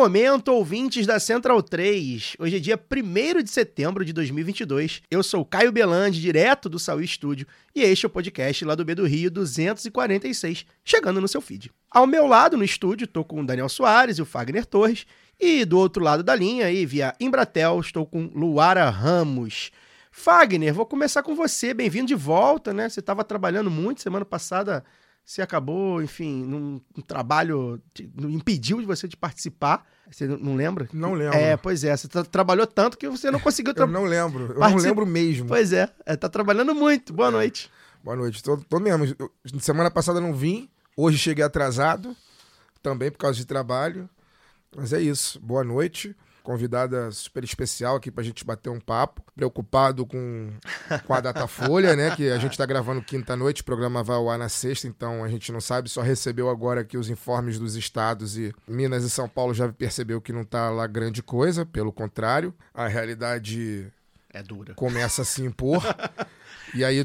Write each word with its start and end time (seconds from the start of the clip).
Momento, 0.00 0.48
ouvintes 0.48 1.06
da 1.06 1.20
Central 1.20 1.62
3. 1.62 2.34
Hoje 2.38 2.56
é 2.56 2.58
dia 2.58 2.80
1 2.90 3.42
de 3.42 3.50
setembro 3.50 4.02
de 4.02 4.14
2022. 4.14 5.02
Eu 5.10 5.22
sou 5.22 5.44
Caio 5.44 5.70
Belandi, 5.70 6.22
direto 6.22 6.70
do 6.70 6.78
Saúl 6.78 7.02
Estúdio, 7.02 7.46
e 7.74 7.82
este 7.82 8.06
é 8.06 8.08
o 8.08 8.10
podcast 8.10 8.64
lá 8.64 8.74
do 8.74 8.82
B 8.82 8.94
do 8.94 9.06
Rio 9.06 9.30
246, 9.30 10.64
chegando 10.82 11.20
no 11.20 11.28
seu 11.28 11.42
feed. 11.42 11.70
Ao 11.90 12.06
meu 12.06 12.26
lado 12.26 12.56
no 12.56 12.64
estúdio, 12.64 13.04
estou 13.04 13.22
com 13.22 13.42
o 13.42 13.46
Daniel 13.46 13.68
Soares 13.68 14.16
e 14.16 14.22
o 14.22 14.24
Fagner 14.24 14.64
Torres, 14.64 15.04
e 15.38 15.66
do 15.66 15.78
outro 15.78 16.02
lado 16.02 16.22
da 16.22 16.34
linha, 16.34 16.64
aí, 16.64 16.86
via 16.86 17.14
Embratel, 17.20 17.78
estou 17.78 18.06
com 18.06 18.22
Luara 18.34 18.88
Ramos. 18.88 19.70
Fagner, 20.10 20.72
vou 20.72 20.86
começar 20.86 21.22
com 21.22 21.34
você. 21.34 21.74
Bem-vindo 21.74 22.06
de 22.06 22.14
volta, 22.14 22.72
né? 22.72 22.88
Você 22.88 23.00
estava 23.00 23.22
trabalhando 23.22 23.70
muito 23.70 24.00
semana 24.00 24.24
passada. 24.24 24.82
Você 25.24 25.40
acabou, 25.42 26.02
enfim, 26.02 26.44
num, 26.44 26.80
num 26.96 27.02
trabalho 27.02 27.80
te- 27.94 28.10
impediu 28.18 28.80
de 28.80 28.86
você 28.86 29.06
de 29.06 29.16
participar. 29.16 29.86
Você 30.10 30.26
não, 30.26 30.56
lembra? 30.56 30.88
Não 30.92 31.12
lembro. 31.14 31.36
É, 31.38 31.56
pois 31.56 31.84
é. 31.84 31.96
Você 31.96 32.08
tra- 32.08 32.24
trabalhou 32.24 32.66
tanto 32.66 32.98
que 32.98 33.08
você 33.08 33.30
não 33.30 33.38
conseguiu 33.38 33.70
Eu 33.72 33.74
trabalhar. 33.76 34.00
não 34.00 34.08
lembro. 34.08 34.52
Eu 34.54 34.58
não 34.58 34.76
lembro 34.76 35.06
mesmo. 35.06 35.46
Pois 35.46 35.72
é, 35.72 35.88
é, 36.04 36.16
tá 36.16 36.28
trabalhando 36.28 36.74
muito. 36.74 37.12
Boa 37.12 37.30
noite. 37.30 37.70
Boa 38.02 38.16
noite. 38.16 38.42
Tô, 38.42 38.56
tô 38.56 38.80
mesmo. 38.80 39.04
Eu- 39.18 39.30
semana 39.60 39.90
passada 39.90 40.20
não 40.20 40.34
vim. 40.34 40.68
Hoje 40.96 41.16
cheguei 41.16 41.44
atrasado. 41.44 42.16
Também 42.82 43.10
por 43.10 43.18
causa 43.18 43.36
de 43.38 43.44
trabalho. 43.46 44.10
Mas 44.76 44.92
é 44.92 45.00
isso. 45.00 45.38
Boa 45.38 45.62
noite. 45.62 46.16
Convidada 46.50 47.12
super 47.12 47.44
especial 47.44 47.94
aqui 47.94 48.10
pra 48.10 48.24
gente 48.24 48.44
bater 48.44 48.70
um 48.70 48.80
papo. 48.80 49.22
Preocupado 49.36 50.04
com, 50.04 50.50
com 51.06 51.14
a 51.14 51.20
Datafolha, 51.20 51.94
né? 51.94 52.16
Que 52.16 52.28
a 52.28 52.38
gente 52.38 52.58
tá 52.58 52.66
gravando 52.66 53.00
quinta-noite, 53.00 53.62
o 53.62 53.64
programa 53.64 54.02
vai 54.02 54.16
ao 54.16 54.28
ar 54.28 54.36
na 54.36 54.48
sexta, 54.48 54.88
então 54.88 55.22
a 55.22 55.28
gente 55.28 55.52
não 55.52 55.60
sabe, 55.60 55.88
só 55.88 56.02
recebeu 56.02 56.50
agora 56.50 56.80
aqui 56.80 56.98
os 56.98 57.08
informes 57.08 57.56
dos 57.56 57.76
estados 57.76 58.36
e 58.36 58.52
Minas 58.66 59.04
e 59.04 59.10
São 59.10 59.28
Paulo 59.28 59.54
já 59.54 59.68
percebeu 59.72 60.20
que 60.20 60.32
não 60.32 60.42
tá 60.44 60.70
lá 60.70 60.88
grande 60.88 61.22
coisa, 61.22 61.64
pelo 61.64 61.92
contrário. 61.92 62.52
A 62.74 62.88
realidade 62.88 63.86
É 64.32 64.42
dura. 64.42 64.74
começa 64.74 65.22
a 65.22 65.24
se 65.24 65.42
impor. 65.42 65.80
e 66.74 66.84
aí 66.84 66.96
eu 66.96 67.04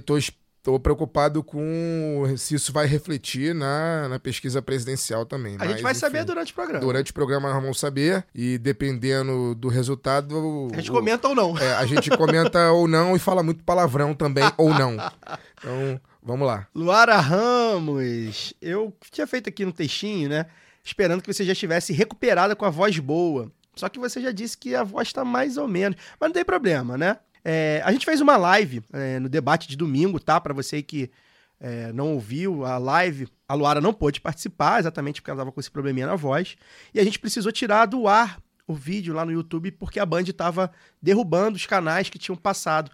tô, 0.66 0.72
es- 0.72 0.76
tô 0.76 0.80
preocupado 0.80 1.44
com 1.44 2.24
se 2.38 2.56
isso 2.56 2.74
vai 2.74 2.86
refletir 2.88 3.54
na, 3.54 4.08
na 4.10 4.20
pesquisa 4.20 4.62
presidencial 4.62 5.26
também. 5.26 5.56
A 5.56 5.60
Mas, 5.60 5.70
gente 5.70 5.82
vai 5.84 5.94
saber 5.96 6.20
enfim, 6.20 6.28
durante 6.28 6.52
o 6.52 6.56
programa. 6.56 6.80
Durante 6.80 7.12
o 7.12 7.14
programa 7.14 7.50
nós 7.54 7.62
vamos 7.62 7.80
saber. 7.80 8.26
E 8.34 8.58
dependendo 8.58 9.56
do 9.56 9.68
resultado. 9.68 10.70
A 10.74 10.76
gente 10.78 10.92
o- 10.92 10.94
comenta 10.94 11.28
ou 11.28 11.36
não. 11.36 11.58
é, 11.58 11.74
a 11.76 11.86
gente 11.86 12.10
comenta 12.12 12.72
ou 12.74 12.88
não 12.88 13.16
e 13.16 13.20
fala 13.20 13.42
muito 13.44 13.64
palavrão 13.64 14.14
também, 14.14 14.50
ou 14.58 14.70
não. 14.74 14.96
Então, 15.58 16.00
vamos 16.22 16.46
lá. 16.46 16.68
Luara 16.76 17.20
Ramos, 17.20 18.54
eu 18.62 18.94
tinha 19.12 19.26
feito 19.26 19.50
aqui 19.50 19.66
no 19.66 19.72
textinho, 19.72 20.30
né? 20.30 20.46
Esperando 20.84 21.22
que 21.24 21.34
você 21.34 21.44
já 21.44 21.54
estivesse 21.54 21.92
recuperada 21.92 22.56
com 22.56 22.66
a 22.66 22.70
voz 22.70 23.00
boa. 23.00 23.52
Só 23.76 23.90
que 23.90 23.98
você 23.98 24.22
já 24.22 24.32
disse 24.32 24.56
que 24.58 24.76
a 24.76 24.84
voz 24.84 25.12
tá 25.12 25.26
mais 25.26 25.58
ou 25.58 25.68
menos. 25.68 25.98
Mas 26.20 26.30
não 26.30 26.34
tem 26.34 26.46
problema, 26.46 26.98
né? 26.98 27.18
É, 27.48 27.80
a 27.86 27.92
gente 27.92 28.06
fez 28.06 28.20
uma 28.20 28.36
live 28.38 28.82
é, 28.92 29.20
no 29.20 29.30
debate 29.30 29.68
de 29.68 29.78
domingo, 29.78 30.20
tá? 30.20 30.42
Pra 30.42 30.52
você 30.52 30.82
que 30.82 31.12
é, 31.60 31.94
não 31.94 32.14
ouviu 32.14 32.66
a 32.66 32.80
live, 32.80 33.28
a 33.48 33.54
Luara 33.54 33.80
não 33.80 33.94
pôde 33.94 34.20
participar, 34.20 34.80
exatamente 34.80 35.22
porque 35.22 35.30
ela 35.30 35.42
tava 35.42 35.52
com 35.52 35.60
esse 35.60 35.70
probleminha 35.70 36.08
na 36.08 36.16
voz. 36.16 36.58
E 36.92 37.00
a 37.00 37.04
gente 37.04 37.20
precisou 37.20 37.52
tirar 37.52 37.86
do 37.86 38.08
ar 38.08 38.40
o 38.68 38.74
vídeo 38.74 39.14
lá 39.14 39.24
no 39.24 39.32
YouTube 39.32 39.72
porque 39.72 40.00
a 40.00 40.06
Band 40.06 40.24
tava 40.36 40.72
derrubando 41.00 41.56
os 41.56 41.68
canais 41.68 42.10
que 42.10 42.18
tinham 42.18 42.36
passado. 42.36 42.90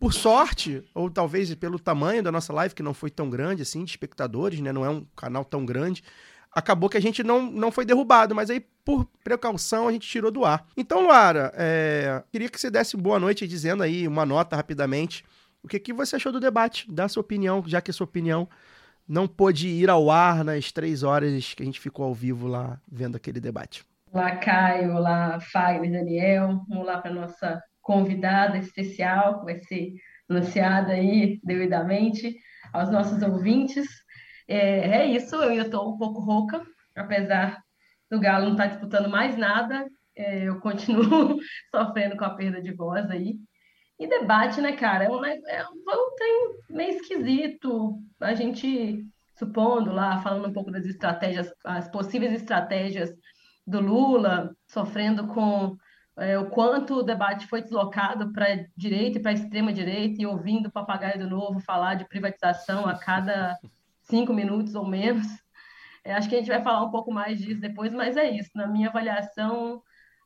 Por 0.00 0.14
sorte, 0.14 0.82
ou 0.94 1.10
talvez 1.10 1.54
pelo 1.54 1.78
tamanho 1.78 2.22
da 2.22 2.32
nossa 2.32 2.50
live, 2.50 2.74
que 2.74 2.82
não 2.82 2.94
foi 2.94 3.10
tão 3.10 3.28
grande 3.28 3.60
assim, 3.60 3.84
de 3.84 3.90
espectadores, 3.90 4.58
né? 4.60 4.72
Não 4.72 4.86
é 4.86 4.88
um 4.88 5.04
canal 5.14 5.44
tão 5.44 5.66
grande. 5.66 6.02
Acabou 6.54 6.90
que 6.90 6.98
a 6.98 7.00
gente 7.00 7.22
não, 7.22 7.42
não 7.42 7.72
foi 7.72 7.84
derrubado, 7.84 8.34
mas 8.34 8.50
aí, 8.50 8.60
por 8.84 9.06
precaução, 9.24 9.88
a 9.88 9.92
gente 9.92 10.06
tirou 10.06 10.30
do 10.30 10.44
ar. 10.44 10.66
Então, 10.76 11.02
Luara, 11.02 11.52
é, 11.56 12.22
queria 12.30 12.48
que 12.48 12.60
você 12.60 12.70
desse 12.70 12.96
boa 12.96 13.18
noite 13.18 13.48
dizendo 13.48 13.82
aí 13.82 14.06
uma 14.06 14.26
nota 14.26 14.54
rapidamente. 14.54 15.24
O 15.62 15.68
que, 15.68 15.78
que 15.78 15.92
você 15.92 16.16
achou 16.16 16.30
do 16.30 16.40
debate? 16.40 16.86
Dá 16.90 17.08
sua 17.08 17.22
opinião, 17.22 17.62
já 17.66 17.80
que 17.80 17.90
a 17.90 17.94
sua 17.94 18.04
opinião 18.04 18.48
não 19.08 19.26
pôde 19.26 19.68
ir 19.68 19.88
ao 19.88 20.10
ar 20.10 20.44
nas 20.44 20.70
três 20.70 21.02
horas 21.02 21.54
que 21.54 21.62
a 21.62 21.66
gente 21.66 21.80
ficou 21.80 22.04
ao 22.04 22.14
vivo 22.14 22.46
lá 22.46 22.78
vendo 22.90 23.16
aquele 23.16 23.40
debate. 23.40 23.84
Olá, 24.12 24.36
Caio. 24.36 24.94
Olá, 24.94 25.38
Fagner, 25.40 25.90
Daniel. 25.90 26.60
Vamos 26.68 26.86
lá 26.86 26.98
para 26.98 27.12
nossa 27.12 27.62
convidada 27.80 28.58
especial, 28.58 29.40
que 29.40 29.44
vai 29.46 29.58
ser 29.62 29.94
anunciada 30.28 30.92
aí 30.92 31.40
devidamente 31.42 32.36
aos 32.72 32.90
nossos 32.90 33.22
ouvintes. 33.22 33.86
É, 34.48 35.02
é 35.02 35.06
isso, 35.06 35.36
eu 35.36 35.50
ainda 35.50 35.64
estou 35.64 35.94
um 35.94 35.98
pouco 35.98 36.20
rouca, 36.20 36.62
apesar 36.96 37.62
do 38.10 38.20
Galo 38.20 38.44
não 38.44 38.52
estar 38.52 38.66
disputando 38.66 39.08
mais 39.08 39.36
nada, 39.36 39.88
é, 40.14 40.44
eu 40.44 40.60
continuo 40.60 41.38
sofrendo 41.74 42.16
com 42.16 42.24
a 42.24 42.34
perda 42.34 42.60
de 42.60 42.72
voz 42.72 43.10
aí. 43.10 43.36
E 43.98 44.06
debate, 44.06 44.60
né, 44.60 44.72
cara? 44.72 45.04
É 45.04 45.10
um, 45.10 45.24
é 45.24 45.64
um 45.68 46.74
meio 46.74 46.90
esquisito. 46.90 47.98
A 48.20 48.34
gente, 48.34 49.06
supondo 49.38 49.92
lá, 49.92 50.20
falando 50.20 50.48
um 50.48 50.52
pouco 50.52 50.70
das 50.70 50.84
estratégias, 50.84 51.52
as 51.64 51.88
possíveis 51.88 52.32
estratégias 52.32 53.10
do 53.66 53.80
Lula, 53.80 54.54
sofrendo 54.66 55.28
com 55.28 55.76
é, 56.18 56.38
o 56.38 56.50
quanto 56.50 56.96
o 56.96 57.02
debate 57.02 57.46
foi 57.46 57.62
deslocado 57.62 58.32
para 58.32 58.66
direita 58.76 59.18
e 59.18 59.22
para 59.22 59.32
extrema 59.32 59.72
direita 59.72 60.20
e 60.20 60.26
ouvindo 60.26 60.66
o 60.66 60.72
papagaio 60.72 61.18
do 61.18 61.30
novo 61.30 61.60
falar 61.60 61.94
de 61.94 62.08
privatização 62.08 62.86
a 62.86 62.98
cada 62.98 63.56
cinco 64.04 64.32
minutos 64.32 64.74
ou 64.74 64.86
menos. 64.86 65.26
É, 66.04 66.14
acho 66.14 66.28
que 66.28 66.34
a 66.34 66.38
gente 66.38 66.48
vai 66.48 66.62
falar 66.62 66.84
um 66.84 66.90
pouco 66.90 67.12
mais 67.12 67.38
disso 67.38 67.60
depois, 67.60 67.92
mas 67.92 68.16
é 68.16 68.30
isso. 68.30 68.50
Na 68.54 68.66
minha 68.66 68.88
avaliação, 68.88 69.82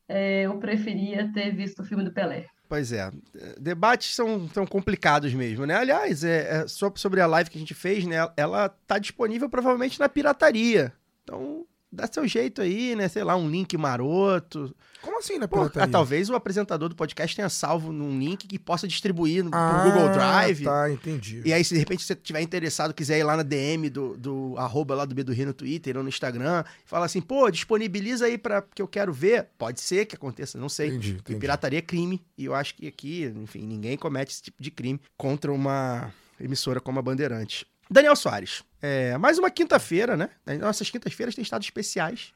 é, 0.09 0.43
eu 0.43 0.59
preferia 0.59 1.31
ter 1.33 1.55
visto 1.55 1.81
o 1.81 1.85
filme 1.85 2.05
do 2.05 2.13
Pelé. 2.13 2.47
Pois 2.69 2.91
é, 2.91 3.13
debates 3.61 4.15
são, 4.15 4.49
são 4.49 4.67
complicados 4.67 5.33
mesmo, 5.33 5.65
né? 5.67 5.77
Aliás, 5.77 6.25
é, 6.25 6.63
é, 6.63 6.67
sobre 6.67 7.21
a 7.21 7.27
live 7.27 7.49
que 7.49 7.59
a 7.59 7.61
gente 7.61 7.75
fez, 7.75 8.05
né? 8.05 8.17
Ela 8.37 8.69
tá 8.69 8.99
disponível 8.99 9.49
provavelmente 9.49 10.01
na 10.01 10.09
pirataria. 10.09 10.93
Então, 11.23 11.65
dá 11.93 12.09
seu 12.09 12.27
jeito 12.27 12.61
aí, 12.61 12.97
né? 12.97 13.07
Sei 13.07 13.23
lá, 13.23 13.37
um 13.37 13.49
link 13.49 13.77
maroto. 13.77 14.75
Como 15.07 15.19
assim, 15.21 15.39
né, 15.39 15.47
Pô, 15.47 15.57
pirataria? 15.61 15.85
ah, 15.85 15.89
talvez 15.89 16.29
o 16.29 16.35
apresentador 16.35 16.89
do 16.89 16.95
podcast 16.97 17.35
tenha 17.35 17.49
salvo 17.49 17.93
num 17.93 18.19
link 18.19 18.47
que 18.47 18.59
possa 18.59 18.87
distribuir 18.87 19.45
no, 19.45 19.51
pro 19.51 19.59
Ah, 19.59 19.85
Google 19.85 20.09
Drive. 20.11 20.65
Tá, 20.65 20.91
entendi. 20.91 21.41
E 21.45 21.53
aí, 21.53 21.65
se 21.65 21.73
de 21.75 21.79
repente 21.81 22.03
você 22.05 22.15
tiver 22.15 22.41
interessado, 22.43 22.93
quiser 22.93 23.19
ir 23.19 23.23
lá 23.23 23.37
na 23.37 23.43
DM 23.43 23.89
do, 23.89 24.17
do 24.17 24.55
arroba 24.59 24.95
lá 24.95 25.05
do 25.05 25.15
B 25.15 25.23
do 25.23 25.33
Rio 25.33 25.47
no 25.47 25.55
Twitter 25.55 25.97
ou 25.97 26.03
no 26.03 26.09
Instagram, 26.09 26.65
e 26.85 26.89
falar 26.89 27.07
assim, 27.07 27.21
pô, 27.21 27.51
disponibiliza 27.51 28.27
aí 28.27 28.37
para 28.37 28.61
que 28.63 28.83
eu 28.83 28.89
quero 28.89 29.13
ver. 29.13 29.47
Pode 29.57 29.81
ser 29.81 30.05
que 30.07 30.17
aconteça, 30.17 30.59
não 30.59 30.69
sei. 30.69 30.89
Entendi, 30.89 31.15
Porque 31.15 31.33
entendi. 31.33 31.41
pirataria 31.41 31.79
é 31.79 31.83
crime. 31.83 32.21
E 32.37 32.45
eu 32.45 32.55
acho 32.55 32.75
que 32.75 32.87
aqui, 32.89 33.33
enfim, 33.37 33.67
ninguém 33.67 33.97
comete 33.97 34.33
esse 34.33 34.43
tipo 34.43 34.63
de 34.63 34.71
crime 34.71 35.01
contra 35.17 35.53
uma 35.53 36.13
emissora 36.41 36.81
como 36.81 36.99
a 36.99 37.03
Bandeirante. 37.03 37.65
Daniel 37.89 38.17
Soares, 38.17 38.65
é, 38.83 39.17
mais 39.17 39.39
uma 39.39 39.49
quinta-feira, 39.49 40.17
né? 40.17 40.31
Nossas 40.61 40.91
quintas-feiras 40.91 41.37
têm 41.37 41.43
estado 41.43 41.63
especiais. 41.63 42.33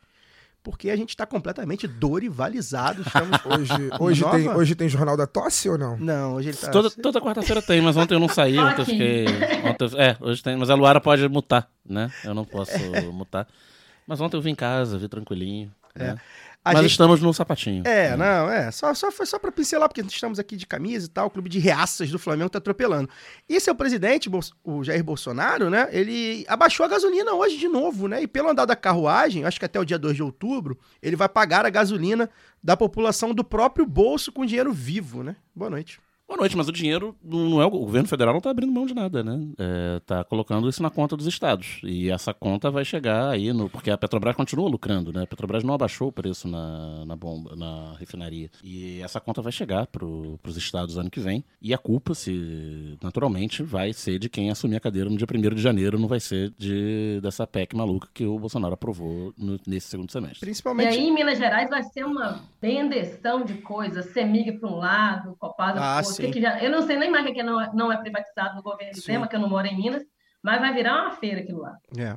Porque 0.63 0.91
a 0.91 0.97
gente 0.97 1.17
tá 1.17 1.25
completamente 1.25 1.87
dorivalizado. 1.89 3.03
Estamos... 3.03 3.39
Hoje, 3.47 3.73
hoje, 3.99 4.21
Nova? 4.23 4.37
tem, 4.39 4.49
hoje 4.51 4.75
tem 4.75 4.89
Jornal 4.89 5.17
da 5.17 5.27
Tosse 5.27 5.69
ou 5.69 5.79
não? 5.79 5.97
Não, 5.97 6.35
hoje 6.35 6.51
ele 6.51 6.57
tá. 6.57 6.71
Toda, 6.71 6.91
toda 6.91 7.21
quarta-feira 7.21 7.63
tem, 7.63 7.81
mas 7.81 7.97
ontem 7.97 8.15
eu 8.15 8.21
não 8.21 8.29
saí, 8.29 8.59
ontem 8.59 8.81
eu 8.83 8.85
fiquei. 8.87 9.25
Ontem 9.65 9.89
eu- 9.93 9.99
é, 10.01 10.17
hoje 10.21 10.43
tem, 10.43 10.57
mas 10.57 10.69
a 10.71 10.75
Luara 10.75 11.01
pode 11.01 11.27
mutar, 11.29 11.69
né? 11.85 12.11
Eu 12.25 12.35
não 12.35 12.45
posso 12.45 12.73
mutar. 13.13 13.47
Mas 14.07 14.21
ontem 14.21 14.37
eu 14.37 14.43
vim 14.43 14.51
em 14.51 14.55
casa, 14.55 14.99
vi 14.99 15.09
tranquilinho. 15.09 15.73
né? 15.95 16.17
A 16.63 16.73
mas 16.75 16.83
gente- 16.83 16.91
estamos 16.91 17.23
no 17.23 17.33
sapatinho. 17.33 17.83
É, 17.87 18.15
não, 18.19 18.51
é. 18.51 18.71
Só, 18.71 18.93
só 18.93 19.11
foi 19.11 19.25
só 19.25 19.39
pra 19.39 19.51
pincelar, 19.51 19.89
porque 19.89 20.03
estamos 20.03 20.39
aqui 20.39 20.57
de 20.57 20.67
camisa 20.67 21.07
e 21.07 21.09
tal. 21.09 21.29
O 21.29 21.31
clube 21.31 21.49
de 21.49 21.59
reaças 21.59 22.11
do 22.11 22.19
Flamengo 22.19 22.51
tá 22.51 22.59
atropelando. 22.59 23.09
E 23.49 23.59
seu 23.59 23.75
presidente, 23.75 24.31
o 24.63 24.85
Jair 24.85 25.03
Bolsonaro, 25.03 25.71
né? 25.71 25.89
Ele 25.91 26.45
abaixou 26.47 26.85
a 26.85 26.89
gasolina 26.89 27.33
hoje 27.33 27.57
de 27.57 27.67
novo, 27.67 28.07
né? 28.09 28.23
E 28.23 28.27
pelo 28.27 28.51
andar 28.51 28.67
da 28.67 28.77
carruagem, 28.77 29.45
acho 29.47 29.59
que 29.59 29.65
até 29.65 29.81
o 29.81 29.85
dia 29.87 29.99
2 29.99 30.15
de 30.17 30.23
outubro, 30.23 30.79
ele 31.03 31.17
vai 31.17 31.31
pagar 31.31 31.65
a 31.65 31.71
gasolina 31.71 32.29
da 32.63 32.77
população 32.77 33.33
do 33.33 33.43
próprio 33.43 33.87
bolso 33.87 34.31
com 34.31 34.45
dinheiro 34.45 34.71
vivo, 34.73 35.23
né? 35.23 35.37
Boa 35.57 35.71
noite. 35.71 35.99
Boa 36.31 36.39
noite, 36.39 36.57
mas 36.57 36.69
o 36.69 36.73
dinheiro 36.73 37.17
não 37.25 37.61
é 37.61 37.67
o 37.67 37.71
governo 37.71 38.07
federal 38.07 38.33
não 38.33 38.39
está 38.39 38.51
abrindo 38.51 38.71
mão 38.73 38.87
de 38.87 38.95
nada, 38.95 39.21
né? 39.25 39.37
Está 39.97 40.23
colocando 40.23 40.69
isso 40.69 40.81
na 40.81 40.89
conta 40.89 41.17
dos 41.17 41.27
estados 41.27 41.81
e 41.83 42.09
essa 42.09 42.33
conta 42.33 42.71
vai 42.71 42.85
chegar 42.85 43.31
aí 43.31 43.53
no 43.53 43.69
porque 43.69 43.91
a 43.91 43.99
Petrobras 43.99 44.37
continua 44.37 44.69
lucrando, 44.69 45.13
né? 45.13 45.25
A 45.25 45.27
Petrobras 45.27 45.65
não 45.65 45.75
abaixou 45.75 46.07
o 46.07 46.13
preço 46.13 46.47
na, 46.47 47.05
na 47.05 47.17
bomba, 47.17 47.57
na 47.57 47.95
refinaria 47.99 48.49
e 48.63 49.01
essa 49.03 49.19
conta 49.19 49.43
vai 49.43 49.51
chegar 49.51 49.89
para 49.89 50.05
os 50.07 50.57
estados 50.57 50.97
ano 50.97 51.11
que 51.11 51.19
vem 51.19 51.45
e 51.61 51.75
a 51.75 51.79
culpa, 51.79 52.15
se 52.15 52.97
naturalmente, 53.03 53.61
vai 53.65 53.93
ser 53.93 54.21
de 54.21 54.29
quem 54.29 54.53
assumir 54.53 54.77
a 54.77 54.81
cadeira 54.81 55.11
no 55.11 55.17
dia 55.17 55.27
1 55.27 55.55
de 55.57 55.61
janeiro, 55.61 55.99
não 55.99 56.07
vai 56.07 56.21
ser 56.21 56.53
de 56.57 57.19
dessa 57.21 57.45
PEC 57.45 57.75
maluca 57.75 58.07
que 58.15 58.25
o 58.25 58.39
Bolsonaro 58.39 58.75
aprovou 58.75 59.35
no- 59.37 59.59
nesse 59.67 59.89
segundo 59.89 60.13
semestre. 60.13 60.39
E 60.39 60.47
Principalmente. 60.47 60.97
aí, 60.97 61.09
em 61.09 61.13
Minas 61.13 61.39
Gerais, 61.39 61.69
vai 61.69 61.83
ser 61.83 62.05
uma 62.05 62.41
bendeção 62.63 63.45
de 63.45 63.55
coisas. 63.55 64.07
Semig 64.13 64.53
para 64.61 64.71
um 64.71 64.77
lado, 64.77 65.35
Copasa 65.37 65.81
Ah, 65.81 65.95
para 65.97 66.05
o 66.05 66.09
outro. 66.09 66.20
Que 66.27 66.33
que 66.33 66.41
já- 66.41 66.63
Eu 66.63 66.71
não 66.71 66.83
sei 66.83 66.97
nem 66.97 67.11
mais 67.11 67.25
o 67.25 67.29
que 67.29 67.35
que 67.35 67.43
não 67.43 67.61
é, 67.61 67.71
não 67.75 67.93
é 67.93 67.97
privatizado 67.97 68.55
no 68.57 68.63
governo 68.63 68.95
Sim. 68.95 69.01
Zema, 69.03 69.29
que 69.29 69.37
eu 69.37 69.41
não 69.41 69.49
moro 69.49 69.67
em 69.67 69.77
Minas, 69.77 70.03
mas 70.43 70.61
vai 70.61 70.73
virar 70.73 71.03
uma 71.03 71.11
feira 71.13 71.41
aquilo 71.41 71.61
lá. 71.61 71.77
É. 71.97 72.17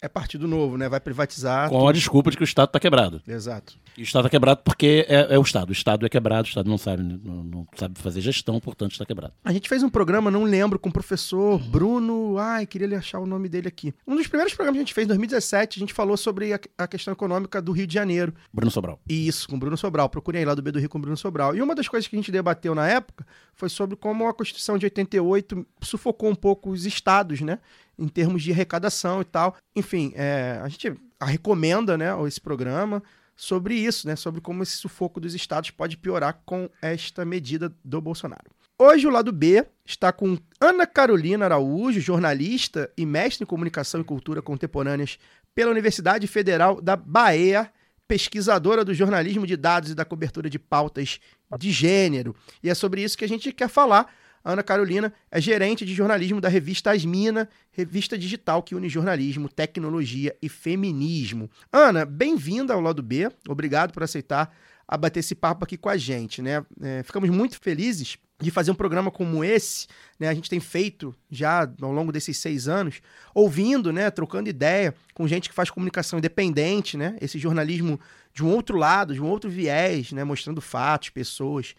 É 0.00 0.08
partido 0.08 0.46
novo, 0.46 0.76
né? 0.76 0.88
Vai 0.88 1.00
privatizar. 1.00 1.68
Com 1.68 1.88
a 1.88 1.92
desculpa 1.92 2.30
de 2.30 2.36
que 2.36 2.42
o 2.42 2.44
Estado 2.44 2.68
está 2.68 2.78
quebrado. 2.78 3.20
Exato. 3.26 3.76
E 3.96 4.02
o 4.02 4.04
Estado 4.04 4.26
está 4.26 4.30
quebrado 4.30 4.60
porque 4.62 5.04
é, 5.08 5.34
é 5.34 5.38
o 5.38 5.42
Estado. 5.42 5.70
O 5.70 5.72
Estado 5.72 6.06
é 6.06 6.08
quebrado, 6.08 6.46
o 6.46 6.48
Estado 6.48 6.70
não 6.70 6.78
sabe, 6.78 7.02
não, 7.02 7.42
não 7.42 7.66
sabe 7.74 7.98
fazer 7.98 8.20
gestão, 8.20 8.60
portanto 8.60 8.92
está 8.92 9.04
quebrado. 9.04 9.34
A 9.44 9.52
gente 9.52 9.68
fez 9.68 9.82
um 9.82 9.90
programa, 9.90 10.30
não 10.30 10.44
lembro, 10.44 10.78
com 10.78 10.88
o 10.88 10.92
professor 10.92 11.58
Bruno. 11.58 12.38
Ai, 12.38 12.64
queria 12.64 12.86
lhe 12.86 12.94
achar 12.94 13.18
o 13.18 13.26
nome 13.26 13.48
dele 13.48 13.66
aqui. 13.66 13.92
Um 14.06 14.14
dos 14.14 14.28
primeiros 14.28 14.54
programas 14.54 14.76
que 14.76 14.82
a 14.82 14.84
gente 14.84 14.94
fez 14.94 15.04
em 15.04 15.08
2017, 15.08 15.78
a 15.78 15.80
gente 15.80 15.92
falou 15.92 16.16
sobre 16.16 16.52
a, 16.52 16.60
a 16.78 16.86
questão 16.86 17.12
econômica 17.12 17.60
do 17.60 17.72
Rio 17.72 17.88
de 17.88 17.94
Janeiro. 17.94 18.32
Bruno 18.52 18.70
Sobral. 18.70 19.00
Isso, 19.08 19.48
com 19.48 19.56
o 19.56 19.58
Bruno 19.58 19.76
Sobral. 19.76 20.08
Procurem 20.08 20.38
aí 20.38 20.44
lá 20.44 20.54
do 20.54 20.62
B 20.62 20.70
do 20.70 20.78
Rio 20.78 20.88
com 20.88 20.98
o 20.98 21.00
Bruno 21.00 21.16
Sobral. 21.16 21.56
E 21.56 21.60
uma 21.60 21.74
das 21.74 21.88
coisas 21.88 22.06
que 22.06 22.14
a 22.14 22.18
gente 22.20 22.30
debateu 22.30 22.72
na 22.72 22.86
época 22.86 23.26
foi 23.52 23.68
sobre 23.68 23.96
como 23.96 24.28
a 24.28 24.32
Constituição 24.32 24.78
de 24.78 24.86
88 24.86 25.66
sufocou 25.82 26.30
um 26.30 26.36
pouco 26.36 26.70
os 26.70 26.86
estados, 26.86 27.40
né? 27.40 27.58
Em 27.98 28.08
termos 28.08 28.42
de 28.42 28.52
arrecadação 28.52 29.20
e 29.20 29.24
tal. 29.24 29.56
Enfim, 29.74 30.12
é, 30.14 30.60
a 30.62 30.68
gente 30.68 30.94
recomenda, 31.20 31.98
né, 31.98 32.10
esse 32.26 32.40
programa 32.40 33.02
sobre 33.38 33.74
isso, 33.76 34.06
né? 34.06 34.16
Sobre 34.16 34.40
como 34.40 34.62
esse 34.62 34.76
sufoco 34.76 35.20
dos 35.20 35.34
estados 35.34 35.70
pode 35.70 35.96
piorar 35.96 36.42
com 36.44 36.68
esta 36.82 37.24
medida 37.24 37.72
do 37.84 38.00
Bolsonaro. 38.00 38.50
Hoje 38.76 39.06
o 39.06 39.10
lado 39.10 39.32
B 39.32 39.64
está 39.84 40.12
com 40.12 40.36
Ana 40.60 40.86
Carolina 40.86 41.44
Araújo, 41.44 42.00
jornalista 42.00 42.90
e 42.96 43.06
mestre 43.06 43.44
em 43.44 43.46
comunicação 43.46 44.00
e 44.00 44.04
cultura 44.04 44.42
contemporâneas 44.42 45.18
pela 45.54 45.70
Universidade 45.70 46.26
Federal 46.26 46.80
da 46.80 46.94
Bahia, 46.94 47.72
pesquisadora 48.06 48.84
do 48.84 48.94
jornalismo 48.94 49.46
de 49.46 49.56
dados 49.56 49.90
e 49.90 49.94
da 49.94 50.04
cobertura 50.04 50.48
de 50.48 50.58
pautas 50.58 51.20
de 51.58 51.70
gênero. 51.70 52.34
E 52.62 52.70
é 52.70 52.74
sobre 52.74 53.02
isso 53.02 53.18
que 53.18 53.24
a 53.24 53.28
gente 53.28 53.52
quer 53.52 53.68
falar. 53.68 54.12
Ana 54.48 54.62
Carolina 54.62 55.12
é 55.30 55.38
gerente 55.42 55.84
de 55.84 55.92
jornalismo 55.92 56.40
da 56.40 56.48
revista 56.48 56.92
Asmina, 56.92 57.50
revista 57.70 58.16
digital 58.16 58.62
que 58.62 58.74
une 58.74 58.88
jornalismo, 58.88 59.46
tecnologia 59.46 60.34
e 60.40 60.48
feminismo. 60.48 61.50
Ana, 61.70 62.06
bem-vinda 62.06 62.72
ao 62.72 62.80
lado 62.80 63.02
B. 63.02 63.30
Obrigado 63.46 63.92
por 63.92 64.02
aceitar 64.02 64.50
a 64.88 64.96
bater 64.96 65.20
esse 65.20 65.34
papo 65.34 65.66
aqui 65.66 65.76
com 65.76 65.90
a 65.90 65.98
gente, 65.98 66.40
né? 66.40 66.64
É, 66.80 67.02
ficamos 67.02 67.28
muito 67.28 67.60
felizes 67.60 68.16
de 68.40 68.50
fazer 68.50 68.70
um 68.70 68.74
programa 68.74 69.10
como 69.10 69.44
esse, 69.44 69.86
né? 70.18 70.30
A 70.30 70.34
gente 70.34 70.48
tem 70.48 70.60
feito 70.60 71.14
já 71.30 71.70
ao 71.82 71.92
longo 71.92 72.10
desses 72.10 72.38
seis 72.38 72.68
anos, 72.68 73.02
ouvindo, 73.34 73.92
né? 73.92 74.10
Trocando 74.10 74.48
ideia 74.48 74.94
com 75.12 75.28
gente 75.28 75.50
que 75.50 75.54
faz 75.54 75.68
comunicação 75.68 76.18
independente, 76.18 76.96
né? 76.96 77.18
Esse 77.20 77.38
jornalismo 77.38 78.00
de 78.32 78.42
um 78.42 78.48
outro 78.50 78.78
lado, 78.78 79.12
de 79.12 79.20
um 79.20 79.26
outro 79.26 79.50
viés, 79.50 80.10
né? 80.10 80.24
Mostrando 80.24 80.62
fatos, 80.62 81.10
pessoas, 81.10 81.74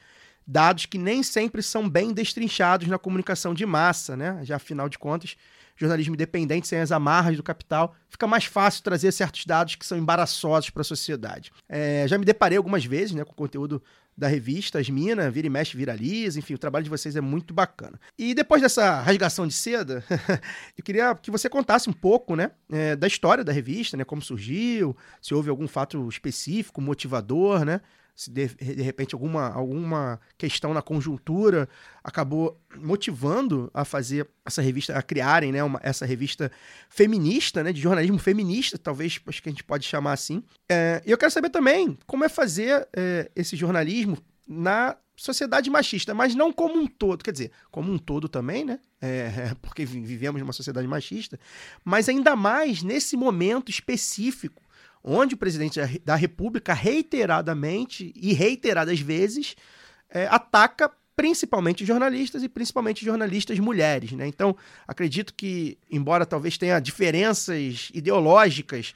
dados 0.50 0.88
que 0.88 0.98
nem 0.98 1.22
sempre 1.22 1.62
são 1.62 1.88
bem 1.88 2.12
destrinchados 2.12 2.88
na 2.88 2.98
comunicação 2.98 3.54
de 3.54 3.68
massa, 3.68 4.18
né? 4.18 4.40
Já 4.44 4.56
afinal 4.56 4.90
de 4.90 4.98
contas, 4.98 5.38
jornalismo 5.78 6.16
independente, 6.16 6.68
sem 6.68 6.80
as 6.80 6.92
amarras 6.92 7.38
do 7.38 7.44
capital, 7.44 7.96
fica 8.10 8.26
mais 8.26 8.46
fácil 8.46 8.84
trazer 8.84 9.12
certos 9.12 9.46
dados 9.46 9.76
que 9.76 9.86
são 9.86 9.96
embaraçosos 9.96 10.72
para 10.72 10.82
a 10.82 10.84
sociedade. 10.84 11.52
É, 11.70 12.06
já 12.08 12.18
me 12.18 12.26
deparei 12.26 12.58
algumas 12.58 12.84
vezes 12.84 13.14
né, 13.14 13.24
com 13.24 13.32
o 13.32 13.36
conteúdo 13.36 13.82
da 14.18 14.28
revista 14.28 14.80
As 14.80 14.90
Minas, 14.90 15.32
Vira 15.32 15.46
e 15.46 15.50
Mexe 15.52 15.78
Viraliza, 15.78 16.40
enfim, 16.40 16.56
o 16.56 16.58
trabalho 16.58 16.84
de 16.84 16.90
vocês 16.90 17.16
é 17.16 17.22
muito 17.22 17.54
bacana. 17.54 18.00
E 18.18 18.34
depois 18.34 18.60
dessa 18.60 19.00
rasgação 19.02 19.48
de 19.48 19.54
seda, 19.54 20.04
eu 20.76 20.84
queria 20.84 21.14
que 21.14 21.30
você 21.30 21.48
contasse 21.48 21.88
um 21.90 21.94
pouco 21.94 22.36
né, 22.36 22.52
é, 22.72 22.96
da 22.96 23.06
história 23.06 23.44
da 23.44 23.54
revista, 23.54 23.96
né, 23.96 24.04
como 24.04 24.22
surgiu, 24.22 24.98
se 25.22 25.34
houve 25.36 25.50
algum 25.50 25.68
fato 25.68 26.10
específico, 26.10 26.82
motivador, 26.82 27.64
né? 27.64 27.82
Se 28.20 28.30
de, 28.30 28.48
de 28.50 28.82
repente 28.82 29.16
alguma, 29.16 29.48
alguma 29.50 30.20
questão 30.38 30.74
na 30.74 30.82
conjuntura 30.82 31.70
acabou 32.04 32.60
motivando 32.76 33.72
a 33.74 33.86
fazer 33.86 34.28
essa 34.46 34.62
revista, 34.62 34.94
a 34.94 35.02
criarem 35.02 35.54
né, 35.54 35.64
uma, 35.64 35.80
essa 35.82 36.06
revista 36.06 36.52
feminista, 36.90 37.64
né, 37.64 37.72
de 37.72 37.80
jornalismo 37.80 38.20
feminista, 38.20 38.78
talvez 38.78 39.22
acho 39.26 39.42
que 39.42 39.48
a 39.48 39.52
gente 39.54 39.64
pode 39.64 39.86
chamar 39.86 40.12
assim. 40.12 40.44
É, 40.70 41.02
e 41.06 41.12
eu 41.12 41.18
quero 41.18 41.32
saber 41.32 41.50
também 41.50 41.98
como 42.06 42.26
é 42.26 42.30
fazer 42.30 42.90
é, 42.94 43.32
esse 43.38 43.56
jornalismo 43.56 44.18
na 44.46 44.98
sociedade 45.16 45.70
machista, 45.70 46.14
mas 46.14 46.36
não 46.36 46.52
como 46.52 46.78
um 46.78 46.88
todo, 46.88 47.24
quer 47.24 47.32
dizer, 47.32 47.52
como 47.72 47.90
um 47.90 47.98
todo 47.98 48.28
também, 48.28 48.66
né? 48.66 48.82
É, 49.00 49.56
porque 49.64 49.86
vivemos 49.86 50.42
numa 50.42 50.52
sociedade 50.52 50.86
machista, 50.90 51.40
mas 51.86 52.10
ainda 52.10 52.36
mais 52.36 52.84
nesse 52.84 53.16
momento 53.16 53.70
específico 53.70 54.62
onde 55.04 55.36
o 55.36 55.38
presidente 55.38 55.80
da 56.04 56.16
República 56.16 56.74
reiteradamente 56.74 58.12
e 58.16 58.34
reiteradas 58.34 59.00
vezes 59.00 59.56
é, 60.10 60.28
ataca 60.28 60.92
principalmente 61.16 61.86
jornalistas 61.86 62.44
e 62.44 62.48
principalmente 62.48 63.04
jornalistas 63.04 63.60
mulheres, 63.60 64.14
né? 64.14 64.26
Então, 64.26 64.56
acredito 64.88 65.34
que, 65.34 65.78
embora 65.92 66.26
talvez 66.26 66.58
tenha 66.58 66.80
diferenças 66.80 67.92
ideológicas 67.94 68.94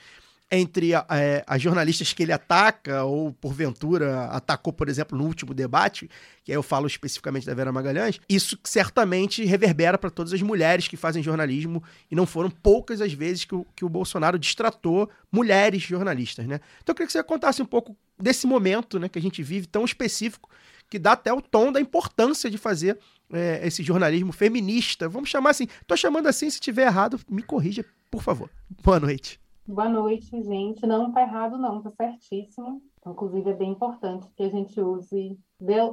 entre 0.55 0.93
é, 0.93 1.43
as 1.47 1.59
jornalistas 1.59 2.13
que 2.13 2.21
ele 2.21 2.31
ataca, 2.31 3.03
ou 3.03 3.33
porventura 3.33 4.25
atacou, 4.25 4.71
por 4.71 4.87
exemplo, 4.87 5.17
no 5.17 5.25
último 5.25 5.51
debate, 5.51 6.07
que 6.43 6.51
aí 6.51 6.55
eu 6.55 6.61
falo 6.61 6.85
especificamente 6.85 7.45
da 7.45 7.55
Vera 7.55 7.71
Magalhães, 7.71 8.19
isso 8.29 8.57
certamente 8.63 9.43
reverbera 9.43 9.97
para 9.97 10.11
todas 10.11 10.31
as 10.31 10.41
mulheres 10.43 10.87
que 10.87 10.95
fazem 10.95 11.23
jornalismo, 11.23 11.83
e 12.09 12.15
não 12.15 12.27
foram 12.27 12.51
poucas 12.51 13.01
as 13.01 13.11
vezes 13.13 13.45
que 13.45 13.55
o, 13.55 13.65
que 13.75 13.83
o 13.83 13.89
Bolsonaro 13.89 14.37
distratou 14.37 15.09
mulheres 15.31 15.81
jornalistas, 15.81 16.45
né? 16.45 16.59
Então 16.83 16.93
eu 16.93 16.95
queria 16.95 17.07
que 17.07 17.13
você 17.13 17.23
contasse 17.23 17.59
um 17.61 17.65
pouco 17.65 17.97
desse 18.19 18.45
momento 18.45 18.99
né, 18.99 19.09
que 19.09 19.17
a 19.17 19.21
gente 19.21 19.41
vive 19.41 19.65
tão 19.65 19.83
específico, 19.83 20.49
que 20.87 20.99
dá 20.99 21.13
até 21.13 21.33
o 21.33 21.41
tom 21.41 21.71
da 21.71 21.81
importância 21.81 22.49
de 22.51 22.59
fazer 22.59 22.99
é, 23.31 23.65
esse 23.65 23.81
jornalismo 23.81 24.31
feminista. 24.31 25.09
Vamos 25.09 25.29
chamar 25.29 25.49
assim. 25.49 25.67
Tô 25.87 25.97
chamando 25.97 26.27
assim, 26.27 26.47
se 26.49 26.59
tiver 26.59 26.85
errado, 26.85 27.19
me 27.27 27.41
corrija, 27.41 27.83
por 28.11 28.21
favor. 28.21 28.51
Boa 28.83 28.99
noite. 28.99 29.42
Boa 29.65 29.87
noite, 29.87 30.29
gente. 30.43 30.85
Não 30.85 31.13
tá 31.13 31.21
errado, 31.21 31.57
não, 31.57 31.81
tá 31.81 31.89
certíssimo. 31.89 32.81
Inclusive, 33.07 33.49
é 33.49 33.53
bem 33.53 33.71
importante 33.71 34.29
que 34.35 34.43
a 34.43 34.49
gente 34.49 34.79
use 34.79 35.39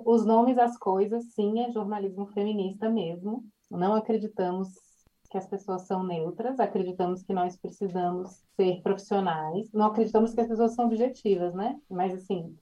os 0.05 0.27
nomes 0.27 0.59
às 0.59 0.77
coisas. 0.77 1.33
Sim, 1.33 1.61
é 1.61 1.71
jornalismo 1.71 2.27
feminista 2.27 2.91
mesmo. 2.91 3.45
Não 3.71 3.95
acreditamos 3.95 4.75
que 5.31 5.39
as 5.39 5.47
pessoas 5.47 5.83
são 5.83 6.03
neutras, 6.03 6.59
acreditamos 6.59 7.23
que 7.23 7.33
nós 7.33 7.57
precisamos 7.57 8.43
ser 8.57 8.83
profissionais. 8.83 9.71
Não 9.73 9.87
acreditamos 9.87 10.35
que 10.35 10.41
as 10.41 10.49
pessoas 10.49 10.75
são 10.75 10.87
objetivas, 10.87 11.55
né? 11.55 11.79
Mas, 11.89 12.13
assim, 12.13 12.57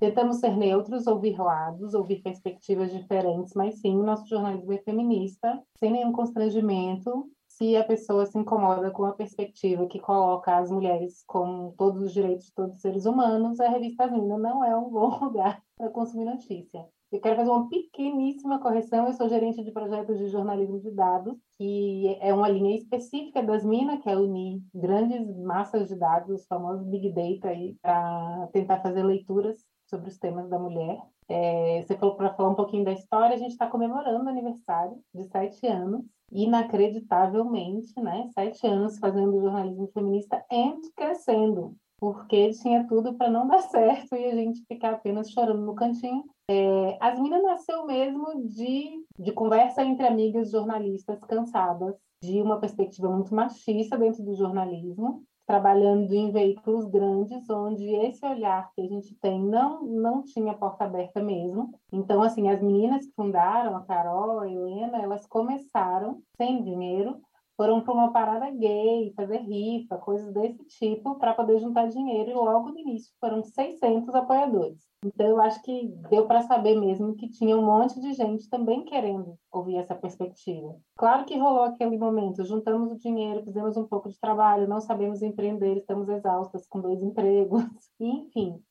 tentamos 0.00 0.38
ser 0.38 0.56
neutros, 0.56 1.06
ouvir 1.06 1.38
lados, 1.38 1.94
ouvir 1.94 2.20
perspectivas 2.20 2.92
diferentes, 2.92 3.54
mas 3.54 3.80
sim, 3.80 3.96
nosso 3.96 4.26
jornalismo 4.26 4.72
é 4.72 4.78
feminista, 4.78 5.62
sem 5.78 5.92
nenhum 5.92 6.10
constrangimento, 6.10 7.30
se 7.58 7.76
a 7.76 7.82
pessoa 7.82 8.24
se 8.24 8.38
incomoda 8.38 8.88
com 8.92 9.04
a 9.04 9.12
perspectiva 9.12 9.88
que 9.88 9.98
coloca 9.98 10.56
as 10.56 10.70
mulheres 10.70 11.24
com 11.26 11.74
todos 11.76 12.00
os 12.00 12.12
direitos 12.12 12.46
de 12.46 12.54
todos 12.54 12.76
os 12.76 12.80
seres 12.80 13.04
humanos, 13.04 13.58
a 13.58 13.68
revista 13.68 14.06
Vinda 14.06 14.38
não 14.38 14.64
é 14.64 14.76
um 14.76 14.88
bom 14.88 15.18
lugar 15.24 15.60
para 15.76 15.90
consumir 15.90 16.24
notícia. 16.24 16.86
Eu 17.10 17.20
quero 17.20 17.36
fazer 17.36 17.50
uma 17.50 17.68
pequeníssima 17.68 18.60
correção. 18.60 19.06
Eu 19.06 19.14
sou 19.14 19.28
gerente 19.28 19.64
de 19.64 19.72
projetos 19.72 20.18
de 20.18 20.28
jornalismo 20.28 20.78
de 20.78 20.90
dados, 20.90 21.36
que 21.56 22.16
é 22.20 22.32
uma 22.32 22.48
linha 22.48 22.76
específica 22.76 23.42
das 23.42 23.64
Minas, 23.64 24.00
que 24.02 24.10
é 24.10 24.16
unir 24.16 24.62
grandes 24.74 25.26
massas 25.38 25.88
de 25.88 25.96
dados, 25.96 26.42
os 26.42 26.46
famosos 26.46 26.86
Big 26.86 27.10
Data, 27.12 27.48
para 27.80 28.48
tentar 28.52 28.80
fazer 28.82 29.02
leituras 29.02 29.64
sobre 29.86 30.10
os 30.10 30.18
temas 30.18 30.50
da 30.50 30.58
mulher. 30.58 31.00
É, 31.28 31.82
você 31.82 31.96
falou 31.96 32.14
para 32.14 32.34
falar 32.34 32.50
um 32.50 32.54
pouquinho 32.54 32.84
da 32.84 32.92
história, 32.92 33.34
a 33.34 33.38
gente 33.38 33.52
está 33.52 33.66
comemorando 33.66 34.26
o 34.26 34.28
aniversário 34.28 34.98
de 35.14 35.24
sete 35.24 35.66
anos 35.66 36.04
inacreditavelmente, 36.30 37.98
né? 38.00 38.28
Sete 38.34 38.66
anos 38.66 38.98
fazendo 38.98 39.40
jornalismo 39.40 39.90
feminista 39.92 40.44
e 40.50 40.74
crescendo, 40.96 41.74
porque 41.98 42.50
tinha 42.50 42.86
tudo 42.86 43.14
para 43.14 43.30
não 43.30 43.46
dar 43.48 43.62
certo 43.62 44.14
e 44.14 44.24
a 44.24 44.34
gente 44.34 44.64
ficar 44.66 44.94
apenas 44.94 45.30
chorando 45.30 45.64
no 45.64 45.74
cantinho. 45.74 46.24
É, 46.50 46.96
As 47.00 47.18
Minas 47.20 47.42
nasceu 47.42 47.84
mesmo 47.86 48.46
de, 48.46 49.04
de 49.18 49.32
conversa 49.32 49.82
entre 49.82 50.06
amigas 50.06 50.50
jornalistas 50.50 51.18
cansadas 51.20 51.94
de 52.22 52.40
uma 52.42 52.58
perspectiva 52.58 53.08
muito 53.10 53.34
machista 53.34 53.96
dentro 53.96 54.24
do 54.24 54.34
jornalismo. 54.34 55.22
Trabalhando 55.48 56.12
em 56.12 56.30
veículos 56.30 56.84
grandes, 56.84 57.48
onde 57.48 57.82
esse 58.04 58.24
olhar 58.26 58.70
que 58.74 58.82
a 58.82 58.86
gente 58.86 59.14
tem 59.14 59.42
não, 59.42 59.82
não 59.82 60.22
tinha 60.22 60.52
porta 60.52 60.84
aberta 60.84 61.22
mesmo. 61.22 61.72
Então, 61.90 62.22
assim, 62.22 62.50
as 62.50 62.60
meninas 62.60 63.06
que 63.06 63.14
fundaram, 63.14 63.74
a 63.74 63.82
Carol, 63.86 64.40
a 64.40 64.50
Helena, 64.50 65.00
elas 65.00 65.26
começaram 65.26 66.22
sem 66.36 66.62
dinheiro, 66.62 67.18
foram 67.58 67.80
para 67.80 67.92
uma 67.92 68.12
parada 68.12 68.48
gay, 68.50 69.12
fazer 69.16 69.38
rifa, 69.38 69.98
coisas 69.98 70.32
desse 70.32 70.64
tipo, 70.66 71.16
para 71.16 71.34
poder 71.34 71.58
juntar 71.58 71.88
dinheiro, 71.88 72.30
e 72.30 72.34
logo 72.34 72.70
no 72.70 72.78
início 72.78 73.12
foram 73.20 73.42
600 73.42 74.14
apoiadores. 74.14 74.78
Então, 75.04 75.26
eu 75.26 75.40
acho 75.40 75.60
que 75.62 75.88
deu 76.08 76.24
para 76.24 76.42
saber 76.42 76.78
mesmo 76.78 77.16
que 77.16 77.28
tinha 77.28 77.58
um 77.58 77.66
monte 77.66 78.00
de 78.00 78.12
gente 78.12 78.48
também 78.48 78.84
querendo 78.84 79.36
ouvir 79.50 79.76
essa 79.76 79.96
perspectiva. 79.96 80.76
Claro 80.96 81.24
que 81.24 81.36
rolou 81.36 81.64
aquele 81.64 81.98
momento, 81.98 82.44
juntamos 82.44 82.92
o 82.92 82.98
dinheiro, 82.98 83.42
fizemos 83.42 83.76
um 83.76 83.88
pouco 83.88 84.08
de 84.08 84.20
trabalho, 84.20 84.68
não 84.68 84.80
sabemos 84.80 85.20
empreender, 85.20 85.78
estamos 85.78 86.08
exaustas 86.08 86.64
com 86.68 86.80
dois 86.80 87.02
empregos, 87.02 87.64
enfim. 87.98 88.62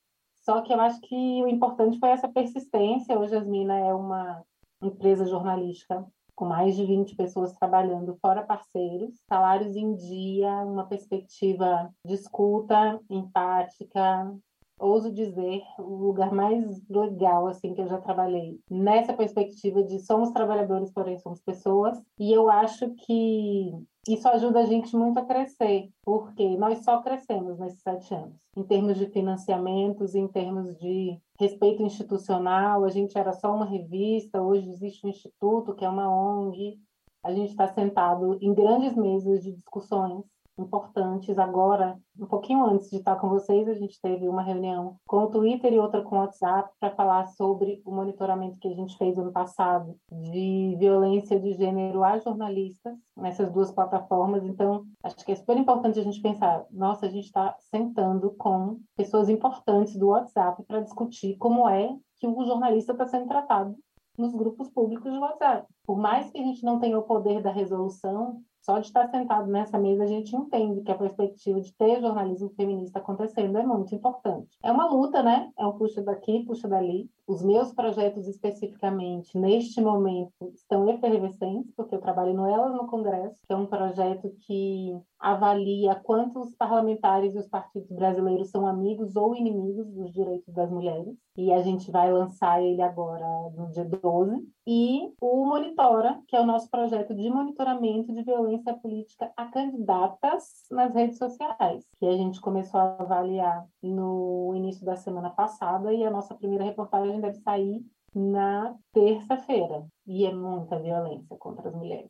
Só 0.46 0.62
que 0.62 0.72
eu 0.72 0.79
acho 0.79 1.01
que 1.01 1.44
o 1.44 1.48
importante 1.50 2.00
foi 2.00 2.10
essa 2.12 2.29
persistência. 2.29 3.20
Hoje 3.20 3.36
a 3.36 3.39
Asmina 3.39 3.77
é 3.77 3.94
uma 3.94 4.46
empresa 4.82 5.25
jornalística 5.25 6.08
com 6.38 6.46
mais 6.46 6.75
de 6.75 6.86
20 6.86 7.15
pessoas 7.15 7.51
trabalhando, 7.53 8.15
fora 8.22 8.46
parceiros, 8.46 9.15
salários 9.27 9.75
em 9.75 9.96
dia, 9.96 10.51
uma 10.62 10.86
perspectiva 10.86 11.89
de 12.06 12.13
escuta 12.13 13.00
empática, 13.10 14.32
ouso 14.79 15.12
dizer, 15.12 15.63
o 15.79 15.96
lugar 15.96 16.32
mais 16.32 16.79
legal 16.88 17.48
assim 17.48 17.74
que 17.74 17.82
eu 17.82 17.88
já 17.88 18.00
trabalhei 18.00 18.60
nessa 18.70 19.13
perspectiva 19.13 19.82
de 19.82 20.00
somos 20.00 20.29
trabalhadores, 20.29 20.91
porém 20.91 21.17
somos 21.17 21.41
pessoas. 21.41 22.00
E 22.20 22.32
eu 22.32 22.48
acho 22.51 22.88
que 22.94 23.72
isso 24.08 24.28
ajuda 24.28 24.60
a 24.60 24.66
gente 24.66 24.96
muito 24.96 25.20
a 25.20 25.26
crescer, 25.26 25.90
porque 26.04 26.58
nós 26.58 26.84
só 26.84 27.02
crescemos 27.02 27.60
nesses 27.60 27.82
sete 27.82 28.14
anos, 28.14 28.36
em 28.56 28.64
termos 28.64 28.98
de 28.98 29.08
financiamentos, 29.08 30.16
em 30.16 30.28
termos 30.28 30.78
de 30.78 31.20
respeito 31.40 31.84
institucional. 31.84 32.84
A 32.86 32.90
gente 32.90 33.18
era 33.18 33.34
só 33.34 33.54
uma 33.54 33.66
revista, 33.66 34.42
hoje 34.42 34.70
existe 34.70 35.06
um 35.06 35.10
instituto 35.10 35.76
que 35.76 35.84
é 35.84 35.90
uma 35.90 36.10
ONG. 36.10 36.80
A 37.24 37.34
gente 37.34 37.50
está 37.50 37.68
sentado 37.68 38.38
em 38.42 38.54
grandes 38.54 38.96
mesas 38.96 39.44
de 39.44 39.52
discussões 39.52 40.24
importantes. 40.58 41.38
Agora, 41.38 41.98
um 42.20 42.26
pouquinho 42.26 42.66
antes 42.66 42.90
de 42.90 42.98
estar 42.98 43.16
com 43.16 43.30
vocês, 43.30 43.68
a 43.68 43.74
gente 43.74 44.00
teve 44.02 44.28
uma 44.28 44.42
reunião 44.42 44.98
com 45.08 45.24
o 45.24 45.30
Twitter 45.30 45.74
e 45.74 45.80
outra 45.80 46.02
com 46.02 46.16
o 46.16 46.20
WhatsApp 46.20 46.70
para 46.80 46.96
falar 46.96 47.28
sobre 47.28 47.82
o 47.86 47.92
monitoramento 47.92 48.58
que 48.60 48.68
a 48.68 48.74
gente 48.74 48.98
fez 48.98 49.18
ano 49.18 49.32
passado 49.32 49.96
de 50.12 50.76
violência 50.80 51.40
de 51.40 51.54
gênero 51.54 52.04
a 52.04 52.18
jornalistas 52.18 52.98
nessas 53.16 53.52
duas 53.52 53.72
plataformas. 53.72 54.44
Então, 54.44 54.86
acho 55.04 55.16
que 55.18 55.32
é 55.32 55.36
super 55.36 55.58
importante 55.58 56.00
a 56.00 56.04
gente 56.04 56.22
pensar: 56.22 56.66
nossa, 56.72 57.06
a 57.06 57.10
gente 57.10 57.26
está 57.26 57.56
sentando 57.60 58.32
com 58.38 58.80
pessoas 58.96 59.30
importantes 59.30 59.96
do 59.96 60.08
WhatsApp 60.08 60.64
para 60.64 60.82
discutir 60.82 61.38
como 61.38 61.70
é 61.70 61.96
que 62.20 62.28
o 62.28 62.46
jornalista 62.46 62.94
está 62.94 63.06
sendo 63.06 63.28
tratado 63.28 63.76
nos 64.18 64.34
grupos 64.34 64.70
públicos 64.70 65.12
de 65.12 65.20
WhatsApp. 65.20 65.68
Por 65.86 65.98
mais 65.98 66.30
que 66.32 66.40
a 66.40 66.44
gente 66.44 66.64
não 66.64 66.80
tenha 66.80 66.98
o 66.98 67.04
poder 67.04 67.42
da 67.42 67.52
resolução, 67.52 68.42
só 68.62 68.80
de 68.80 68.88
estar 68.88 69.10
sentado 69.10 69.48
nessa 69.48 69.80
mesa, 69.80 70.04
a 70.04 70.08
gente 70.08 70.36
entende 70.36 70.82
que 70.82 70.92
a 70.92 70.98
perspectiva 70.98 71.62
de 71.62 71.74
ter 71.74 72.02
jornalismo 72.02 72.50
feminista 72.50 73.00
acontecendo 73.00 73.58
é 73.58 73.66
muito 73.66 73.96
importante. 73.96 74.58
É 74.64 74.72
uma 74.72 74.88
luta, 74.88 75.24
né? 75.24 75.52
É 75.58 75.66
um 75.66 75.78
puxa 75.78 76.02
daqui, 76.02 76.44
puxa 76.46 76.68
dali. 76.68 77.10
Os 77.27 77.43
meus 77.43 77.74
projetos 77.74 78.25
especificamente, 78.25 79.38
neste 79.38 79.81
momento, 79.81 80.31
estão 80.53 80.88
efervescentes, 80.88 81.74
porque 81.75 81.93
eu 81.93 82.00
trabalho 82.00 82.34
no 82.34 82.48
Elas 82.48 82.74
no 82.74 82.88
Congresso, 82.88 83.41
que 83.46 83.53
é 83.53 83.55
um 83.55 83.65
projeto 83.65 84.34
que 84.39 84.98
avalia 85.19 85.96
quantos 85.96 86.55
parlamentares 86.55 87.36
e 87.36 87.38
os 87.38 87.48
partidos 87.48 87.91
brasileiros 87.91 88.50
são 88.50 88.65
amigos 88.65 89.17
ou 89.17 89.36
inimigos 89.36 89.91
dos 89.91 90.13
direitos 90.13 90.53
das 90.53 90.72
mulheres. 90.72 91.17
E 91.36 91.51
a 91.51 91.62
gente 91.62 91.91
vai 91.91 92.12
lançar 92.12 92.63
ele 92.63 92.81
agora 92.81 93.25
no 93.55 93.69
dia 93.72 93.86
12. 93.86 94.48
E 94.65 95.13
o 95.22 95.46
Monitora, 95.46 96.19
que 96.27 96.36
é 96.36 96.41
o 96.41 96.46
nosso 96.46 96.69
projeto 96.69 97.13
de 97.13 97.29
monitoramento 97.29 98.13
de 98.13 98.24
violência 98.24 98.74
política 98.74 99.31
a 99.36 99.46
candidatas 99.46 100.65
nas 100.72 100.93
redes 100.93 101.17
sociais, 101.17 101.86
que 102.00 102.05
a 102.05 102.17
gente 102.17 102.41
começou 102.41 102.79
a 102.79 102.98
avaliar 103.00 103.67
no 103.81 104.53
início 104.55 104.86
da 104.86 104.96
semana 104.96 105.29
passada 105.29 105.93
e 105.93 106.03
a 106.03 106.12
nossa 106.12 106.36
primeira 106.36 106.63
reportagem 106.63 107.16
deve 107.21 107.38
sair 107.39 107.86
na 108.13 108.75
terça-feira. 108.93 109.86
E 110.05 110.25
é 110.25 110.33
muita 110.33 110.79
violência 110.79 111.36
contra 111.38 111.69
as 111.69 111.75
mulheres. 111.75 112.09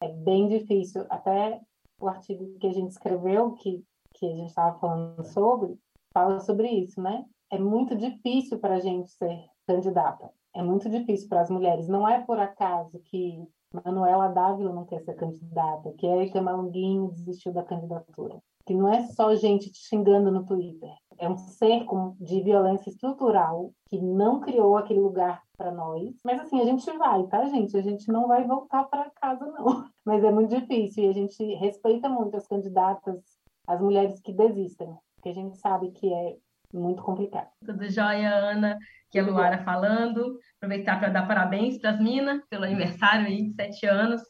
É 0.00 0.08
bem 0.08 0.48
difícil, 0.48 1.04
até 1.08 1.60
o 2.00 2.08
artigo 2.08 2.58
que 2.58 2.66
a 2.66 2.72
gente 2.72 2.90
escreveu, 2.90 3.52
que, 3.52 3.84
que 4.14 4.26
a 4.26 4.34
gente 4.36 4.48
estava 4.48 4.78
falando 4.78 5.24
sobre, 5.24 5.78
fala 6.12 6.40
sobre 6.40 6.68
isso, 6.68 7.00
né? 7.00 7.24
É 7.50 7.58
muito 7.58 7.94
difícil 7.94 8.58
para 8.58 8.76
a 8.76 8.80
gente 8.80 9.10
ser 9.10 9.44
candidata. 9.66 10.30
É 10.54 10.62
muito 10.62 10.88
difícil 10.88 11.28
para 11.28 11.42
as 11.42 11.50
mulheres. 11.50 11.88
Não 11.88 12.08
é 12.08 12.20
por 12.20 12.38
acaso 12.38 12.98
que 13.04 13.46
Manuela 13.84 14.28
Dávila 14.28 14.72
não 14.72 14.84
quer 14.84 15.00
ser 15.02 15.14
candidata, 15.14 15.92
que 15.98 16.06
Erika 16.06 16.40
Malunguinho 16.40 17.10
desistiu 17.10 17.52
da 17.52 17.62
candidatura. 17.62 18.40
Que 18.66 18.74
não 18.74 18.92
é 18.92 19.02
só 19.08 19.34
gente 19.34 19.70
te 19.70 19.78
xingando 19.78 20.30
no 20.30 20.44
Twitter. 20.44 20.90
É 21.18 21.28
um 21.28 21.36
cerco 21.36 22.16
de 22.20 22.42
violência 22.42 22.90
estrutural 22.90 23.72
que 23.88 24.00
não 24.00 24.40
criou 24.40 24.76
aquele 24.76 25.00
lugar 25.00 25.42
para 25.56 25.70
nós. 25.70 26.14
Mas 26.24 26.40
assim, 26.40 26.60
a 26.60 26.64
gente 26.64 26.90
vai, 26.98 27.24
tá, 27.26 27.44
gente? 27.46 27.76
A 27.76 27.82
gente 27.82 28.10
não 28.10 28.26
vai 28.26 28.44
voltar 28.44 28.84
para 28.84 29.10
casa, 29.10 29.46
não. 29.46 29.88
Mas 30.04 30.24
é 30.24 30.30
muito 30.30 30.58
difícil 30.58 31.04
e 31.04 31.08
a 31.08 31.12
gente 31.12 31.54
respeita 31.54 32.08
muito 32.08 32.36
as 32.36 32.46
candidatas, 32.46 33.22
as 33.66 33.80
mulheres 33.80 34.20
que 34.20 34.32
desistem, 34.32 34.94
porque 35.14 35.28
a 35.28 35.34
gente 35.34 35.56
sabe 35.58 35.90
que 35.92 36.12
é 36.12 36.36
muito 36.72 37.02
complicado. 37.02 37.48
Tudo 37.64 37.88
jóia, 37.88 38.34
Ana? 38.34 38.76
Que 39.10 39.18
é 39.18 39.22
a 39.22 39.26
Luara 39.26 39.62
falando. 39.62 40.38
Aproveitar 40.56 40.98
para 40.98 41.10
dar 41.10 41.26
parabéns 41.26 41.78
para 41.78 41.90
as 41.90 42.00
Minas 42.00 42.42
pelo 42.50 42.64
aniversário 42.64 43.26
aí 43.26 43.44
de 43.44 43.54
sete 43.54 43.86
anos. 43.86 44.20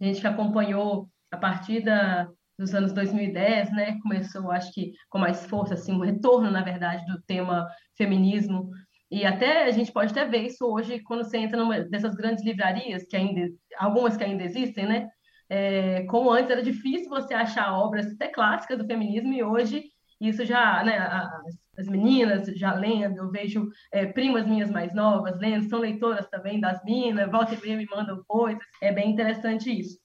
A 0.00 0.04
gente 0.04 0.20
que 0.20 0.26
acompanhou 0.26 1.08
a 1.30 1.36
partir 1.36 1.82
da, 1.82 2.28
dos 2.60 2.74
anos 2.74 2.92
2010, 2.92 3.72
né? 3.72 3.98
Começou, 4.02 4.50
acho 4.50 4.70
que 4.72 4.92
com 5.08 5.18
mais 5.18 5.46
força, 5.46 5.74
assim, 5.74 5.92
um 5.92 6.00
retorno, 6.00 6.50
na 6.50 6.62
verdade, 6.62 7.04
do 7.06 7.20
tema 7.22 7.66
feminismo. 7.96 8.70
E 9.10 9.24
até 9.24 9.64
a 9.64 9.70
gente 9.70 9.90
pode 9.90 10.12
até 10.12 10.26
ver 10.26 10.46
isso 10.46 10.64
hoje 10.66 11.00
quando 11.00 11.24
você 11.24 11.38
entra 11.38 11.58
numa 11.58 11.80
dessas 11.80 12.14
grandes 12.14 12.44
livrarias, 12.44 13.04
que 13.08 13.16
ainda, 13.16 13.48
algumas 13.78 14.16
que 14.16 14.24
ainda 14.24 14.44
existem, 14.44 14.86
né? 14.86 15.08
É, 15.48 16.04
como 16.04 16.30
antes 16.30 16.50
era 16.50 16.62
difícil 16.62 17.08
você 17.08 17.34
achar 17.34 17.72
obras 17.72 18.06
até 18.12 18.28
clássicas 18.28 18.78
do 18.78 18.86
feminismo, 18.86 19.32
e 19.32 19.42
hoje 19.42 19.84
isso 20.20 20.44
já, 20.44 20.84
né, 20.84 20.98
as, 20.98 21.58
as 21.78 21.88
meninas 21.88 22.46
já 22.56 22.74
lendo, 22.74 23.16
eu 23.16 23.30
vejo 23.30 23.68
é, 23.90 24.04
primas 24.04 24.46
minhas 24.46 24.70
mais 24.70 24.94
novas 24.94 25.40
lendo, 25.40 25.68
são 25.68 25.80
leitoras 25.80 26.28
também 26.28 26.60
das 26.60 26.84
minas, 26.84 27.30
volta 27.30 27.54
e 27.54 27.60
meia 27.60 27.76
me 27.76 27.86
mandam 27.86 28.22
coisas, 28.28 28.62
é 28.82 28.92
bem 28.92 29.10
interessante 29.10 29.76
isso. 29.76 29.98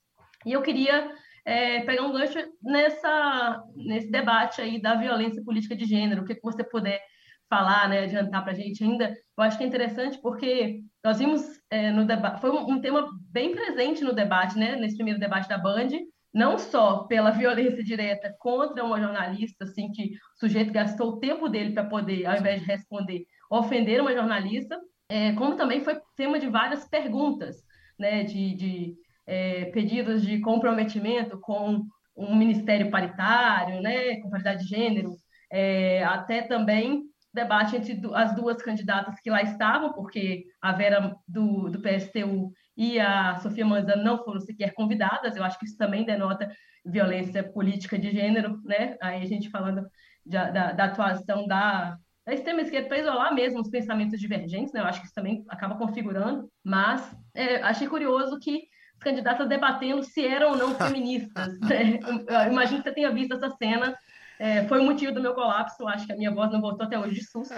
E 0.46 0.54
eu 0.54 0.62
queria 0.62 1.12
é, 1.46 1.82
pegar 1.82 2.04
um 2.04 2.12
gancho 2.12 2.40
nessa, 2.64 3.64
nesse 3.75 4.10
debate 4.10 4.62
aí 4.62 4.82
da 4.82 4.96
violência 4.96 5.44
política 5.44 5.75
de 5.75 5.86
gênero, 5.86 6.24
o 6.24 6.25
que, 6.25 6.36
que 6.36 6.42
você 6.42 6.64
puder 6.64 7.02
falar, 7.48 7.88
né, 7.88 8.04
adiantar 8.04 8.44
para 8.44 8.54
a 8.54 8.56
gente 8.56 8.84
ainda, 8.84 9.16
eu 9.38 9.44
acho 9.44 9.58
que 9.58 9.64
é 9.64 9.68
interessante 9.68 10.20
porque 10.20 10.82
nós 11.04 11.20
vimos 11.20 11.44
é, 11.70 11.92
no 11.92 12.06
debate, 12.06 12.42
foi 12.42 12.50
um, 12.50 12.72
um, 12.72 12.82
tema 12.82 13.08
bem 13.32 13.52
presente 13.52 14.04
no 14.04 14.14
debate, 14.14 14.58
né, 14.58 14.75
nesse 14.75 14.96
primeiro 14.96 15.20
debate 15.20 15.48
da 15.48 15.58
Band, 15.58 15.90
não 16.34 16.58
só 16.58 17.04
pela 17.04 17.30
violência 17.32 17.84
direta 17.84 18.36
contra 18.40 18.84
uma 18.84 19.00
jornalista, 19.00 19.64
assim, 19.64 19.92
que 19.92 20.16
o 20.36 20.40
sujeito 20.40 20.74
gastou 20.74 21.12
o 21.12 21.20
tempo 21.20 21.48
dele 21.48 21.74
para 21.74 21.86
poder, 21.86 22.25
ao 22.25 22.38
invés 22.38 22.62
de 22.62 22.66
responder, 22.66 23.25
ofender 23.50 24.02
uma 24.02 24.14
jornalista, 24.14 24.80
é, 25.08 25.34
como 25.34 25.56
também 25.56 25.82
foi 25.82 26.00
tema 26.16 26.40
de 26.40 26.48
várias 26.48 26.90
perguntas, 26.90 27.58
né, 27.98 28.24
de, 28.24 28.56
de 28.56 28.96
é, 29.27 29.65
pedidos 29.65 30.22
de 30.22 30.39
comprometimento 30.39 31.39
com 31.39 31.86
um 32.15 32.36
ministério 32.36 32.89
paritário, 32.89 33.82
né, 33.82 34.22
com 34.22 34.29
paridade 34.29 34.63
de 34.63 34.70
gênero, 34.70 35.15
é, 35.51 36.03
até 36.03 36.41
também 36.41 37.03
debate 37.34 37.75
entre 37.75 38.00
as 38.13 38.34
duas 38.34 38.62
candidatas 38.62 39.20
que 39.20 39.29
lá 39.29 39.41
estavam, 39.41 39.91
porque 39.91 40.46
a 40.62 40.72
Vera 40.72 41.13
do, 41.27 41.70
do 41.70 41.82
PSTU 41.82 42.51
e 42.77 43.00
a 43.00 43.36
Sofia 43.38 43.65
Manzano 43.65 44.03
não 44.03 44.24
foram 44.24 44.39
sequer 44.39 44.74
convidadas. 44.74 45.36
Eu 45.36 45.44
acho 45.44 45.60
que 45.60 45.65
isso 45.65 45.77
também 45.77 46.05
denota 46.05 46.50
violência 46.86 47.44
política 47.44 48.00
de 48.00 48.12
gênero, 48.12 48.62
né? 48.63 48.96
Aí 49.01 49.22
a 49.22 49.25
gente 49.25 49.50
falando 49.50 49.86
de, 50.25 50.38
da, 50.38 50.72
da, 50.72 50.86
atuação 50.86 51.46
da, 51.46 51.98
da 52.25 52.34
extrema 52.34 52.62
esquerda 52.62 52.88
para 52.88 53.00
isolar 53.00 53.34
mesmo 53.34 53.60
os 53.60 53.70
pensamentos 53.70 54.20
divergentes, 54.20 54.72
né? 54.72 54.79
Eu 54.79 54.86
acho 54.86 55.01
que 55.01 55.08
isso 55.08 55.15
também 55.15 55.44
acaba 55.50 55.77
configurando. 55.77 56.50
Mas 56.63 57.15
é, 57.34 57.58
achei 57.58 57.88
curioso 57.88 58.39
que 58.39 58.63
os 59.06 59.12
candidatos 59.12 59.48
debatendo 59.48 60.04
se 60.04 60.26
eram 60.26 60.52
ou 60.52 60.58
não 60.58 60.76
feministas. 60.76 61.60
Né? 61.66 62.00
Eu 62.02 62.52
imagino 62.52 62.82
que 62.82 62.90
você 62.90 62.96
tenha 62.96 63.12
visto 63.12 63.36
essa 63.36 63.50
cena. 63.52 63.98
É, 64.40 64.68
foi 64.68 64.80
o 64.80 64.84
motivo 64.84 65.14
do 65.14 65.22
meu 65.22 65.34
colapso. 65.34 65.88
Acho 65.88 66.06
que 66.06 66.14
a 66.14 66.18
minha 66.18 66.34
voz 66.34 66.52
não 66.52 66.62
voltou 66.62 66.86
até 66.86 66.98
hoje 66.98 67.16
de 67.16 67.24
susto. 67.24 67.54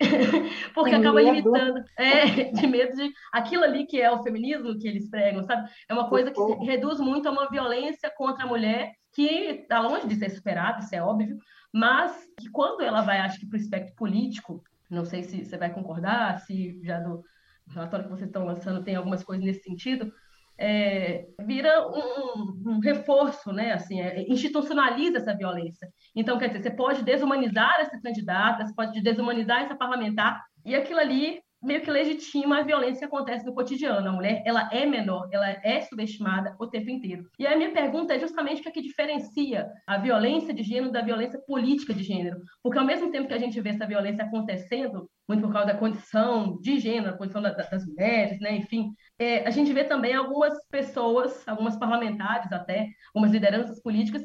porque 0.74 0.94
acaba 0.94 1.22
limitando, 1.22 1.84
é, 1.96 2.50
de 2.52 2.66
medo 2.66 2.96
de 2.96 3.10
aquilo 3.32 3.62
ali 3.62 3.86
que 3.86 4.00
é 4.00 4.10
o 4.10 4.22
feminismo 4.22 4.76
que 4.78 4.88
eles 4.88 5.08
pregam, 5.08 5.42
sabe? 5.44 5.70
É 5.88 5.94
uma 5.94 6.08
coisa 6.08 6.30
que 6.30 6.40
reduz 6.64 6.98
muito 6.98 7.28
a 7.28 7.32
uma 7.32 7.48
violência 7.48 8.12
contra 8.16 8.44
a 8.44 8.46
mulher 8.46 8.92
que 9.12 9.22
está 9.22 9.80
longe 9.80 10.08
de 10.08 10.16
ser 10.16 10.30
superada, 10.30 10.80
isso 10.80 10.94
é 10.94 11.00
óbvio, 11.00 11.38
mas 11.72 12.26
que 12.36 12.50
quando 12.50 12.82
ela 12.82 13.02
vai, 13.02 13.18
acho 13.20 13.38
que 13.38 13.46
para 13.46 13.56
o 13.56 13.60
espectro 13.60 13.94
político, 13.94 14.60
não 14.90 15.04
sei 15.04 15.22
se 15.22 15.44
você 15.44 15.56
vai 15.56 15.72
concordar, 15.72 16.40
se 16.40 16.80
já 16.82 16.98
do 16.98 17.22
relatório 17.68 18.06
que 18.06 18.10
vocês 18.10 18.28
estão 18.28 18.44
lançando 18.44 18.82
tem 18.82 18.96
algumas 18.96 19.22
coisas 19.22 19.44
nesse 19.44 19.62
sentido, 19.62 20.12
é, 20.58 21.26
vira 21.40 21.86
um, 21.88 22.72
um, 22.72 22.78
reforço, 22.78 23.52
né? 23.52 23.72
Assim, 23.72 24.00
é, 24.00 24.22
institucionaliza 24.30 25.18
essa 25.18 25.36
violência. 25.36 25.88
Então, 26.14 26.38
quer 26.38 26.48
dizer, 26.48 26.62
você 26.62 26.70
pode 26.70 27.02
desumanizar 27.02 27.80
essa 27.80 28.00
candidata, 28.00 28.64
você 28.64 28.74
pode 28.74 29.00
desumanizar 29.02 29.62
essa 29.62 29.76
parlamentar, 29.76 30.42
e 30.64 30.74
aquilo 30.74 31.00
ali 31.00 31.40
meio 31.64 31.80
que 31.80 31.90
legitima 31.90 32.58
a 32.58 32.62
violência 32.62 33.00
que 33.00 33.04
acontece 33.04 33.44
no 33.44 33.54
cotidiano. 33.54 34.08
A 34.08 34.12
mulher, 34.12 34.42
ela 34.44 34.68
é 34.70 34.84
menor, 34.84 35.28
ela 35.32 35.48
é 35.48 35.80
subestimada 35.80 36.54
o 36.60 36.66
tempo 36.66 36.90
inteiro. 36.90 37.28
E 37.38 37.46
a 37.46 37.56
minha 37.56 37.72
pergunta 37.72 38.14
é 38.14 38.18
justamente 38.18 38.60
o 38.60 38.62
que, 38.62 38.68
é 38.68 38.72
que 38.72 38.82
diferencia 38.82 39.66
a 39.86 39.98
violência 39.98 40.52
de 40.52 40.62
gênero 40.62 40.92
da 40.92 41.00
violência 41.00 41.40
política 41.46 41.94
de 41.94 42.02
gênero. 42.02 42.38
Porque 42.62 42.78
ao 42.78 42.84
mesmo 42.84 43.10
tempo 43.10 43.28
que 43.28 43.34
a 43.34 43.38
gente 43.38 43.60
vê 43.60 43.70
essa 43.70 43.86
violência 43.86 44.24
acontecendo, 44.24 45.08
muito 45.26 45.42
por 45.42 45.52
causa 45.52 45.68
da 45.68 45.78
condição 45.78 46.58
de 46.60 46.78
gênero, 46.78 47.14
a 47.14 47.18
condição 47.18 47.40
da, 47.40 47.50
das 47.50 47.86
mulheres, 47.86 48.38
né? 48.40 48.54
enfim, 48.56 48.92
é, 49.18 49.46
a 49.46 49.50
gente 49.50 49.72
vê 49.72 49.84
também 49.84 50.14
algumas 50.14 50.52
pessoas, 50.70 51.46
algumas 51.48 51.76
parlamentares 51.76 52.52
até, 52.52 52.88
algumas 53.14 53.32
lideranças 53.32 53.80
políticas, 53.80 54.22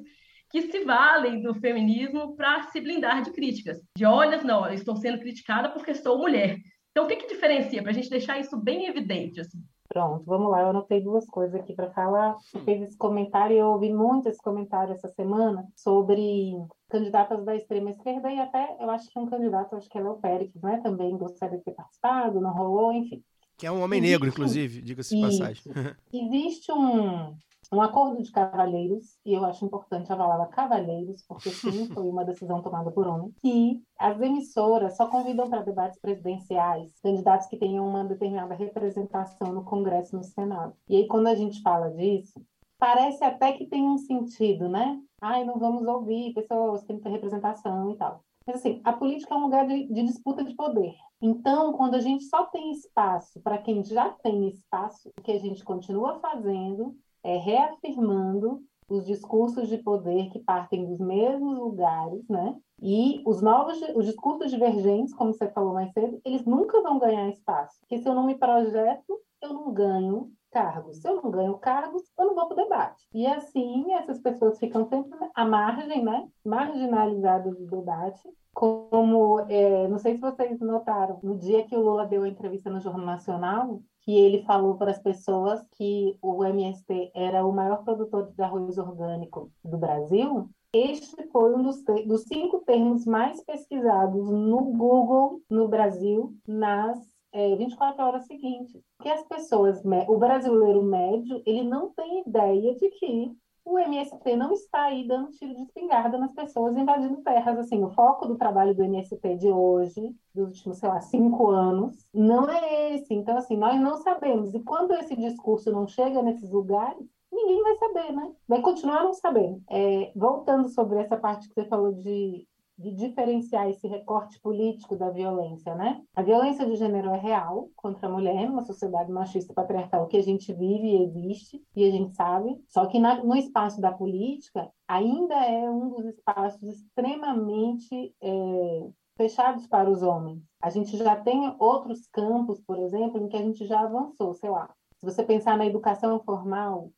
que 0.51 0.63
se 0.63 0.83
valem 0.83 1.41
do 1.41 1.53
feminismo 1.53 2.35
para 2.35 2.63
se 2.63 2.81
blindar 2.81 3.21
de 3.21 3.31
críticas. 3.31 3.77
De 3.95 4.05
olha, 4.05 4.41
não, 4.43 4.67
eu 4.67 4.73
estou 4.73 4.95
sendo 4.95 5.19
criticada 5.19 5.69
porque 5.69 5.93
sou 5.93 6.17
mulher. 6.17 6.57
Então, 6.99 7.05
o 7.05 7.07
que, 7.07 7.15
que 7.15 7.33
diferencia, 7.33 7.81
para 7.81 7.91
a 7.91 7.93
gente 7.93 8.09
deixar 8.09 8.37
isso 8.41 8.57
bem 8.57 8.87
evidente? 8.87 9.39
Assim? 9.39 9.63
Pronto, 9.87 10.25
vamos 10.25 10.51
lá. 10.51 10.59
Eu 10.59 10.67
anotei 10.67 10.99
duas 10.99 11.25
coisas 11.25 11.55
aqui 11.55 11.73
para 11.73 11.89
falar. 11.91 12.33
Você 12.33 12.59
fez 12.59 12.81
esse 12.81 12.97
comentário 12.97 13.55
e 13.55 13.59
eu 13.59 13.67
ouvi 13.67 13.89
muito 13.89 14.27
esse 14.27 14.41
comentário 14.41 14.91
essa 14.91 15.07
semana 15.07 15.65
sobre 15.77 16.51
candidatas 16.89 17.45
da 17.45 17.55
extrema 17.55 17.91
esquerda 17.91 18.29
e 18.29 18.37
até 18.37 18.75
eu 18.81 18.89
acho 18.89 19.09
que 19.09 19.17
um 19.17 19.27
candidato, 19.27 19.77
acho 19.77 19.87
que 19.87 19.97
é 19.97 20.01
Léo 20.01 20.17
Pérez, 20.17 20.51
né? 20.61 20.81
Também 20.83 21.17
gostaria 21.17 21.57
de 21.57 21.63
ter 21.63 21.71
participado, 21.71 22.41
não 22.41 22.51
rolou, 22.51 22.91
enfim. 22.91 23.23
Que 23.57 23.65
é 23.65 23.71
um 23.71 23.81
homem 23.81 24.01
negro, 24.01 24.27
inclusive, 24.27 24.81
diga-se 24.81 25.15
de 25.15 25.21
passagem. 25.21 25.63
Existe 26.11 26.69
um, 26.69 27.33
um 27.71 27.81
acordo 27.81 28.21
de 28.21 28.31
cavalheiros, 28.31 29.17
e 29.25 29.33
eu 29.33 29.45
acho 29.45 29.63
importante 29.63 30.11
a 30.11 30.17
palavra 30.17 30.47
cavalheiros, 30.47 31.23
porque 31.27 31.49
sim, 31.49 31.87
foi 31.93 32.09
uma 32.09 32.25
decisão 32.25 32.61
tomada 32.61 32.91
por 32.91 33.07
homem, 33.07 33.33
que 33.41 33.81
as 33.97 34.19
emissoras 34.19 34.97
só 34.97 35.07
convidam 35.07 35.49
para 35.49 35.61
debates 35.61 35.99
presidenciais 35.99 36.99
candidatos 37.01 37.47
que 37.47 37.57
tenham 37.57 37.87
uma 37.87 38.03
determinada 38.03 38.55
representação 38.55 39.53
no 39.53 39.63
Congresso 39.63 40.15
e 40.15 40.17
no 40.17 40.23
Senado. 40.23 40.73
E 40.87 40.95
aí, 40.95 41.07
quando 41.07 41.27
a 41.27 41.35
gente 41.35 41.61
fala 41.61 41.91
disso, 41.91 42.41
parece 42.79 43.23
até 43.23 43.51
que 43.53 43.67
tem 43.67 43.83
um 43.87 43.97
sentido, 43.97 44.67
né? 44.67 44.99
Ai, 45.21 45.43
não 45.43 45.59
vamos 45.59 45.85
ouvir 45.85 46.33
pessoas 46.33 46.83
que 46.83 46.93
não 46.93 47.01
têm 47.01 47.11
representação 47.11 47.91
e 47.91 47.97
tal. 47.97 48.23
Mas 48.47 48.55
assim, 48.55 48.81
a 48.83 48.93
política 48.93 49.33
é 49.33 49.37
um 49.37 49.41
lugar 49.41 49.67
de, 49.67 49.85
de 49.85 50.03
disputa 50.03 50.43
de 50.43 50.55
poder. 50.55 50.95
Então, 51.21 51.73
quando 51.73 51.95
a 51.95 51.99
gente 51.99 52.23
só 52.23 52.45
tem 52.45 52.71
espaço 52.71 53.39
para 53.41 53.57
quem 53.57 53.83
já 53.83 54.09
tem 54.09 54.47
espaço, 54.47 55.09
o 55.09 55.21
que 55.21 55.33
a 55.33 55.39
gente 55.39 55.63
continua 55.63 56.19
fazendo 56.19 56.95
é, 57.23 57.37
reafirmando 57.37 58.61
os 58.89 59.05
discursos 59.05 59.67
de 59.67 59.77
poder 59.77 60.29
que 60.29 60.39
partem 60.39 60.85
dos 60.85 60.99
mesmos 60.99 61.57
lugares, 61.57 62.27
né? 62.27 62.57
E 62.81 63.21
os 63.25 63.41
novos, 63.41 63.79
os 63.95 64.05
discursos 64.05 64.49
divergentes, 64.49 65.13
como 65.13 65.33
você 65.33 65.47
falou 65.49 65.73
mais 65.73 65.91
cedo, 65.93 66.19
eles 66.25 66.45
nunca 66.45 66.81
vão 66.81 66.97
ganhar 66.97 67.29
espaço. 67.29 67.79
Porque 67.81 67.99
se 67.99 68.09
eu 68.09 68.15
não 68.15 68.25
me 68.25 68.35
projeto, 68.35 69.19
eu 69.41 69.53
não 69.53 69.71
ganho 69.71 70.31
cargos. 70.51 70.97
Se 70.97 71.07
eu 71.07 71.21
não 71.21 71.29
ganho 71.29 71.57
cargos, 71.57 72.01
eu 72.17 72.25
não 72.25 72.35
vou 72.35 72.47
para 72.47 72.53
o 72.55 72.63
debate. 72.63 73.07
E 73.13 73.27
assim, 73.27 73.93
essas 73.93 74.19
pessoas 74.19 74.57
ficam 74.57 74.85
sempre 74.85 75.17
à 75.35 75.45
margem, 75.45 76.03
né? 76.03 76.27
Marginalizadas 76.43 77.57
do 77.57 77.67
debate. 77.67 78.27
Como, 78.53 79.39
é, 79.47 79.87
não 79.87 79.99
sei 79.99 80.15
se 80.15 80.21
vocês 80.21 80.59
notaram, 80.59 81.19
no 81.21 81.37
dia 81.37 81.65
que 81.65 81.75
o 81.75 81.81
Lula 81.81 82.05
deu 82.05 82.23
a 82.23 82.27
entrevista 82.27 82.69
no 82.69 82.81
Jornal 82.81 83.05
Nacional, 83.05 83.81
que 84.01 84.15
ele 84.17 84.43
falou 84.43 84.75
para 84.75 84.91
as 84.91 84.99
pessoas 84.99 85.61
que 85.71 86.17
o 86.21 86.43
MST 86.43 87.11
era 87.13 87.45
o 87.45 87.51
maior 87.51 87.83
produtor 87.83 88.31
de 88.31 88.41
arroz 88.41 88.77
orgânico 88.77 89.51
do 89.63 89.77
Brasil, 89.77 90.49
este 90.73 91.27
foi 91.31 91.55
um 91.55 91.63
dos, 91.63 91.83
dos 92.05 92.23
cinco 92.23 92.59
termos 92.59 93.03
mais 93.05 93.43
pesquisados 93.43 94.29
no 94.29 94.65
Google 94.65 95.41
no 95.49 95.67
Brasil 95.67 96.35
nas 96.47 96.99
é, 97.31 97.55
24 97.55 98.03
horas 98.03 98.27
seguintes. 98.27 98.79
Que 99.01 99.09
as 99.09 99.23
pessoas, 99.23 99.81
o 100.07 100.17
brasileiro 100.17 100.83
médio, 100.83 101.41
ele 101.45 101.63
não 101.63 101.89
tem 101.89 102.21
ideia 102.21 102.75
de 102.75 102.89
que 102.91 103.35
o 103.69 103.77
MST 103.77 104.35
não 104.35 104.51
está 104.51 104.85
aí 104.85 105.07
dando 105.07 105.29
tiro 105.29 105.53
de 105.55 105.61
espingarda 105.61 106.17
nas 106.17 106.33
pessoas 106.33 106.75
invadindo 106.75 107.21
terras. 107.21 107.59
Assim, 107.59 107.83
o 107.83 107.89
foco 107.91 108.25
do 108.25 108.35
trabalho 108.35 108.73
do 108.73 108.83
MST 108.83 109.35
de 109.37 109.47
hoje, 109.47 110.15
dos 110.33 110.47
últimos, 110.47 110.79
sei 110.79 110.89
lá, 110.89 110.99
cinco 110.99 111.51
anos, 111.51 112.03
não 112.13 112.49
é 112.49 112.95
esse. 112.95 113.13
Então, 113.13 113.37
assim, 113.37 113.55
nós 113.55 113.79
não 113.79 113.97
sabemos. 113.97 114.53
E 114.55 114.59
quando 114.61 114.93
esse 114.95 115.15
discurso 115.15 115.71
não 115.71 115.87
chega 115.87 116.23
nesses 116.23 116.49
lugares, 116.49 117.05
ninguém 117.31 117.61
vai 117.61 117.75
saber, 117.77 118.11
né? 118.11 118.31
Vai 118.47 118.61
continuar 118.61 119.03
não 119.03 119.13
sabendo. 119.13 119.61
É, 119.69 120.11
voltando 120.15 120.67
sobre 120.69 120.99
essa 120.99 121.15
parte 121.15 121.47
que 121.47 121.53
você 121.53 121.65
falou 121.65 121.93
de 121.93 122.47
de 122.79 122.93
diferenciar 122.93 123.69
esse 123.69 123.85
recorte 123.87 124.39
político 124.39 124.95
da 124.95 125.09
violência, 125.09 125.75
né? 125.75 126.01
A 126.15 126.23
violência 126.23 126.65
de 126.65 126.77
gênero 126.77 127.09
é 127.09 127.17
real 127.17 127.69
contra 127.75 128.07
a 128.07 128.11
mulher, 128.11 128.47
numa 128.47 128.63
sociedade 128.63 129.11
machista 129.11 129.53
patriarcal 129.53 130.07
que 130.07 130.15
a 130.15 130.23
gente 130.23 130.53
vive 130.53 130.87
e 130.87 131.03
existe, 131.03 131.61
e 131.75 131.85
a 131.85 131.91
gente 131.91 132.15
sabe. 132.15 132.57
Só 132.69 132.85
que 132.85 132.97
na, 132.97 133.21
no 133.21 133.35
espaço 133.35 133.81
da 133.81 133.91
política, 133.91 134.71
ainda 134.87 135.35
é 135.35 135.69
um 135.69 135.89
dos 135.89 136.05
espaços 136.05 136.63
extremamente 136.63 138.15
é, 138.21 138.87
fechados 139.17 139.67
para 139.67 139.89
os 139.89 140.01
homens. 140.01 140.41
A 140.61 140.69
gente 140.69 140.95
já 140.95 141.17
tem 141.17 141.53
outros 141.59 142.07
campos, 142.07 142.61
por 142.61 142.79
exemplo, 142.79 143.21
em 143.21 143.27
que 143.27 143.35
a 143.35 143.41
gente 143.41 143.65
já 143.65 143.81
avançou, 143.81 144.33
sei 144.33 144.49
lá. 144.49 144.73
Se 144.99 145.05
você 145.05 145.21
pensar 145.23 145.57
na 145.57 145.65
educação 145.65 146.21
formal, 146.21 146.91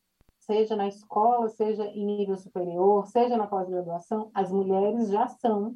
seja 0.46 0.76
na 0.76 0.88
escola, 0.88 1.48
seja 1.48 1.84
em 1.86 2.04
nível 2.04 2.36
superior, 2.36 3.06
seja 3.06 3.36
na 3.36 3.46
pós-graduação, 3.46 4.30
as 4.34 4.50
mulheres 4.50 5.08
já 5.10 5.26
são 5.28 5.74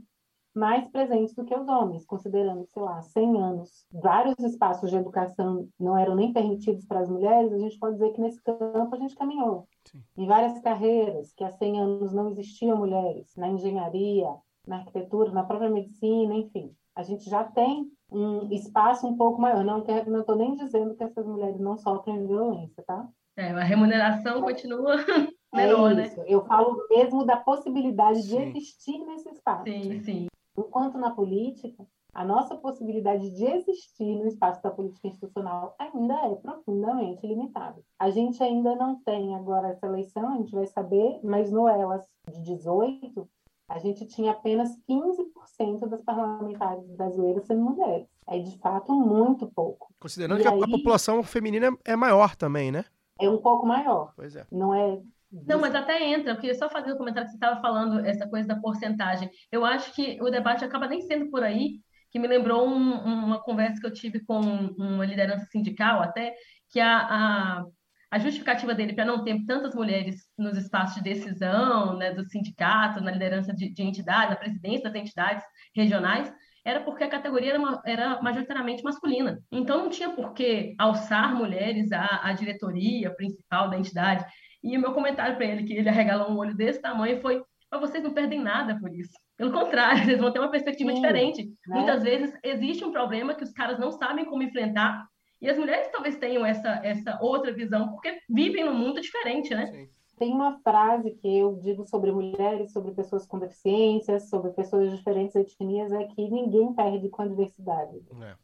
mais 0.55 0.89
presentes 0.89 1.35
do 1.35 1.45
que 1.45 1.55
os 1.55 1.69
homens, 1.69 2.07
considerando, 2.07 2.67
sei 2.73 2.83
lá, 2.83 3.03
100 3.03 3.43
anos. 3.43 3.87
Vários 3.93 4.39
espaços 4.39 4.89
de 4.89 4.97
educação 4.97 5.69
não 5.79 5.97
eram 5.97 6.15
nem 6.15 6.33
permitidos 6.33 6.87
para 6.87 7.01
as 7.01 7.11
mulheres, 7.11 7.53
a 7.53 7.59
gente 7.59 7.79
pode 7.79 7.97
dizer 7.97 8.11
que 8.13 8.21
nesse 8.23 8.43
campo 8.43 8.95
a 8.95 8.99
gente 8.99 9.15
caminhou. 9.15 9.69
Sim. 9.85 10.03
Em 10.17 10.27
várias 10.27 10.59
carreiras 10.61 11.33
que 11.35 11.45
há 11.45 11.53
100 11.53 11.81
anos 11.81 12.13
não 12.15 12.31
existiam 12.31 12.79
mulheres, 12.79 13.37
na 13.37 13.49
engenharia, 13.49 14.35
na 14.67 14.79
arquitetura, 14.79 15.31
na 15.31 15.45
própria 15.45 15.71
medicina, 15.71 16.35
enfim. 16.35 16.75
A 16.95 17.03
gente 17.03 17.29
já 17.29 17.45
tem 17.45 17.93
um 18.11 18.51
espaço 18.51 19.07
um 19.07 19.15
pouco 19.15 19.39
maior. 19.39 19.63
Não 19.63 19.81
estou 19.81 20.37
nem 20.37 20.55
dizendo 20.55 20.95
que 20.95 21.05
essas 21.05 21.27
mulheres 21.27 21.61
não 21.61 21.77
sofrem 21.77 22.27
violência, 22.27 22.83
tá? 22.87 23.07
É, 23.37 23.51
a 23.51 23.62
remuneração 23.62 24.40
continua 24.40 24.96
menor, 25.55 25.92
é 25.92 25.94
né? 25.94 26.14
Eu 26.27 26.44
falo 26.46 26.87
mesmo 26.88 27.25
da 27.25 27.37
possibilidade 27.37 28.22
sim. 28.22 28.29
de 28.29 28.59
existir 28.59 28.99
nesse 29.05 29.29
espaço. 29.29 29.64
Sim, 29.64 30.03
sim. 30.03 30.27
Enquanto 30.57 30.96
na 30.96 31.11
política, 31.11 31.87
a 32.14 32.25
nossa 32.25 32.57
possibilidade 32.57 33.29
de 33.29 33.44
existir 33.44 34.16
no 34.16 34.27
espaço 34.27 34.62
da 34.62 34.70
política 34.70 35.07
institucional 35.07 35.77
ainda 35.79 36.14
é 36.14 36.35
profundamente 36.37 37.27
limitada. 37.27 37.83
A 37.99 38.09
gente 38.09 38.42
ainda 38.42 38.75
não 38.75 38.99
tem 39.03 39.37
agora 39.37 39.68
essa 39.68 39.87
eleição, 39.87 40.33
a 40.33 40.37
gente 40.38 40.53
vai 40.53 40.66
saber, 40.66 41.20
mas 41.22 41.51
no 41.53 41.68
Elas 41.68 42.07
de 42.33 42.42
18, 42.42 43.29
a 43.68 43.79
gente 43.79 44.07
tinha 44.07 44.31
apenas 44.31 44.70
15% 44.88 45.87
das 45.88 46.01
parlamentares 46.01 46.87
brasileiras 46.96 47.44
sendo 47.44 47.61
mulheres. 47.61 48.09
É 48.27 48.38
de 48.38 48.57
fato 48.61 48.94
muito 48.94 49.46
pouco. 49.49 49.92
Considerando 50.01 50.40
e 50.40 50.42
que 50.42 50.49
aí... 50.49 50.62
a 50.62 50.68
população 50.68 51.22
feminina 51.22 51.77
é 51.85 51.94
maior 51.94 52.35
também, 52.35 52.72
né? 52.72 52.87
É 53.21 53.29
um 53.29 53.39
pouco 53.39 53.67
maior. 53.67 54.13
Pois 54.17 54.37
é. 54.37 54.47
Não 54.51 54.75
é. 54.75 55.01
Não, 55.31 55.61
mas 55.61 55.75
até 55.75 56.03
entra. 56.03 56.33
Eu 56.33 56.37
queria 56.37 56.55
só 56.55 56.69
fazer 56.69 56.93
o 56.93 56.95
um 56.95 56.99
comentário 56.99 57.27
que 57.27 57.33
você 57.33 57.37
estava 57.37 57.61
falando, 57.61 58.05
essa 58.07 58.29
coisa 58.29 58.47
da 58.47 58.57
porcentagem. 58.57 59.31
Eu 59.51 59.65
acho 59.65 59.93
que 59.93 60.19
o 60.23 60.31
debate 60.31 60.65
acaba 60.65 60.87
nem 60.87 61.03
sendo 61.03 61.31
por 61.31 61.43
aí, 61.43 61.81
que 62.11 62.19
me 62.19 62.29
lembrou 62.29 62.67
um, 62.69 62.93
uma 63.27 63.43
conversa 63.43 63.81
que 63.81 63.87
eu 63.87 63.93
tive 63.93 64.21
com 64.25 64.41
uma 64.41 65.05
liderança 65.05 65.45
sindical 65.47 66.01
até, 66.01 66.35
que 66.71 66.81
a, 66.81 66.99
a, 66.99 67.65
a 68.11 68.19
justificativa 68.19 68.75
dele 68.75 68.95
para 68.95 69.05
não 69.05 69.25
ter 69.25 69.45
tantas 69.45 69.75
mulheres 69.75 70.23
nos 70.39 70.57
espaços 70.57 70.95
de 70.97 71.03
decisão, 71.03 71.97
né, 71.97 72.13
do 72.15 72.25
sindicato, 72.25 73.03
na 73.03 73.11
liderança 73.11 73.53
de, 73.53 73.69
de 73.71 73.83
entidades, 73.83 74.31
na 74.31 74.37
presidência 74.37 74.85
das 74.85 75.03
entidades 75.03 75.45
regionais, 75.75 76.33
era 76.67 76.81
porque 76.81 77.05
a 77.05 77.09
categoria 77.09 77.51
era, 77.51 77.59
uma, 77.61 77.81
era 77.87 78.21
majoritariamente 78.21 78.83
masculina. 78.83 79.39
Então 79.53 79.79
não 79.79 79.89
tinha 79.89 80.11
por 80.11 80.35
que 80.35 80.75
alçar 80.77 81.33
mulheres 81.33 81.93
à, 81.93 82.21
à 82.25 82.33
diretoria 82.33 83.15
principal 83.15 83.71
da 83.71 83.79
entidade. 83.79 84.27
E 84.65 84.77
o 84.77 84.81
meu 84.81 84.93
comentário 84.93 85.37
para 85.37 85.47
ele, 85.47 85.63
que 85.63 85.73
ele 85.73 85.89
arregalou 85.89 86.29
um 86.29 86.37
olho 86.37 86.57
desse 86.57 86.83
tamanho, 86.83 87.21
foi: 87.21 87.41
mas 87.71 87.81
vocês 87.81 88.03
não 88.03 88.13
perdem 88.13 88.41
nada 88.41 88.77
por 88.81 88.93
isso. 88.93 89.13
Pelo 89.37 89.53
contrário, 89.53 90.03
eles 90.11 90.19
vão 90.19 90.33
ter 90.33 90.41
uma 90.41 90.51
perspectiva 90.51 90.91
Sim, 90.91 90.97
diferente. 90.97 91.45
Né? 91.45 91.77
Muitas 91.77 92.03
vezes 92.03 92.35
existe 92.43 92.85
um 92.85 92.91
problema 92.91 93.37
que 93.37 93.45
os 93.45 93.53
caras 93.53 93.79
não 93.79 93.93
sabem 93.93 94.25
como 94.25 94.43
enfrentar. 94.43 95.07
E 95.41 95.49
as 95.49 95.57
mulheres 95.57 95.89
talvez 95.93 96.17
tenham 96.17 96.45
essa, 96.45 96.81
essa 96.83 97.17
outra 97.21 97.53
visão, 97.53 97.91
porque 97.91 98.19
vivem 98.29 98.65
num 98.65 98.75
mundo 98.75 99.01
diferente, 99.01 99.55
né? 99.55 99.67
Sim. 99.67 99.89
Tem 100.19 100.33
uma 100.33 100.59
frase 100.61 101.11
que 101.11 101.29
eu 101.37 101.57
digo 101.57 101.87
sobre 101.87 102.11
mulheres, 102.11 102.73
sobre 102.73 102.93
pessoas 102.93 103.27
com 103.27 103.39
deficiências, 103.39 104.29
sobre 104.31 104.51
pessoas 104.53 104.91
de 104.91 104.97
diferentes 104.97 105.37
etnias, 105.37 105.93
é 105.93 106.05
que 106.05 106.29
ninguém 106.31 106.73
perde 106.73 107.09
com 107.11 107.23
a 107.23 107.29
diversidade. 107.29 108.03
É. 108.23 108.35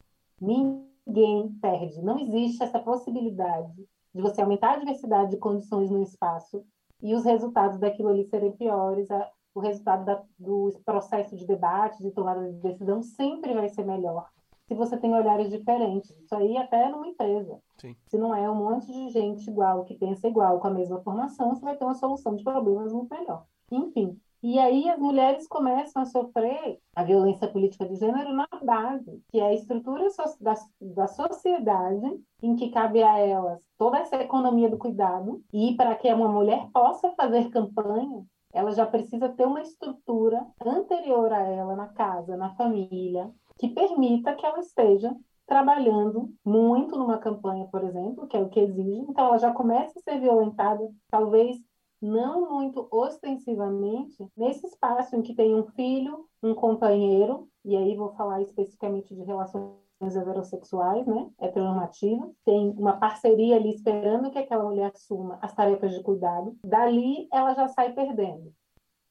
Ninguém 0.41 1.49
perde. 1.61 2.03
Não 2.03 2.19
existe 2.19 2.63
essa 2.63 2.79
possibilidade 2.79 3.89
de 4.15 4.21
você 4.21 4.43
aumentar 4.43 4.73
a 4.75 4.79
diversidade 4.79 5.31
de 5.31 5.39
condições 5.39 5.91
no 5.91 6.03
espaço 6.03 6.63
e 7.01 7.15
os 7.15 7.25
resultados 7.25 7.79
daquilo 7.79 8.09
ali 8.11 8.25
serem 8.27 8.53
piores. 8.53 9.11
a- 9.11 9.31
O 9.55 9.61
resultado 9.61 10.07
da- 10.07 10.23
do 10.39 10.73
processo 10.83 11.37
de 11.37 11.47
debate, 11.47 12.03
de 12.03 12.11
tomada 12.11 12.51
de 12.51 12.59
decisão, 12.59 13.03
sempre 13.03 13.53
vai 13.53 13.69
ser 13.69 13.85
melhor 13.85 14.27
se 14.69 14.75
você 14.75 14.97
tem 14.97 15.15
olhares 15.15 15.51
diferentes. 15.51 16.11
Isso 16.11 16.35
aí 16.35 16.57
até 16.57 16.89
numa 16.89 17.09
empresa. 17.09 17.59
Sim. 17.79 17.97
Se 18.07 18.17
não 18.17 18.35
é 18.35 18.51
um 18.51 18.55
monte 18.55 18.87
de 18.93 19.09
gente 19.11 19.49
igual, 19.51 19.85
que 19.85 19.95
pensa 19.95 20.29
igual, 20.29 20.61
com 20.61 20.69
a 20.69 20.71
mesma 20.71 21.01
formação, 21.03 21.55
você 21.55 21.65
vai 21.65 21.77
ter 21.77 21.85
uma 21.85 21.95
solução 21.95 22.35
de 22.37 22.45
problemas 22.45 22.93
muito 22.93 23.15
melhor. 23.15 23.45
Enfim. 23.71 24.19
E 24.43 24.59
aí 24.59 24.89
as 24.89 24.99
mulheres 24.99 25.47
começam 25.47 26.03
a 26.03 26.05
sofrer 26.05 26.81
a 26.97 27.05
violência 27.05 27.47
política 27.47 27.87
de 27.87 27.95
gênero 27.95 28.33
na 28.33 28.49
base, 28.63 29.23
que 29.31 29.39
é 29.39 29.47
a 29.47 29.55
estrutura 29.55 30.11
so- 30.11 30.37
da, 30.41 30.55
da 30.81 31.07
sociedade 31.07 32.21
em 32.43 32.57
que 32.57 32.71
cabe 32.71 33.03
a 33.03 33.19
elas 33.19 33.61
toda 33.79 33.99
essa 33.99 34.17
economia 34.17 34.69
do 34.69 34.79
cuidado, 34.79 35.43
e 35.53 35.77
para 35.77 35.95
que 35.95 36.13
uma 36.13 36.29
mulher 36.29 36.69
possa 36.73 37.11
fazer 37.13 37.51
campanha, 37.51 38.25
ela 38.53 38.73
já 38.73 38.85
precisa 38.85 39.29
ter 39.29 39.47
uma 39.47 39.63
estrutura 39.63 40.45
anterior 40.65 41.33
a 41.33 41.43
ela 41.43 41.75
na 41.75 41.89
casa, 41.89 42.37
na 42.37 42.55
família, 42.55 43.31
que 43.59 43.69
permita 43.69 44.35
que 44.35 44.45
ela 44.45 44.61
esteja 44.61 45.15
trabalhando 45.47 46.33
muito 46.45 46.97
numa 46.97 47.19
campanha, 47.19 47.67
por 47.67 47.85
exemplo, 47.85 48.27
que 48.27 48.37
é 48.37 48.41
o 48.41 48.49
que 48.49 48.61
exige. 48.61 49.01
Então, 49.09 49.27
ela 49.27 49.39
já 49.39 49.53
começa 49.53 49.99
a 49.99 50.03
ser 50.03 50.21
violentada, 50.21 50.89
talvez 51.11 51.59
não 52.01 52.51
muito 52.51 52.89
ostensivamente, 52.91 54.27
nesse 54.37 54.67
espaço 54.67 55.15
em 55.15 55.23
que 55.23 55.35
tem 55.35 55.55
um 55.55 55.65
filho, 55.69 56.27
um 56.43 56.55
companheiro, 56.55 57.49
e 57.65 57.77
aí 57.77 57.95
vou 57.95 58.13
falar 58.15 58.43
especificamente 58.43 59.15
de 59.15 59.23
relações 59.23 59.73
heterossexuais, 60.01 61.07
né, 61.07 61.31
heteronormativas, 61.41 62.33
tem 62.45 62.71
uma 62.71 62.97
parceria 62.97 63.55
ali 63.55 63.71
esperando 63.71 64.33
que 64.33 64.39
aquela 64.39 64.65
mulher 64.65 64.91
assuma 64.93 65.39
as 65.41 65.55
tarefas 65.55 65.93
de 65.93 66.03
cuidado. 66.03 66.57
Dali, 66.67 67.29
ela 67.33 67.55
já 67.55 67.69
sai 67.69 67.93
perdendo, 67.93 68.53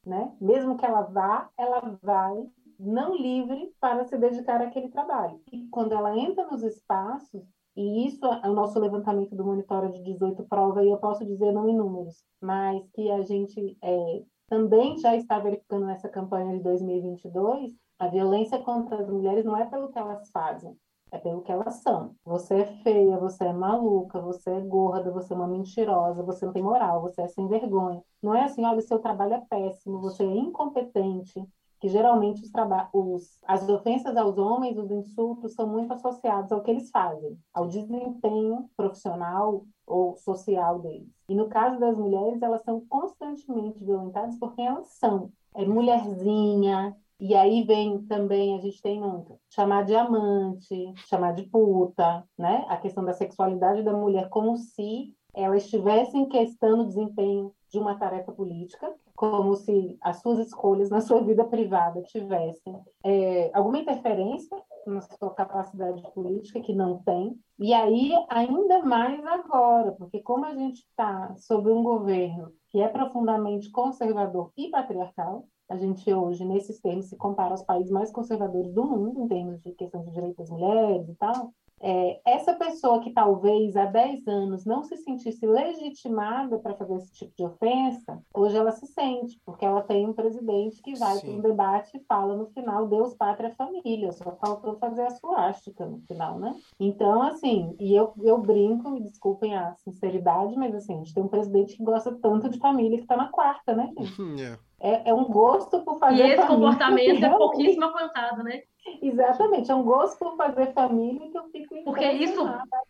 né? 0.06 0.36
Mesmo 0.42 0.76
que 0.76 0.86
ela 0.86 1.04
vá, 1.04 1.50
ela 1.58 1.98
vai 2.02 2.46
não 2.82 3.16
livre 3.16 3.72
para 3.80 4.06
se 4.06 4.18
dedicar 4.18 4.62
àquele 4.62 4.90
trabalho. 4.90 5.40
E 5.52 5.68
quando 5.70 5.94
ela 5.94 6.18
entra 6.18 6.48
nos 6.48 6.64
espaços, 6.64 7.44
e 7.76 8.08
isso 8.08 8.26
é 8.26 8.50
o 8.50 8.54
nosso 8.54 8.80
levantamento 8.80 9.36
do 9.36 9.46
monitório 9.46 9.92
de 9.92 10.04
18 10.04 10.44
prova, 10.46 10.84
e 10.84 10.90
eu 10.90 10.98
posso 10.98 11.26
dizer 11.26 11.52
não 11.52 11.70
em 11.70 11.76
números, 11.76 12.24
mas 12.42 12.84
que 12.94 13.10
a 13.12 13.22
gente 13.22 13.78
é, 13.82 14.24
também 14.50 14.98
já 14.98 15.16
está 15.16 15.40
verificando 15.40 15.86
nessa 15.86 16.10
campanha 16.10 16.58
de 16.58 16.64
2022, 16.64 17.72
a 18.00 18.08
violência 18.08 18.60
contra 18.60 19.00
as 19.00 19.08
mulheres 19.08 19.46
não 19.46 19.56
é 19.56 19.66
pelo 19.66 19.90
que 19.90 20.00
elas 20.00 20.30
fazem, 20.32 20.76
é 21.12 21.20
pelo 21.20 21.42
que 21.44 21.52
elas 21.52 21.76
são. 21.76 22.16
Você 22.26 22.56
é 22.56 22.66
feia, 22.84 23.18
você 23.18 23.46
é 23.46 23.54
maluca, 23.54 24.20
você 24.20 24.50
é 24.50 24.60
gorda, 24.60 25.12
você 25.12 25.34
é 25.34 25.36
uma 25.36 25.48
mentirosa, 25.48 26.24
você 26.24 26.46
não 26.46 26.54
tem 26.54 26.64
moral, 26.64 27.02
você 27.02 27.22
é 27.22 27.28
sem 27.28 27.48
vergonha. 27.48 28.02
Não 28.22 28.36
é 28.36 28.44
assim, 28.44 28.66
olha, 28.66 28.80
o 28.80 28.82
seu 28.82 29.00
trabalho 29.00 29.36
é 29.36 29.46
péssimo, 29.50 30.02
você 30.02 30.24
é 30.24 30.36
incompetente, 30.36 31.48
que 31.82 31.90
geralmente 31.90 32.44
os 32.44 32.52
os, 32.94 33.40
as 33.46 33.68
ofensas 33.68 34.16
aos 34.16 34.38
homens, 34.38 34.78
os 34.78 34.92
insultos, 34.92 35.56
são 35.56 35.68
muito 35.68 35.92
associados 35.92 36.52
ao 36.52 36.62
que 36.62 36.70
eles 36.70 36.92
fazem, 36.92 37.36
ao 37.52 37.68
desempenho 37.68 38.70
profissional 38.78 39.66
ou 39.86 40.16
social 40.16 40.80
deles. 40.80 41.10
E 41.28 41.34
no 41.34 41.50
caso 41.50 41.80
das 41.80 41.98
mulheres, 41.98 42.40
elas 42.42 42.64
são 42.64 42.86
constantemente 42.88 43.84
violentadas 43.84 44.38
por 44.38 44.54
quem 44.54 44.68
elas 44.68 44.90
são. 44.90 45.32
É 45.56 45.66
mulherzinha, 45.66 46.96
e 47.20 47.36
aí 47.36 47.64
vem 47.64 48.04
também, 48.06 48.56
a 48.56 48.62
gente 48.62 48.82
tem 48.82 49.00
muito, 49.00 49.40
chamar 49.50 49.84
de 49.84 49.96
amante, 49.96 50.94
chamar 51.08 51.34
de 51.34 51.44
puta, 51.44 52.24
né? 52.38 52.64
A 52.68 52.78
questão 52.78 53.04
da 53.04 53.14
sexualidade 53.14 53.82
da 53.82 53.94
mulher 53.94 54.30
como 54.30 54.56
se 54.56 55.14
ela 55.34 55.58
estivesse 55.58 56.16
em 56.18 56.28
questão 56.28 56.82
o 56.82 56.86
desempenho 56.86 57.54
de 57.70 57.80
uma 57.80 57.98
tarefa 57.98 58.32
política, 58.32 58.94
como 59.22 59.56
se 59.56 60.00
as 60.02 60.20
suas 60.20 60.40
escolhas 60.40 60.90
na 60.90 61.00
sua 61.00 61.22
vida 61.22 61.44
privada 61.46 62.02
tivessem 62.02 62.76
é, 63.06 63.52
alguma 63.54 63.78
interferência 63.78 64.58
na 64.88 65.00
sua 65.00 65.30
capacidade 65.36 66.02
política, 66.12 66.60
que 66.60 66.74
não 66.74 67.04
tem. 67.04 67.40
E 67.60 67.72
aí, 67.72 68.14
ainda 68.28 68.84
mais 68.84 69.24
agora, 69.24 69.92
porque 69.92 70.24
como 70.24 70.44
a 70.44 70.56
gente 70.56 70.80
está 70.80 71.36
sob 71.36 71.70
um 71.70 71.84
governo 71.84 72.52
que 72.70 72.82
é 72.82 72.88
profundamente 72.88 73.70
conservador 73.70 74.52
e 74.58 74.72
patriarcal, 74.72 75.46
a 75.70 75.78
gente 75.78 76.12
hoje, 76.12 76.44
nesses 76.44 76.82
termos, 76.82 77.06
se 77.06 77.16
compara 77.16 77.52
aos 77.52 77.62
países 77.62 77.92
mais 77.92 78.12
conservadores 78.12 78.74
do 78.74 78.84
mundo, 78.84 79.22
em 79.22 79.28
termos 79.28 79.62
de 79.62 79.72
questão 79.74 80.04
de 80.04 80.12
direitos 80.12 80.38
das 80.38 80.50
mulheres 80.50 81.08
e 81.08 81.16
tal. 81.16 81.54
É, 81.82 82.22
essa 82.26 82.54
pessoa 82.54 83.02
que 83.02 83.12
talvez 83.12 83.76
há 83.76 83.86
10 83.86 84.28
anos 84.28 84.66
não 84.66 84.84
se 84.84 84.96
sentisse 84.98 85.46
legitimada 85.46 86.60
para 86.60 86.76
fazer 86.76 86.96
esse 86.96 87.12
tipo 87.12 87.34
de 87.36 87.44
ofensa, 87.44 88.22
hoje 88.34 88.56
ela 88.56 88.72
se 88.72 88.86
sente, 88.88 89.40
porque 89.46 89.66
ela 89.66 89.82
tem 89.82 90.08
um 90.08 90.14
presidente 90.14 90.82
que 90.82 90.98
vai 90.98 91.20
para 91.20 91.30
um 91.30 91.42
debate 91.42 91.98
e 91.98 92.04
fala 92.06 92.36
no 92.36 92.48
final 92.48 92.88
Deus, 92.88 93.16
pátria, 93.16 93.56
família. 93.56 94.12
Só 94.12 94.36
faltou 94.36 94.78
fazer 94.78 95.04
a 95.04 95.12
suástica 95.12 95.86
no 95.86 96.00
final, 96.02 96.40
né? 96.40 96.56
Então, 96.80 97.22
assim, 97.24 97.76
e 97.80 97.96
eu, 97.96 98.14
eu 98.22 98.38
brinco, 98.38 98.90
me 98.92 99.02
desculpem 99.02 99.56
a 99.56 99.74
sinceridade, 99.76 100.56
mas 100.56 100.76
assim, 100.76 100.94
a 100.94 100.98
gente 100.98 101.14
tem 101.14 101.24
um 101.24 101.28
presidente 101.28 101.76
que 101.76 101.84
gosta 101.84 102.12
tanto 102.22 102.50
de 102.50 102.60
família 102.60 102.98
que 102.98 103.04
está 103.04 103.18
na 103.18 103.30
quarta, 103.30 103.76
né, 103.76 103.92
gente? 103.98 104.22
Hum, 104.22 104.36
é. 104.82 104.90
É, 104.90 105.10
é 105.10 105.14
um 105.14 105.26
gosto 105.26 105.82
por 105.82 105.98
fazer 106.00 106.16
E 106.16 106.22
esse 106.22 106.36
família 106.38 106.48
comportamento 106.48 107.10
é 107.10 107.14
realmente- 107.20 107.38
pouquíssimo 107.38 107.86
apontado, 107.86 108.44
né? 108.44 108.62
Exatamente, 109.02 109.70
é 109.72 109.76
um 109.76 109.84
gosto 109.84 110.18
por 110.18 110.36
fazer 110.36 110.74
família 110.74 111.30
que 111.30 111.38
eu 111.38 111.44
fico 111.52 111.76
Porque 111.84 112.06
isso, 112.12 112.42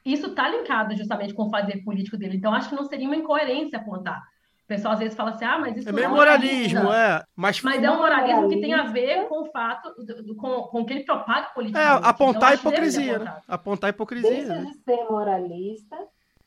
isso 0.05 0.33
tá 0.33 0.47
linkado 0.47 0.95
justamente 0.95 1.33
com 1.33 1.43
o 1.47 1.49
fazer 1.49 1.83
político 1.83 2.17
dele. 2.17 2.37
Então, 2.37 2.53
acho 2.53 2.69
que 2.69 2.75
não 2.75 2.85
seria 2.85 3.07
uma 3.07 3.15
incoerência 3.15 3.77
apontar. 3.77 4.21
O 4.63 4.67
pessoal 4.67 4.93
às 4.93 4.99
vezes 4.99 5.15
fala 5.15 5.31
assim, 5.31 5.43
ah, 5.43 5.59
mas 5.59 5.75
isso 5.75 5.89
É 5.89 5.91
meio 5.91 6.07
não 6.07 6.15
moralismo, 6.15 6.93
é. 6.93 7.25
Mas, 7.35 7.61
Mas 7.61 7.83
é 7.83 7.91
um 7.91 7.97
moralismo 7.97 8.47
que 8.47 8.61
tem 8.61 8.73
a 8.73 8.83
ver 8.83 9.27
com 9.27 9.41
o 9.41 9.51
fato, 9.51 9.93
do- 10.01 10.23
do- 10.23 10.35
com, 10.35 10.61
com 10.63 10.85
que 10.85 10.93
ele 10.93 11.03
propaga 11.03 11.47
é 11.47 11.53
politicamente. 11.53 11.97
Então, 11.99 12.09
apontar 12.09 12.43
a 12.43 12.49
deve 12.51 12.61
ser 12.61 12.67
hipocrisia, 12.69 13.19
né? 13.19 13.41
Apontar 13.49 13.87
a 13.89 13.91
hipocrisia. 13.91 14.31
Deixa 14.31 14.55
né? 14.55 14.71
de 14.71 14.77
ser 14.83 15.09
moralista 15.09 15.97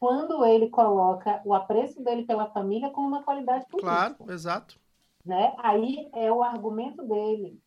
quando 0.00 0.44
ele 0.46 0.70
coloca 0.70 1.42
o 1.44 1.52
apreço 1.52 2.02
dele 2.02 2.24
pela 2.24 2.46
família 2.46 2.88
como 2.90 3.09
uma 3.09 3.22
qualidade 3.22 3.66
política. 3.66 3.92
Claro, 4.16 4.16
exato. 4.33 4.76
Né? 5.25 5.55
Aí 5.59 6.09
é 6.15 6.31
o 6.31 6.43
argumento 6.43 7.03
dele. 7.07 7.59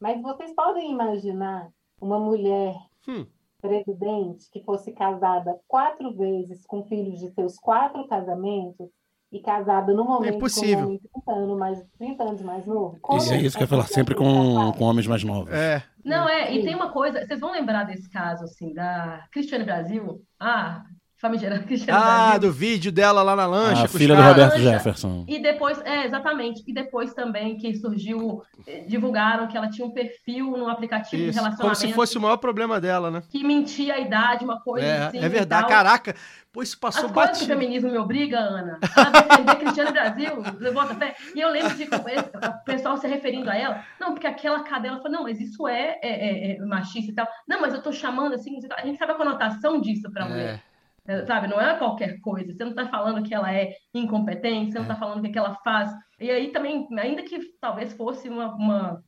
Mas 0.00 0.20
vocês 0.22 0.54
podem 0.54 0.90
imaginar 0.90 1.68
uma 2.00 2.18
mulher 2.18 2.74
Hum. 3.08 3.26
presidente 3.60 4.48
que 4.50 4.62
fosse 4.64 4.92
casada 4.92 5.58
quatro 5.68 6.14
vezes 6.16 6.64
com 6.66 6.84
filhos 6.84 7.18
de 7.18 7.30
seus 7.32 7.58
quatro 7.58 8.06
casamentos 8.08 8.88
e 9.32 9.40
casada 9.40 9.92
no 9.94 10.04
momento 10.04 10.36
impossível. 10.36 10.78
com 10.78 10.82
um 10.82 10.86
homem 10.86 11.00
30 11.12 11.32
anos 11.32 11.58
mais, 11.58 11.84
30 11.98 12.22
anos 12.24 12.42
mais 12.42 12.66
novo? 12.66 12.98
Como 13.00 13.18
Isso 13.18 13.32
é 13.32 13.36
isso 13.40 13.56
que 13.56 13.62
eu 13.62 13.64
ia 13.66 13.68
falar, 13.68 13.86
sempre 13.86 14.14
é 14.14 14.16
com, 14.16 14.72
com 14.72 14.84
homens 14.84 15.06
mais 15.06 15.22
novos. 15.22 15.52
É. 15.52 15.82
Não, 16.04 16.28
é, 16.28 16.52
e 16.52 16.60
Sim. 16.60 16.66
tem 16.66 16.74
uma 16.74 16.90
coisa, 16.90 17.24
vocês 17.24 17.38
vão 17.38 17.52
lembrar 17.52 17.84
desse 17.84 18.08
caso, 18.10 18.44
assim, 18.44 18.72
da 18.72 19.26
Cristiane 19.30 19.64
Brasil, 19.64 20.22
ah, 20.38 20.82
famigerada 21.20 21.62
Cristiane 21.68 22.00
Ah, 22.02 22.20
Brasil. 22.30 22.40
do 22.40 22.52
vídeo 22.52 22.90
dela 22.92 23.22
lá 23.22 23.36
na 23.36 23.46
lancha. 23.46 23.84
A 23.84 23.88
com 23.88 23.94
os 23.94 24.00
filha 24.00 24.14
do. 24.16 24.22
Roberto 24.22 24.52
Lancha. 24.54 24.62
Jefferson. 24.70 25.24
E 25.28 25.38
depois, 25.40 25.80
é, 25.84 26.04
exatamente, 26.06 26.62
e 26.66 26.72
depois 26.72 27.12
também 27.14 27.56
que 27.56 27.74
surgiu, 27.74 28.42
eh, 28.66 28.84
divulgaram 28.86 29.46
que 29.48 29.56
ela 29.56 29.68
tinha 29.68 29.86
um 29.86 29.90
perfil 29.92 30.50
no 30.56 30.68
aplicativo 30.68 31.22
de 31.22 31.28
Isso, 31.30 31.38
como 31.38 31.44
relacionamento 31.50 31.80
se 31.80 31.92
fosse 31.92 32.16
o 32.16 32.20
maior 32.20 32.36
problema 32.38 32.80
dela, 32.80 33.10
né? 33.10 33.22
que 33.30 33.44
mentia 33.44 33.94
a 33.94 33.98
idade, 33.98 34.44
uma 34.44 34.60
coisa 34.60 34.86
É, 34.86 35.02
assim. 35.06 35.18
é 35.18 35.28
verdade. 35.28 35.68
Caraca, 35.68 36.14
pô, 36.52 36.62
isso 36.62 36.74
As 36.74 36.80
passou 36.80 37.10
coisas 37.10 37.38
que 37.38 37.44
o 37.44 37.46
batido. 37.48 37.60
feminismo 37.60 37.90
me 37.90 37.98
obriga, 37.98 38.38
Ana, 38.38 38.78
a 38.96 39.10
defender 39.10 39.56
Cristiane 39.56 39.92
Brasil, 39.92 40.42
levanta 40.58 40.94
fé. 40.94 41.14
E 41.34 41.40
eu 41.40 41.50
lembro 41.50 41.74
de 41.76 41.84
o 41.84 42.64
pessoal 42.64 42.96
se 42.96 43.06
referindo 43.06 43.50
a 43.50 43.56
ela, 43.56 43.84
não, 44.00 44.12
porque 44.12 44.26
aquela 44.26 44.62
cadela 44.64 44.96
falou, 44.98 45.12
não, 45.12 45.22
mas 45.24 45.40
isso 45.40 45.68
é, 45.68 45.98
é- 46.02 46.52
é- 46.52 46.56
é 46.56 46.58
machista 46.64 47.10
e 47.12 47.14
tal. 47.14 47.28
Não, 47.46 47.60
mas 47.60 47.74
eu 47.74 47.82
tô 47.82 47.92
chamando 47.92 48.34
assim, 48.34 48.58
a 48.76 48.86
gente 48.86 48.98
sabe 48.98 49.12
a 49.12 49.16
conotação 49.16 49.80
disso 49.80 50.10
pra 50.10 50.24
mulher. 50.26 50.54
É. 50.66 50.69
É, 51.10 51.26
Sabe, 51.26 51.48
não 51.48 51.60
é 51.60 51.76
qualquer 51.76 52.20
coisa. 52.20 52.52
Você 52.52 52.62
não 52.62 52.70
está 52.70 52.86
falando 52.86 53.26
que 53.26 53.34
ela 53.34 53.52
é 53.52 53.74
incompetente, 53.92 54.70
você 54.70 54.78
não 54.78 54.84
está 54.84 54.94
falando 54.94 55.18
o 55.18 55.22
que, 55.22 55.30
que 55.30 55.38
ela 55.38 55.56
faz. 55.64 55.90
E 56.20 56.30
aí 56.30 56.52
também, 56.52 56.86
ainda 56.96 57.24
que 57.24 57.40
talvez 57.60 57.92
fosse 57.94 58.28
uma, 58.28 58.54
uma 58.54 59.02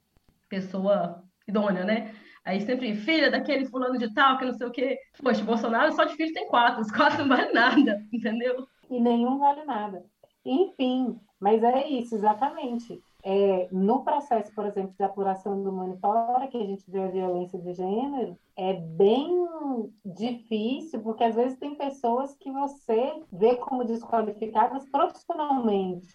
pessoa 0.48 1.22
idônea, 1.46 1.84
né? 1.84 2.12
Aí 2.44 2.60
sempre, 2.60 2.96
filha 2.96 3.30
daquele 3.30 3.66
fulano 3.66 3.96
de 3.96 4.12
tal, 4.12 4.36
que 4.36 4.44
não 4.44 4.52
sei 4.52 4.66
o 4.66 4.72
quê. 4.72 4.98
Poxa, 5.22 5.44
Bolsonaro 5.44 5.92
só 5.92 6.02
de 6.02 6.16
filho 6.16 6.32
tem 6.32 6.48
quatro, 6.48 6.80
os 6.80 6.90
quatro 6.90 7.18
não 7.20 7.28
valem 7.28 7.54
nada, 7.54 8.04
entendeu? 8.12 8.66
E 8.90 9.00
nenhum 9.00 9.38
vale 9.38 9.64
nada. 9.64 10.04
Enfim, 10.44 11.20
mas 11.38 11.62
é 11.62 11.86
isso, 11.86 12.16
exatamente. 12.16 13.00
É, 13.24 13.68
no 13.70 14.02
processo, 14.02 14.52
por 14.54 14.66
exemplo, 14.66 14.94
de 14.96 15.02
apuração 15.02 15.62
do 15.62 15.72
monitora, 15.72 16.48
que 16.48 16.56
a 16.56 16.64
gente 16.66 16.90
vê 16.90 17.02
a 17.02 17.08
violência 17.08 17.58
de 17.58 17.72
gênero, 17.72 18.36
é 18.56 18.74
bem 18.74 19.46
difícil, 20.04 21.00
porque 21.02 21.24
às 21.24 21.34
vezes 21.34 21.58
tem 21.58 21.74
pessoas 21.76 22.34
que 22.36 22.50
você 22.50 23.22
vê 23.32 23.56
como 23.56 23.84
desqualificadas 23.84 24.88
profissionalmente, 24.90 26.08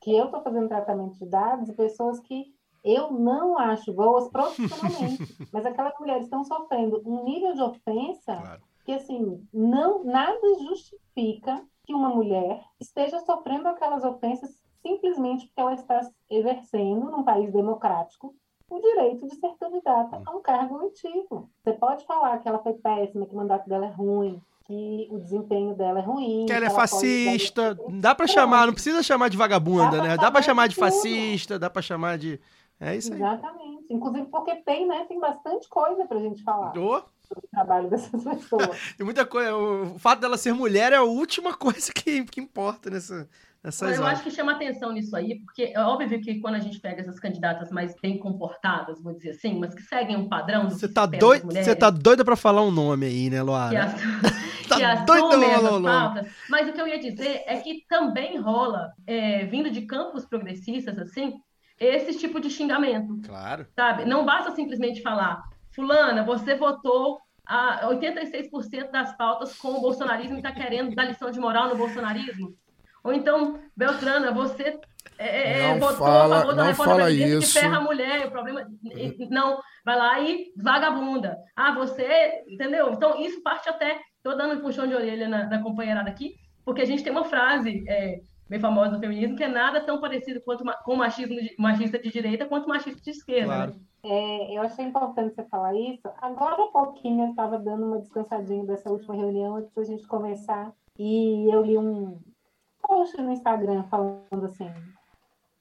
que 0.00 0.14
eu 0.14 0.26
estou 0.26 0.42
fazendo 0.42 0.68
tratamento 0.68 1.18
de 1.18 1.26
dados, 1.26 1.68
e 1.68 1.74
pessoas 1.74 2.20
que 2.20 2.46
eu 2.82 3.12
não 3.12 3.58
acho 3.58 3.92
boas 3.92 4.28
profissionalmente, 4.30 5.36
mas 5.52 5.66
aquelas 5.66 5.92
mulheres 5.98 6.24
estão 6.24 6.44
sofrendo 6.44 7.02
um 7.04 7.24
nível 7.24 7.52
de 7.54 7.62
ofensa 7.62 8.36
Claro. 8.36 8.62
que 8.84 8.92
assim 8.92 9.46
não 9.52 10.04
nada 10.04 10.40
justifica 10.68 11.62
que 11.84 11.94
uma 11.94 12.08
mulher 12.10 12.62
esteja 12.80 13.18
sofrendo 13.20 13.68
aquelas 13.68 14.04
ofensas 14.04 14.59
simplesmente 14.82 15.46
porque 15.46 15.60
ela 15.60 15.74
está 15.74 16.00
exercendo 16.30 17.10
num 17.10 17.22
país 17.22 17.52
democrático 17.52 18.34
o 18.70 18.78
direito 18.80 19.26
de 19.26 19.34
ser 19.36 19.50
candidata 19.58 20.22
a 20.24 20.30
um 20.36 20.40
cargo 20.40 20.80
eletivo. 20.80 21.50
Você 21.64 21.72
pode 21.72 22.04
falar 22.06 22.38
que 22.38 22.48
ela 22.48 22.60
foi 22.60 22.74
péssima, 22.74 23.26
que 23.26 23.34
o 23.34 23.36
mandato 23.36 23.68
dela 23.68 23.86
é 23.86 23.90
ruim, 23.90 24.40
que 24.64 25.08
o 25.10 25.18
desempenho 25.18 25.74
dela 25.74 25.98
é 25.98 26.02
ruim, 26.02 26.46
Que 26.46 26.52
ela 26.52 26.66
é 26.66 26.68
ela 26.68 26.76
pode- 26.76 26.90
fascista. 26.90 27.76
Dá 27.88 28.14
pra 28.14 28.28
chamar, 28.28 28.66
não 28.66 28.72
precisa 28.74 29.02
chamar 29.02 29.28
de 29.28 29.36
vagabunda, 29.36 29.96
Dá 29.96 30.02
né? 30.02 30.16
Dá 30.16 30.30
pra 30.30 30.40
chamar 30.40 30.68
de 30.68 30.74
de 30.74 30.80
fascista, 30.80 31.58
dá 31.58 31.68
pra 31.68 31.82
chamar 31.82 32.16
de. 32.16 32.40
É 32.78 32.94
isso 32.96 33.12
aí. 33.12 33.18
Exatamente. 33.20 33.92
Inclusive 33.92 34.26
porque 34.28 34.54
tem, 34.62 34.86
né? 34.86 35.04
Tem 35.08 35.18
bastante 35.18 35.68
coisa 35.68 36.06
pra 36.06 36.18
gente 36.20 36.42
falar 36.44 36.70
Ô, 36.78 37.02
sobre 37.20 37.44
o 37.44 37.50
trabalho 37.50 37.90
dessas 37.90 38.22
pessoas. 38.24 38.94
tem 38.96 39.04
muita 39.04 39.26
coisa. 39.26 39.54
O 39.56 39.98
fato 39.98 40.20
dela 40.20 40.38
ser 40.38 40.54
mulher 40.54 40.92
é 40.92 40.96
a 40.96 41.02
última 41.02 41.52
coisa 41.54 41.92
que, 41.92 42.24
que 42.24 42.40
importa 42.40 42.88
nessa, 42.88 43.28
nessas 43.62 43.96
Eu 43.96 44.02
horas. 44.02 44.14
acho 44.14 44.24
que 44.24 44.30
chama 44.30 44.52
atenção 44.52 44.92
nisso 44.92 45.14
aí, 45.14 45.40
porque 45.40 45.72
é 45.74 45.80
óbvio 45.80 46.20
que 46.20 46.40
quando 46.40 46.56
a 46.56 46.60
gente 46.60 46.80
pega 46.80 47.00
essas 47.00 47.18
candidatas 47.20 47.70
mais 47.70 47.94
bem 48.00 48.18
comportadas, 48.18 49.02
vou 49.02 49.14
dizer 49.14 49.30
assim, 49.30 49.58
mas 49.58 49.74
que 49.74 49.82
seguem 49.82 50.16
um 50.16 50.28
padrão 50.28 50.66
do 50.66 50.74
Você 50.74 50.88
tá, 50.88 51.06
doido, 51.06 51.46
mulheres, 51.46 51.74
tá 51.76 51.90
doida 51.90 52.24
pra 52.24 52.36
falar 52.36 52.62
um 52.62 52.70
nome 52.70 53.06
aí, 53.06 53.30
né, 53.30 53.38
que, 53.38 53.42
Luara? 53.42 53.84
as, 53.84 53.94
Tá 54.70 54.76
que 54.76 54.84
assumem 54.84 55.50
essas 55.50 55.82
pautas. 55.82 56.26
Mas 56.48 56.68
o 56.68 56.72
que 56.72 56.80
eu 56.80 56.86
ia 56.86 57.00
dizer 57.00 57.42
é 57.46 57.56
que 57.58 57.84
também 57.88 58.38
rola, 58.38 58.92
é, 59.04 59.44
vindo 59.46 59.68
de 59.68 59.82
campos 59.82 60.24
progressistas, 60.24 60.96
assim, 60.96 61.40
esse 61.78 62.16
tipo 62.18 62.38
de 62.38 62.48
xingamento. 62.48 63.20
Claro. 63.26 63.66
sabe? 63.74 64.04
Não 64.04 64.24
basta 64.24 64.52
simplesmente 64.52 65.02
falar, 65.02 65.42
fulana, 65.74 66.22
você 66.22 66.54
votou 66.54 67.18
a 67.44 67.88
86% 67.88 68.92
das 68.92 69.16
pautas 69.16 69.56
com 69.56 69.72
o 69.72 69.80
bolsonarismo 69.80 70.34
e 70.34 70.36
está 70.36 70.52
querendo 70.52 70.94
dar 70.94 71.04
lição 71.04 71.32
de 71.32 71.40
moral 71.40 71.68
no 71.68 71.76
bolsonarismo. 71.76 72.54
Ou 73.02 73.12
então, 73.12 73.58
Beltrana, 73.76 74.32
você 74.32 74.78
é, 75.18 75.60
é, 75.60 75.72
Não 75.72 75.80
votou 75.80 76.06
fala- 76.06 76.36
a 76.36 76.40
favor 76.40 76.54
da 76.54 76.62
não 76.62 76.70
reforma 76.70 76.92
fala 76.94 77.10
isso. 77.10 77.52
que 77.54 77.60
ferra 77.60 77.76
a 77.76 77.80
mulher, 77.82 78.26
o 78.26 78.30
problema... 78.30 78.66
Não, 79.30 79.58
vai 79.84 79.96
lá 79.96 80.20
e 80.20 80.52
vagabunda. 80.56 81.36
Ah, 81.54 81.74
você... 81.74 82.42
Entendeu? 82.48 82.92
Então, 82.92 83.20
isso 83.20 83.42
parte 83.42 83.68
até... 83.68 84.00
Estou 84.16 84.36
dando 84.36 84.54
um 84.54 84.60
puxão 84.60 84.86
de 84.86 84.94
orelha 84.94 85.28
na, 85.28 85.46
na 85.46 85.62
companheirada 85.62 86.10
aqui, 86.10 86.34
porque 86.64 86.82
a 86.82 86.84
gente 86.84 87.02
tem 87.02 87.10
uma 87.10 87.24
frase 87.24 87.82
é, 87.88 88.20
bem 88.48 88.60
famosa 88.60 88.90
do 88.92 89.00
feminismo, 89.00 89.34
que 89.36 89.44
é 89.44 89.48
nada 89.48 89.80
tão 89.80 89.98
parecido 89.98 90.42
quanto 90.42 90.62
com 90.84 90.96
machismo 90.96 91.34
de, 91.36 91.54
machista 91.58 91.98
de 91.98 92.10
direita 92.10 92.44
quanto 92.44 92.68
machista 92.68 93.00
de 93.00 93.10
esquerda. 93.10 93.46
Claro. 93.46 93.70
né? 93.72 93.80
É, 94.02 94.56
eu 94.56 94.62
achei 94.62 94.84
importante 94.84 95.34
você 95.34 95.44
falar 95.44 95.74
isso. 95.74 96.06
Agora 96.20 96.54
há 96.54 96.66
pouquinho 96.66 97.26
eu 97.26 97.30
estava 97.30 97.58
dando 97.58 97.86
uma 97.86 97.98
descansadinha 97.98 98.64
dessa 98.64 98.90
última 98.90 99.14
reunião 99.14 99.56
antes 99.56 99.72
da 99.74 99.84
gente 99.84 100.06
começar. 100.06 100.72
E 100.98 101.48
eu 101.50 101.62
li 101.62 101.78
um 101.78 102.18
post 102.90 103.16
no 103.22 103.32
Instagram 103.32 103.84
falando 103.84 104.44
assim: 104.44 104.70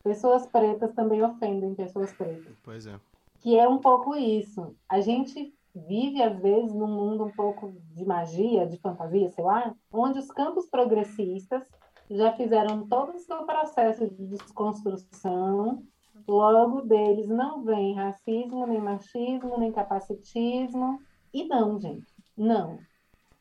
pessoas 0.04 0.48
pretas 0.48 0.94
também 0.94 1.24
ofendem 1.24 1.76
pessoas 1.76 2.12
pretas. 2.12 2.58
Pois 2.64 2.88
é. 2.88 3.00
Que 3.40 3.58
é 3.58 3.68
um 3.68 3.78
pouco 3.78 4.16
isso. 4.16 4.76
A 4.90 5.00
gente 5.00 5.54
vive, 5.74 6.22
às 6.22 6.38
vezes, 6.40 6.74
num 6.74 6.88
mundo 6.88 7.26
um 7.26 7.32
pouco 7.32 7.74
de 7.94 8.04
magia, 8.04 8.68
de 8.68 8.78
fantasia, 8.80 9.30
sei 9.30 9.44
lá, 9.44 9.74
onde 9.94 10.20
os 10.20 10.30
campos 10.32 10.66
progressistas 10.66 11.64
já 12.10 12.34
fizeram 12.34 12.88
todo 12.88 13.14
o 13.14 13.20
seu 13.20 13.46
processo 13.46 14.10
de 14.10 14.26
desconstrução 14.26 15.84
Logo 16.28 16.82
deles 16.82 17.28
não 17.28 17.64
vem 17.64 17.96
racismo, 17.96 18.68
nem 18.68 18.80
machismo, 18.80 19.58
nem 19.58 19.72
capacitismo. 19.72 21.00
E 21.34 21.46
não, 21.46 21.80
gente, 21.80 22.06
não. 22.38 22.78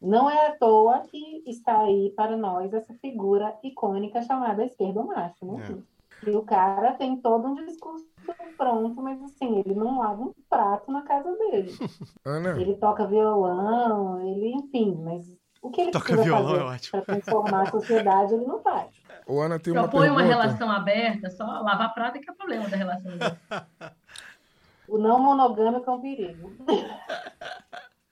Não 0.01 0.31
é 0.31 0.47
à 0.47 0.57
toa 0.57 1.01
que 1.01 1.43
está 1.47 1.81
aí 1.81 2.13
para 2.17 2.37
nós 2.37 2.73
essa 2.73 2.95
figura 2.95 3.57
icônica 3.65 4.23
chamada 4.23 4.65
esquerdo 4.65 5.05
macho, 5.05 5.45
né? 5.45 5.79
E 6.27 6.31
o 6.31 6.43
cara 6.43 6.93
tem 6.95 7.17
todo 7.21 7.49
um 7.49 7.55
discurso 7.55 8.07
pronto, 8.57 9.01
mas 9.01 9.23
assim, 9.23 9.59
ele 9.61 9.75
não 9.75 9.99
lava 10.01 10.23
um 10.23 10.33
prato 10.51 10.91
na 10.91 11.03
casa 11.03 11.35
dele. 11.37 11.73
Ana, 12.25 12.61
Ele 12.61 12.75
toca 12.75 13.07
violão, 13.07 14.21
ele, 14.21 14.53
enfim, 14.53 15.01
mas 15.03 15.25
o 15.63 15.71
que 15.71 15.81
ele 15.81 15.91
Toca 15.91 16.05
precisa 16.07 16.25
violão 16.25 16.67
fazer 16.69 16.87
é 16.87 16.91
para 16.91 17.03
transformar 17.03 17.63
a 17.63 17.71
sociedade, 17.71 18.35
ele 18.35 18.47
não 18.47 18.61
faz. 18.61 18.91
o 19.27 19.41
Ana 19.41 19.59
tem 19.59 19.73
uma 19.73 19.83
Propõe 19.83 20.09
uma 20.11 20.19
pergunta. 20.19 20.37
relação 20.43 20.71
aberta, 20.71 21.31
só 21.31 21.45
lavar 21.45 21.95
prato 21.95 22.17
é 22.17 22.21
que 22.21 22.29
é 22.29 22.33
o 22.33 22.37
problema 22.37 22.69
da 22.69 22.77
relação. 22.77 23.13
aberta. 23.13 23.39
O 24.89 24.97
não 24.97 25.19
monogâmico 25.21 25.91
é 25.91 25.93
um 25.93 26.01
perigo. 26.01 26.51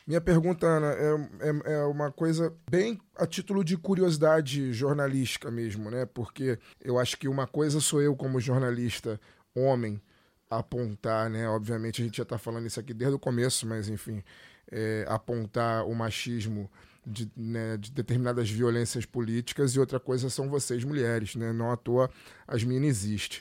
Minha 0.06 0.20
pergunta, 0.20 0.68
Ana, 0.68 0.92
é, 0.92 1.70
é, 1.70 1.72
é 1.74 1.84
uma 1.84 2.12
coisa 2.12 2.54
bem 2.70 3.00
a 3.16 3.26
título 3.26 3.64
de 3.64 3.76
curiosidade 3.76 4.72
jornalística 4.72 5.50
mesmo, 5.50 5.90
né? 5.90 6.06
Porque 6.06 6.60
eu 6.80 6.96
acho 6.96 7.16
que 7.16 7.26
uma 7.26 7.44
coisa 7.44 7.80
sou 7.80 8.00
eu, 8.00 8.14
como 8.14 8.38
jornalista, 8.38 9.20
homem, 9.52 10.00
apontar, 10.48 11.28
né? 11.28 11.48
Obviamente 11.48 12.00
a 12.00 12.04
gente 12.04 12.18
já 12.18 12.22
está 12.22 12.38
falando 12.38 12.66
isso 12.66 12.78
aqui 12.78 12.94
desde 12.94 13.16
o 13.16 13.18
começo, 13.18 13.66
mas 13.66 13.88
enfim, 13.88 14.22
é, 14.70 15.04
apontar 15.08 15.84
o 15.84 15.92
machismo 15.92 16.70
de, 17.04 17.28
né, 17.36 17.76
de 17.76 17.90
determinadas 17.90 18.48
violências 18.48 19.04
políticas 19.04 19.72
e 19.72 19.80
outra 19.80 19.98
coisa 19.98 20.30
são 20.30 20.48
vocês, 20.48 20.84
mulheres, 20.84 21.34
né? 21.34 21.52
Não 21.52 21.72
à 21.72 21.76
toa 21.76 22.08
as 22.46 22.62
minas 22.62 22.90
existem. 22.90 23.40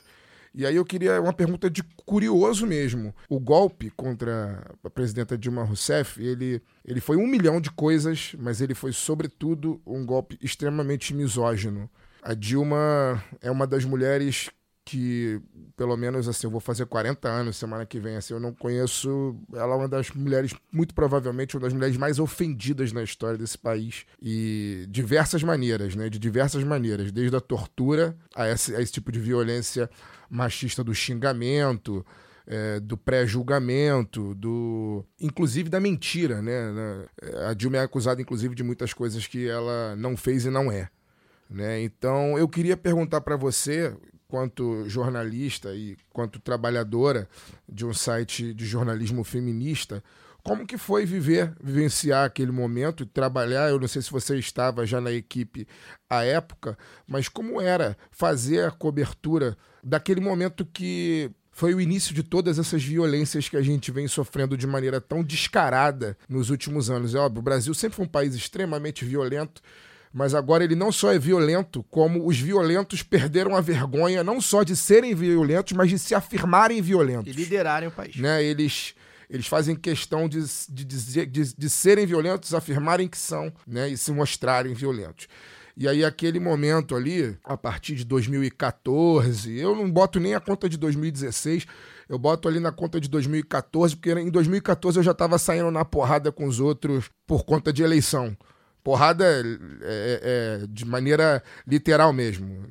E 0.57 0.65
aí 0.65 0.77
eu 0.77 0.85
queria 0.85 1.19
uma 1.21 1.33
pergunta 1.33 1.69
de 1.69 1.83
curioso 2.05 2.65
mesmo. 2.65 3.13
O 3.29 3.41
golpe 3.41 3.89
contra 3.89 4.65
a 4.81 4.89
presidenta 4.89 5.37
Dilma 5.37 5.65
Rousseff, 5.65 6.23
ele, 6.23 6.61
ele 6.85 7.01
foi 7.01 7.17
um 7.17 7.27
milhão 7.27 7.59
de 7.59 7.69
coisas, 7.69 8.33
mas 8.39 8.61
ele 8.61 8.73
foi, 8.73 8.93
sobretudo, 8.93 9.81
um 9.85 10.05
golpe 10.05 10.37
extremamente 10.41 11.13
misógino. 11.13 11.89
A 12.23 12.33
Dilma 12.33 13.21
é 13.41 13.51
uma 13.51 13.67
das 13.67 13.83
mulheres 13.83 14.49
que, 14.85 15.41
pelo 15.75 15.97
menos 15.97 16.27
assim, 16.27 16.45
eu 16.45 16.51
vou 16.51 16.59
fazer 16.59 16.85
40 16.85 17.27
anos 17.27 17.57
semana 17.57 17.85
que 17.87 17.99
vem, 17.99 18.15
assim, 18.15 18.35
eu 18.35 18.39
não 18.39 18.53
conheço. 18.53 19.35
Ela 19.51 19.73
é 19.73 19.77
uma 19.77 19.87
das 19.89 20.11
mulheres, 20.11 20.53
muito 20.71 20.93
provavelmente, 20.93 21.57
uma 21.57 21.63
das 21.63 21.73
mulheres 21.73 21.97
mais 21.97 22.19
ofendidas 22.19 22.93
na 22.93 23.01
história 23.01 23.37
desse 23.37 23.57
país. 23.57 24.05
E 24.21 24.85
diversas 24.87 25.41
maneiras, 25.41 25.95
né? 25.95 26.07
De 26.07 26.19
diversas 26.19 26.63
maneiras, 26.63 27.11
desde 27.11 27.35
a 27.35 27.41
tortura 27.41 28.15
a 28.35 28.47
esse, 28.47 28.75
a 28.75 28.81
esse 28.81 28.91
tipo 28.91 29.11
de 29.11 29.19
violência 29.19 29.89
machista 30.29 30.83
do 30.83 30.93
xingamento, 30.93 32.05
é, 32.45 32.79
do 32.79 32.95
pré-julgamento, 32.95 34.35
do 34.35 35.03
inclusive 35.19 35.67
da 35.67 35.79
mentira, 35.79 36.43
né? 36.43 37.07
A 37.49 37.55
Dilma 37.55 37.77
é 37.77 37.81
acusada, 37.81 38.21
inclusive, 38.21 38.53
de 38.53 38.61
muitas 38.61 38.93
coisas 38.93 39.25
que 39.25 39.47
ela 39.47 39.95
não 39.95 40.15
fez 40.15 40.45
e 40.45 40.51
não 40.51 40.71
é. 40.71 40.89
Né? 41.49 41.81
Então, 41.81 42.37
eu 42.37 42.47
queria 42.47 42.75
perguntar 42.75 43.21
para 43.21 43.37
você, 43.37 43.95
quanto 44.27 44.87
jornalista 44.87 45.73
e 45.75 45.97
quanto 46.11 46.39
trabalhadora 46.39 47.27
de 47.67 47.85
um 47.85 47.93
site 47.93 48.53
de 48.53 48.65
jornalismo 48.65 49.23
feminista, 49.23 50.03
como 50.43 50.65
que 50.65 50.77
foi 50.77 51.07
viver, 51.07 51.55
vivenciar 51.59 52.25
aquele 52.25 52.51
momento 52.51 53.01
e 53.01 53.05
trabalhar? 53.07 53.69
Eu 53.69 53.79
não 53.79 53.87
sei 53.87 54.01
se 54.01 54.11
você 54.11 54.37
estava 54.37 54.85
já 54.85 55.01
na 55.01 55.11
equipe 55.11 55.67
à 56.07 56.23
época, 56.23 56.77
mas 57.07 57.27
como 57.27 57.59
era 57.59 57.97
fazer 58.11 58.63
a 58.63 58.71
cobertura 58.71 59.57
daquele 59.83 60.21
momento 60.21 60.63
que 60.63 61.31
foi 61.51 61.73
o 61.73 61.81
início 61.81 62.13
de 62.13 62.21
todas 62.21 62.59
essas 62.59 62.83
violências 62.83 63.49
que 63.49 63.57
a 63.57 63.61
gente 63.61 63.89
vem 63.89 64.07
sofrendo 64.07 64.57
de 64.57 64.67
maneira 64.67 65.01
tão 65.01 65.23
descarada 65.23 66.17
nos 66.27 66.49
últimos 66.49 66.89
anos. 66.89 67.15
É 67.15 67.17
óbvio, 67.17 67.39
o 67.39 67.43
Brasil 67.43 67.73
sempre 67.73 67.95
foi 67.95 68.05
um 68.05 68.09
país 68.09 68.35
extremamente 68.35 69.05
violento, 69.05 69.61
mas 70.17 70.33
agora 70.33 70.63
ele 70.63 70.75
não 70.75 70.93
só 70.93 71.11
é 71.11 71.19
violento, 71.19 71.83
como 71.89 72.25
os 72.25 72.39
violentos 72.39 73.03
perderam 73.03 73.53
a 73.53 73.59
vergonha 73.59 74.23
não 74.23 74.39
só 74.39 74.63
de 74.63 74.73
serem 74.73 75.13
violentos, 75.13 75.73
mas 75.73 75.89
de 75.89 75.99
se 75.99 76.15
afirmarem 76.15 76.77
E 76.77 76.81
violentos 76.81 77.35
liderarem 77.35 77.89
o 77.89 77.91
país. 77.91 78.15
né? 78.15 78.41
Eles, 78.41 78.95
eles 79.29 79.45
fazem 79.45 79.75
questão 79.75 80.29
de, 80.29 80.39
de, 80.69 80.85
dizer- 80.85 81.25
de, 81.25 81.53
de 81.53 81.69
serem 81.69 82.05
violentos, 82.05 82.53
afirmarem 82.53 83.09
que 83.09 83.17
são, 83.17 83.51
né? 83.67 83.89
E 83.89 83.97
se 83.97 84.09
mostrarem 84.13 84.73
violentos. 84.73 85.27
E 85.77 85.85
aí, 85.89 86.05
aquele 86.05 86.39
momento 86.39 86.95
ali, 86.95 87.37
a 87.43 87.57
partir 87.57 87.95
de 87.95 88.05
2014, 88.05 89.57
eu 89.59 89.75
não 89.75 89.91
boto 89.91 90.19
nem 90.19 90.33
a 90.33 90.39
conta 90.39 90.69
de 90.69 90.77
2016, 90.77 91.65
eu 92.07 92.17
boto 92.17 92.47
ali 92.47 92.61
na 92.61 92.71
conta 92.71 92.99
de 93.01 93.09
2014, 93.09 93.95
porque 93.97 94.11
em 94.13 94.29
2014 94.29 94.97
eu 94.99 95.03
já 95.03 95.11
estava 95.11 95.37
saindo 95.37 95.69
na 95.71 95.83
porrada 95.83 96.31
com 96.31 96.45
os 96.45 96.61
outros 96.61 97.09
por 97.27 97.43
conta 97.43 97.73
de 97.73 97.83
eleição. 97.83 98.37
Porrada 98.85 99.25
é, 99.25 99.41
é, 99.81 100.59
é, 100.61 100.67
de 100.69 100.85
maneira 100.85 101.41
literal 101.67 102.13
mesmo. 102.13 102.63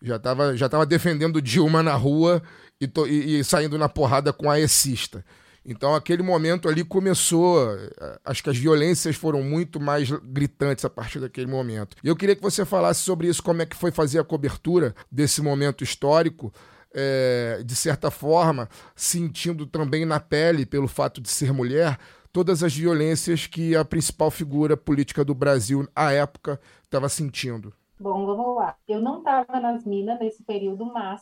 Já 0.00 0.16
tava, 0.16 0.56
já 0.56 0.68
tava 0.68 0.86
defendendo 0.86 1.42
Dilma 1.42 1.82
na 1.82 1.94
rua 1.94 2.40
e, 2.80 2.86
to- 2.86 3.08
e- 3.08 3.40
e 3.40 3.44
saindo 3.44 3.76
na 3.76 3.88
porrada 3.88 4.32
com 4.32 4.48
a 4.48 4.60
ECista. 4.60 5.24
Então, 5.66 5.96
aquele 5.96 6.22
momento 6.22 6.68
ali 6.68 6.84
começou. 6.84 7.72
eh, 7.76 8.18
Acho 8.24 8.42
que 8.44 8.50
as 8.50 8.56
violências 8.56 9.16
foram 9.16 9.42
muito 9.42 9.80
mais 9.80 10.08
gritantes 10.10 10.84
a 10.84 10.90
partir 10.90 11.18
daquele 11.18 11.46
momento. 11.48 11.96
E 12.04 12.08
eu 12.08 12.14
queria 12.14 12.36
que 12.36 12.42
você 12.42 12.64
falasse 12.64 13.00
sobre 13.00 13.26
isso, 13.26 13.42
como 13.42 13.62
é 13.62 13.66
que 13.66 13.76
foi 13.76 13.90
fazer 13.90 14.20
a 14.20 14.24
cobertura 14.24 14.94
desse 15.10 15.42
momento 15.42 15.82
histórico, 15.82 16.52
eh, 16.94 17.62
de 17.66 17.74
certa 17.74 18.12
forma, 18.12 18.68
sentindo 18.94 19.66
também 19.66 20.04
na 20.04 20.20
pele, 20.20 20.64
pelo 20.66 20.86
fato 20.86 21.20
de 21.20 21.28
ser 21.28 21.52
mulher, 21.52 21.98
todas 22.32 22.62
as 22.62 22.74
violências 22.74 23.46
que 23.46 23.76
a 23.76 23.84
principal 23.84 24.30
figura 24.30 24.76
política 24.76 25.24
do 25.24 25.34
Brasil, 25.34 25.86
à 25.94 26.12
época, 26.12 26.60
estava 26.82 27.08
sentindo. 27.08 27.72
Bom, 28.00 28.26
vamos 28.26 28.56
lá. 28.56 28.76
Eu 28.88 29.00
não 29.00 29.18
estava 29.18 29.60
nas 29.60 29.84
minas 29.84 30.18
nesse 30.18 30.42
período, 30.42 30.86
mas 30.86 31.20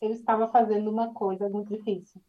eu 0.00 0.10
estava 0.10 0.48
fazendo 0.48 0.90
uma 0.90 1.12
coisa 1.14 1.48
muito 1.48 1.74
difícil, 1.74 2.20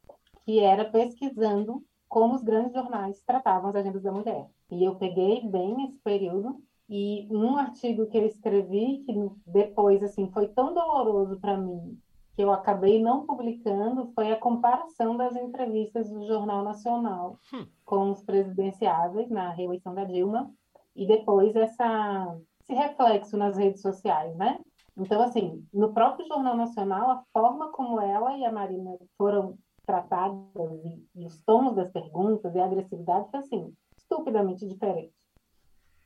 que 0.46 0.60
era 0.60 0.86
pesquisando 0.86 1.84
como 2.08 2.36
os 2.36 2.44
grandes 2.44 2.74
jornais 2.74 3.22
tratavam 3.26 3.70
as 3.70 3.76
agendas 3.76 4.02
da 4.02 4.12
mulher. 4.12 4.48
E 4.72 4.84
eu 4.84 4.96
peguei 4.96 5.46
bem 5.48 5.86
esse 5.86 6.00
período 6.00 6.62
e 6.90 7.28
um 7.30 7.58
artigo 7.58 8.08
que 8.08 8.18
eu 8.18 8.26
escrevi 8.26 9.04
que 9.06 9.14
depois 9.46 10.02
assim 10.04 10.32
foi 10.32 10.48
tão 10.48 10.74
doloroso 10.74 11.40
para 11.40 11.58
mim 11.58 12.00
que 12.36 12.42
eu 12.42 12.52
acabei 12.52 13.02
não 13.02 13.26
publicando 13.26 14.12
foi 14.14 14.32
a 14.32 14.40
comparação 14.40 15.16
das 15.16 15.36
entrevistas 15.36 16.10
do 16.10 16.28
Jornal 16.28 16.64
Nacional 16.64 17.40
com 17.86 18.12
os 18.12 18.22
presidenciáveis 18.22 19.30
na 19.30 19.52
reeleição 19.52 19.96
da 19.96 20.04
Dilma 20.04 20.52
e 20.96 21.08
depois 21.08 21.56
essa 21.56 22.38
esse 22.62 22.74
reflexo 22.74 23.38
nas 23.38 23.56
redes 23.56 23.82
sociais, 23.82 24.36
né? 24.36 24.60
Então, 24.98 25.22
assim, 25.22 25.64
no 25.72 25.94
próprio 25.94 26.28
Jornal 26.28 26.58
Nacional, 26.58 27.12
a 27.12 27.24
forma 27.32 27.72
como 27.72 28.02
ela 28.02 28.36
e 28.38 28.44
a 28.44 28.52
Marina 28.52 28.98
foram 29.18 29.58
tratadas 29.86 30.40
e, 30.84 31.22
e 31.22 31.26
os 31.26 31.40
tons 31.44 31.76
das 31.76 31.92
perguntas 31.92 32.56
e 32.56 32.60
a 32.60 32.66
agressividade 32.66 33.30
foi, 33.30 33.40
assim, 33.40 33.74
estupidamente 33.96 34.66
diferente. 34.66 35.14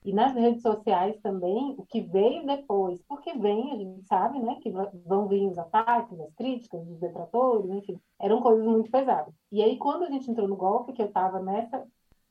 E 0.09 0.13
nas 0.13 0.33
redes 0.33 0.63
sociais 0.63 1.21
também, 1.21 1.75
o 1.77 1.85
que 1.85 2.01
veio 2.01 2.43
depois, 2.43 2.99
porque 3.07 3.31
vem, 3.37 3.71
a 3.71 3.77
gente 3.77 4.01
sabe, 4.07 4.39
né, 4.39 4.55
que 4.59 4.71
vão 5.05 5.27
vir 5.27 5.47
os 5.47 5.55
ataques, 5.55 6.19
as 6.19 6.33
críticas, 6.33 6.81
os 6.81 6.99
detratores, 6.99 7.69
enfim, 7.69 7.99
eram 8.19 8.41
coisas 8.41 8.65
muito 8.65 8.89
pesadas. 8.89 9.31
E 9.51 9.61
aí, 9.61 9.77
quando 9.77 10.05
a 10.05 10.09
gente 10.09 10.31
entrou 10.31 10.47
no 10.47 10.55
golpe, 10.55 10.93
que 10.93 11.01
eu 11.03 11.05
estava 11.05 11.39
nessa, 11.39 11.85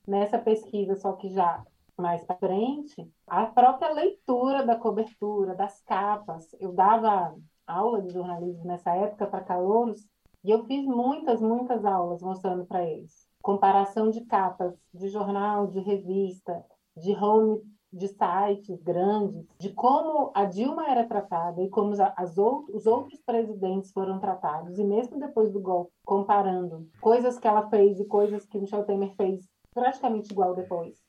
nessa 0.09 0.41
pesquisa, 0.41 0.97
só 0.97 1.13
que 1.13 1.29
já 1.29 1.63
mais 1.97 2.25
para 2.25 2.37
frente, 2.39 3.09
a 3.29 3.47
própria 3.47 3.93
leitura 3.93 4.67
da 4.67 4.75
cobertura, 4.75 5.55
das 5.55 5.81
capas. 5.83 6.53
Eu 6.59 6.73
dava 6.73 7.33
aula 7.65 8.03
de 8.03 8.11
jornalismo 8.13 8.65
nessa 8.65 8.93
época 8.93 9.25
para 9.29 9.45
calouros 9.45 10.05
e 10.43 10.51
eu 10.51 10.65
fiz 10.65 10.85
muitas, 10.85 11.41
muitas 11.41 11.85
aulas 11.85 12.23
mostrando 12.23 12.67
para 12.67 12.85
eles. 12.85 13.29
Comparação 13.41 14.11
de 14.11 14.25
capas 14.25 14.75
de 14.93 15.09
jornal, 15.09 15.69
de 15.69 15.79
revista, 15.79 16.65
de 16.99 17.13
home 17.13 17.61
de 17.93 18.09
sites 18.09 18.83
grandes, 18.83 19.47
de 19.59 19.71
como 19.71 20.31
a 20.35 20.45
Dilma 20.45 20.87
era 20.89 21.07
tratada 21.07 21.63
e 21.63 21.71
como 21.71 21.95
as, 21.95 22.39
out, 22.39 22.71
os 22.71 22.87
outros 22.87 23.21
presidentes 23.23 23.93
foram 23.93 24.19
tratados, 24.19 24.79
e 24.79 24.85
mesmo 24.85 25.19
depois 25.19 25.51
do 25.51 25.61
golpe, 25.61 25.91
comparando 26.05 26.87
coisas 27.01 27.39
que 27.39 27.49
ela 27.49 27.69
fez 27.71 27.99
e 27.99 28.05
coisas 28.05 28.45
que 28.45 28.59
Michel 28.59 28.85
Temer 28.85 29.15
fez 29.17 29.49
praticamente 29.73 30.33
igual 30.33 30.55
depois. 30.55 31.03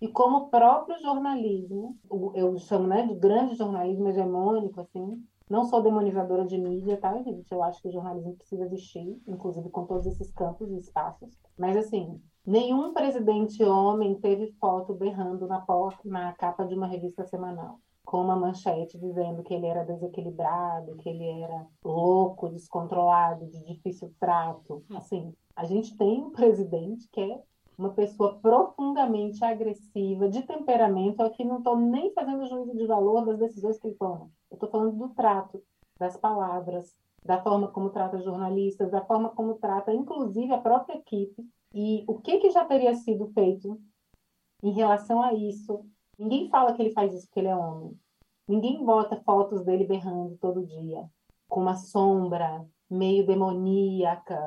E 0.00 0.08
como 0.08 0.38
o 0.38 0.48
próprio 0.48 0.98
jornalismo, 1.00 1.96
eu 2.34 2.58
chamo 2.58 2.86
né, 2.86 3.06
de 3.06 3.14
grande 3.14 3.54
jornalismo 3.54 4.08
hegemônico, 4.08 4.80
assim, 4.80 5.22
não 5.48 5.64
sou 5.64 5.82
demonizadora 5.82 6.46
de 6.46 6.56
mídia, 6.56 6.96
tá, 6.96 7.22
gente? 7.22 7.52
Eu 7.52 7.62
acho 7.62 7.80
que 7.82 7.88
o 7.88 7.92
jornalismo 7.92 8.34
precisa 8.34 8.64
existir, 8.64 9.20
inclusive 9.28 9.68
com 9.68 9.84
todos 9.84 10.06
esses 10.06 10.32
campos 10.32 10.70
e 10.70 10.78
espaços. 10.78 11.38
Mas, 11.56 11.76
assim, 11.76 12.18
nenhum 12.46 12.92
presidente 12.92 13.62
homem 13.62 14.14
teve 14.16 14.52
foto 14.60 14.94
berrando 14.94 15.46
na 15.46 15.60
porta, 15.60 16.00
na 16.04 16.32
capa 16.32 16.64
de 16.64 16.74
uma 16.74 16.86
revista 16.86 17.24
semanal, 17.26 17.78
com 18.04 18.20
uma 18.20 18.36
manchete 18.36 18.98
dizendo 18.98 19.42
que 19.42 19.54
ele 19.54 19.66
era 19.66 19.84
desequilibrado, 19.84 20.96
que 20.96 21.08
ele 21.08 21.26
era 21.42 21.66
louco, 21.84 22.48
descontrolado, 22.48 23.46
de 23.46 23.64
difícil 23.64 24.12
trato. 24.20 24.84
Assim, 24.94 25.32
a 25.56 25.64
gente 25.64 25.96
tem 25.96 26.22
um 26.22 26.30
presidente 26.30 27.08
que 27.10 27.20
é 27.20 27.42
uma 27.76 27.90
pessoa 27.90 28.38
profundamente 28.40 29.44
agressiva, 29.44 30.28
de 30.28 30.42
temperamento, 30.42 31.22
aqui 31.22 31.44
não 31.44 31.58
estou 31.58 31.76
nem 31.76 32.12
fazendo 32.12 32.46
juízo 32.46 32.76
de 32.76 32.86
valor 32.86 33.24
das 33.26 33.38
decisões 33.38 33.78
que 33.78 33.88
ele 33.88 33.96
toma. 33.96 34.30
Eu 34.50 34.54
estou 34.54 34.70
falando 34.70 34.96
do 34.96 35.08
trato, 35.08 35.62
das 35.98 36.16
palavras, 36.16 36.94
da 37.24 37.42
forma 37.42 37.68
como 37.68 37.90
trata 37.90 38.20
jornalistas, 38.20 38.90
da 38.90 39.04
forma 39.04 39.30
como 39.30 39.54
trata, 39.54 39.92
inclusive, 39.92 40.52
a 40.52 40.58
própria 40.58 40.98
equipe. 40.98 41.44
E 41.74 42.04
o 42.06 42.20
que, 42.20 42.38
que 42.38 42.50
já 42.50 42.64
teria 42.64 42.94
sido 42.94 43.26
feito 43.32 43.80
em 44.62 44.70
relação 44.70 45.20
a 45.20 45.34
isso? 45.34 45.84
Ninguém 46.16 46.48
fala 46.48 46.72
que 46.72 46.80
ele 46.80 46.92
faz 46.92 47.12
isso 47.12 47.26
porque 47.26 47.40
ele 47.40 47.48
é 47.48 47.56
homem. 47.56 47.98
Ninguém 48.46 48.84
bota 48.84 49.20
fotos 49.22 49.64
dele 49.64 49.84
berrando 49.84 50.38
todo 50.38 50.64
dia, 50.64 51.04
com 51.48 51.60
uma 51.60 51.74
sombra 51.74 52.64
meio 52.88 53.26
demoníaca, 53.26 54.38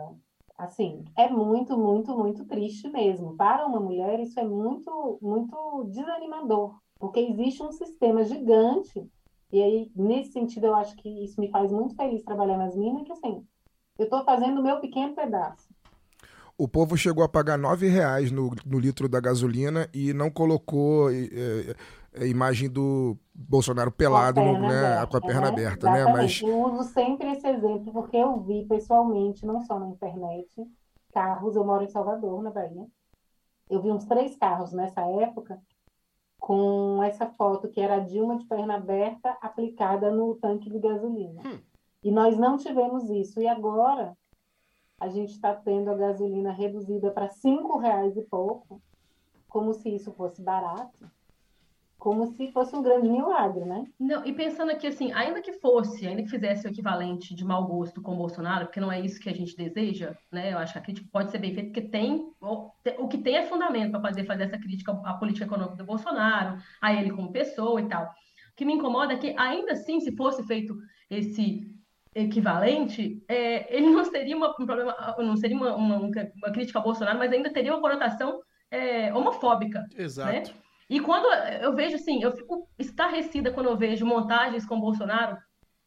assim, 0.58 1.04
é 1.16 1.30
muito, 1.30 1.78
muito, 1.78 2.18
muito 2.18 2.46
triste 2.46 2.90
mesmo. 2.90 3.36
Para 3.36 3.66
uma 3.66 3.80
mulher, 3.80 4.20
isso 4.20 4.40
é 4.40 4.44
muito, 4.44 5.20
muito 5.22 5.84
desanimador, 5.86 6.80
porque 6.98 7.20
existe 7.20 7.62
um 7.62 7.72
sistema 7.72 8.24
gigante. 8.24 9.06
E 9.52 9.62
aí, 9.62 9.92
nesse 9.96 10.32
sentido, 10.32 10.68
eu 10.68 10.76
acho 10.76 10.96
que 10.96 11.10
isso 11.24 11.40
me 11.40 11.50
faz 11.50 11.72
muito 11.72 11.96
feliz 11.96 12.24
trabalhar 12.24 12.58
nas 12.58 12.76
minas, 12.76 13.04
que 13.04 13.12
assim, 13.12 13.46
eu 13.98 14.06
estou 14.06 14.24
fazendo 14.24 14.60
o 14.60 14.64
meu 14.64 14.80
pequeno 14.80 15.14
pedaço. 15.14 15.67
O 16.58 16.68
povo 16.68 16.98
chegou 16.98 17.24
a 17.24 17.30
pagar 17.30 17.58
nove 17.58 17.88
reais 17.88 18.32
no, 18.32 18.52
no 18.66 18.80
litro 18.80 19.08
da 19.08 19.20
gasolina 19.20 19.88
e 19.94 20.12
não 20.14 20.30
colocou 20.32 21.12
eh, 21.12 21.76
a 22.20 22.26
imagem 22.26 22.68
do 22.68 23.16
Bolsonaro 23.34 23.92
pelado, 23.92 24.42
Com 24.42 24.50
a 24.50 24.54
no- 24.54 24.60
perna 24.60 24.68
né, 24.74 24.88
aberta, 24.98 25.08
com 25.12 25.18
a 25.18 25.22
perna 25.22 25.42
né? 25.42 25.48
aberta, 25.50 25.92
né? 25.92 26.04
Mas. 26.06 26.42
Eu 26.42 26.60
uso 26.64 26.84
sempre 26.92 27.32
esse 27.32 27.48
exemplo 27.48 27.94
porque 27.94 28.18
eu 28.18 28.40
vi 28.42 28.66
pessoalmente, 28.66 29.46
não 29.46 29.62
só 29.62 29.78
na 29.80 29.88
internet, 29.90 30.50
carros. 31.14 31.56
Eu 31.56 31.64
moro 31.64 31.84
em 31.84 31.90
Salvador, 31.90 32.42
na 32.42 32.50
Bahia. 32.50 32.88
Eu 33.70 33.82
vi 33.82 33.92
uns 33.92 34.06
três 34.06 34.36
carros 34.36 34.72
nessa 34.74 35.02
época 35.02 35.60
com 36.40 37.04
essa 37.04 37.26
foto 37.28 37.68
que 37.68 37.80
era 37.82 37.96
a 37.96 38.00
Dilma 38.00 38.38
de 38.38 38.46
perna 38.46 38.76
aberta 38.76 39.38
aplicada 39.42 40.10
no 40.10 40.36
tanque 40.36 40.70
de 40.70 40.80
gasolina. 40.80 41.42
E 42.04 42.12
nós 42.12 42.38
não 42.38 42.58
tivemos 42.58 43.10
isso. 43.10 43.40
E 43.42 43.48
agora 43.48 44.14
a 45.00 45.10
gente 45.10 45.32
está 45.32 45.54
tendo 45.54 45.92
a 45.92 45.96
gasolina 45.96 46.52
reduzida 46.52 47.12
para 47.12 47.30
cinco 47.30 47.78
reais 47.78 48.18
e 48.18 48.22
pouco, 48.24 48.82
como 49.48 49.74
se 49.74 49.90
isso 49.90 50.12
fosse 50.12 50.42
barato, 50.42 51.10
como 51.98 52.28
se 52.28 52.52
fosse 52.52 52.76
um 52.76 52.82
grande 52.82 53.10
milagre, 53.10 53.66
né? 53.66 53.86
Não, 54.00 54.26
e 54.26 54.34
pensando 54.34 54.72
aqui 54.72 54.88
assim, 54.88 55.12
ainda 55.14 55.42
que 55.42 55.54
fosse, 55.54 56.08
ainda 56.08 56.24
que 56.24 56.30
fizesse 56.30 56.68
o 56.68 56.70
equivalente 56.70 57.36
de 57.36 57.44
mau 57.44 57.66
gosto 57.66 58.02
com 58.02 58.14
o 58.14 58.18
Bolsonaro, 58.18 58.66
porque 58.66 58.80
não 58.80 58.92
é 58.92 59.00
isso 59.00 59.20
que 59.20 59.30
a 59.30 59.34
gente 59.34 59.56
deseja, 59.56 60.16
né? 60.32 60.54
Eu 60.54 60.58
acho 60.58 60.74
que 60.74 60.80
a 60.80 60.82
crítica 60.82 61.10
pode 61.12 61.32
ser 61.32 61.40
bem 61.40 61.54
feita, 61.54 61.72
porque 61.72 61.90
tem 61.90 62.32
o, 62.42 63.08
que 63.08 63.18
tem 63.18 63.36
é 63.36 63.46
fundamento 63.46 63.92
para 63.92 64.00
poder 64.00 64.26
fazer 64.26 64.44
essa 64.44 64.60
crítica 64.60 64.92
à 65.04 65.14
política 65.16 65.46
econômica 65.46 65.78
do 65.78 65.86
Bolsonaro, 65.86 66.60
a 66.82 66.94
ele 66.94 67.12
como 67.12 67.32
pessoa 67.32 67.82
e 67.82 67.88
tal. 67.88 68.04
O 68.04 68.56
que 68.56 68.66
me 68.66 68.74
incomoda 68.74 69.14
é 69.14 69.18
que, 69.18 69.36
ainda 69.38 69.74
assim, 69.74 70.00
se 70.00 70.16
fosse 70.16 70.44
feito 70.44 70.76
esse 71.10 71.77
equivalente, 72.24 73.24
é, 73.28 73.76
ele 73.76 73.90
não 73.90 74.04
seria 74.06 74.36
uma, 74.36 74.50
um 74.60 74.66
problema, 74.66 74.96
não 75.20 75.36
seria 75.38 75.56
uma, 75.56 75.76
uma, 75.76 75.98
uma 75.98 76.52
crítica 76.52 76.80
ao 76.80 76.84
Bolsonaro, 76.84 77.20
mas 77.20 77.32
ainda 77.32 77.52
teria 77.52 77.74
uma 77.74 77.82
conotação 77.82 78.40
é, 78.72 79.14
homofóbica. 79.14 79.86
Exato. 79.96 80.32
Né? 80.32 80.44
E 80.90 81.00
quando 81.00 81.26
eu 81.62 81.76
vejo 81.76 81.96
assim, 81.96 82.24
eu 82.24 82.32
fico 82.32 82.68
estarrecida 82.80 83.52
quando 83.52 83.68
eu 83.70 83.78
vejo 83.78 84.06
montagens 84.06 84.66
com 84.66 84.80
Bolsonaro, 84.80 85.38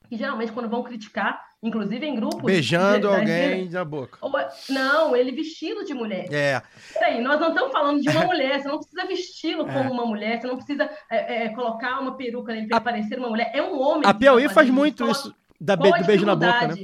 que 0.08 0.16
geralmente 0.16 0.52
quando 0.52 0.68
vão 0.68 0.82
criticar, 0.82 1.40
inclusive 1.62 2.04
em 2.06 2.14
grupos. 2.14 2.42
Beijando 2.42 3.08
da 3.08 3.18
alguém 3.18 3.68
na 3.68 3.84
boca. 3.84 4.18
ou- 4.20 4.32
não, 4.68 5.16
ele 5.16 5.32
vestido 5.32 5.84
de 5.84 5.94
mulher. 5.94 6.26
É. 6.32 6.60
Peraí, 6.92 7.20
nós 7.22 7.40
não 7.40 7.48
estamos 7.48 7.72
falando 7.72 8.00
de 8.00 8.08
uma 8.08 8.24
mulher, 8.26 8.60
você 8.60 8.68
não 8.68 8.78
precisa 8.78 9.06
vesti-lo 9.06 9.68
É. 9.68 9.72
como 9.72 9.92
uma 9.92 10.04
mulher, 10.04 10.40
você 10.40 10.46
não 10.46 10.56
precisa 10.56 10.90
é, 11.10 11.44
é, 11.44 11.48
colocar 11.50 11.98
uma 12.00 12.16
peruca 12.16 12.52
nele 12.52 12.66
para 12.68 12.76
ele 12.76 12.84
parecer 12.84 13.18
uma 13.18 13.28
mulher. 13.30 13.50
É 13.54 13.62
um 13.62 13.80
homem. 13.80 14.02
A 14.08 14.12
Piauí 14.12 14.48
tá 14.48 14.54
faz 14.54 14.68
muito 14.68 15.08
isso 15.10 15.34
da 15.60 15.76
be- 15.76 15.92
do 15.98 16.04
beijo 16.06 16.24
na 16.24 16.34
boca, 16.34 16.68
né? 16.68 16.74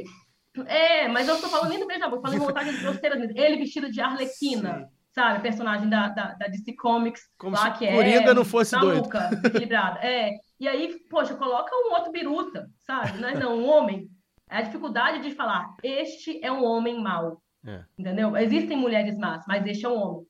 É, 0.66 1.08
mas 1.08 1.28
eu 1.28 1.34
não 1.34 1.40
tô 1.40 1.48
falando 1.48 1.68
nem 1.70 1.78
do 1.80 1.86
beijo 1.86 2.00
na 2.00 2.08
boca, 2.08 2.22
falando 2.22 2.42
em 2.42 2.46
montagens 2.46 2.80
grosseiras 2.80 3.18
mesmo. 3.18 3.38
Ele 3.38 3.56
vestido 3.56 3.90
de 3.90 4.00
Arlequina, 4.00 4.88
sabe? 5.12 5.42
Personagem 5.42 5.88
da, 5.88 6.08
da, 6.08 6.34
da 6.34 6.46
DC 6.46 6.74
Comics, 6.74 7.22
Como 7.38 7.54
lá 7.56 7.72
se 7.72 7.78
que 7.78 7.86
é 7.86 7.92
Coringa 7.94 8.34
não 8.34 8.44
fosse 8.44 8.74
maluca, 8.74 9.28
desequilibrada. 9.28 10.00
É. 10.00 10.30
E 10.58 10.66
aí, 10.66 10.98
poxa, 11.10 11.34
coloca 11.36 11.70
um 11.74 11.92
outro 11.92 12.10
biruta, 12.10 12.70
sabe? 12.80 13.18
Não, 13.18 13.28
é 13.28 13.34
não, 13.34 13.58
um 13.58 13.68
homem. 13.68 14.08
É 14.48 14.58
a 14.58 14.62
dificuldade 14.62 15.20
de 15.22 15.34
falar, 15.34 15.74
este 15.82 16.42
é 16.42 16.50
um 16.52 16.64
homem 16.64 17.02
mau. 17.02 17.42
É. 17.66 17.84
Entendeu? 17.98 18.36
Existem 18.36 18.76
mulheres 18.76 19.18
más, 19.18 19.44
mas 19.48 19.66
este 19.66 19.84
é 19.84 19.88
um 19.88 19.96
homem. 20.00 20.26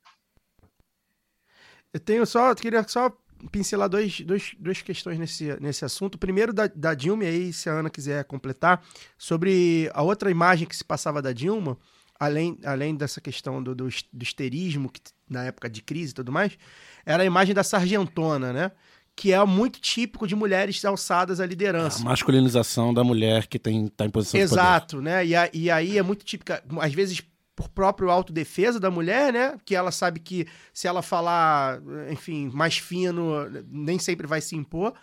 Eu 1.93 1.99
tenho 1.99 2.25
só, 2.25 2.53
queria 2.55 2.83
só 2.87 3.11
pincelar 3.51 3.89
dois, 3.89 4.21
dois, 4.21 4.55
duas 4.59 4.81
questões 4.81 5.17
nesse, 5.19 5.57
nesse 5.59 5.85
assunto. 5.85 6.17
Primeiro, 6.17 6.53
da, 6.53 6.67
da 6.67 6.93
Dilma, 6.93 7.23
e 7.23 7.27
aí, 7.27 7.53
se 7.53 7.69
a 7.69 7.73
Ana 7.73 7.89
quiser 7.89 8.23
completar, 8.25 8.83
sobre 9.17 9.89
a 9.93 10.01
outra 10.01 10.31
imagem 10.31 10.67
que 10.67 10.75
se 10.75 10.83
passava 10.83 11.21
da 11.21 11.31
Dilma, 11.31 11.77
além, 12.19 12.57
além 12.63 12.95
dessa 12.95 13.21
questão 13.21 13.61
do, 13.61 13.75
do, 13.75 13.87
do 13.87 14.23
histerismo, 14.23 14.89
que, 14.89 15.01
na 15.29 15.43
época 15.43 15.69
de 15.69 15.81
crise 15.81 16.11
e 16.11 16.15
tudo 16.15 16.31
mais, 16.31 16.57
era 17.05 17.23
a 17.23 17.25
imagem 17.25 17.53
da 17.53 17.63
sargentona, 17.63 18.51
né? 18.51 18.71
Que 19.15 19.33
é 19.33 19.43
muito 19.45 19.79
típico 19.79 20.27
de 20.27 20.35
mulheres 20.35 20.83
alçadas 20.85 21.39
à 21.39 21.45
liderança. 21.45 22.01
A 22.01 22.05
masculinização 22.05 22.93
da 22.93 23.03
mulher 23.03 23.47
que 23.47 23.57
tem, 23.57 23.87
tá 23.87 24.05
em 24.05 24.09
posição 24.09 24.39
Exato, 24.39 25.01
né? 25.01 25.25
E, 25.25 25.35
a, 25.35 25.49
e 25.51 25.71
aí 25.71 25.97
é 25.97 26.03
muito 26.03 26.23
típica, 26.23 26.63
às 26.79 26.93
vezes 26.93 27.21
por 27.57 27.69
próprio 27.69 28.11
autodefesa 28.11 28.79
da 28.79 28.91
mulher, 28.91 29.33
né? 29.33 29.57
Que 29.65 29.75
ela 29.75 29.91
sabe 29.91 30.19
que 30.19 30.45
se 30.71 30.87
ela 30.87 31.01
falar, 31.01 31.81
enfim, 32.11 32.51
mais 32.53 32.77
fino, 32.77 33.49
nem 33.67 33.97
sempre 33.97 34.27
vai 34.27 34.39
se 34.41 34.55
impor. 34.55 34.93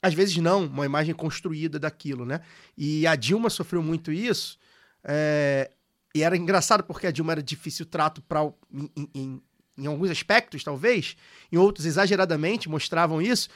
Às 0.00 0.14
vezes 0.14 0.36
não, 0.36 0.66
uma 0.66 0.86
imagem 0.86 1.12
construída 1.12 1.80
daquilo, 1.80 2.24
né? 2.24 2.42
E 2.78 3.08
a 3.08 3.16
Dilma 3.16 3.50
sofreu 3.50 3.82
muito 3.82 4.12
isso. 4.12 4.56
É... 5.02 5.68
E 6.14 6.22
era 6.22 6.36
engraçado 6.36 6.84
porque 6.84 7.08
a 7.08 7.10
Dilma 7.10 7.32
era 7.32 7.42
difícil 7.42 7.84
trato 7.84 8.22
para 8.22 8.40
em, 8.72 9.10
em, 9.12 9.42
em, 9.76 9.86
alguns 9.86 10.08
aspectos, 10.08 10.62
talvez, 10.62 11.16
em 11.50 11.56
outros 11.56 11.86
exageradamente 11.86 12.68
mostravam 12.68 13.20
isso. 13.20 13.48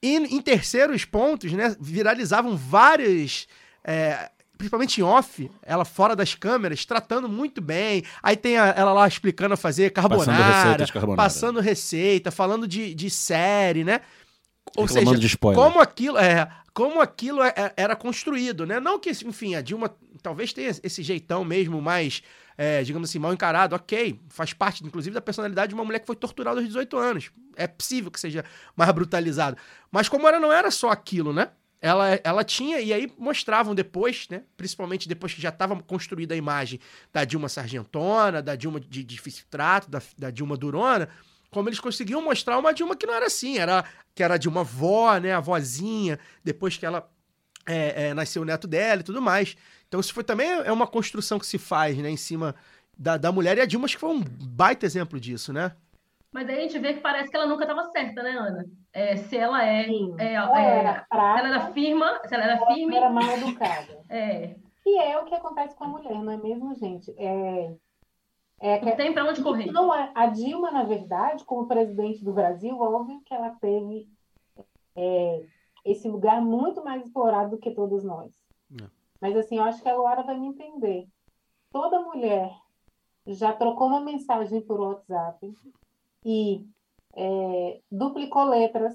E 0.00 0.14
em 0.16 0.40
terceiros 0.40 1.04
pontos, 1.04 1.52
né, 1.52 1.76
viralizavam 1.80 2.56
várias 2.56 3.48
é, 3.82 4.30
principalmente 4.58 5.00
em 5.00 5.04
off, 5.04 5.48
ela 5.62 5.84
fora 5.84 6.14
das 6.16 6.34
câmeras, 6.34 6.84
tratando 6.84 7.28
muito 7.28 7.60
bem. 7.62 8.02
Aí 8.22 8.36
tem 8.36 8.58
a, 8.58 8.66
ela 8.76 8.92
lá 8.92 9.06
explicando 9.06 9.54
a 9.54 9.56
fazer 9.56 9.90
carbonara, 9.90 10.26
passando 10.26 10.92
carbonara. 10.92 11.16
Passando 11.16 11.60
receita 11.60 12.30
falando 12.32 12.66
de, 12.66 12.92
de 12.94 13.08
série, 13.08 13.84
né? 13.84 14.00
Ou 14.76 14.84
Reclamando 14.84 15.10
seja, 15.10 15.20
de 15.20 15.26
spoiler. 15.28 15.62
como 15.64 15.80
aquilo 15.80 16.18
é, 16.18 16.50
como 16.74 17.00
aquilo 17.00 17.42
é- 17.42 17.54
é- 17.56 17.72
era 17.76 17.96
construído, 17.96 18.66
né? 18.66 18.78
Não 18.80 18.98
que, 18.98 19.10
enfim, 19.10 19.54
a 19.54 19.62
Dilma 19.62 19.94
talvez 20.22 20.52
tenha 20.52 20.68
esse 20.82 21.02
jeitão 21.02 21.44
mesmo 21.44 21.80
mais, 21.80 22.22
é, 22.56 22.82
digamos 22.82 23.08
assim, 23.08 23.18
mal 23.18 23.32
encarado, 23.32 23.74
ok, 23.74 24.20
faz 24.28 24.52
parte, 24.52 24.84
inclusive, 24.84 25.14
da 25.14 25.20
personalidade 25.20 25.68
de 25.70 25.74
uma 25.74 25.84
mulher 25.84 26.00
que 26.00 26.06
foi 26.06 26.16
torturada 26.16 26.58
aos 26.58 26.66
18 26.66 26.96
anos. 26.98 27.30
É 27.56 27.66
possível 27.66 28.10
que 28.10 28.20
seja 28.20 28.44
mais 28.76 28.90
brutalizado. 28.92 29.56
Mas 29.90 30.08
como 30.08 30.28
ela 30.28 30.38
não 30.38 30.52
era 30.52 30.70
só 30.70 30.90
aquilo, 30.90 31.32
né? 31.32 31.48
Ela, 31.80 32.20
ela 32.24 32.42
tinha, 32.42 32.80
e 32.80 32.92
aí 32.92 33.12
mostravam 33.16 33.74
depois, 33.74 34.26
né? 34.28 34.42
Principalmente 34.56 35.08
depois 35.08 35.32
que 35.32 35.40
já 35.40 35.50
estava 35.50 35.80
construída 35.80 36.34
a 36.34 36.36
imagem 36.36 36.80
da 37.12 37.24
Dilma 37.24 37.48
Sargentona, 37.48 38.42
da 38.42 38.56
Dilma 38.56 38.80
de 38.80 39.04
difícil 39.04 39.44
trato, 39.48 39.88
da, 39.88 40.02
da 40.16 40.30
Dilma 40.30 40.56
Durona, 40.56 41.08
como 41.50 41.68
eles 41.68 41.78
conseguiam 41.78 42.20
mostrar 42.20 42.58
uma 42.58 42.74
Dilma 42.74 42.96
que 42.96 43.06
não 43.06 43.14
era 43.14 43.26
assim, 43.26 43.58
era 43.58 43.84
que 44.14 44.22
era 44.22 44.36
de 44.36 44.48
uma 44.48 44.62
avó, 44.62 45.16
né? 45.18 45.32
A 45.32 45.40
vozinha, 45.40 46.18
depois 46.42 46.76
que 46.76 46.84
ela 46.84 47.08
é, 47.64 48.08
é, 48.08 48.14
nasceu 48.14 48.42
o 48.42 48.44
neto 48.44 48.66
dela 48.66 49.00
e 49.00 49.04
tudo 49.04 49.22
mais. 49.22 49.56
Então 49.86 50.00
isso 50.00 50.12
foi 50.12 50.24
também 50.24 50.48
é 50.48 50.72
uma 50.72 50.86
construção 50.86 51.38
que 51.38 51.46
se 51.46 51.58
faz, 51.58 51.96
né? 51.96 52.10
Em 52.10 52.16
cima 52.16 52.56
da, 52.98 53.16
da 53.16 53.30
mulher, 53.30 53.56
e 53.56 53.60
a 53.60 53.66
Dilma 53.66 53.84
acho 53.84 53.94
que 53.94 54.00
foi 54.00 54.10
um 54.10 54.20
baita 54.20 54.84
exemplo 54.84 55.20
disso, 55.20 55.52
né? 55.52 55.72
Mas 56.38 56.48
aí 56.48 56.58
a 56.58 56.60
gente 56.60 56.78
vê 56.78 56.94
que 56.94 57.00
parece 57.00 57.28
que 57.28 57.36
ela 57.36 57.48
nunca 57.48 57.64
estava 57.64 57.82
certa, 57.90 58.22
né, 58.22 58.30
Ana? 58.30 58.64
É, 58.92 59.16
se 59.16 59.36
ela 59.36 59.60
é, 59.66 59.86
Sim. 59.86 60.14
é, 60.20 60.40
Ou 60.40 60.54
é- 60.54 60.78
era 60.78 61.00
se 61.00 61.08
fraca, 61.08 61.38
ela 61.40 61.48
era 61.48 61.72
firma, 61.72 62.20
se 62.24 62.32
ela 62.32 62.44
era 62.44 62.60
ou 62.60 62.66
firme, 62.68 62.96
era 62.96 63.10
mal 63.10 63.28
educada. 63.28 64.00
é, 64.08 64.54
Que 64.84 64.98
é 65.00 65.18
o 65.18 65.24
que 65.24 65.34
acontece 65.34 65.74
com 65.74 65.82
a 65.82 65.88
mulher, 65.88 66.14
não 66.14 66.30
é 66.30 66.36
mesmo, 66.36 66.72
gente? 66.76 67.12
É, 67.18 67.74
é 68.60 68.84
não 68.84 68.94
tem 68.94 69.12
para 69.12 69.24
onde 69.24 69.42
correr. 69.42 69.66
Não 69.72 69.92
é. 69.92 70.12
A 70.14 70.26
Dilma, 70.26 70.70
na 70.70 70.84
verdade, 70.84 71.44
como 71.44 71.66
presidente 71.66 72.24
do 72.24 72.32
Brasil, 72.32 72.80
óbvio 72.80 73.20
que 73.26 73.34
ela 73.34 73.50
teve 73.60 74.08
é, 74.94 75.44
esse 75.84 76.08
lugar 76.08 76.40
muito 76.40 76.84
mais 76.84 77.04
explorado 77.04 77.50
do 77.50 77.58
que 77.58 77.72
todos 77.72 78.04
nós. 78.04 78.32
É. 78.80 78.86
Mas 79.20 79.36
assim, 79.36 79.56
eu 79.56 79.64
acho 79.64 79.82
que 79.82 79.88
a 79.88 79.96
Luara 79.96 80.22
vai 80.22 80.38
me 80.38 80.46
entender. 80.46 81.08
Toda 81.72 81.98
mulher 82.00 82.48
já 83.26 83.52
trocou 83.52 83.88
uma 83.88 84.00
mensagem 84.00 84.60
por 84.60 84.78
WhatsApp 84.78 85.52
e 86.24 86.66
é, 87.14 87.80
duplicou 87.90 88.44
letras, 88.44 88.94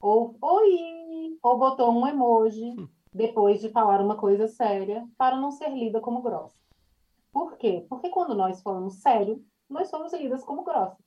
ou 0.00 0.36
oi, 0.40 1.38
ou 1.42 1.58
botou 1.58 1.90
um 1.90 2.06
emoji 2.06 2.74
depois 3.12 3.60
de 3.60 3.70
falar 3.70 4.00
uma 4.00 4.16
coisa 4.16 4.46
séria 4.46 5.08
para 5.16 5.36
não 5.36 5.50
ser 5.50 5.70
lida 5.70 6.00
como 6.00 6.22
grossa. 6.22 6.58
Por 7.32 7.56
quê? 7.56 7.86
Porque 7.88 8.08
quando 8.10 8.34
nós 8.34 8.62
falamos 8.62 8.96
sério, 9.00 9.44
nós 9.68 9.88
somos 9.88 10.12
lidas 10.12 10.44
como 10.44 10.64
grossas. 10.64 11.04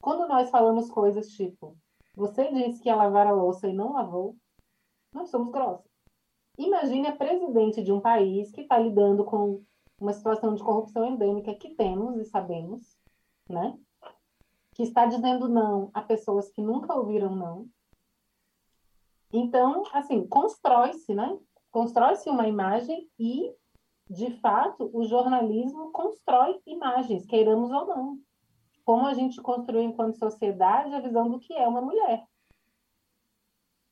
Quando 0.00 0.28
nós 0.28 0.50
falamos 0.50 0.90
coisas 0.90 1.28
tipo, 1.28 1.76
você 2.14 2.52
disse 2.52 2.82
que 2.82 2.88
ia 2.88 2.96
lavar 2.96 3.26
a 3.26 3.32
louça 3.32 3.68
e 3.68 3.72
não 3.72 3.92
lavou, 3.92 4.36
nós 5.12 5.30
somos 5.30 5.50
grossas. 5.50 5.90
Imagine 6.58 7.08
a 7.08 7.16
presidente 7.16 7.82
de 7.82 7.92
um 7.92 8.00
país 8.00 8.50
que 8.50 8.62
está 8.62 8.78
lidando 8.78 9.24
com 9.24 9.62
uma 10.00 10.12
situação 10.12 10.54
de 10.54 10.62
corrupção 10.62 11.04
endêmica 11.04 11.54
que 11.54 11.74
temos 11.74 12.16
e 12.18 12.24
sabemos, 12.24 12.96
né? 13.48 13.78
Que 14.76 14.82
está 14.82 15.06
dizendo 15.06 15.48
não 15.48 15.90
a 15.94 16.02
pessoas 16.02 16.50
que 16.50 16.60
nunca 16.60 16.94
ouviram 16.94 17.34
não. 17.34 17.66
Então, 19.32 19.84
assim, 19.90 20.26
constrói-se, 20.28 21.14
né? 21.14 21.34
Constrói-se 21.70 22.28
uma 22.28 22.46
imagem 22.46 23.08
e, 23.18 23.50
de 24.10 24.30
fato, 24.38 24.90
o 24.92 25.02
jornalismo 25.04 25.90
constrói 25.92 26.60
imagens, 26.66 27.24
queiramos 27.24 27.70
ou 27.70 27.86
não. 27.86 28.18
Como 28.84 29.06
a 29.06 29.14
gente 29.14 29.40
construiu 29.40 29.80
enquanto 29.80 30.18
sociedade 30.18 30.94
a 30.94 31.00
visão 31.00 31.30
do 31.30 31.40
que 31.40 31.54
é 31.54 31.66
uma 31.66 31.80
mulher. 31.80 32.22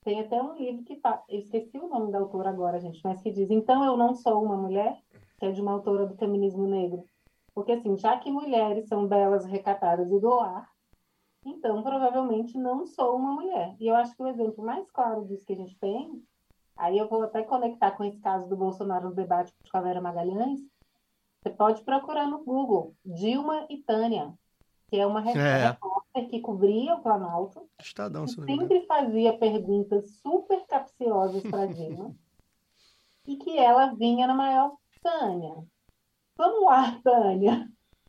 Tem 0.04 0.20
até 0.20 0.40
um 0.40 0.52
livro 0.52 0.84
que 0.84 1.00
fala, 1.00 1.24
eu 1.30 1.38
esqueci 1.38 1.78
o 1.78 1.88
nome 1.88 2.12
da 2.12 2.18
autora 2.18 2.50
agora, 2.50 2.78
gente, 2.78 3.00
mas 3.02 3.22
que 3.22 3.32
diz: 3.32 3.50
Então 3.50 3.82
eu 3.82 3.96
não 3.96 4.14
sou 4.14 4.44
uma 4.44 4.56
mulher, 4.56 5.02
que 5.38 5.46
é 5.46 5.50
de 5.50 5.62
uma 5.62 5.72
autora 5.72 6.04
do 6.04 6.14
feminismo 6.14 6.66
negro. 6.66 7.08
Porque, 7.54 7.72
assim, 7.72 7.96
já 7.96 8.18
que 8.18 8.30
mulheres 8.30 8.86
são 8.86 9.06
belas, 9.06 9.46
recatadas 9.46 10.12
e 10.12 10.20
do 10.20 10.28
lar, 10.28 10.73
então 11.44 11.82
provavelmente 11.82 12.56
não 12.56 12.86
sou 12.86 13.16
uma 13.16 13.32
mulher. 13.32 13.76
E 13.78 13.86
eu 13.86 13.94
acho 13.94 14.16
que 14.16 14.22
o 14.22 14.26
exemplo 14.26 14.64
mais 14.64 14.90
claro 14.90 15.24
disso 15.26 15.44
que 15.44 15.52
a 15.52 15.56
gente 15.56 15.76
tem, 15.78 16.22
aí 16.76 16.98
eu 16.98 17.08
vou 17.08 17.22
até 17.22 17.42
conectar 17.42 17.90
com 17.92 18.04
esse 18.04 18.18
caso 18.20 18.48
do 18.48 18.56
Bolsonaro 18.56 19.10
no 19.10 19.14
debate 19.14 19.52
com 19.70 19.76
a 19.76 19.80
Vera 19.80 20.00
Magalhães. 20.00 20.60
Você 21.42 21.50
pode 21.50 21.82
procurar 21.82 22.26
no 22.26 22.42
Google 22.42 22.94
Dilma 23.04 23.66
e 23.68 23.78
Tânia, 23.82 24.32
que 24.88 24.96
é 24.96 25.06
uma 25.06 25.20
É. 25.30 25.66
repórter 25.66 26.28
que 26.28 26.40
cobria 26.40 26.94
o 26.94 27.02
Planalto 27.02 27.68
Estadão, 27.78 28.26
se 28.26 28.36
sempre 28.36 28.86
fazia 28.86 29.36
perguntas 29.36 30.10
super 30.22 30.64
capciosas 30.66 31.42
para 31.42 31.66
Dilma 31.66 32.14
e 33.26 33.36
que 33.36 33.58
ela 33.58 33.94
vinha 33.94 34.26
na 34.26 34.34
maior 34.34 34.76
Tânia. 35.02 35.54
Vamos 36.36 36.64
lá, 36.64 37.00
Tânia. 37.02 37.68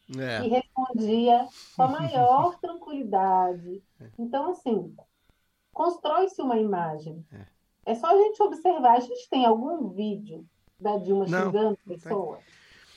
E 0.10 0.22
É. 0.22 0.40
respondia 0.40 1.48
com 1.76 1.84
a 1.84 1.88
maior 1.88 2.58
tranquilidade. 2.62 3.84
Então, 4.18 4.52
assim, 4.52 4.96
constrói-se 5.74 6.42
uma 6.42 6.58
imagem. 6.58 7.26
É 7.86 7.96
só 7.96 8.08
a 8.08 8.18
gente 8.18 8.42
observar. 8.42 8.98
A 8.98 9.00
gente 9.00 9.30
tem 9.30 9.46
algum 9.46 9.90
vídeo 9.90 10.46
da 10.80 10.98
Dilma 10.98 11.26
Não, 11.26 11.46
xingando 11.46 11.78
pessoas? 11.86 12.44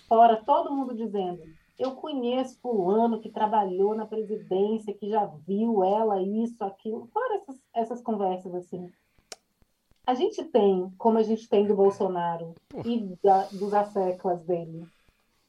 Fora 0.09 0.43
todo 0.45 0.75
mundo 0.75 0.95
dizendo 0.95 1.43
eu 1.79 1.95
conheço 1.95 2.59
fulano 2.61 3.21
que 3.21 3.31
trabalhou 3.31 3.95
na 3.95 4.05
presidência, 4.05 4.93
que 4.93 5.09
já 5.09 5.25
viu 5.47 5.85
ela, 5.85 6.21
isso, 6.21 6.63
aquilo. 6.65 7.07
Fora 7.13 7.37
essas, 7.37 7.63
essas 7.73 8.03
conversas 8.03 8.53
assim. 8.53 8.91
A 10.05 10.15
gente 10.15 10.43
tem, 10.45 10.91
como 10.99 11.19
a 11.19 11.23
gente 11.23 11.49
tem 11.49 11.67
do 11.67 11.77
Bolsonaro 11.77 12.55
e 12.85 13.15
da, 13.23 13.47
dos 13.47 13.73
asseclas 13.73 14.43
dele, 14.43 14.89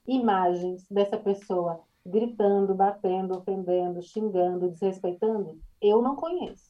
imagens 0.09 0.85
dessa 0.89 1.17
pessoa 1.17 1.81
gritando, 2.05 2.73
batendo, 2.73 3.37
ofendendo, 3.37 4.01
xingando, 4.01 4.69
desrespeitando. 4.71 5.59
Eu 5.81 6.01
não 6.01 6.15
conheço. 6.15 6.69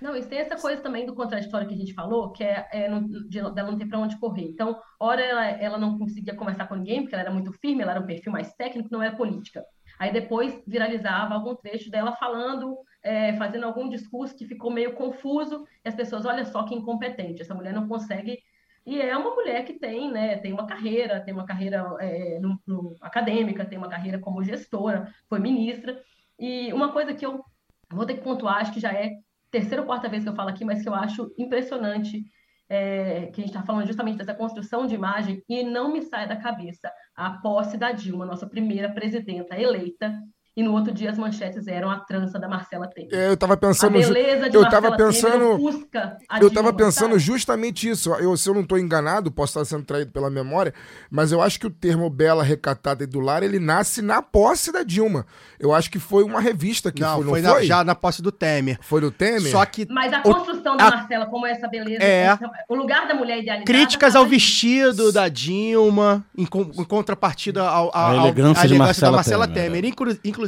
Não, 0.00 0.16
e 0.16 0.24
tem 0.24 0.40
essa 0.40 0.56
coisa 0.56 0.82
também 0.82 1.06
do 1.06 1.14
contraditório 1.14 1.68
que 1.68 1.74
a 1.74 1.76
gente 1.76 1.94
falou, 1.94 2.32
que 2.32 2.42
é, 2.42 2.68
é 2.72 2.88
não- 2.88 3.06
de, 3.06 3.40
dela 3.52 3.70
não 3.70 3.78
ter 3.78 3.86
para 3.86 3.98
onde 3.98 4.18
correr. 4.18 4.48
Então, 4.48 4.78
ora 4.98 5.22
ela, 5.22 5.46
ela 5.46 5.78
não 5.78 5.98
conseguia 5.98 6.34
conversar 6.34 6.66
com 6.66 6.74
ninguém, 6.74 7.02
porque 7.02 7.14
ela 7.14 7.22
era 7.22 7.32
muito 7.32 7.52
firme, 7.52 7.82
ela 7.82 7.92
era 7.92 8.00
um 8.00 8.06
perfil 8.06 8.32
mais 8.32 8.52
técnico, 8.54 8.88
não 8.90 9.02
era 9.02 9.16
política. 9.16 9.64
Aí 9.98 10.12
depois 10.12 10.60
viralizava 10.66 11.34
algum 11.34 11.54
trecho 11.54 11.90
dela 11.90 12.12
falando, 12.12 12.76
é, 13.02 13.34
fazendo 13.36 13.64
algum 13.64 13.88
discurso 13.88 14.36
que 14.36 14.46
ficou 14.46 14.70
meio 14.70 14.94
confuso, 14.94 15.64
e 15.84 15.88
as 15.88 15.94
pessoas, 15.94 16.26
olha 16.26 16.44
só 16.44 16.64
que 16.64 16.74
incompetente, 16.74 17.42
essa 17.42 17.54
mulher 17.54 17.72
não 17.72 17.86
consegue. 17.86 18.38
E 18.86 19.00
é 19.00 19.16
uma 19.16 19.34
mulher 19.34 19.64
que 19.64 19.74
tem, 19.74 20.10
né, 20.12 20.36
tem 20.38 20.52
uma 20.52 20.66
carreira, 20.66 21.20
tem 21.20 21.32
uma 21.32 21.46
carreira 21.46 21.96
é, 22.00 22.38
no- 22.38 22.60
no- 22.66 22.94
acadêmica, 23.00 23.64
tem 23.64 23.78
uma 23.78 23.88
carreira 23.88 24.18
como 24.18 24.44
gestora, 24.44 25.12
foi 25.28 25.38
ministra. 25.38 25.98
E 26.38 26.72
uma 26.72 26.92
coisa 26.92 27.14
que 27.14 27.24
eu 27.24 27.42
vou 27.90 28.04
ter 28.04 28.14
que 28.14 28.22
pontuar, 28.22 28.56
acho 28.58 28.72
que 28.72 28.80
já 28.80 28.92
é 28.92 29.12
terceira 29.50 29.82
ou 29.82 29.86
quarta 29.86 30.08
vez 30.08 30.22
que 30.22 30.28
eu 30.28 30.34
falo 30.34 30.50
aqui, 30.50 30.64
mas 30.64 30.82
que 30.82 30.88
eu 30.88 30.94
acho 30.94 31.32
impressionante, 31.38 32.24
é, 32.68 33.26
que 33.26 33.40
a 33.40 33.44
gente 33.44 33.54
está 33.54 33.62
falando 33.62 33.86
justamente 33.86 34.18
dessa 34.18 34.34
construção 34.34 34.86
de 34.86 34.94
imagem, 34.94 35.42
e 35.48 35.62
não 35.62 35.92
me 35.92 36.02
sai 36.02 36.26
da 36.28 36.36
cabeça 36.36 36.92
a 37.14 37.30
posse 37.38 37.76
da 37.78 37.92
Dilma, 37.92 38.26
nossa 38.26 38.46
primeira 38.48 38.90
presidenta 38.92 39.58
eleita, 39.58 40.12
e 40.56 40.62
no 40.62 40.72
outro 40.72 40.92
dia 40.94 41.10
as 41.10 41.18
manchetes 41.18 41.66
eram 41.66 41.90
a 41.90 41.98
trança 41.98 42.38
da 42.38 42.48
Marcela 42.48 42.86
Temer. 42.86 43.12
É, 43.12 43.28
eu 43.30 43.36
tava 43.36 43.54
A 43.54 43.56
pensando. 43.56 44.00
ju- 44.00 44.12
beleza 44.12 44.48
de 44.48 44.56
eu 44.56 44.62
Marcela 44.62 44.82
tava 44.82 44.96
pensando. 44.96 45.32
Temer 45.32 45.50
ofusca 45.54 46.16
a 46.28 46.38
Eu 46.40 46.48
tava 46.50 46.68
Dilma, 46.68 46.72
pensando 46.72 47.10
sabe? 47.12 47.18
justamente 47.18 47.88
isso. 47.88 48.12
Eu, 48.14 48.36
se 48.36 48.48
eu 48.48 48.54
não 48.54 48.60
estou 48.62 48.78
enganado, 48.78 49.32
posso 49.32 49.50
estar 49.58 49.64
sendo 49.64 49.84
traído 49.84 50.12
pela 50.12 50.30
memória, 50.30 50.72
mas 51.10 51.32
eu 51.32 51.42
acho 51.42 51.58
que 51.58 51.66
o 51.66 51.70
termo 51.70 52.08
bela, 52.08 52.44
recatada 52.44 53.02
e 53.02 53.06
do 53.06 53.18
lar, 53.20 53.42
ele 53.42 53.58
nasce 53.58 54.00
na 54.00 54.22
posse 54.22 54.70
da 54.70 54.82
Dilma. 54.84 55.26
Eu 55.58 55.74
acho 55.74 55.90
que 55.90 55.98
foi 55.98 56.22
uma 56.22 56.40
revista 56.40 56.92
que 56.92 57.00
não, 57.02 57.16
foi, 57.16 57.24
não 57.24 57.30
foi, 57.30 57.42
foi? 57.42 57.52
na- 57.60 57.64
já 57.64 57.82
na 57.84 57.94
posse 57.94 58.22
do 58.22 58.30
Temer. 58.30 58.78
Foi 58.80 59.00
do 59.00 59.10
Temer? 59.10 59.50
Só 59.50 59.64
que 59.66 59.86
Mas 59.90 60.12
a 60.12 60.20
O- 60.20 60.22
construção 60.22 60.76
da 60.76 60.86
a- 60.86 60.90
Marcela 60.90 61.26
como 61.26 61.46
essa 61.46 61.66
beleza, 61.66 62.02
É. 62.02 62.22
essa- 62.26 62.50
o 62.68 62.74
lugar 62.76 63.08
da 63.08 63.14
mulher 63.14 63.38
idealizada... 63.40 63.64
críticas 63.64 64.14
ao 64.14 64.24
vestido 64.26 65.10
da 65.10 65.28
Dilma, 65.28 66.24
em, 66.36 66.42
em 66.44 66.84
contrapartida 66.84 67.62
ao, 67.62 67.90
ao- 67.96 68.12
A 68.12 68.16
elegância 68.16 68.68
de 68.68 68.74
elegância 68.74 69.00
da 69.06 69.12
Marcela 69.12 69.16
Marcela 69.16 69.48
Temer, 69.48 69.64
Temer. 69.82 69.84
Inclu- 69.86 70.18
inclusive, 70.24 70.43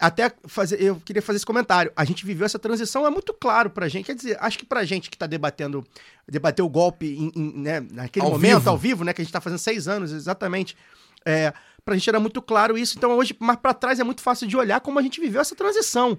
até 0.00 0.32
fazer, 0.46 0.80
eu 0.80 0.96
queria 1.04 1.20
fazer 1.20 1.38
esse 1.38 1.46
comentário. 1.46 1.90
A 1.96 2.04
gente 2.04 2.24
viveu 2.24 2.46
essa 2.46 2.58
transição, 2.58 3.06
é 3.06 3.10
muito 3.10 3.32
claro 3.34 3.68
pra 3.70 3.88
gente. 3.88 4.06
Quer 4.06 4.14
dizer, 4.14 4.36
acho 4.40 4.58
que 4.58 4.64
pra 4.66 4.84
gente 4.84 5.10
que 5.10 5.16
tá 5.18 5.26
debatendo, 5.26 5.84
debateu 6.28 6.64
o 6.64 6.68
golpe 6.68 7.06
em- 7.06 7.32
em, 7.34 7.52
né, 7.60 7.80
naquele 7.90 8.24
Ao 8.24 8.30
momento, 8.32 8.58
vivo. 8.58 8.70
ao 8.70 8.78
vivo, 8.78 9.04
né? 9.04 9.12
Que 9.12 9.20
a 9.22 9.24
gente 9.24 9.32
tá 9.32 9.40
fazendo 9.40 9.58
seis 9.58 9.88
anos, 9.88 10.12
exatamente. 10.12 10.76
É, 11.26 11.52
pra 11.84 11.94
gente 11.96 12.08
era 12.08 12.20
muito 12.20 12.40
claro 12.40 12.78
isso. 12.78 12.96
Então, 12.96 13.10
hoje, 13.16 13.36
mais 13.40 13.58
pra 13.58 13.74
trás, 13.74 13.98
é 13.98 14.04
muito 14.04 14.20
fácil 14.22 14.46
de 14.46 14.56
olhar 14.56 14.80
como 14.80 14.98
a 14.98 15.02
gente 15.02 15.20
viveu 15.20 15.40
essa 15.40 15.56
transição. 15.56 16.16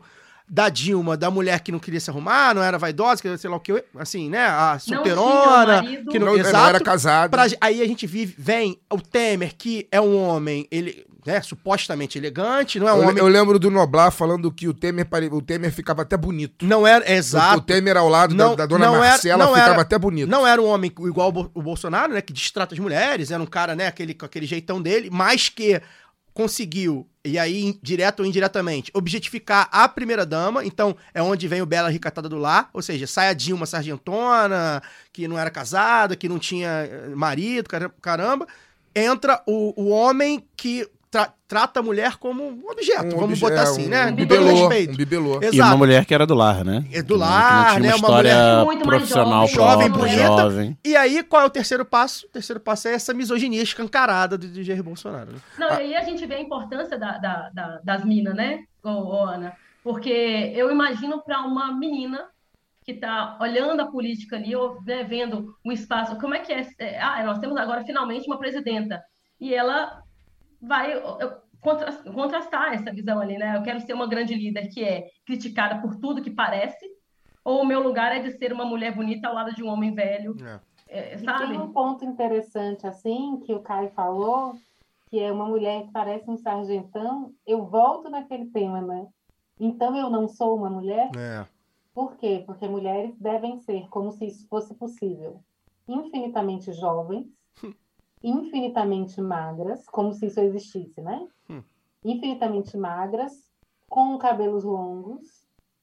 Da 0.52 0.68
Dilma, 0.68 1.16
da 1.16 1.30
mulher 1.30 1.60
que 1.60 1.72
não 1.72 1.78
queria 1.78 2.00
se 2.00 2.10
arrumar, 2.10 2.56
não 2.56 2.64
era 2.64 2.76
vaidosa, 2.76 3.22
que 3.22 3.38
sei 3.38 3.48
lá 3.48 3.56
o 3.58 3.60
que, 3.60 3.84
assim, 3.96 4.32
né? 4.32 4.48
A 4.48 4.74
Não 4.74 4.80
solteirona, 4.80 5.84
que 6.10 6.18
não, 6.18 6.26
não, 6.26 6.34
não 6.34 6.40
exato, 6.40 6.70
era 6.70 6.80
casado. 6.80 7.30
Pra- 7.30 7.46
aí 7.62 7.84
a 7.84 7.86
gente 7.86 8.08
vive, 8.08 8.34
vem 8.36 8.80
o 8.92 9.00
Temer, 9.00 9.56
que 9.56 9.88
é 9.92 10.02
um 10.02 10.18
homem, 10.18 10.68
ele 10.72 11.06
é 11.26 11.42
supostamente 11.42 12.18
elegante, 12.18 12.80
não 12.80 12.88
é 12.88 12.94
um 12.94 12.98
Eu, 13.04 13.04
homem. 13.10 13.18
eu 13.18 13.28
lembro 13.28 13.60
do 13.60 13.70
Noblar 13.70 14.12
falando 14.12 14.52
que 14.52 14.68
o 14.68 14.74
Temer, 14.74 15.06
pare- 15.06 15.30
o 15.32 15.42
Temer 15.42 15.72
ficava 15.72 16.02
até 16.04 16.16
bonito. 16.18 16.66
Não 16.66 16.86
era 16.88 17.04
O 17.06 17.12
exato. 17.12 17.62
Temer 17.62 17.98
ao 17.98 18.08
lado 18.10 18.36
da- 18.36 18.44
Não- 18.46 18.56
da, 18.56 18.66
dona 18.66 18.86
não 18.86 18.96
era- 18.96 19.10
Marcela 19.10 19.46
não 19.46 19.54
ficava 19.54 19.72
era- 19.74 19.82
até 19.82 19.98
bonito. 19.98 20.30
Não 20.30 20.46
era 20.48 20.62
um 20.62 20.66
homem 20.66 20.92
igual 21.02 21.30
o 21.30 21.32
Bo- 21.32 21.52
o 21.54 21.62
Bolsonaro, 21.62 22.14
né? 22.14 22.22
Que 22.22 22.32
distrata 22.34 22.74
as 22.74 22.80
mulheres, 22.80 23.32
era 23.32 23.42
um 23.42 23.46
cara, 23.46 23.76
né? 23.76 23.88
Aquele, 23.88 24.14
com 24.14 24.26
aquele 24.26 24.46
jeitão 24.46 24.82
dele, 24.82 25.10
mas 25.12 25.50
que 25.50 25.82
conseguiu, 26.34 27.06
e 27.26 27.38
aí, 27.38 27.78
direto 27.84 28.22
ou 28.22 28.26
indiretamente, 28.26 28.92
objetificar 28.94 29.68
a 29.72 29.90
primeira-dama. 29.90 30.64
Então, 30.64 30.96
é 31.14 31.22
onde 31.22 31.48
vem 31.50 31.62
o 31.62 31.66
Bela 31.66 31.90
Ricatada 31.90 32.30
do 32.30 32.38
Lar. 32.38 32.70
Ou 32.72 32.82
seja, 32.82 33.06
sai 33.08 33.28
a 33.30 33.34
Dilma 33.34 33.66
sargentona, 33.66 34.82
que 35.12 35.28
não 35.28 35.38
era 35.38 35.50
casada, 35.50 36.16
que 36.16 36.30
não 36.30 36.40
tinha 36.40 36.70
eh, 36.70 37.10
marido, 37.14 37.68
cara- 37.68 37.92
caramba. 38.02 38.48
Entra 38.96 39.42
o, 39.46 39.74
o 39.82 39.90
homem 39.90 40.44
que 40.56 40.88
tra- 41.12 41.34
trata 41.48 41.80
a 41.80 41.84
mulher 41.84 42.18
como 42.18 42.44
um 42.44 42.70
objeto, 42.70 43.08
Um 43.16 43.20
vamos 43.20 43.24
obje- 43.32 43.42
botar 43.42 43.62
é, 43.62 43.64
assim, 43.64 43.86
um 43.86 43.90
né? 43.90 44.06
Todo 44.08 44.16
bibelô, 44.16 44.46
respeito. 44.68 44.94
um 44.94 44.96
bibelô. 44.98 45.38
Exato. 45.42 45.56
E 45.56 45.62
uma 45.62 45.78
mulher 45.78 46.06
que 46.06 46.14
era 46.14 46.26
do 46.26 46.34
lar, 46.36 46.64
né? 46.64 46.86
É 46.92 47.02
do 47.02 47.14
Que 47.16 47.20
não- 47.20 47.28
que 47.28 47.32
lar, 47.34 47.66
não 47.66 47.82
tinha 47.82 47.90
né? 47.92 47.96
Uma 47.96 48.16
mulher 48.16 48.66
muito 48.66 48.86
mais 48.88 48.98
profissional 49.00 49.48
jovem, 49.48 49.56
jovem, 49.56 49.92
própria, 49.92 50.12
bonita. 50.28 50.42
jovem. 50.44 50.78
E 50.86 50.96
aí, 50.96 51.24
qual 51.24 51.42
é 51.42 51.46
o 51.46 51.50
terceiro 51.50 51.84
passo? 51.86 52.26
O 52.28 52.30
terceiro 52.30 52.60
passo 52.60 52.88
é 52.88 52.94
essa 52.94 53.14
misoginia 53.14 53.62
escancarada 53.62 54.38
do, 54.38 54.48
do 54.48 54.64
Jair 54.64 54.84
Bolsonaro. 54.84 55.32
né? 55.34 55.40
Não, 55.58 55.68
e 55.70 55.74
aí 55.74 55.96
a 55.96 56.04
gente 56.04 56.26
vê 56.26 56.36
a 56.36 56.42
importância 56.42 56.98
da- 56.98 57.18
da- 57.18 57.50
da- 57.54 57.80
das 57.84 58.06
minas, 58.06 58.36
né, 58.36 58.60
ô, 58.84 59.24
Ana? 59.24 59.54
Porque 59.84 60.10
eu 60.56 60.70
imagino 60.72 61.22
para 61.24 61.42
uma 61.42 61.72
menina 61.74 62.26
que 62.86 62.92
está 62.92 63.38
olhando 63.40 63.80
a 63.82 63.86
política 63.88 64.36
ali, 64.36 64.56
ou, 64.56 64.82
né, 64.84 65.04
vendo 65.04 65.56
o 65.66 65.72
espaço, 65.72 66.16
como 66.18 66.34
é 66.36 66.40
que 66.40 66.52
é, 66.52 66.68
é, 66.80 67.00
Ah, 67.02 67.24
nós 67.24 67.40
temos 67.40 67.56
agora 67.58 67.84
finalmente 67.84 68.28
uma 68.28 68.38
presidenta. 68.38 69.02
E 69.40 69.54
ela 69.54 70.02
vai 70.62 70.94
contrastar 72.14 72.74
essa 72.74 72.92
visão 72.92 73.20
ali, 73.20 73.38
né? 73.38 73.58
Eu 73.58 73.64
quero 73.64 73.82
ser 73.82 73.94
uma 73.94 74.08
grande 74.08 74.34
líder 74.34 74.68
que 74.70 74.84
é 74.84 75.10
criticada 75.26 75.82
por 75.82 75.96
tudo 75.96 76.22
que 76.22 76.32
parece, 76.32 76.86
ou 77.44 77.62
o 77.62 77.66
meu 77.66 77.82
lugar 77.82 78.16
é 78.16 78.20
de 78.20 78.32
ser 78.38 78.54
uma 78.54 78.66
mulher 78.66 78.96
bonita 78.96 79.28
ao 79.28 79.36
lado 79.36 79.54
de 79.54 79.64
um 79.64 79.68
homem 79.68 79.94
velho, 79.94 80.36
é, 80.88 81.16
E 81.16 81.20
sabe? 81.20 81.48
tem 81.48 81.60
um 81.60 81.72
ponto 81.72 82.04
interessante, 82.04 82.88
assim, 82.88 83.40
que 83.46 83.54
o 83.54 83.62
Caio 83.62 83.92
falou, 83.92 84.56
que 85.10 85.20
é 85.20 85.32
uma 85.32 85.46
mulher 85.46 85.84
que 85.84 85.92
parece 85.92 86.30
um 86.30 86.38
sargentão. 86.38 87.32
Eu 87.46 87.66
volto 87.66 88.10
naquele 88.10 88.48
tema, 88.48 88.82
né? 88.82 89.08
Então 89.60 89.96
eu 89.96 90.10
não 90.10 90.28
sou 90.28 90.56
uma 90.56 90.70
mulher? 90.70 91.10
É. 91.16 91.46
Por 91.94 92.16
quê? 92.16 92.44
Porque 92.46 92.68
mulheres 92.68 93.16
devem 93.20 93.60
ser, 93.60 93.88
como 93.90 94.12
se 94.12 94.26
isso 94.26 94.48
fosse 94.48 94.74
possível, 94.74 95.44
infinitamente 95.88 96.72
jovens, 96.74 97.28
infinitamente 98.24 99.22
magras, 99.22 99.86
como 99.88 100.14
se 100.14 100.28
isso 100.28 100.40
existisse, 100.40 101.02
né? 101.02 101.28
Hum. 101.50 101.64
Infinitamente 102.04 102.78
magras, 102.78 103.34
com 103.90 104.18
cabelos 104.18 104.64
longos. 104.64 105.28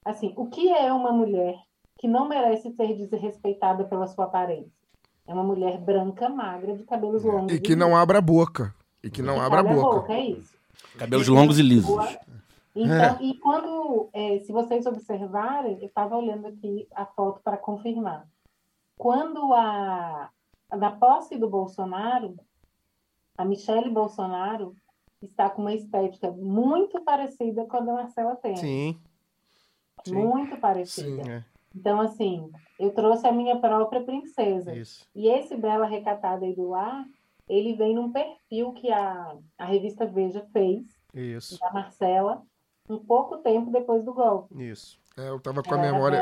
Assim, 0.05 0.33
o 0.37 0.47
que 0.47 0.69
é 0.69 0.91
uma 0.93 1.11
mulher 1.11 1.55
que 1.97 2.07
não 2.07 2.27
merece 2.27 2.71
ser 2.71 2.95
desrespeitada 2.95 3.83
pela 3.83 4.07
sua 4.07 4.25
aparência? 4.25 4.71
É 5.27 5.33
uma 5.33 5.43
mulher 5.43 5.77
branca, 5.79 6.29
magra, 6.29 6.75
de 6.75 6.85
cabelos 6.85 7.23
longos. 7.23 7.53
E 7.53 7.59
que 7.59 7.75
não 7.75 7.95
abra 7.95 8.19
a 8.19 8.21
boca. 8.21 8.73
E 9.03 9.09
que 9.09 9.21
não 9.21 9.35
Que 9.35 9.41
abra 9.41 9.59
a 9.59 9.63
calha 9.63 9.75
boca. 9.75 10.13
É 10.13 10.29
isso. 10.29 10.57
Cabelos 10.97 11.27
longos 11.27 11.59
e 11.59 11.61
lisos. 11.61 12.17
Então, 12.73 13.17
e 13.21 13.33
quando, 13.39 14.09
é, 14.13 14.39
se 14.39 14.51
vocês 14.51 14.85
observarem, 14.85 15.79
eu 15.81 15.87
estava 15.87 16.15
olhando 16.15 16.47
aqui 16.47 16.87
a 16.95 17.05
foto 17.05 17.41
para 17.43 17.57
confirmar. 17.57 18.27
Quando 18.95 19.53
a, 19.53 20.29
na 20.75 20.91
posse 20.91 21.37
do 21.37 21.49
Bolsonaro, 21.49 22.37
a 23.37 23.45
Michele 23.45 23.89
Bolsonaro 23.89 24.75
está 25.21 25.49
com 25.49 25.61
uma 25.61 25.73
estética 25.73 26.31
muito 26.31 27.01
parecida 27.01 27.65
com 27.65 27.77
a 27.77 27.81
da 27.81 27.93
Marcela 27.93 28.35
Temer. 28.35 28.57
Sim. 28.57 28.99
sim. 30.05 30.13
Muito 30.13 30.57
parecida. 30.57 31.29
É, 31.29 31.43
Então, 31.75 32.01
assim, 32.01 32.51
eu 32.79 32.91
trouxe 32.91 33.27
a 33.27 33.31
minha 33.31 33.59
própria 33.59 34.03
princesa. 34.03 34.75
isso. 34.75 35.07
E 35.15 35.27
esse 35.27 35.55
Bela 35.55 35.85
Recatada 35.85 36.45
aí 36.45 36.55
do 36.55 36.73
Ar, 36.73 37.05
ele 37.47 37.73
vem 37.73 37.95
num 37.95 38.11
perfil 38.11 38.73
que 38.73 38.91
a, 38.91 39.35
a 39.57 39.65
revista 39.65 40.05
Veja 40.05 40.45
fez, 40.51 40.83
Isso. 41.13 41.59
da 41.59 41.71
Marcela, 41.71 42.43
um 42.89 42.97
pouco 42.97 43.37
tempo 43.37 43.71
depois 43.71 44.03
do 44.03 44.13
golpe. 44.13 44.61
Isso. 44.63 44.99
É, 45.17 45.29
eu 45.29 45.39
tava 45.39 45.63
com 45.63 45.73
a 45.73 45.77
memória. 45.79 46.17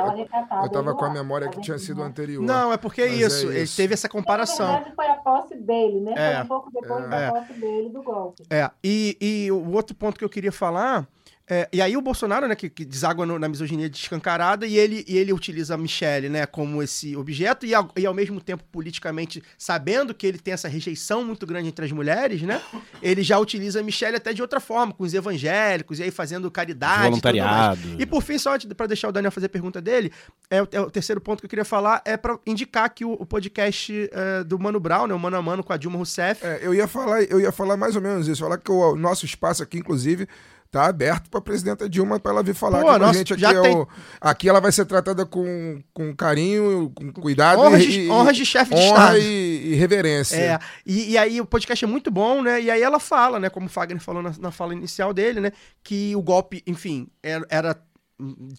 Eu 0.64 0.70
tava 0.70 0.94
do 0.94 0.96
com 0.96 1.04
a 1.04 1.10
memória 1.10 1.50
que 1.50 1.60
tinha 1.60 1.78
sido 1.78 2.02
anterior. 2.02 2.42
Não, 2.42 2.72
é 2.72 2.78
porque 2.78 3.02
é 3.02 3.08
é 3.08 3.14
isso. 3.14 3.48
Ele 3.48 3.64
isso. 3.64 3.76
teve 3.76 3.94
essa 3.94 4.08
comparação. 4.08 4.68
Na 4.68 4.76
verdade, 4.76 4.96
foi 4.96 5.08
a 5.08 5.16
posse 5.16 5.56
dele, 5.56 6.00
né? 6.00 6.14
É, 6.16 6.36
Foi 6.36 6.44
um 6.44 6.48
pouco 6.48 6.72
depois 6.72 7.04
é. 7.04 7.10
da 7.10 7.32
posse 7.34 7.54
dele 7.54 7.90
do 7.90 8.02
golpe. 8.02 8.44
É, 8.50 8.72
e, 8.82 9.18
e 9.20 9.52
o 9.52 9.72
outro 9.74 9.94
ponto 9.96 10.18
que 10.18 10.24
eu 10.24 10.30
queria 10.30 10.52
falar. 10.52 11.06
É, 11.48 11.70
e 11.72 11.82
aí 11.82 11.96
o 11.96 12.02
Bolsonaro, 12.02 12.48
né, 12.48 12.56
que, 12.56 12.70
que 12.70 12.84
deságua 12.84 13.26
no- 13.26 13.38
na 13.38 13.48
misoginia 13.48 13.90
descancarada, 13.90 14.66
e 14.66 14.78
ele, 14.78 15.04
e 15.08 15.18
ele 15.18 15.32
utiliza 15.32 15.76
a 15.76 15.78
Michelle, 15.78 16.28
né, 16.30 16.46
como 16.46 16.82
esse 16.82 17.16
objeto, 17.16 17.66
e 17.66 17.74
ao, 17.76 17.90
e 17.96 18.06
ao 18.06 18.14
mesmo 18.14 18.42
tempo, 18.42 18.64
politicamente, 18.72 19.44
sabendo 19.58 20.14
que 20.14 20.26
ele 20.26 20.38
tem 20.40 20.54
essa 20.54 20.68
rejeição 20.68 21.24
muito 21.24 21.46
grande 21.46 21.68
entre 21.70 21.86
as 21.86 21.92
mulheres, 21.92 22.42
né, 22.42 22.62
ele 23.02 23.22
já 23.24 23.38
utiliza 23.38 23.80
a 23.80 23.84
Michelle 23.84 24.18
até 24.18 24.34
de 24.34 24.42
outra 24.42 24.60
forma, 24.60 24.94
com 24.94 25.04
os 25.04 25.14
evangélicos, 25.14 26.00
e 26.00 26.04
aí 26.04 26.12
fazendo 26.12 26.50
caridade. 26.50 27.02
e. 27.02 27.10
Voluntariado. 27.10 27.82
E 28.00 28.06
por 28.06 28.22
fim, 28.24 28.38
só 28.38 28.58
para 28.76 28.88
deixar 28.88 29.10
o 29.10 29.12
Daniel 29.12 29.32
fazer 29.32 29.46
a 29.46 29.50
pergunta 29.50 29.82
dele, 29.82 30.12
é 30.50 30.62
o, 30.64 30.68
é 30.72 30.82
o 30.82 30.90
terceiro 30.90 31.22
ponto 31.22 31.40
que 31.42 31.46
eu 31.46 31.50
queria 31.50 31.66
falar, 31.66 32.02
é 32.06 32.18
para 32.18 32.38
indicar 32.46 32.90
que 32.90 33.06
o, 33.06 33.14
o 33.14 33.26
podcast 33.26 34.10
é, 34.12 34.44
do 34.44 34.58
Mano 34.58 34.80
Brown, 34.80 35.08
né, 35.08 35.14
o 35.14 35.20
Mano 35.20 35.38
a 35.38 35.42
Mano 35.42 35.64
com 35.64 35.74
a 35.74 35.78
Dilma 35.78 35.98
Rousseff, 35.98 36.46
É, 36.46 36.60
eu 36.62 36.74
ia 36.74 36.88
falar, 36.88 37.22
eu 37.24 37.40
ia 37.40 37.52
falar 37.52 37.78
mais 37.78 37.96
ou 37.96 38.02
menos 38.02 38.28
isso, 38.28 38.42
falar 38.44 38.58
que 38.58 38.72
o, 38.72 38.94
o 38.94 38.96
nosso 38.96 39.26
espaço 39.26 39.62
aqui, 39.62 39.78
inclusive, 39.78 40.28
tá 40.76 40.86
aberto 40.88 41.30
para 41.30 41.40
a 41.40 41.42
presidenta 41.42 41.88
Dilma 41.90 42.20
para 42.20 42.32
ela 42.32 42.44
vir 42.44 42.54
falar 42.54 42.82
Pô, 42.82 42.90
aqui 42.90 42.98
com 43.00 43.04
a 43.04 43.08
nossa, 43.08 43.18
gente. 43.20 43.34
Aqui, 43.34 43.46
é 43.46 43.62
tem- 43.62 43.76
o- 43.76 43.88
aqui 44.20 44.50
ela 44.50 44.60
vai 44.60 44.72
ser 44.72 44.86
tratada 44.86 45.26
com, 45.26 45.82
com 45.94 46.14
carinho, 46.16 46.92
com 46.94 47.14
cuidado 47.14 47.62
honras, 47.62 47.82
de, 47.84 48.02
e- 48.02 48.10
honras 48.10 48.36
de 48.36 48.46
chefe 48.46 48.76
de 48.76 48.82
honra 48.82 49.04
Estado. 49.18 49.18
e, 49.20 49.72
e 49.72 49.76
reverência. 49.76 50.36
É, 50.36 50.60
e, 50.86 51.12
e 51.12 51.18
aí 51.18 51.40
o 51.40 51.46
podcast 51.46 51.84
é 51.86 51.88
muito 51.88 52.12
bom, 52.12 52.42
né? 52.42 52.62
E 52.62 52.70
aí 52.70 52.82
ela 52.82 53.00
fala, 53.00 53.40
né? 53.40 53.50
Como 53.50 53.68
o 53.68 53.70
Fagner 53.70 54.02
falou 54.02 54.22
na, 54.22 54.34
na 54.40 54.52
fala 54.52 54.74
inicial 54.74 55.14
dele, 55.14 55.40
né? 55.40 55.52
Que 55.84 56.16
o 56.16 56.22
golpe, 56.22 56.62
enfim, 56.68 57.08
era, 57.24 57.46
era 57.50 57.82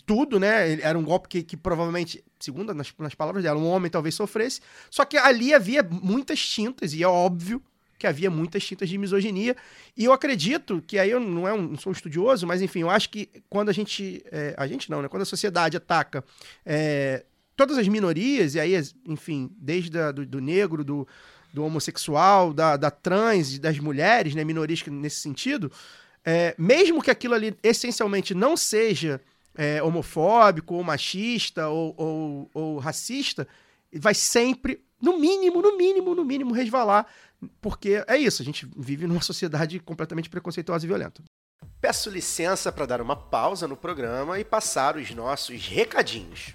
tudo, 0.04 0.38
né? 0.40 0.78
Era 0.80 0.98
um 0.98 1.02
golpe 1.04 1.28
que, 1.28 1.42
que 1.42 1.56
provavelmente, 1.56 2.22
segundo 2.38 2.72
nas, 2.74 2.92
nas 2.98 3.14
palavras 3.14 3.42
dela, 3.42 3.58
um 3.58 3.66
homem 3.68 3.90
talvez 3.90 4.14
sofresse. 4.14 4.60
Só 4.90 5.04
que 5.04 5.16
ali 5.16 5.52
havia 5.54 5.82
muitas 5.82 6.40
tintas, 6.40 6.92
e 6.92 7.02
é 7.02 7.08
óbvio 7.08 7.62
que 7.98 8.06
havia 8.06 8.30
muitas 8.30 8.64
tintas 8.64 8.88
de 8.88 8.98
misoginia. 8.98 9.56
E 9.96 10.04
eu 10.04 10.12
acredito 10.12 10.82
que 10.86 10.98
aí 10.98 11.10
eu 11.10 11.20
não, 11.20 11.46
é 11.46 11.52
um, 11.52 11.62
não 11.62 11.78
sou 11.78 11.90
um 11.90 11.94
estudioso, 11.94 12.46
mas 12.46 12.62
enfim, 12.62 12.80
eu 12.80 12.90
acho 12.90 13.10
que 13.10 13.28
quando 13.48 13.68
a 13.68 13.72
gente. 13.72 14.22
é, 14.30 14.54
a 14.56 14.66
gente 14.66 14.90
não, 14.90 15.02
né? 15.02 15.08
Quando 15.08 15.22
a 15.22 15.26
sociedade 15.26 15.76
ataca 15.76 16.24
é, 16.64 17.24
todas 17.56 17.78
as 17.78 17.88
minorias, 17.88 18.54
e 18.54 18.60
aí, 18.60 18.74
enfim, 19.06 19.50
desde 19.56 19.98
a, 19.98 20.12
do, 20.12 20.26
do 20.26 20.40
negro, 20.40 20.84
do, 20.84 21.08
do 21.52 21.64
homossexual, 21.64 22.52
da, 22.52 22.76
da 22.76 22.90
trans 22.90 23.58
das 23.58 23.78
mulheres, 23.78 24.34
né? 24.34 24.44
Minorias 24.44 24.82
nesse 24.86 25.20
sentido, 25.20 25.72
é, 26.24 26.54
mesmo 26.58 27.02
que 27.02 27.10
aquilo 27.10 27.34
ali 27.34 27.56
essencialmente 27.62 28.34
não 28.34 28.56
seja 28.56 29.20
é, 29.56 29.82
homofóbico, 29.82 30.74
ou 30.74 30.84
machista, 30.84 31.68
ou, 31.68 31.94
ou, 31.96 32.50
ou 32.52 32.78
racista, 32.78 33.48
vai 33.92 34.14
sempre, 34.14 34.80
no 35.00 35.18
mínimo, 35.18 35.62
no 35.62 35.76
mínimo, 35.76 36.14
no 36.14 36.24
mínimo, 36.24 36.52
resvalar. 36.52 37.06
Porque 37.60 38.04
é 38.06 38.16
isso, 38.16 38.42
a 38.42 38.44
gente 38.44 38.68
vive 38.76 39.06
numa 39.06 39.20
sociedade 39.22 39.78
completamente 39.80 40.28
preconceituosa 40.30 40.84
e 40.84 40.88
violenta. 40.88 41.22
Peço 41.80 42.10
licença 42.10 42.72
para 42.72 42.86
dar 42.86 43.00
uma 43.00 43.16
pausa 43.16 43.68
no 43.68 43.76
programa 43.76 44.38
e 44.38 44.44
passar 44.44 44.96
os 44.96 45.10
nossos 45.10 45.66
recadinhos. 45.66 46.54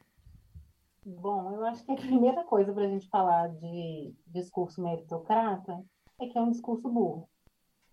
Bom, 1.04 1.52
eu 1.54 1.64
acho 1.64 1.84
que 1.84 1.92
a 1.92 1.96
primeira 1.96 2.44
coisa 2.44 2.72
para 2.72 2.84
a 2.84 2.88
gente 2.88 3.08
falar 3.08 3.48
de 3.48 4.12
discurso 4.26 4.82
meritocrata 4.82 5.82
é 6.20 6.26
que 6.26 6.36
é 6.36 6.40
um 6.40 6.50
discurso 6.50 6.88
burro. 6.88 7.28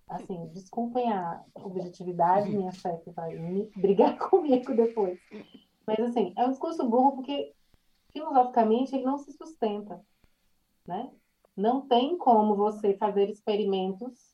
Assim, 0.08 0.50
desculpem 0.54 1.12
a 1.12 1.42
objetividade, 1.56 2.50
minha 2.50 2.72
chefe 2.72 3.10
vai 3.12 3.34
me 3.36 3.72
brigar 3.78 4.18
comigo 4.18 4.76
depois. 4.76 5.18
Mas, 5.88 6.00
assim, 6.00 6.34
é 6.38 6.46
um 6.46 6.52
discurso 6.52 6.88
burro 6.88 7.14
porque, 7.14 7.54
filosoficamente, 8.16 8.96
ele 8.96 9.04
não 9.04 9.18
se 9.18 9.34
sustenta, 9.34 10.02
né? 10.88 11.12
Não 11.56 11.82
tem 11.82 12.18
como 12.18 12.56
você 12.56 12.96
fazer 12.98 13.30
experimentos 13.30 14.34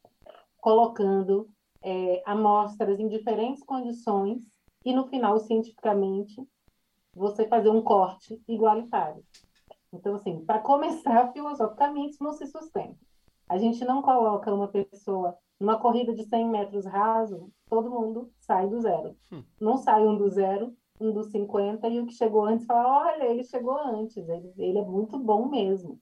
colocando 0.57 1.49
é, 1.81 2.21
amostras 2.27 2.99
em 2.99 3.07
diferentes 3.07 3.63
condições 3.63 4.43
e, 4.85 4.93
no 4.93 5.07
final, 5.07 5.39
cientificamente, 5.39 6.47
você 7.15 7.47
fazer 7.47 7.69
um 7.69 7.81
corte 7.81 8.39
igualitário. 8.47 9.23
Então, 9.91 10.15
assim, 10.15 10.45
para 10.45 10.59
começar, 10.59 11.31
filosoficamente, 11.33 12.11
isso 12.11 12.23
não 12.23 12.33
se 12.33 12.45
sustenta. 12.45 12.97
A 13.49 13.57
gente 13.57 13.83
não 13.83 14.03
coloca 14.03 14.53
uma 14.53 14.67
pessoa 14.67 15.35
numa 15.59 15.79
corrida 15.79 16.13
de 16.13 16.23
100 16.23 16.49
metros 16.49 16.85
raso, 16.85 17.51
todo 17.67 17.89
mundo 17.89 18.31
sai 18.39 18.67
do 18.69 18.79
zero. 18.79 19.15
Não 19.59 19.77
sai 19.77 20.05
um 20.07 20.15
do 20.15 20.29
zero, 20.29 20.75
um 21.01 21.13
dos 21.13 21.31
50, 21.31 21.87
e 21.89 21.99
o 21.99 22.05
que 22.05 22.13
chegou 22.13 22.45
antes 22.45 22.65
fala, 22.65 23.05
olha, 23.07 23.25
ele 23.25 23.43
chegou 23.43 23.77
antes, 23.77 24.17
ele, 24.17 24.53
ele 24.57 24.79
é 24.79 24.85
muito 24.85 25.17
bom 25.19 25.47
mesmo. 25.49 25.99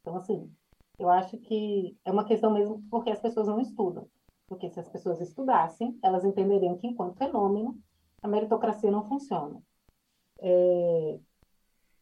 Então, 0.00 0.16
assim, 0.16 0.50
eu 0.98 1.08
acho 1.10 1.38
que 1.38 1.96
é 2.04 2.10
uma 2.12 2.24
questão 2.24 2.52
mesmo 2.52 2.82
porque 2.90 3.10
as 3.10 3.20
pessoas 3.20 3.46
não 3.48 3.60
estudam. 3.60 4.08
Porque 4.48 4.70
se 4.70 4.80
as 4.80 4.88
pessoas 4.88 5.20
estudassem, 5.20 5.98
elas 6.02 6.24
entenderiam 6.24 6.78
que, 6.78 6.86
enquanto 6.86 7.18
fenômeno, 7.18 7.78
a 8.22 8.28
meritocracia 8.28 8.90
não 8.90 9.04
funciona. 9.04 9.62
É, 10.40 11.18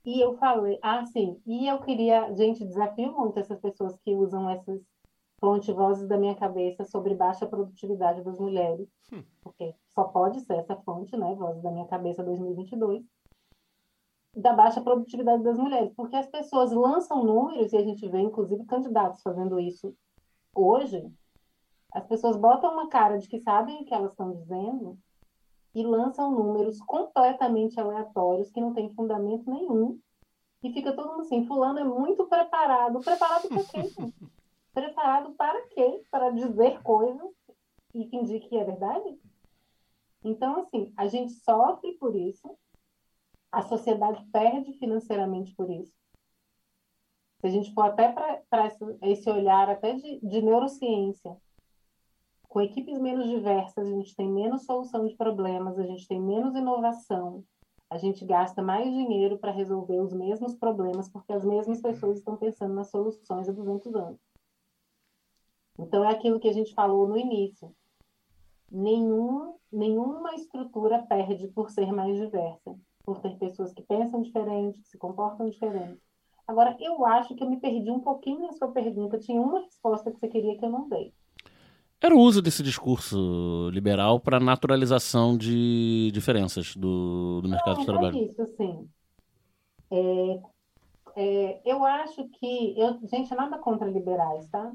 E 0.05 0.21
eu 0.21 0.37
falei, 0.37 0.79
ah, 0.83 1.05
sim, 1.07 1.41
e 1.47 1.67
eu 1.67 1.81
queria, 1.81 2.33
gente, 2.35 2.65
desafio 2.65 3.13
muito 3.13 3.39
essas 3.39 3.59
pessoas 3.61 3.97
que 4.01 4.15
usam 4.15 4.49
essas 4.51 4.81
fonte 5.45 5.71
vozes 5.75 6.09
da 6.09 6.17
minha 6.17 6.35
cabeça 6.35 6.87
sobre 6.87 7.15
baixa 7.15 7.47
produtividade 7.47 8.23
das 8.23 8.39
mulheres, 8.39 8.89
porque 9.43 9.75
só 9.95 10.05
pode 10.05 10.41
ser 10.41 10.55
essa 10.55 10.75
fonte, 10.77 11.15
né, 11.19 11.35
vozes 11.35 11.63
da 11.63 11.71
minha 11.71 11.87
cabeça 11.87 12.25
2022, 12.25 13.05
da 14.35 14.55
baixa 14.55 14.81
produtividade 14.81 15.43
das 15.43 15.59
mulheres, 15.59 15.93
porque 15.95 16.17
as 16.17 16.27
pessoas 16.27 16.73
lançam 16.73 17.23
números, 17.23 17.75
e 17.75 17.77
a 17.77 17.83
gente 17.83 18.09
vê, 18.09 18.21
inclusive, 18.21 18.65
candidatos 18.65 19.21
fazendo 19.21 19.61
isso 19.61 19.95
hoje, 20.55 21.07
as 21.93 22.07
pessoas 22.07 22.39
botam 22.39 22.73
uma 22.73 22.89
cara 22.89 23.19
de 23.19 23.29
que 23.29 23.39
sabem 23.41 23.83
o 23.83 23.85
que 23.85 23.93
elas 23.93 24.13
estão 24.13 24.33
dizendo 24.33 24.99
e 25.75 25.83
lançam 25.83 26.33
números 26.33 26.81
completamente 26.81 27.79
aleatórios 27.79 28.51
que 28.51 28.63
não 28.63 28.73
têm 28.73 28.95
fundamento 28.95 29.49
nenhum. 29.51 30.01
E 30.63 30.73
fica 30.73 30.95
todo 30.95 31.11
mundo 31.11 31.21
assim, 31.21 31.47
fulano 31.47 31.79
é 31.79 31.85
muito 31.85 32.27
preparado. 32.27 32.99
Preparado 33.01 33.49
para 33.49 33.65
quê? 33.65 33.83
preparado 34.75 35.33
para 35.35 35.67
quê? 35.69 36.03
Para 36.11 36.31
dizer 36.31 36.83
coisas 36.83 37.31
e 37.95 38.09
fingir 38.09 38.47
que 38.49 38.57
é 38.57 38.65
verdade? 38.65 39.19
Então, 40.25 40.61
assim, 40.61 40.93
a 40.97 41.07
gente 41.07 41.33
sofre 41.33 41.93
por 41.93 42.17
isso, 42.17 42.59
a 43.53 43.63
sociedade 43.63 44.25
perde 44.33 44.73
financeiramente 44.75 45.55
por 45.55 45.71
isso. 45.71 45.95
Se 47.41 47.47
a 47.47 47.51
gente 47.51 47.73
for 47.73 47.83
até 47.83 48.11
para 48.11 48.43
esse 49.03 49.31
olhar 49.31 49.69
até 49.69 49.95
de, 49.95 50.19
de 50.21 50.43
neurociência, 50.43 51.37
com 52.49 52.61
equipes 52.61 52.99
menos 52.99 53.29
diversas, 53.29 53.87
a 53.87 53.91
gente 53.91 54.17
tem 54.17 54.31
menos 54.31 54.65
solução 54.65 55.07
de 55.07 55.15
problemas, 55.15 55.79
a 55.79 55.83
gente 55.83 56.09
tem 56.09 56.21
menos 56.21 56.55
inovação, 56.55 57.45
a 57.91 57.99
gente 57.99 58.25
gasta 58.25 58.63
mais 58.63 58.91
dinheiro 58.91 59.39
para 59.39 59.53
resolver 59.53 60.01
os 60.01 60.13
mesmos 60.13 60.55
problemas, 60.55 61.09
porque 61.09 61.33
as 61.33 61.45
mesmas 61.45 61.83
pessoas 61.83 62.19
estão 62.19 62.37
pensando 62.37 62.75
nas 62.75 62.91
soluções 62.91 63.49
há 63.49 63.53
200 63.53 63.95
anos. 63.95 64.21
Então, 65.79 66.05
é 66.05 66.13
aquilo 66.13 66.41
que 66.41 66.49
a 66.49 66.53
gente 66.53 66.75
falou 66.75 67.09
no 67.09 67.17
início. 67.17 67.75
Nenhum 68.71 69.55
nenhuma 69.75 70.35
estrutura 70.35 71.03
perde 71.03 71.49
por 71.49 71.71
ser 71.71 71.93
mais 71.93 72.17
diversa, 72.17 72.77
por 73.05 73.21
ter 73.21 73.37
pessoas 73.37 73.73
que 73.73 73.83
pensam 73.83 74.23
diferente, 74.23 74.81
que 74.81 74.89
se 74.89 74.97
comportam 74.97 75.49
diferente. 75.49 76.01
Agora, 76.47 76.77
eu 76.79 77.05
acho 77.05 77.35
que 77.35 77.43
eu 77.43 77.51
me 77.51 77.59
perdi 77.59 77.91
um 77.91 78.01
pouquinho 78.01 78.41
na 78.41 78.53
sua 78.53 78.69
pergunta. 78.69 79.19
Tinha 79.19 79.41
uma 79.41 79.61
resposta 79.61 80.11
que 80.13 80.19
você 80.21 80.29
queria 80.29 80.57
que 80.57 80.65
eu 80.65 80.71
não 80.71 80.89
dei. 80.89 81.13
Era 82.01 82.15
o 82.15 82.19
uso 82.19 82.43
desse 82.43 82.63
discurso 82.63 83.71
liberal 83.73 84.21
para 84.21 84.39
naturalização 84.39 85.39
de 85.39 86.11
diferenças 86.13 86.77
do, 86.77 87.41
do 87.41 87.49
mercado 87.49 87.79
de 87.79 87.79
Não, 87.79 87.87
trabalho. 87.87 88.19
é 88.19 88.23
isso, 88.23 88.47
sim. 88.59 88.89
É, 89.91 90.43
é, 91.17 91.63
eu 91.65 91.83
acho 91.83 92.29
que. 92.29 92.79
Eu, 92.79 92.99
gente, 93.09 93.35
nada 93.35 93.57
contra 93.57 93.89
liberais, 93.89 94.47
tá? 94.51 94.71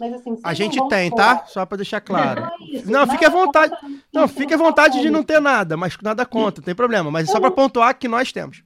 Mas 0.00 0.14
assim. 0.14 0.32
A 0.32 0.34
vocês 0.54 0.56
gente 0.56 0.88
tem, 0.88 1.10
falar- 1.10 1.40
tá? 1.40 1.46
Só 1.46 1.66
pra 1.66 1.76
deixar 1.76 2.00
claro. 2.00 2.40
Não, 2.40 2.48
é 2.48 2.64
isso, 2.70 2.90
Não, 2.90 3.06
fique 3.06 3.24
à 3.24 3.28
vontade. 3.28 3.76
Não, 4.12 4.26
fique 4.26 4.54
à 4.54 4.56
vontade 4.56 5.00
de 5.00 5.10
não 5.10 5.22
ter 5.22 5.40
nada, 5.40 5.76
mas 5.76 5.96
nada 6.02 6.24
contra, 6.24 6.62
não 6.62 6.64
tem 6.64 6.74
problema. 6.74 7.10
Mas 7.10 7.28
é 7.28 7.32
só 7.32 7.38
pra 7.38 7.50
pontuar 7.50 7.96
que 7.98 8.08
nós 8.08 8.32
temos. 8.32 8.64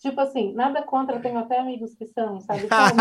Tipo 0.00 0.20
assim, 0.20 0.52
nada 0.54 0.80
contra, 0.82 1.16
eu 1.16 1.20
tenho 1.20 1.36
até 1.40 1.58
amigos 1.58 1.92
que 1.96 2.06
são, 2.06 2.40
sabe 2.40 2.68
como? 2.70 3.00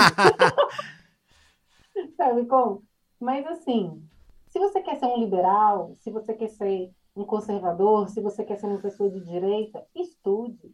sabe 2.17 2.45
como? 2.47 2.83
Mas 3.19 3.45
assim, 3.45 4.01
se 4.49 4.57
você 4.59 4.81
quer 4.81 4.95
ser 4.95 5.05
um 5.05 5.19
liberal, 5.19 5.93
se 5.99 6.09
você 6.09 6.33
quer 6.33 6.49
ser 6.49 6.89
um 7.15 7.23
conservador, 7.23 8.09
se 8.09 8.19
você 8.21 8.43
quer 8.43 8.57
ser 8.57 8.65
uma 8.65 8.79
pessoa 8.79 9.09
de 9.09 9.19
direita, 9.21 9.83
estude. 9.95 10.71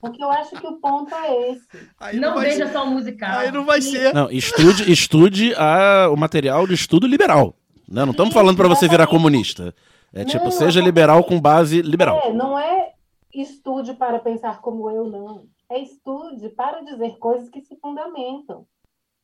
Porque 0.00 0.22
eu 0.22 0.30
acho 0.30 0.50
que 0.60 0.66
o 0.66 0.76
ponto 0.78 1.14
é 1.14 1.50
esse. 1.52 1.66
Aí 1.98 2.18
Não 2.18 2.34
vai 2.34 2.50
veja 2.50 2.66
ser- 2.66 2.72
só 2.72 2.84
o 2.84 2.90
musical. 2.90 3.38
Aí 3.38 3.50
não 3.50 3.64
vai 3.64 3.80
ser. 3.80 4.12
Não, 4.12 4.30
estude, 4.30 4.90
estude 4.92 5.54
a, 5.54 6.08
o 6.10 6.16
material 6.16 6.66
de 6.66 6.74
estudo 6.74 7.06
liberal. 7.06 7.54
Né? 7.88 8.04
Não 8.04 8.10
estamos 8.12 8.34
falando 8.34 8.56
para 8.56 8.68
você 8.68 8.88
virar 8.88 9.06
comunista. 9.06 9.74
É 10.12 10.24
tipo, 10.24 10.44
Não, 10.44 10.50
seja 10.50 10.80
eu- 10.80 10.84
liberal 10.84 11.24
com 11.24 11.40
base 11.40 11.80
liberal. 11.82 12.20
É, 12.24 12.32
não 12.32 12.58
é 12.58 12.92
estude 13.32 13.94
para 13.94 14.18
pensar 14.18 14.60
como 14.60 14.90
eu, 14.90 15.04
não. 15.08 15.46
É 15.70 15.78
estude 15.78 16.50
para 16.50 16.80
dizer 16.82 17.16
coisas 17.18 17.48
que 17.48 17.62
se 17.62 17.76
fundamentam. 17.76 18.66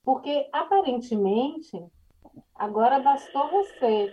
Porque, 0.03 0.49
aparentemente, 0.53 1.77
agora 2.55 2.99
bastou 3.01 3.49
você 3.51 4.13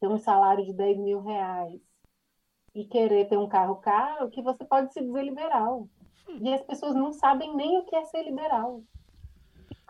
ter 0.00 0.06
um 0.06 0.18
salário 0.18 0.64
de 0.64 0.72
10 0.72 0.98
mil 0.98 1.20
reais 1.22 1.80
e 2.74 2.84
querer 2.84 3.28
ter 3.28 3.36
um 3.36 3.48
carro 3.48 3.76
caro 3.76 4.30
que 4.30 4.42
você 4.42 4.64
pode 4.64 4.92
se 4.92 5.00
dizer 5.00 5.22
liberal. 5.22 5.88
E 6.40 6.52
as 6.52 6.62
pessoas 6.62 6.94
não 6.94 7.12
sabem 7.12 7.54
nem 7.54 7.78
o 7.78 7.84
que 7.84 7.94
é 7.94 8.04
ser 8.04 8.22
liberal. 8.22 8.82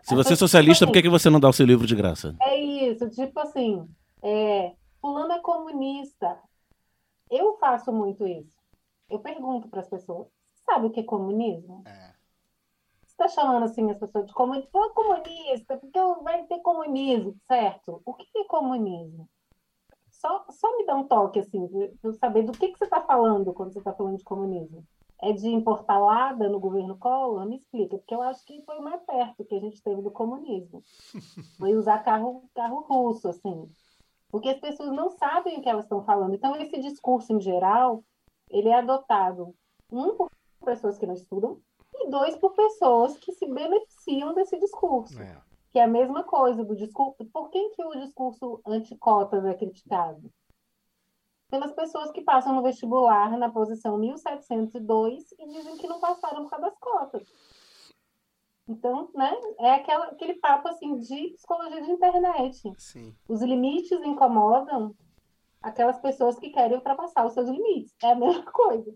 Se 0.01 0.15
você 0.15 0.33
é 0.33 0.35
socialista, 0.35 0.85
por 0.85 0.91
que, 0.91 1.01
que 1.01 1.09
você 1.09 1.29
não 1.29 1.39
dá 1.39 1.47
o 1.47 1.53
seu 1.53 1.65
livro 1.65 1.87
de 1.87 1.95
graça? 1.95 2.35
É 2.41 2.59
isso, 2.59 3.09
tipo 3.09 3.39
assim, 3.39 3.87
é, 4.21 4.73
fulano 4.99 5.31
é 5.31 5.39
comunista. 5.39 6.37
Eu 7.31 7.57
faço 7.57 7.91
muito 7.91 8.27
isso. 8.27 8.51
Eu 9.09 9.19
pergunto 9.19 9.69
para 9.69 9.79
as 9.79 9.87
pessoas, 9.87 10.27
sabe 10.65 10.87
o 10.87 10.89
que 10.89 10.99
é 10.99 11.03
comunismo? 11.03 11.83
Você 13.05 13.11
está 13.11 13.27
chamando 13.29 13.63
assim 13.63 13.89
as 13.89 13.97
pessoas 13.97 14.25
de 14.25 14.33
comunista? 14.33 14.69
Pô, 14.71 14.89
comunista, 14.89 15.77
porque 15.77 15.99
vai 16.21 16.43
ter 16.47 16.59
comunismo, 16.59 17.37
certo? 17.47 18.01
O 18.05 18.13
que 18.13 18.25
é 18.35 18.43
comunismo? 18.43 19.29
Só, 20.23 20.45
só 20.49 20.77
me 20.77 20.85
dá 20.85 20.95
um 20.95 21.03
toque, 21.03 21.39
assim, 21.39 21.67
de 21.67 21.93
eu 22.01 22.13
saber 22.13 22.43
do 22.43 22.53
que, 22.53 22.69
que 22.69 22.77
você 22.77 22.85
está 22.85 23.01
falando 23.01 23.53
quando 23.53 23.73
você 23.73 23.79
está 23.79 23.91
falando 23.91 24.17
de 24.17 24.23
comunismo. 24.23 24.81
É 25.21 25.33
de 25.33 25.49
importalada 25.49 26.47
no 26.47 26.61
governo 26.61 26.97
Collor? 26.97 27.45
Me 27.45 27.57
explica, 27.57 27.97
porque 27.97 28.15
eu 28.15 28.21
acho 28.21 28.45
que 28.45 28.61
foi 28.61 28.77
o 28.77 28.81
mais 28.81 29.01
perto 29.03 29.43
que 29.43 29.53
a 29.53 29.59
gente 29.59 29.83
teve 29.83 30.01
do 30.01 30.11
comunismo. 30.11 30.81
Foi 31.59 31.75
usar 31.75 31.99
carro, 31.99 32.43
carro 32.55 32.85
russo, 32.89 33.27
assim. 33.27 33.69
Porque 34.29 34.49
as 34.49 34.59
pessoas 34.59 34.91
não 34.91 35.09
sabem 35.09 35.57
o 35.57 35.61
que 35.61 35.69
elas 35.69 35.85
estão 35.85 36.03
falando. 36.03 36.33
Então, 36.33 36.55
esse 36.55 36.79
discurso, 36.79 37.33
em 37.33 37.41
geral, 37.41 38.01
ele 38.49 38.69
é 38.69 38.75
adotado, 38.75 39.53
um, 39.91 40.15
por 40.15 40.29
pessoas 40.63 40.97
que 40.97 41.05
não 41.05 41.13
estudam, 41.13 41.59
e 41.93 42.09
dois, 42.09 42.35
por 42.37 42.53
pessoas 42.53 43.17
que 43.17 43.33
se 43.33 43.45
beneficiam 43.45 44.33
desse 44.33 44.57
discurso. 44.57 45.17
Que 45.73 45.79
é 45.79 45.83
a 45.83 45.87
mesma 45.87 46.23
coisa 46.23 46.63
do 46.63 46.75
discurso. 46.75 47.25
Por 47.33 47.49
quem 47.49 47.71
que 47.71 47.83
o 47.83 47.95
discurso 47.95 48.61
anticotas 48.65 49.43
é 49.43 49.55
criticado? 49.55 50.31
Pelas 51.49 51.73
pessoas 51.73 52.11
que 52.11 52.21
passam 52.21 52.53
no 52.53 52.63
vestibular 52.63 53.35
na 53.37 53.49
posição 53.49 53.97
1702 53.97 55.33
e 55.37 55.47
dizem 55.47 55.77
que 55.77 55.87
não 55.87 55.99
passaram 55.99 56.43
por 56.43 56.51
causa 56.51 56.67
das 56.67 56.77
cotas. 56.77 57.27
Então, 58.67 59.09
né, 59.13 59.35
é 59.59 59.71
aquela, 59.71 60.05
aquele 60.05 60.35
papo 60.35 60.69
assim 60.69 60.97
de 60.99 61.31
psicologia 61.31 61.81
de 61.81 61.91
internet. 61.91 62.71
Sim. 62.77 63.13
Os 63.27 63.41
limites 63.41 63.99
incomodam 64.03 64.95
aquelas 65.61 65.99
pessoas 65.99 66.37
que 66.37 66.49
querem 66.49 66.77
ultrapassar 66.77 67.25
os 67.25 67.33
seus 67.33 67.49
limites. 67.49 67.93
É 68.01 68.11
a 68.11 68.15
mesma 68.15 68.45
coisa. 68.51 68.93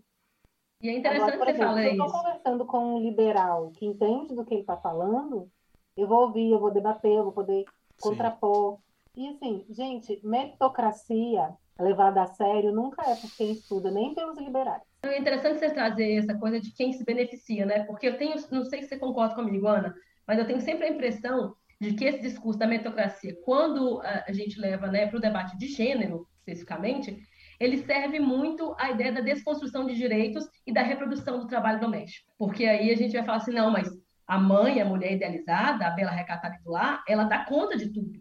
E 0.80 0.88
é 0.88 0.96
interessante 0.96 1.34
Agora, 1.34 1.38
por 1.38 1.46
você 1.46 1.50
exemplo, 1.50 1.68
falar 1.68 1.82
se 1.82 1.88
eu 1.88 1.92
estou 1.92 2.12
conversando 2.12 2.66
com 2.66 2.94
um 2.94 2.98
liberal 3.00 3.70
que 3.72 3.84
entende 3.84 4.34
do 4.34 4.44
que 4.44 4.54
ele 4.54 4.60
está 4.60 4.76
falando, 4.76 5.50
eu 5.98 6.06
vou 6.06 6.22
ouvir, 6.22 6.52
eu 6.52 6.60
vou 6.60 6.70
debater, 6.70 7.10
eu 7.10 7.24
vou 7.24 7.32
poder 7.32 7.64
contrapor. 8.00 8.78
E 9.16 9.28
assim, 9.28 9.64
gente, 9.68 10.20
meritocracia 10.22 11.50
levada 11.78 12.22
a 12.22 12.26
sério 12.26 12.72
nunca 12.72 13.02
é 13.02 13.14
por 13.14 13.30
quem 13.36 13.52
estuda, 13.52 13.90
nem 13.90 14.14
pelos 14.14 14.38
liberais. 14.38 14.82
É 15.02 15.18
interessante 15.18 15.58
você 15.58 15.70
trazer 15.70 16.18
essa 16.18 16.36
coisa 16.36 16.60
de 16.60 16.72
quem 16.72 16.92
se 16.92 17.04
beneficia, 17.04 17.66
né? 17.66 17.84
Porque 17.84 18.08
eu 18.08 18.16
tenho, 18.16 18.34
não 18.50 18.64
sei 18.64 18.82
se 18.82 18.88
você 18.88 18.98
concorda 18.98 19.34
comigo, 19.34 19.66
Ana, 19.66 19.94
mas 20.26 20.38
eu 20.38 20.46
tenho 20.46 20.60
sempre 20.60 20.86
a 20.86 20.90
impressão 20.90 21.54
de 21.80 21.94
que 21.94 22.04
esse 22.04 22.20
discurso 22.20 22.58
da 22.58 22.66
meritocracia, 22.66 23.36
quando 23.44 24.00
a 24.02 24.24
a 24.28 24.32
gente 24.32 24.58
leva, 24.58 24.88
né, 24.88 25.06
para 25.06 25.16
o 25.16 25.20
debate 25.20 25.56
de 25.56 25.68
gênero, 25.68 26.26
especificamente, 26.38 27.16
ele 27.60 27.78
serve 27.78 28.20
muito 28.20 28.74
à 28.78 28.90
ideia 28.90 29.12
da 29.12 29.20
desconstrução 29.20 29.86
de 29.86 29.94
direitos 29.94 30.48
e 30.66 30.72
da 30.72 30.82
reprodução 30.82 31.38
do 31.38 31.46
trabalho 31.46 31.80
doméstico. 31.80 32.28
Porque 32.38 32.64
aí 32.64 32.90
a 32.90 32.96
gente 32.96 33.16
vai 33.16 33.24
falar 33.24 33.38
assim, 33.38 33.52
não, 33.52 33.70
mas 33.70 33.88
a 34.28 34.38
mãe, 34.38 34.80
a 34.80 34.84
mulher 34.84 35.12
idealizada, 35.14 35.86
a 35.86 35.90
bela 35.90 36.10
recatada 36.10 36.56
do 36.62 36.70
lar, 36.70 37.02
ela 37.08 37.24
dá 37.24 37.44
conta 37.46 37.76
de 37.76 37.88
tudo. 37.92 38.20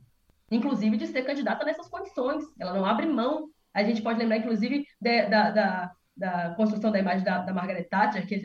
Inclusive 0.49 0.95
de 0.95 1.07
ser 1.07 1.23
candidata 1.23 1.65
nessas 1.65 1.89
condições. 1.89 2.43
Ela 2.57 2.73
não 2.73 2.85
abre 2.85 3.05
mão. 3.05 3.49
A 3.73 3.83
gente 3.83 4.01
pode 4.01 4.17
lembrar, 4.17 4.37
inclusive, 4.37 4.85
de- 5.01 5.25
da, 5.27 5.51
da, 5.51 5.91
da 6.15 6.49
construção 6.55 6.89
da 6.91 6.99
imagem 6.99 7.25
da, 7.25 7.39
da 7.39 7.53
Margaret 7.53 7.83
Thatcher, 7.83 8.25
que 8.25 8.41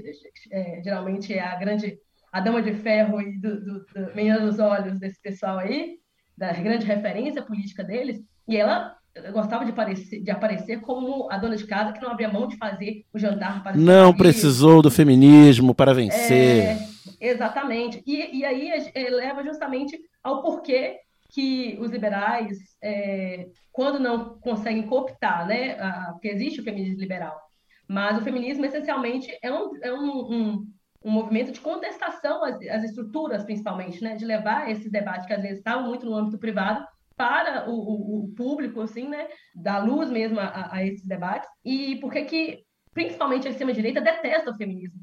é, 0.51 0.83
geralmente 0.83 1.33
é 1.33 1.41
a 1.41 1.55
grande, 1.55 1.97
a 2.33 2.41
dama 2.41 2.61
de 2.61 2.75
ferro 2.75 3.21
e 3.21 3.39
do, 3.39 3.61
do, 3.65 3.73
do 3.87 4.15
menina 4.17 4.41
dos 4.41 4.59
olhos 4.59 4.99
desse 4.99 5.23
pessoal 5.23 5.59
aí, 5.59 5.99
da 6.37 6.53
grande 6.53 6.85
referência 6.85 7.41
política 7.43 7.85
deles, 7.85 8.21
e 8.49 8.57
ela 8.57 8.97
gostava 9.33 9.65
de 9.65 9.71
aparecer, 9.71 10.23
de 10.23 10.31
aparecer 10.31 10.81
como 10.81 11.31
a 11.31 11.37
dona 11.39 11.55
de 11.55 11.67
casa 11.67 11.93
que 11.93 12.01
não 12.01 12.11
abria 12.11 12.29
mão 12.33 12.49
de 12.49 12.57
fazer 12.57 13.05
o 13.13 13.19
jantar 13.19 13.63
para 13.63 13.77
Não 13.77 14.13
precisou 14.13 14.83
do 14.83 14.91
feminismo 14.91 15.75
para 15.75 15.95
vencer. 15.95 16.65
É, 16.65 16.92
exatamente. 17.31 18.03
E, 18.07 18.39
e 18.39 18.45
aí 18.45 18.71
eh, 18.95 19.11
leva 19.11 19.43
justamente 19.45 19.99
ao 20.23 20.43
porquê 20.43 20.99
que 21.31 21.79
os 21.81 21.91
liberais, 21.91 22.59
eh, 22.83 23.49
quando 23.73 23.99
não 23.99 24.39
conseguem 24.41 24.87
cooptar, 24.87 25.47
né, 25.47 25.79
a- 25.81 26.11
porque 26.13 26.29
existe 26.29 26.61
o 26.61 26.65
feminismo 26.65 27.01
liberal, 27.01 27.41
mas 27.89 28.19
o 28.19 28.23
feminismo 28.23 28.65
essencialmente 28.67 29.31
é 29.43 29.51
um, 29.53 29.77
é 29.83 29.93
um, 29.93 30.33
um, 30.33 30.67
um 31.05 31.11
movimento 31.11 31.53
de 31.53 31.61
contestação 31.61 32.45
às, 32.45 32.57
às 32.69 32.85
estruturas, 32.85 33.45
principalmente, 33.45 34.03
né, 34.03 34.15
de 34.17 34.25
levar 34.25 34.71
esse 34.71 34.91
debate 34.91 35.27
que 35.27 35.33
às 35.33 35.43
vezes 35.43 35.59
estavam 35.59 35.87
muito 35.89 36.05
no 36.07 36.15
âmbito 36.15 36.39
privado 36.39 36.87
para 37.17 37.69
o, 37.71 37.75
o- 37.75 38.25
o 38.25 38.35
público, 38.35 38.81
assim, 38.81 39.09
né, 39.09 39.29
dar 39.55 39.79
luz 39.85 40.11
mesmo 40.11 40.39
a, 40.41 40.45
a- 40.45 40.77
a 40.77 40.85
esses 40.85 41.07
debates. 41.07 41.49
E 41.65 41.97
por 41.97 42.13
que 42.13 42.25
que, 42.25 42.65
principalmente 42.95 43.47
a 43.47 43.51
extrema-direita, 43.51 44.01
detesta 44.01 44.51
o 44.51 44.57
feminismo? 44.57 45.01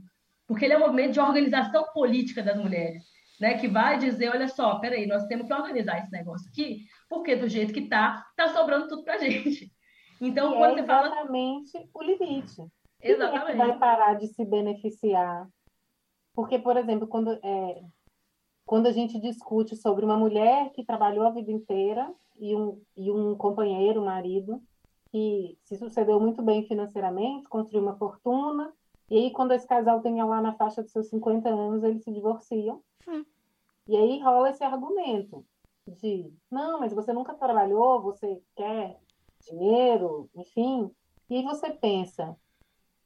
Porque 0.49 0.65
ele 0.65 0.73
é 0.73 0.77
um 0.77 0.81
movimento 0.81 1.13
de 1.13 1.19
organização 1.19 1.85
política 1.93 2.41
das 2.41 2.57
mulheres, 2.57 3.05
né? 3.39 3.53
Que 3.59 3.67
vai 3.67 3.99
dizer, 3.99 4.29
olha 4.29 4.47
só, 4.47 4.79
peraí, 4.79 5.05
nós 5.05 5.27
temos 5.27 5.45
que 5.45 5.53
organizar 5.53 5.99
esse 5.99 6.11
negócio 6.11 6.49
aqui, 6.49 6.87
porque 7.07 7.35
do 7.35 7.47
jeito 7.47 7.71
que 7.71 7.87
tá, 7.87 8.25
tá 8.35 8.49
sobrando 8.49 8.87
tudo 8.87 9.03
pra 9.03 9.19
gente. 9.19 9.71
Então, 10.19 10.55
E 10.55 10.57
quando 10.57 10.79
é 10.79 10.81
você 10.81 10.87
fala... 10.87 11.07
exatamente 11.07 11.89
o 11.93 12.01
limite. 12.01 12.55
Quem 12.99 13.11
é 13.11 13.15
que 13.15 13.19
vai 13.19 13.37
Exatamente. 13.37 13.79
parar 13.79 14.13
de 14.15 14.27
se 14.27 14.43
beneficiar? 14.43 15.47
Porque, 16.33 16.57
por 16.57 16.75
exemplo, 16.77 17.07
quando, 17.07 17.31
é, 17.43 17.81
quando 18.65 18.87
a 18.87 18.91
gente 18.91 19.19
discute 19.19 19.75
sobre 19.75 20.03
uma 20.03 20.17
mulher 20.17 20.71
que 20.71 20.83
trabalhou 20.83 21.27
a 21.27 21.31
vida 21.31 21.51
inteira 21.51 22.11
e 22.39 22.55
um, 22.55 22.81
e 22.97 23.11
um 23.11 23.35
companheiro, 23.35 24.03
marido, 24.03 24.59
que 25.11 25.57
se 25.63 25.77
sucedeu 25.77 26.19
muito 26.19 26.41
bem 26.41 26.67
financeiramente, 26.67 27.47
construiu 27.47 27.83
uma 27.83 27.95
fortuna, 27.97 28.73
e 29.09 29.17
aí 29.17 29.31
quando 29.31 29.53
esse 29.53 29.67
casal 29.67 30.01
tem 30.01 30.21
lá 30.23 30.41
na 30.41 30.53
faixa 30.53 30.83
dos 30.83 30.91
seus 30.91 31.07
50 31.09 31.49
anos, 31.49 31.83
eles 31.83 32.03
se 32.03 32.11
divorciam. 32.11 32.81
E 33.87 33.97
aí 33.97 34.21
rola 34.21 34.51
esse 34.51 34.63
argumento 34.63 35.43
de, 35.87 36.31
não, 36.51 36.79
mas 36.79 36.93
você 36.93 37.11
nunca 37.11 37.33
trabalhou, 37.33 38.01
você 38.01 38.39
quer 38.55 38.99
dinheiro, 39.49 40.29
enfim. 40.35 40.91
E 41.27 41.37
aí 41.37 41.43
você 41.43 41.71
pensa, 41.71 42.37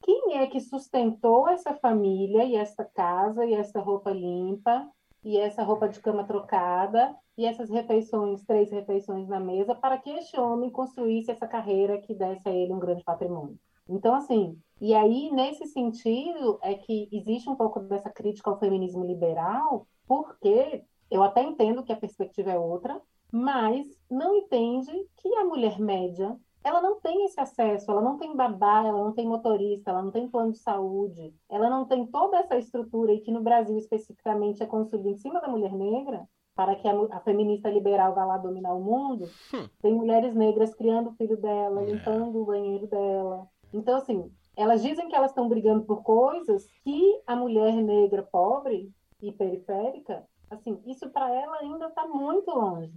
quem 0.02 0.38
é 0.38 0.48
que 0.48 0.60
sustentou 0.60 1.48
essa 1.48 1.74
família 1.76 2.44
e 2.44 2.56
esta 2.58 2.84
casa 2.84 3.46
e 3.46 3.54
esta 3.54 3.80
roupa 3.80 4.12
limpa 4.12 4.90
e 5.24 5.38
essa 5.38 5.64
roupa 5.64 5.88
de 5.88 6.02
cama 6.02 6.26
trocada 6.26 7.16
e 7.38 7.46
essas 7.46 7.70
refeições, 7.70 8.44
três 8.44 8.70
refeições 8.70 9.30
na 9.30 9.40
mesa, 9.40 9.74
para 9.74 9.98
que 9.98 10.10
este 10.10 10.38
homem 10.38 10.70
construísse 10.70 11.32
essa 11.32 11.48
carreira 11.48 12.02
que 12.02 12.14
desse 12.14 12.48
a 12.48 12.52
ele 12.52 12.74
um 12.74 12.80
grande 12.80 13.04
patrimônio. 13.04 13.58
Então, 13.88 14.14
assim, 14.14 14.60
e 14.84 14.94
aí, 14.94 15.32
nesse 15.32 15.66
sentido, 15.68 16.60
é 16.62 16.76
que 16.76 17.08
existe 17.12 17.50
um 17.50 17.56
pouco 17.56 17.80
dessa 17.80 18.10
crítica 18.10 18.50
ao 18.50 18.60
feminismo 18.60 19.06
liberal, 19.06 19.88
porque 20.06 20.84
eu 21.10 21.24
até 21.24 21.42
entendo 21.42 21.84
que 21.84 21.94
a 21.94 21.98
perspectiva 21.98 22.52
é 22.52 22.58
outra, 22.60 23.02
mas 23.32 23.86
não 24.12 24.36
entende 24.36 24.92
que 25.18 25.34
a 25.38 25.46
mulher 25.46 25.80
média 25.80 26.38
ela 26.64 26.82
não 26.82 27.00
tem 27.00 27.26
esse 27.26 27.40
acesso, 27.40 27.92
ela 27.92 28.02
não 28.02 28.18
tem 28.18 28.36
babá, 28.36 28.86
ela 28.86 29.04
não 29.04 29.14
tem 29.14 29.28
motorista, 29.28 29.92
ela 29.92 30.02
não 30.02 30.12
tem 30.12 30.30
plano 30.30 30.52
de 30.52 30.60
saúde, 30.60 31.34
ela 31.50 31.70
não 31.70 31.86
tem 31.86 32.06
toda 32.08 32.38
essa 32.38 32.58
estrutura 32.58 33.12
e 33.14 33.20
que 33.22 33.32
no 33.32 33.42
Brasil 33.42 33.78
especificamente 33.78 34.64
é 34.64 34.66
construída 34.66 35.10
em 35.10 35.18
cima 35.18 35.42
da 35.42 35.48
mulher 35.48 35.74
negra, 35.74 36.28
para 36.56 36.76
que 36.76 36.88
a, 36.88 36.94
a 37.12 37.20
feminista 37.22 37.70
liberal 37.70 38.14
vá 38.16 38.26
lá 38.26 38.38
dominar 38.38 38.74
o 38.76 38.82
mundo, 38.84 39.30
Hum. 39.54 39.68
tem 39.82 39.94
mulheres 39.94 40.36
negras 40.36 40.74
criando 40.76 41.10
o 41.10 41.14
filho 41.16 41.36
dela, 41.38 41.82
É. 41.82 41.86
limpando 41.86 42.42
o 42.42 42.46
banheiro 42.46 42.88
dela. 42.88 43.48
Então, 43.74 43.98
assim, 43.98 44.32
elas 44.56 44.82
dizem 44.82 45.08
que 45.08 45.16
elas 45.16 45.32
estão 45.32 45.50
brigando 45.50 45.84
por 45.84 46.04
coisas 46.04 46.68
que 46.84 47.22
a 47.26 47.36
mulher 47.36 47.74
negra 47.74 48.24
pobre 48.24 48.92
e 49.22 49.32
periférica, 49.32 50.24
assim, 50.50 50.82
isso 50.86 51.10
para 51.10 51.34
ela 51.34 51.58
ainda 51.58 51.88
está 51.88 52.06
muito 52.08 52.52
longe. 52.52 52.94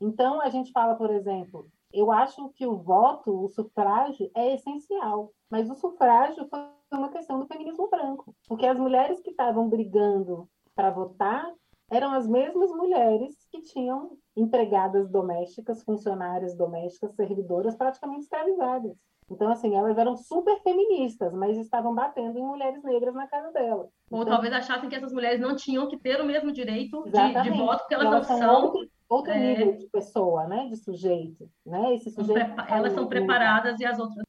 Então, 0.00 0.40
a 0.40 0.48
gente 0.48 0.72
fala, 0.72 0.94
por 0.94 1.10
exemplo, 1.10 1.68
eu 1.92 2.10
acho 2.10 2.48
que 2.50 2.66
o 2.66 2.76
voto, 2.76 3.44
o 3.44 3.48
sufrágio, 3.48 4.30
é 4.34 4.54
essencial. 4.54 5.32
Mas 5.50 5.70
o 5.70 5.74
sufrágio 5.74 6.48
foi 6.48 6.60
uma 6.92 7.10
questão 7.10 7.38
do 7.38 7.46
feminismo 7.46 7.88
branco. 7.88 8.34
Porque 8.48 8.66
as 8.66 8.78
mulheres 8.78 9.20
que 9.20 9.30
estavam 9.30 9.68
brigando 9.68 10.48
para 10.74 10.90
votar 10.90 11.52
eram 11.90 12.12
as 12.12 12.26
mesmas 12.26 12.70
mulheres 12.70 13.46
que 13.50 13.60
tinham 13.60 14.16
empregadas 14.34 15.10
domésticas, 15.10 15.82
funcionárias 15.82 16.56
domésticas, 16.56 17.14
servidoras 17.14 17.76
praticamente 17.76 18.22
escravizadas. 18.22 18.96
Então, 19.32 19.50
assim, 19.50 19.74
elas 19.74 19.96
eram 19.96 20.14
super 20.14 20.60
feministas, 20.62 21.32
mas 21.32 21.56
estavam 21.56 21.94
batendo 21.94 22.38
em 22.38 22.42
mulheres 22.44 22.82
negras 22.82 23.14
na 23.14 23.26
casa 23.26 23.50
delas. 23.50 23.88
Ou 24.10 24.20
Então, 24.20 24.34
talvez 24.34 24.52
achassem 24.52 24.90
que 24.90 24.94
essas 24.94 25.12
mulheres 25.12 25.40
não 25.40 25.56
tinham 25.56 25.88
que 25.88 25.96
ter 25.96 26.20
o 26.20 26.24
mesmo 26.24 26.52
direito 26.52 27.02
de, 27.04 27.42
de 27.42 27.50
voto, 27.50 27.78
porque 27.80 27.94
elas, 27.94 28.06
elas 28.06 28.28
não 28.28 28.36
são 28.36 28.38
são. 28.38 28.64
outro, 28.64 28.90
outro 29.08 29.32
é, 29.32 29.38
nível 29.38 29.78
de 29.78 29.86
pessoa, 29.86 30.46
né? 30.46 30.68
De 30.68 30.76
sujeito, 30.76 31.48
né? 31.64 31.94
Esse 31.94 32.10
sujeito 32.10 32.34
prepa- 32.34 32.62
que 32.62 32.68
tá 32.68 32.76
elas 32.76 32.92
são 32.92 33.06
preparadas 33.08 33.80
e 33.80 33.86
as 33.86 33.98
outras. 33.98 34.22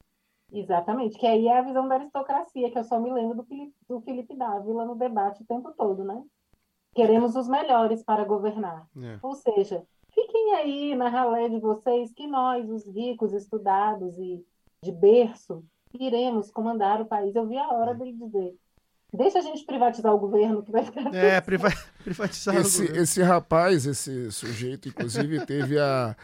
Exatamente, 0.50 1.18
que 1.18 1.26
aí 1.26 1.48
é 1.48 1.58
a 1.58 1.62
visão 1.62 1.86
da 1.88 1.96
aristocracia, 1.96 2.70
que 2.70 2.78
eu 2.78 2.84
só 2.84 2.98
me 2.98 3.12
lembro 3.12 3.36
do 3.36 3.44
Felipe, 3.44 3.74
do 3.88 4.00
Felipe 4.00 4.36
Dávila 4.36 4.84
no 4.84 4.94
debate 4.94 5.42
o 5.42 5.46
tempo 5.46 5.72
todo, 5.76 6.04
né? 6.04 6.22
Queremos 6.94 7.34
os 7.34 7.48
melhores 7.48 8.04
para 8.04 8.24
governar. 8.24 8.86
É. 8.96 9.18
Ou 9.20 9.34
seja, 9.34 9.82
fiquem 10.14 10.54
aí 10.54 10.94
na 10.94 11.08
ralé 11.08 11.48
de 11.48 11.58
vocês 11.58 12.12
que 12.12 12.26
nós, 12.26 12.70
os 12.70 12.86
ricos, 12.86 13.32
estudados 13.32 14.16
e 14.16 14.46
de 14.84 14.92
berço, 14.92 15.64
iremos 15.98 16.50
comandar 16.50 17.00
o 17.00 17.06
país. 17.06 17.34
Eu 17.34 17.46
vi 17.48 17.56
a 17.56 17.68
hora 17.68 17.94
dele 17.94 18.12
dizer: 18.12 18.52
deixa 19.12 19.38
a 19.38 19.42
gente 19.42 19.64
privatizar 19.64 20.12
o 20.14 20.18
governo, 20.18 20.62
que 20.62 20.70
vai 20.70 20.84
ficar 20.84 21.14
É, 21.14 21.40
priva- 21.40 21.72
privatizar 22.04 22.54
o 22.56 22.60
Esse, 22.60 22.78
governo. 22.82 23.02
esse 23.02 23.22
rapaz, 23.22 23.86
esse 23.86 24.30
sujeito, 24.32 24.88
inclusive, 24.88 25.44
teve 25.46 25.78
a, 25.78 26.16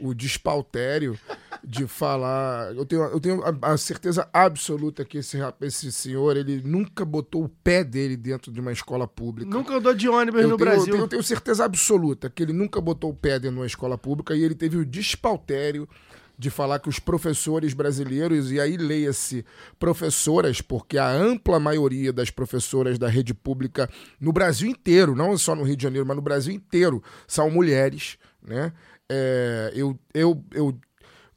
o 0.00 0.14
despautério 0.14 1.18
de 1.62 1.86
falar. 1.86 2.74
Eu 2.74 2.86
tenho, 2.86 3.02
eu 3.02 3.20
tenho 3.20 3.42
a, 3.44 3.72
a 3.72 3.76
certeza 3.76 4.28
absoluta 4.32 5.04
que 5.04 5.18
esse, 5.18 5.36
rap- 5.36 5.60
esse 5.62 5.90
senhor 5.92 6.36
ele 6.36 6.62
nunca 6.64 7.04
botou 7.04 7.44
o 7.44 7.48
pé 7.48 7.82
dele 7.84 8.16
dentro 8.16 8.50
de 8.50 8.60
uma 8.60 8.72
escola 8.72 9.06
pública. 9.08 9.50
Nunca 9.50 9.74
andou 9.74 9.92
de 9.94 10.08
ônibus 10.08 10.40
eu 10.40 10.48
no 10.48 10.56
tenho, 10.56 10.70
Brasil. 10.70 10.86
Eu 10.86 10.92
tenho, 10.92 11.04
eu 11.04 11.08
tenho 11.08 11.22
certeza 11.22 11.64
absoluta 11.64 12.30
que 12.30 12.42
ele 12.42 12.52
nunca 12.52 12.80
botou 12.80 13.10
o 13.10 13.14
pé 13.14 13.32
dentro 13.38 13.50
de 13.56 13.60
uma 13.60 13.66
escola 13.66 13.98
pública 13.98 14.34
e 14.34 14.42
ele 14.42 14.54
teve 14.54 14.76
o 14.76 14.86
despautério 14.86 15.86
de 16.38 16.50
falar 16.50 16.78
que 16.78 16.88
os 16.88 17.00
professores 17.00 17.74
brasileiros, 17.74 18.52
e 18.52 18.60
aí 18.60 18.76
leia-se 18.76 19.44
professoras, 19.78 20.60
porque 20.60 20.96
a 20.96 21.10
ampla 21.10 21.58
maioria 21.58 22.12
das 22.12 22.30
professoras 22.30 22.96
da 22.98 23.08
rede 23.08 23.34
pública 23.34 23.90
no 24.20 24.32
Brasil 24.32 24.70
inteiro, 24.70 25.16
não 25.16 25.36
só 25.36 25.54
no 25.54 25.64
Rio 25.64 25.76
de 25.76 25.82
Janeiro, 25.82 26.06
mas 26.06 26.16
no 26.16 26.22
Brasil 26.22 26.54
inteiro, 26.54 27.02
são 27.26 27.50
mulheres, 27.50 28.16
né? 28.40 28.72
É, 29.08 29.72
eu, 29.74 29.98
eu, 30.14 30.44
eu 30.52 30.78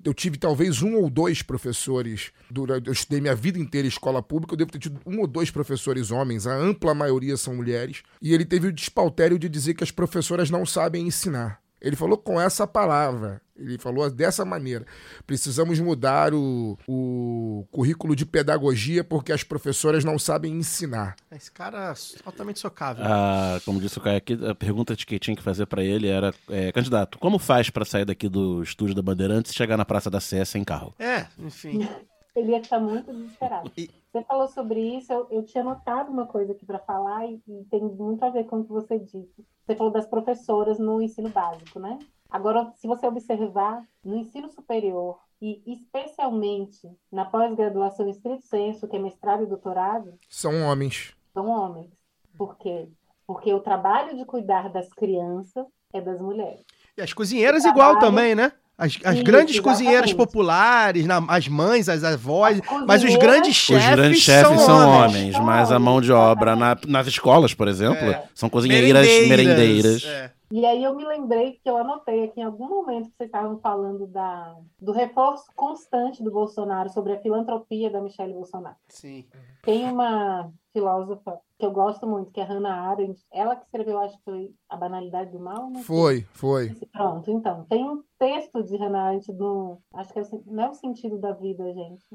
eu 0.03 0.13
tive 0.13 0.37
talvez 0.37 0.81
um 0.81 0.95
ou 0.95 1.09
dois 1.09 1.41
professores 1.41 2.31
durante 2.49 2.87
eu 2.87 2.93
estudei 2.93 3.21
minha 3.21 3.35
vida 3.35 3.59
inteira 3.59 3.85
em 3.85 3.89
escola 3.89 4.21
pública 4.21 4.53
eu 4.53 4.57
devo 4.57 4.71
ter 4.71 4.79
tido 4.79 4.99
um 5.05 5.19
ou 5.19 5.27
dois 5.27 5.51
professores 5.51 6.11
homens 6.11 6.47
a 6.47 6.55
ampla 6.55 6.93
maioria 6.93 7.37
são 7.37 7.55
mulheres 7.55 8.01
e 8.21 8.33
ele 8.33 8.43
teve 8.43 8.67
o 8.67 8.73
despautério 8.73 9.37
de 9.37 9.47
dizer 9.47 9.75
que 9.75 9.83
as 9.83 9.91
professoras 9.91 10.49
não 10.49 10.65
sabem 10.65 11.05
ensinar 11.05 11.61
ele 11.79 11.95
falou 11.95 12.17
com 12.17 12.41
essa 12.41 12.65
palavra 12.65 13.41
ele 13.61 13.77
falou 13.77 14.09
dessa 14.09 14.43
maneira 14.45 14.85
precisamos 15.25 15.79
mudar 15.79 16.33
o, 16.33 16.77
o 16.87 17.65
currículo 17.71 18.15
de 18.15 18.25
pedagogia 18.25 19.03
porque 19.03 19.31
as 19.31 19.43
professoras 19.43 20.03
não 20.03 20.17
sabem 20.19 20.53
ensinar 20.53 21.15
Esse 21.31 21.51
cara 21.51 21.91
é 21.91 21.93
altamente 22.25 22.59
socável. 22.59 23.03
Ah, 23.05 23.59
como 23.65 23.79
disse 23.79 23.97
o 23.97 24.01
Caio 24.01 24.17
aqui, 24.17 24.37
a 24.45 24.55
pergunta 24.55 24.95
de 24.95 25.05
que 25.05 25.19
tinha 25.19 25.35
que 25.35 25.43
fazer 25.43 25.65
pra 25.65 25.83
ele 25.83 26.07
era: 26.07 26.33
é, 26.49 26.71
candidato, 26.71 27.17
como 27.19 27.37
faz 27.39 27.69
pra 27.69 27.85
sair 27.85 28.05
daqui 28.05 28.27
do 28.27 28.61
estúdio 28.63 28.95
da 28.95 29.01
Bandeirantes 29.01 29.51
e 29.51 29.55
chegar 29.55 29.77
na 29.77 29.85
Praça 29.85 30.09
da 30.09 30.19
Sé 30.19 30.43
sem 30.45 30.63
carro? 30.63 30.93
É, 30.99 31.25
enfim. 31.39 31.87
ele 32.35 32.51
ia 32.51 32.63
ficar 32.63 32.79
muito 32.79 33.11
desesperado. 33.13 33.71
E- 33.77 33.89
Você 34.11 34.23
falou 34.25 34.47
sobre 34.47 34.79
isso, 34.97 35.11
eu, 35.11 35.27
eu 35.31 35.43
tinha 35.43 35.63
notado 35.63 36.09
uma 36.11 36.25
coisa 36.25 36.51
aqui 36.51 36.65
para 36.65 36.79
falar 36.79 37.25
e, 37.27 37.41
e 37.47 37.63
tem 37.69 37.81
muito 37.83 38.23
a 38.23 38.29
ver 38.29 38.45
com 38.45 38.59
o 38.59 38.63
que 38.63 38.71
você 38.71 38.99
disse. 38.99 39.45
Você 39.65 39.75
falou 39.75 39.91
das 39.91 40.05
professoras 40.05 40.79
no 40.79 41.01
ensino 41.01 41.29
básico, 41.29 41.79
né? 41.79 41.97
Agora, 42.31 42.71
se 42.77 42.87
você 42.87 43.05
observar, 43.05 43.83
no 44.03 44.15
ensino 44.17 44.49
superior 44.49 45.17
e 45.41 45.61
especialmente 45.67 46.79
na 47.11 47.25
pós-graduação 47.25 48.07
estrito 48.09 48.45
senso, 48.45 48.87
que 48.87 48.95
é 48.95 48.99
mestrado 48.99 49.43
e 49.43 49.47
doutorado, 49.47 50.13
são 50.29 50.61
homens 50.63 51.13
são 51.33 51.47
homens. 51.47 51.89
Por 52.37 52.57
quê? 52.57 52.87
Porque 53.25 53.53
o 53.53 53.59
trabalho 53.61 54.17
de 54.17 54.25
cuidar 54.25 54.69
das 54.69 54.89
crianças 54.89 55.65
é 55.93 56.01
das 56.01 56.19
mulheres. 56.19 56.61
E 56.97 57.01
as 57.01 57.13
cozinheiras 57.13 57.63
igual 57.63 57.91
Trabalho. 57.91 58.01
também, 58.15 58.35
né? 58.35 58.51
As, 58.77 58.97
as 59.05 59.15
Isso, 59.15 59.23
grandes 59.23 59.55
exatamente. 59.55 59.61
cozinheiras 59.61 60.13
populares, 60.13 61.05
na- 61.05 61.23
as 61.27 61.47
mães, 61.47 61.87
as 61.87 62.03
avós, 62.03 62.59
As 62.59 62.85
mas 62.85 63.03
os 63.03 63.15
grandes 63.15 63.51
Os 63.51 63.55
chefes, 63.57 63.89
grandes 63.91 64.19
chefes 64.21 64.61
são, 64.61 64.89
homens. 64.89 65.11
homens, 65.35 65.39
mas 65.39 65.71
a 65.71 65.79
mão 65.79 66.01
de 66.01 66.11
obra 66.11 66.55
na- 66.55 66.77
nas 66.87 67.07
escolas, 67.07 67.53
por 67.53 67.67
exemplo, 67.67 68.03
É. 68.09 68.23
são 68.33 68.49
cozinheiras 68.49 69.05
merendeiras. 69.27 70.03
É. 70.03 70.31
E 70.51 70.65
aí 70.65 70.83
eu 70.83 70.93
me 70.93 71.05
lembrei 71.05 71.53
que 71.53 71.69
eu 71.69 71.77
anotei 71.77 72.25
aqui 72.25 72.41
em 72.41 72.43
algum 72.43 72.67
momento 72.67 73.09
que 73.09 73.17
vocês 73.17 73.27
estavam 73.27 73.57
falando 73.59 74.05
da, 74.05 74.57
do 74.79 74.91
reforço 74.91 75.45
constante 75.55 76.21
do 76.21 76.29
Bolsonaro 76.29 76.89
sobre 76.89 77.13
a 77.13 77.21
filantropia 77.21 77.89
da 77.89 78.01
Michelle 78.01 78.33
Bolsonaro. 78.33 78.75
Sim. 78.89 79.25
Tem 79.63 79.89
uma 79.89 80.51
filósofa 80.73 81.39
que 81.57 81.65
eu 81.65 81.71
gosto 81.71 82.05
muito, 82.05 82.31
que 82.31 82.41
é 82.41 82.43
Hannah 82.43 82.89
Arendt, 82.89 83.23
ela 83.31 83.55
que 83.55 83.63
escreveu, 83.63 83.99
acho 83.99 84.17
que 84.17 84.23
foi 84.23 84.53
A 84.67 84.75
Banalidade 84.75 85.31
do 85.31 85.39
Mal, 85.39 85.69
né? 85.69 85.81
foi 85.83 86.21
foi 86.33 86.75
Pronto, 86.91 87.29
então, 87.29 87.65
tem 87.65 87.87
um 87.87 88.03
texto 88.17 88.63
de 88.63 88.75
Hannah 88.77 89.09
Arendt 89.09 89.31
no, 89.31 89.79
acho 89.93 90.11
que 90.11 90.19
é 90.19 90.23
o, 90.23 90.43
não 90.47 90.63
é 90.63 90.69
o 90.69 90.73
sentido 90.73 91.17
da 91.17 91.31
vida, 91.33 91.71
gente. 91.73 92.05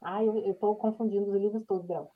Ai, 0.00 0.26
eu, 0.28 0.54
tô 0.54 0.74
confundindo 0.76 1.30
os 1.30 1.36
livros 1.36 1.64
todos 1.66 1.86
dela. 1.86 2.08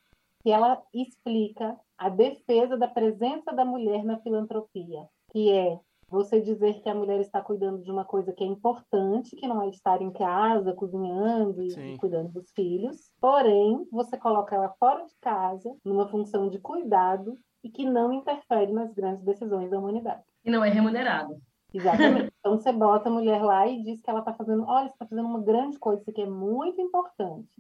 Que 0.42 0.50
ela 0.50 0.80
explica 0.94 1.76
a 1.98 2.08
defesa 2.08 2.76
da 2.76 2.88
presença 2.88 3.52
da 3.52 3.64
mulher 3.64 4.04
na 4.04 4.18
filantropia, 4.20 5.08
que 5.30 5.50
é 5.50 5.78
você 6.08 6.40
dizer 6.40 6.82
que 6.82 6.88
a 6.88 6.94
mulher 6.94 7.20
está 7.20 7.40
cuidando 7.40 7.82
de 7.82 7.90
uma 7.90 8.04
coisa 8.04 8.32
que 8.32 8.42
é 8.42 8.46
importante, 8.46 9.36
que 9.36 9.46
não 9.46 9.62
é 9.62 9.68
estar 9.68 10.02
em 10.02 10.10
casa, 10.10 10.72
cozinhando 10.72 11.62
e, 11.62 11.70
Sim. 11.70 11.94
e 11.94 11.98
cuidando 11.98 12.32
dos 12.32 12.50
filhos, 12.50 13.12
porém, 13.20 13.86
você 13.92 14.16
coloca 14.16 14.56
ela 14.56 14.74
fora 14.78 15.04
de 15.04 15.14
casa, 15.20 15.72
numa 15.84 16.08
função 16.08 16.48
de 16.48 16.58
cuidado 16.58 17.38
e 17.62 17.70
que 17.70 17.84
não 17.84 18.12
interfere 18.12 18.72
nas 18.72 18.92
grandes 18.92 19.22
decisões 19.22 19.70
da 19.70 19.78
humanidade. 19.78 20.24
E 20.44 20.50
não 20.50 20.64
é 20.64 20.70
remunerado. 20.70 21.40
Exatamente. 21.72 22.30
Então 22.40 22.58
você 22.58 22.72
bota 22.72 23.10
a 23.10 23.12
mulher 23.12 23.42
lá 23.42 23.68
e 23.68 23.82
diz 23.82 24.00
que 24.00 24.08
ela 24.08 24.20
está 24.20 24.32
fazendo, 24.32 24.64
olha, 24.64 24.88
você 24.88 24.94
está 24.94 25.06
fazendo 25.06 25.28
uma 25.28 25.42
grande 25.42 25.78
coisa, 25.78 26.00
isso 26.00 26.10
aqui 26.10 26.22
é 26.22 26.26
muito 26.26 26.80
importante. 26.80 27.50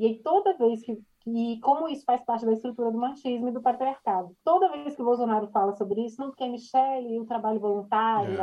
E 0.00 0.06
aí 0.06 0.22
toda 0.22 0.56
vez 0.56 0.82
que 0.82 0.98
e 1.26 1.60
como 1.60 1.86
isso 1.86 2.02
faz 2.06 2.24
parte 2.24 2.46
da 2.46 2.52
estrutura 2.54 2.90
do 2.90 2.96
machismo 2.96 3.48
e 3.48 3.52
do 3.52 3.60
patriarcado. 3.60 4.34
Toda 4.42 4.70
vez 4.70 4.96
que 4.96 5.02
o 5.02 5.04
Bolsonaro 5.04 5.48
fala 5.48 5.76
sobre 5.76 6.00
isso, 6.06 6.18
não 6.18 6.28
porque 6.28 6.44
é 6.44 6.48
Michelle 6.48 7.12
e 7.12 7.20
o 7.20 7.26
trabalho 7.26 7.60
voluntário, 7.60 8.32
É. 8.32 8.36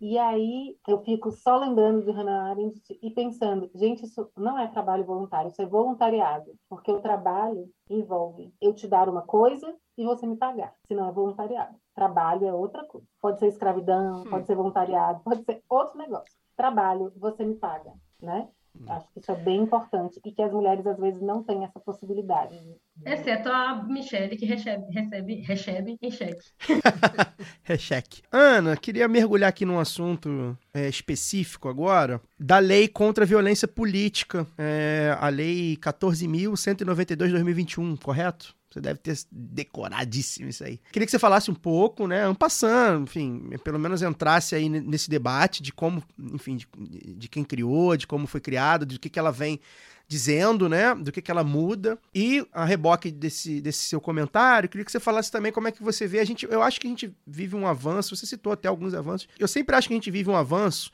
e 0.00 0.16
aí 0.16 0.76
eu 0.86 1.00
fico 1.02 1.32
só 1.32 1.56
lembrando 1.56 2.04
de 2.04 2.12
Hannah 2.12 2.50
Arendt 2.50 2.80
e 3.02 3.10
pensando, 3.10 3.68
gente, 3.74 4.04
isso 4.04 4.30
não 4.36 4.56
é 4.56 4.68
trabalho 4.68 5.04
voluntário, 5.04 5.48
isso 5.48 5.60
é 5.60 5.66
voluntariado, 5.66 6.52
porque 6.68 6.92
o 6.92 7.00
trabalho 7.00 7.68
envolve 7.90 8.54
eu 8.60 8.72
te 8.72 8.86
dar 8.86 9.08
uma 9.08 9.22
coisa 9.22 9.74
e 9.98 10.04
você 10.04 10.24
me 10.24 10.36
pagar, 10.36 10.72
senão 10.86 11.08
é 11.08 11.12
voluntariado. 11.12 11.74
Trabalho 11.96 12.46
é 12.46 12.54
outra 12.54 12.84
coisa. 12.84 13.06
Pode 13.20 13.40
ser 13.40 13.48
escravidão, 13.48 14.22
pode 14.30 14.46
ser 14.46 14.54
voluntariado, 14.54 15.20
pode 15.24 15.42
ser 15.42 15.64
outro 15.68 15.98
negócio. 15.98 16.32
Trabalho, 16.56 17.12
você 17.16 17.44
me 17.44 17.56
paga, 17.56 17.92
né? 18.22 18.48
Acho 18.88 19.06
que 19.12 19.20
isso 19.20 19.30
é 19.30 19.36
bem 19.36 19.62
importante 19.62 20.20
e 20.24 20.32
que 20.32 20.42
as 20.42 20.52
mulheres 20.52 20.84
às 20.86 20.98
vezes 20.98 21.20
não 21.20 21.42
têm 21.42 21.64
essa 21.64 21.78
possibilidade 21.80 22.58
de 22.58 22.76
Exceto 23.04 23.48
a 23.48 23.82
Michelle, 23.84 24.36
que 24.36 24.46
recebe, 24.46 24.86
recebe, 24.92 25.34
recebe 25.42 25.98
em 26.00 26.10
cheque. 26.10 26.46
É 27.68 27.76
cheque. 27.76 28.22
Ana, 28.30 28.76
queria 28.76 29.08
mergulhar 29.08 29.48
aqui 29.48 29.64
num 29.64 29.80
assunto 29.80 30.56
é, 30.72 30.88
específico 30.88 31.68
agora, 31.68 32.20
da 32.38 32.60
lei 32.60 32.86
contra 32.86 33.24
a 33.24 33.26
violência 33.26 33.66
política, 33.66 34.46
é, 34.56 35.16
a 35.20 35.28
lei 35.28 35.76
14.192-2021, 35.78 38.00
correto? 38.00 38.54
Você 38.76 38.80
deve 38.82 38.98
ter 38.98 39.18
decoradíssimo 39.32 40.50
isso 40.50 40.62
aí. 40.62 40.78
Queria 40.92 41.06
que 41.06 41.10
você 41.10 41.18
falasse 41.18 41.50
um 41.50 41.54
pouco, 41.54 42.06
né, 42.06 42.22
passando, 42.38 43.04
enfim, 43.04 43.48
pelo 43.64 43.78
menos 43.78 44.02
entrasse 44.02 44.54
aí 44.54 44.68
ne- 44.68 44.82
nesse 44.82 45.08
debate 45.08 45.62
de 45.62 45.72
como, 45.72 46.02
enfim, 46.18 46.56
de, 46.56 46.68
de 47.14 47.26
quem 47.26 47.42
criou, 47.42 47.96
de 47.96 48.06
como 48.06 48.26
foi 48.26 48.38
criado, 48.38 48.84
de 48.84 48.98
que, 48.98 49.08
que 49.08 49.18
ela 49.18 49.32
vem 49.32 49.58
dizendo, 50.06 50.68
né, 50.68 50.94
do 50.94 51.10
que, 51.10 51.22
que 51.22 51.30
ela 51.30 51.42
muda. 51.42 51.98
E 52.14 52.46
a 52.52 52.66
reboque 52.66 53.10
desse, 53.10 53.62
desse 53.62 53.84
seu 53.84 53.98
comentário, 54.00 54.68
queria 54.68 54.84
que 54.84 54.92
você 54.92 55.00
falasse 55.00 55.32
também 55.32 55.50
como 55.50 55.68
é 55.68 55.72
que 55.72 55.82
você 55.82 56.06
vê. 56.06 56.20
A 56.20 56.24
gente, 56.24 56.44
eu 56.44 56.62
acho 56.62 56.78
que 56.78 56.86
a 56.86 56.90
gente 56.90 57.10
vive 57.26 57.56
um 57.56 57.66
avanço, 57.66 58.14
você 58.14 58.26
citou 58.26 58.52
até 58.52 58.68
alguns 58.68 58.92
avanços. 58.92 59.26
Eu 59.38 59.48
sempre 59.48 59.74
acho 59.74 59.88
que 59.88 59.94
a 59.94 59.96
gente 59.96 60.10
vive 60.10 60.28
um 60.28 60.36
avanço 60.36 60.90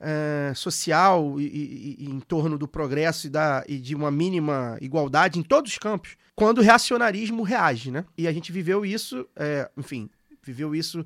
eh, 0.00 0.52
social 0.54 1.40
e, 1.40 1.44
e- 1.44 1.96
e 2.04 2.10
em 2.10 2.20
torno 2.20 2.58
do 2.58 2.68
progresso 2.68 3.26
e, 3.26 3.30
da, 3.30 3.64
e 3.68 3.78
de 3.78 3.94
uma 3.94 4.10
mínima 4.10 4.76
igualdade 4.80 5.38
em 5.38 5.42
todos 5.42 5.72
os 5.72 5.78
campos, 5.78 6.16
quando 6.34 6.58
o 6.58 6.62
reacionarismo 6.62 7.42
reage, 7.42 7.90
né? 7.90 8.04
E 8.16 8.28
a 8.28 8.32
gente 8.32 8.52
viveu 8.52 8.84
isso, 8.84 9.26
eh, 9.36 9.70
enfim, 9.76 10.08
viveu 10.42 10.74
isso, 10.74 11.04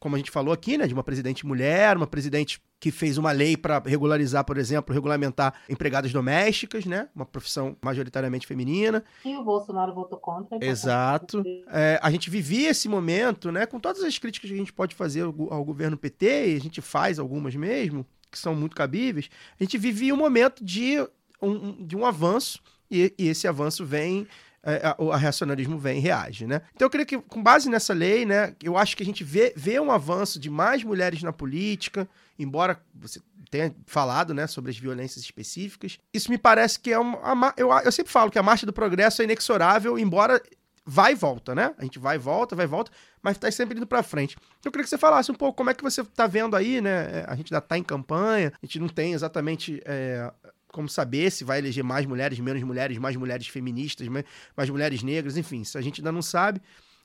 como 0.00 0.16
a 0.16 0.18
gente 0.18 0.30
falou 0.30 0.52
aqui, 0.52 0.76
né? 0.76 0.86
De 0.88 0.94
uma 0.94 1.04
presidente 1.04 1.46
mulher, 1.46 1.96
uma 1.96 2.06
presidente 2.06 2.60
que 2.80 2.90
fez 2.90 3.16
uma 3.16 3.30
lei 3.30 3.56
para 3.56 3.80
regularizar, 3.86 4.44
por 4.44 4.58
exemplo, 4.58 4.92
regulamentar 4.92 5.54
empregadas 5.68 6.12
domésticas, 6.12 6.84
né? 6.84 7.08
Uma 7.14 7.24
profissão 7.24 7.76
majoritariamente 7.80 8.44
feminina. 8.44 9.04
E 9.24 9.36
o 9.36 9.44
Bolsonaro 9.44 9.94
votou 9.94 10.18
contra. 10.18 10.56
então, 10.56 10.68
Exato. 10.68 11.44
É, 11.68 12.00
a 12.02 12.10
gente 12.10 12.28
vivia 12.28 12.70
esse 12.70 12.88
momento, 12.88 13.52
né? 13.52 13.66
Com 13.66 13.78
todas 13.78 14.02
as 14.02 14.18
críticas 14.18 14.50
que 14.50 14.56
a 14.56 14.58
gente 14.58 14.72
pode 14.72 14.96
fazer 14.96 15.22
ao 15.22 15.64
governo 15.64 15.96
PT, 15.96 16.54
e 16.54 16.56
a 16.56 16.60
gente 16.60 16.80
faz 16.80 17.20
algumas 17.20 17.54
mesmo, 17.54 18.04
que 18.32 18.38
são 18.38 18.54
muito 18.54 18.74
cabíveis. 18.74 19.30
A 19.60 19.62
gente 19.62 19.78
vivia 19.78 20.12
um 20.12 20.16
momento 20.16 20.64
de 20.64 20.98
um, 21.40 21.86
de 21.86 21.94
um 21.96 22.04
avanço, 22.04 22.60
e, 22.90 23.14
e 23.16 23.28
esse 23.28 23.46
avanço 23.46 23.84
vem. 23.84 24.26
é, 24.62 24.94
o 24.98 25.10
reacionarismo 25.10 25.78
vem 25.78 25.98
e 25.98 26.00
reage, 26.00 26.46
né? 26.46 26.62
Então 26.74 26.86
eu 26.86 26.90
queria 26.90 27.06
que, 27.06 27.18
com 27.18 27.42
base 27.42 27.68
nessa 27.68 27.92
lei, 27.92 28.24
né, 28.24 28.54
eu 28.62 28.76
acho 28.76 28.96
que 28.96 29.02
a 29.02 29.06
gente 29.06 29.24
vê, 29.24 29.52
vê 29.56 29.78
um 29.80 29.90
avanço 29.90 30.38
de 30.38 30.48
mais 30.48 30.84
mulheres 30.84 31.22
na 31.22 31.32
política, 31.32 32.08
embora 32.38 32.80
você 32.94 33.20
tenha 33.50 33.74
falado, 33.86 34.32
né, 34.32 34.46
sobre 34.46 34.70
as 34.70 34.78
violências 34.78 35.22
específicas. 35.22 35.98
Isso 36.14 36.30
me 36.30 36.38
parece 36.38 36.80
que 36.80 36.92
é 36.92 36.98
uma. 36.98 37.52
eu, 37.56 37.70
eu 37.70 37.92
sempre 37.92 38.10
falo 38.12 38.30
que 38.30 38.38
a 38.38 38.42
marcha 38.42 38.64
do 38.64 38.72
progresso 38.72 39.20
é 39.20 39.24
inexorável, 39.24 39.98
embora 39.98 40.40
vai 40.84 41.12
e 41.12 41.14
volta, 41.14 41.54
né? 41.54 41.74
A 41.78 41.84
gente 41.84 41.98
vai 41.98 42.16
e 42.16 42.18
volta, 42.18 42.56
vai 42.56 42.64
e 42.64 42.68
volta, 42.68 42.90
mas 43.22 43.38
tá 43.38 43.50
sempre 43.50 43.76
indo 43.76 43.86
pra 43.86 44.02
frente. 44.02 44.36
Então, 44.58 44.68
Eu 44.68 44.72
queria 44.72 44.84
que 44.84 44.90
você 44.90 44.98
falasse 44.98 45.30
um 45.30 45.34
pouco 45.34 45.56
como 45.56 45.70
é 45.70 45.74
que 45.74 45.82
você 45.82 46.02
tá 46.04 46.26
vendo 46.26 46.56
aí, 46.56 46.80
né? 46.80 47.20
É, 47.20 47.24
A 47.28 47.36
gente 47.36 47.52
ainda 47.54 47.60
tá 47.60 47.78
em 47.78 47.82
campanha, 47.84 48.52
a 48.60 48.66
gente 48.66 48.78
não 48.80 48.88
tem 48.88 49.12
exatamente 49.12 49.80
é, 49.84 50.32
como 50.68 50.88
saber 50.88 51.30
se 51.30 51.44
vai 51.44 51.58
eleger 51.58 51.84
mais 51.84 52.04
mulheres, 52.06 52.38
menos 52.40 52.62
mulheres, 52.62 52.98
mais 52.98 53.14
mulheres 53.16 53.46
feministas, 53.46 54.08
mais, 54.08 54.70
mulheres 54.70 55.02
negras, 55.02 55.36
enfim, 55.36 55.60
isso 55.60 55.78
a 55.78 55.82
gente 55.82 56.00
ainda 56.00 56.10
não 56.10 56.22
sabe. 56.22 56.60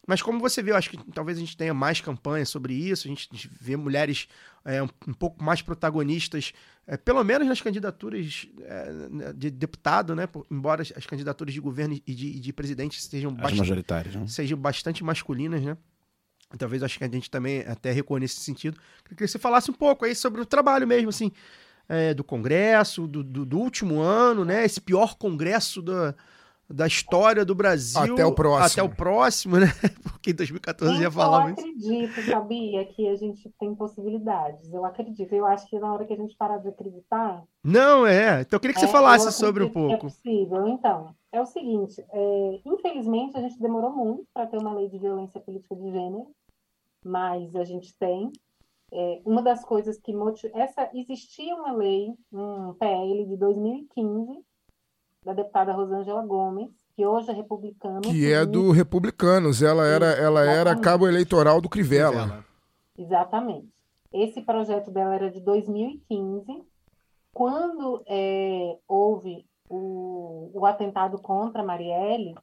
Mas 0.08 0.22
como 0.22 0.40
você 0.40 0.64
vê, 0.64 0.72
eu 0.72 0.78
acho 0.78 0.90
que 0.90 0.98
talvez 1.12 1.38
a 1.38 1.42
gente 1.42 1.58
tenha 1.58 1.74
mais 1.74 2.00
campanha 2.00 2.46
sobre 2.46 2.74
isso, 2.74 3.06
a 3.08 3.10
gente 3.10 3.28
vê 3.60 3.76
mulheres 3.76 4.30
é, 4.64 4.82
um, 4.82 4.88
pouco 5.14 5.44
mais 5.44 5.62
protagonistas, 5.62 6.54
é, 6.88 6.96
pelo 6.96 7.22
menos 7.26 7.46
nas 7.46 7.60
candidaturas 7.60 8.48
é, 8.62 9.34
de 9.34 9.52
deputado, 9.52 10.16
né? 10.16 10.26
por- 10.26 10.48
embora 10.50 10.82
as, 10.82 10.94
as 10.96 11.06
candidaturas 11.06 11.54
de 11.54 11.60
governo 11.60 12.00
e 12.08 12.16
de, 12.16 12.40
de 12.40 12.54
presidente 12.54 13.02
sejam 13.02 13.32
As 13.32 13.38
bastante, 13.38 13.60
majoritárias, 13.60 14.16
né? 14.16 14.28
sejam 14.28 14.58
bastante 14.58 15.04
masculinas, 15.04 15.62
né? 15.62 15.76
Talvez 16.58 16.82
acho 16.82 16.98
que 16.98 17.04
a 17.04 17.10
gente 17.10 17.30
também 17.30 17.62
até 17.62 17.92
recua 17.92 18.20
nesse 18.20 18.40
sentido. 18.40 18.80
Queria 19.04 19.18
que 19.18 19.28
você 19.28 19.40
falasse 19.40 19.70
um 19.70 19.74
pouco 19.74 20.06
aí 20.06 20.16
sobre 20.16 20.40
o 20.40 20.46
trabalho 20.46 20.88
mesmo, 20.88 21.10
assim, 21.10 21.32
é, 21.90 22.14
do 22.14 22.24
Congresso, 22.24 23.08
do, 23.08 23.24
do, 23.24 23.46
do 23.46 23.58
último 23.58 24.00
ano, 24.00 24.46
né? 24.46 24.64
Esse 24.64 24.80
pior 24.80 25.16
Congresso 25.16 25.82
da, 25.82 26.16
da 26.70 26.86
história 26.86 27.46
do 27.46 27.56
Brasil. 27.56 28.14
Até 28.14 28.26
o 28.26 28.34
próximo. 28.34 28.66
Até 28.66 28.84
o 28.84 28.96
próximo, 28.96 29.58
né? 29.58 29.68
Porque 30.04 30.32
em 30.32 30.36
2014 30.36 30.98
já 30.98 31.04
Eu 31.06 31.12
falava 31.12 31.52
isso. 31.52 31.60
acredito, 31.62 32.22
sabia, 32.30 32.86
que 32.86 33.08
a 33.08 33.16
gente 33.16 33.50
tem 33.60 33.74
possibilidades. 33.74 34.72
Eu 34.74 34.84
acredito. 34.84 35.34
Eu 35.34 35.46
acho 35.46 35.66
que 35.68 35.80
na 35.80 35.94
hora 35.94 36.06
que 36.06 36.14
a 36.14 36.18
gente 36.18 36.36
parar 36.36 36.58
de 36.58 36.68
acreditar, 36.68 37.44
Não, 37.64 38.06
é. 38.06 38.42
Então 38.42 38.58
eu 38.58 38.60
queria 38.60 38.74
que 38.74 38.80
você 38.80 38.86
É, 38.86 38.90
falasse 38.90 39.28
eu 39.28 39.32
sobre 39.32 39.64
um 39.64 39.68
que 39.68 39.74
pouco. 39.74 39.94
É 39.94 39.98
possível. 39.98 40.68
Então, 40.68 41.16
é 41.32 41.42
o 41.42 41.46
seguinte: 41.46 42.04
é, 42.12 42.60
infelizmente, 42.66 43.38
a 43.38 43.42
gente 43.42 43.60
demorou 43.60 43.92
muito 43.92 44.26
para 44.34 44.48
ter 44.48 44.58
uma 44.58 44.74
lei 44.74 44.90
de 44.90 44.98
violência 44.98 45.40
política 45.40 45.76
de 45.76 45.90
gênero, 45.92 46.28
mas 47.04 47.56
a 47.56 47.64
gente 47.64 47.96
tem. 47.98 48.32
É, 48.92 49.22
uma 49.26 49.42
das 49.42 49.66
coisas 49.66 49.98
que 49.98 50.14
motiv... 50.14 50.50
essa 50.54 50.90
existia 50.94 51.54
uma 51.56 51.74
lei, 51.74 52.14
um 52.32 52.74
PL 52.74 53.26
de 53.26 53.36
2015 53.36 54.47
da 55.28 55.34
deputada 55.34 55.74
Rosângela 55.74 56.26
Gomes, 56.26 56.72
que 56.96 57.06
hoje 57.06 57.30
é 57.30 57.34
republicano. 57.34 58.00
Que 58.00 58.32
é 58.32 58.46
do 58.46 58.72
Republicanos. 58.72 59.62
Ela 59.62 59.86
era, 59.86 60.06
ela 60.06 60.46
era 60.46 60.80
cabo 60.80 61.06
eleitoral 61.06 61.60
do 61.60 61.68
Crivella. 61.68 62.46
Exatamente. 62.98 63.68
Esse 64.14 64.42
projeto 64.42 64.90
dela 64.90 65.16
era 65.16 65.30
de 65.30 65.42
2015. 65.42 66.64
Quando 67.34 68.02
é, 68.08 68.78
houve 68.88 69.46
o, 69.70 70.50
o 70.54 70.66
atentado 70.66 71.22
contra 71.22 71.62
Marielle, 71.62 72.34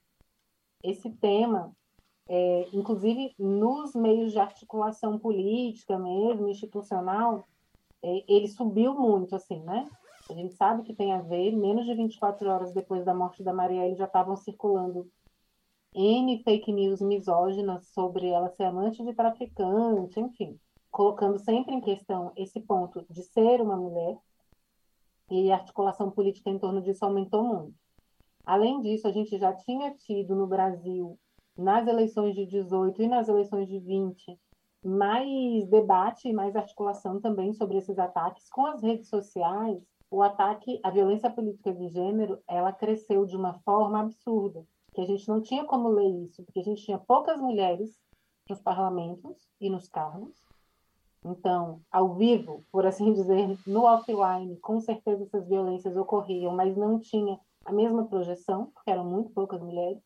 esse 0.82 1.08
tema, 1.08 1.72
é, 2.28 2.68
inclusive 2.70 3.34
nos 3.38 3.94
meios 3.94 4.30
de 4.30 4.38
articulação 4.38 5.18
política 5.18 5.98
mesmo, 5.98 6.48
institucional, 6.48 7.44
é, 8.02 8.24
ele 8.28 8.46
subiu 8.46 8.92
muito, 8.92 9.34
assim, 9.34 9.60
né? 9.60 9.88
A 10.28 10.32
gente 10.32 10.54
sabe 10.54 10.82
que 10.82 10.94
tem 10.94 11.12
a 11.12 11.20
ver, 11.20 11.52
menos 11.52 11.84
de 11.84 11.94
24 11.94 12.48
horas 12.48 12.72
depois 12.72 13.04
da 13.04 13.14
morte 13.14 13.42
da 13.42 13.52
Marielle 13.52 13.94
já 13.94 14.06
estavam 14.06 14.36
circulando 14.36 15.10
N 15.94 16.42
fake 16.42 16.72
news 16.72 17.00
misóginas 17.00 17.86
sobre 17.88 18.28
ela 18.28 18.48
ser 18.50 18.64
amante 18.64 19.04
de 19.04 19.14
traficante, 19.14 20.18
enfim, 20.18 20.58
colocando 20.90 21.38
sempre 21.38 21.74
em 21.74 21.80
questão 21.80 22.32
esse 22.36 22.60
ponto 22.60 23.04
de 23.10 23.22
ser 23.22 23.60
uma 23.60 23.76
mulher 23.76 24.18
e 25.30 25.52
a 25.52 25.56
articulação 25.56 26.10
política 26.10 26.50
em 26.50 26.58
torno 26.58 26.82
disso 26.82 27.04
aumentou 27.04 27.44
muito. 27.44 27.74
Além 28.44 28.80
disso, 28.80 29.08
a 29.08 29.12
gente 29.12 29.38
já 29.38 29.52
tinha 29.54 29.94
tido 29.94 30.34
no 30.34 30.46
Brasil, 30.46 31.18
nas 31.56 31.86
eleições 31.86 32.34
de 32.34 32.44
18 32.44 33.02
e 33.02 33.08
nas 33.08 33.28
eleições 33.28 33.68
de 33.68 33.78
20, 33.78 34.38
mais 34.84 35.66
debate 35.68 36.28
e 36.28 36.32
mais 36.32 36.54
articulação 36.54 37.20
também 37.20 37.54
sobre 37.54 37.78
esses 37.78 37.98
ataques 37.98 38.48
com 38.50 38.66
as 38.66 38.82
redes 38.82 39.08
sociais. 39.08 39.82
O 40.14 40.22
ataque, 40.22 40.78
a 40.84 40.90
violência 40.90 41.28
política 41.28 41.72
de 41.72 41.88
gênero, 41.88 42.40
ela 42.46 42.72
cresceu 42.72 43.26
de 43.26 43.36
uma 43.36 43.54
forma 43.64 43.98
absurda 43.98 44.64
que 44.92 45.00
a 45.00 45.04
gente 45.04 45.26
não 45.26 45.40
tinha 45.40 45.64
como 45.64 45.88
ler 45.88 46.08
isso, 46.24 46.44
porque 46.44 46.60
a 46.60 46.62
gente 46.62 46.84
tinha 46.84 47.00
poucas 47.00 47.40
mulheres 47.40 48.00
nos 48.48 48.60
parlamentos 48.60 49.36
e 49.60 49.68
nos 49.68 49.88
cargos. 49.88 50.40
Então, 51.24 51.80
ao 51.90 52.14
vivo, 52.14 52.64
por 52.70 52.86
assim 52.86 53.10
dizer, 53.12 53.58
no 53.66 53.82
offline, 53.86 54.56
com 54.60 54.78
certeza 54.78 55.24
essas 55.24 55.48
violências 55.48 55.96
ocorriam, 55.96 56.54
mas 56.54 56.76
não 56.76 57.00
tinha 57.00 57.36
a 57.64 57.72
mesma 57.72 58.06
projeção, 58.06 58.66
porque 58.66 58.92
eram 58.92 59.04
muito 59.04 59.32
poucas 59.32 59.60
mulheres. 59.60 60.00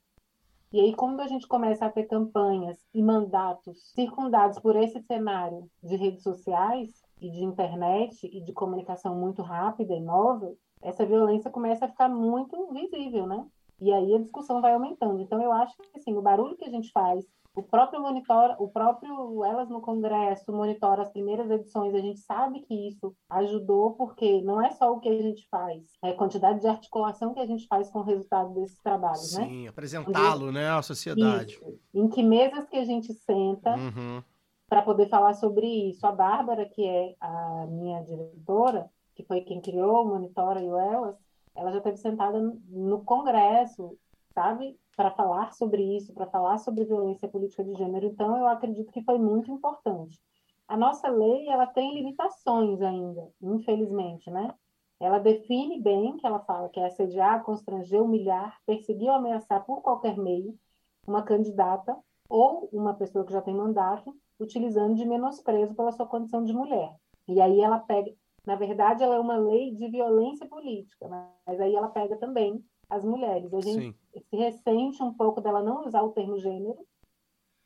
E 0.73 0.81
aí, 0.81 0.95
quando 0.95 1.21
a 1.21 1.27
gente 1.27 1.47
começa 1.47 1.85
a 1.85 1.93
ter 1.93 2.05
campanhas 2.05 2.83
e 2.95 3.03
mandatos 3.03 3.91
circundados 3.91 4.59
por 4.59 4.75
esse 4.75 5.03
cenário 5.03 5.71
de 5.83 5.97
redes 5.97 6.23
sociais 6.23 7.07
e 7.21 7.31
de 7.31 7.45
internet 7.45 8.27
e 8.27 8.41
de 8.41 8.53
comunicação 8.53 9.15
muito 9.15 9.43
rápida 9.43 9.95
e 9.95 10.01
móvel, 10.01 10.57
essa 10.83 11.05
violência 11.05 11.51
começa 11.51 11.85
a 11.85 11.89
ficar 11.89 12.09
muito 12.09 12.73
visível, 12.73 13.27
né? 13.27 13.45
E 13.81 13.93
aí 13.93 14.15
a 14.15 14.19
discussão 14.19 14.61
vai 14.61 14.75
aumentando. 14.75 15.21
Então 15.21 15.41
eu 15.41 15.53
acho 15.53 15.77
que 15.77 15.99
assim, 15.99 16.17
o 16.17 16.23
barulho 16.23 16.57
que 16.57 16.65
a 16.65 16.71
gente 16.71 16.91
faz, 16.91 17.25
o 17.55 17.63
próprio 17.63 18.01
monitor, 18.01 18.55
o 18.61 18.69
próprio 18.69 19.45
Elas 19.45 19.69
no 19.69 19.81
Congresso 19.81 20.53
monitora 20.53 21.03
as 21.03 21.11
primeiras 21.11 21.51
edições, 21.51 21.93
a 21.93 22.01
gente 22.01 22.21
sabe 22.21 22.61
que 22.61 22.89
isso 22.89 23.13
ajudou 23.31 23.95
porque 23.95 24.41
não 24.43 24.63
é 24.63 24.71
só 24.71 24.93
o 24.93 25.01
que 25.01 25.09
a 25.09 25.23
gente 25.23 25.47
faz, 25.51 25.83
é 26.05 26.11
a 26.11 26.15
quantidade 26.15 26.61
de 26.61 26.69
articulação 26.69 27.35
que 27.35 27.41
a 27.41 27.47
gente 27.47 27.67
faz 27.67 27.91
com 27.91 27.99
o 27.99 28.05
resultado 28.05 28.55
desses 28.55 28.81
trabalhos, 28.81 29.37
né? 29.37 29.47
Sim, 29.47 29.67
apresentá-lo, 29.67 30.53
né, 30.53 30.71
à 30.71 30.83
sociedade. 30.83 31.55
Isso. 31.55 31.81
Em 31.93 32.09
que 32.09 32.23
mesas 32.23 32.69
que 32.69 32.77
a 32.77 32.85
gente 32.85 33.13
senta 33.13 33.75
Uhum. 33.75 34.23
Para 34.69 34.83
poder 34.83 35.09
falar 35.09 35.35
sobre 35.35 35.67
isso. 35.67 36.07
A 36.07 36.13
Bárbara, 36.13 36.67
que 36.67 36.87
é 36.87 37.15
a 37.21 37.67
minha 37.69 38.03
diretora, 38.03 38.91
que 39.15 39.25
foi 39.25 39.41
quem 39.41 39.61
criou 39.61 40.03
o 40.03 40.09
Monitora 40.09 40.63
e 40.63 40.69
o 40.69 40.77
Elas, 40.77 41.17
ela 41.55 41.73
já 41.73 41.79
esteve 41.79 41.97
sentada 41.97 42.39
no 42.69 43.05
Congresso, 43.05 43.99
sabe? 44.33 44.79
Para 44.97 45.11
falar 45.11 45.53
sobre 45.53 45.83
isso, 45.97 46.13
para 46.13 46.27
falar 46.27 46.59
sobre 46.59 46.85
violência 46.85 47.29
política 47.29 47.65
de 47.65 47.75
gênero. 47.75 48.07
Então, 48.07 48.37
eu 48.37 48.47
acredito 48.47 48.93
que 48.93 49.03
foi 49.03 49.19
muito 49.19 49.51
importante. 49.51 50.21
A 50.69 50.77
nossa 50.77 51.09
lei, 51.09 51.49
ela 51.49 51.67
tem 51.67 51.95
limitações 51.95 52.81
ainda, 52.83 53.29
infelizmente, 53.43 54.31
né? 54.31 54.55
ela 55.01 55.19
define 55.19 55.81
bem 55.81 56.17
que 56.17 56.27
ela 56.27 56.41
fala 56.41 56.69
que 56.69 56.81
é 56.81 56.87
assediar, 56.87 57.45
constranger, 57.45 58.03
humilhar, 58.03 58.59
perseguir 58.67 59.09
ou 59.09 59.15
ameaçar 59.15 59.65
por 59.65 59.81
qualquer 59.81 60.17
meio 60.17 60.59
uma 61.07 61.23
candidata 61.23 61.97
ou 62.29 62.69
uma 62.73 62.93
pessoa 62.95 63.25
que 63.25 63.33
já 63.33 63.41
tem 63.41 63.55
mandato, 63.55 64.15
utilizando 64.39 64.95
de 64.95 65.05
menosprezo 65.05 65.75
pela 65.75 65.93
sua 65.93 66.07
condição 66.07 66.45
de 66.45 66.53
mulher. 66.53 66.95
E 67.27 67.41
aí 67.41 67.61
ela 67.61 67.79
pega, 67.79 68.13
na 68.47 68.57
verdade, 68.57 69.03
ela 69.03 69.17
é 69.17 69.21
uma 69.21 69.37
lei 69.37 69.75
de 69.75 69.89
violência 69.89 70.47
política, 70.47 71.09
mas 71.47 71.61
aí 71.61 71.75
ela 71.75 71.89
pega 71.89 72.17
também 72.17 72.65
as 72.89 73.05
mulheres. 73.05 73.53
A 73.53 73.61
gente 73.61 73.95
Sim. 74.13 74.23
se 74.31 74.37
ressente 74.37 75.03
um 75.03 75.13
pouco 75.13 75.41
dela 75.41 75.63
não 75.63 75.87
usar 75.87 76.03
o 76.03 76.13
termo 76.13 76.39
gênero, 76.39 76.79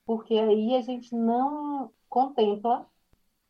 porque 0.04 0.34
aí 0.34 0.74
a 0.74 0.80
gente 0.80 1.14
não 1.14 1.90
contempla 2.08 2.86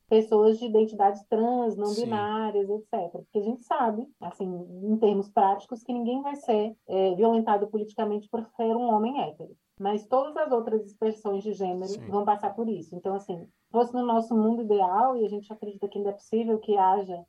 pessoas 0.09 0.59
de 0.59 0.67
identidades 0.67 1.25
trans, 1.25 1.75
não 1.75 1.87
Sim. 1.87 2.05
binárias, 2.05 2.69
etc. 2.69 3.11
Porque 3.13 3.39
a 3.39 3.43
gente 3.43 3.63
sabe, 3.65 4.07
assim, 4.21 4.45
em 4.45 4.97
termos 4.99 5.31
práticos, 5.31 5.83
que 5.83 5.93
ninguém 5.93 6.21
vai 6.21 6.37
ser 6.37 6.77
é, 6.87 7.15
violentado 7.15 7.67
politicamente 7.69 8.29
por 8.29 8.47
ser 8.55 8.77
um 8.77 8.91
homem 8.93 9.23
hétero. 9.23 9.57
Mas 9.79 10.07
todas 10.07 10.37
as 10.37 10.53
outras 10.53 10.85
expressões 10.85 11.43
de 11.43 11.53
gênero 11.53 11.89
Sim. 11.89 12.07
vão 12.07 12.25
passar 12.25 12.55
por 12.55 12.69
isso. 12.69 12.95
Então, 12.95 13.15
assim, 13.15 13.45
se 13.45 13.71
fosse 13.71 13.93
no 13.95 14.05
nosso 14.05 14.35
mundo 14.35 14.63
ideal, 14.63 15.17
e 15.17 15.25
a 15.25 15.29
gente 15.29 15.53
acredita 15.53 15.89
que 15.89 15.99
ainda 15.99 16.11
é 16.11 16.15
possível 16.15 16.59
que 16.59 16.77
haja 16.77 17.25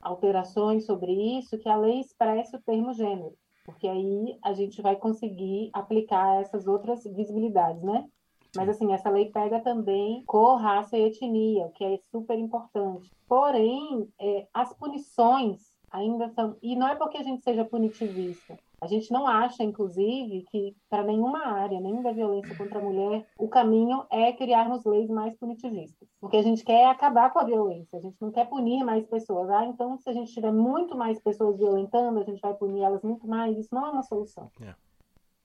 alterações 0.00 0.84
sobre 0.84 1.38
isso, 1.38 1.58
que 1.58 1.68
a 1.68 1.76
lei 1.76 2.00
expresse 2.00 2.56
o 2.56 2.62
termo 2.62 2.92
gênero, 2.92 3.36
porque 3.64 3.86
aí 3.86 4.36
a 4.42 4.52
gente 4.52 4.82
vai 4.82 4.96
conseguir 4.96 5.70
aplicar 5.72 6.40
essas 6.40 6.66
outras 6.66 7.04
visibilidades, 7.04 7.82
né? 7.82 8.08
Mas 8.54 8.68
assim, 8.68 8.92
essa 8.92 9.08
lei 9.08 9.30
pega 9.30 9.60
também 9.60 10.22
cor, 10.26 10.56
raça 10.56 10.98
e 10.98 11.04
etnia, 11.04 11.66
o 11.66 11.70
que 11.70 11.84
é 11.84 11.96
super 12.10 12.38
importante. 12.38 13.10
Porém, 13.26 14.06
é, 14.20 14.46
as 14.52 14.74
punições 14.74 15.71
ainda 15.92 16.28
são. 16.30 16.56
E 16.62 16.74
não 16.74 16.88
é 16.88 16.94
porque 16.94 17.18
a 17.18 17.22
gente 17.22 17.44
seja 17.44 17.64
punitivista. 17.64 18.58
A 18.80 18.86
gente 18.88 19.12
não 19.12 19.28
acha, 19.28 19.62
inclusive, 19.62 20.44
que 20.50 20.74
para 20.90 21.04
nenhuma 21.04 21.46
área, 21.46 21.78
nem 21.78 22.02
da 22.02 22.10
violência 22.10 22.56
contra 22.56 22.80
a 22.80 22.82
mulher, 22.82 23.24
o 23.38 23.46
caminho 23.46 24.04
é 24.10 24.32
criarmos 24.32 24.84
leis 24.84 25.08
mais 25.08 25.36
punitivistas. 25.36 26.08
O 26.20 26.28
que 26.28 26.36
a 26.36 26.42
gente 26.42 26.64
quer 26.64 26.80
é 26.80 26.86
acabar 26.86 27.32
com 27.32 27.38
a 27.38 27.44
violência. 27.44 27.96
A 27.96 28.00
gente 28.00 28.16
não 28.20 28.32
quer 28.32 28.48
punir 28.48 28.82
mais 28.82 29.06
pessoas. 29.06 29.48
Ah, 29.50 29.64
então, 29.66 29.96
se 29.98 30.10
a 30.10 30.12
gente 30.12 30.32
tiver 30.32 30.50
muito 30.50 30.96
mais 30.96 31.20
pessoas 31.20 31.56
violentando, 31.56 32.18
a 32.18 32.24
gente 32.24 32.40
vai 32.40 32.54
punir 32.54 32.82
elas 32.82 33.02
muito 33.02 33.24
mais. 33.28 33.56
Isso 33.56 33.72
não 33.72 33.86
é 33.86 33.90
uma 33.90 34.02
solução. 34.02 34.50
É. 34.60 34.74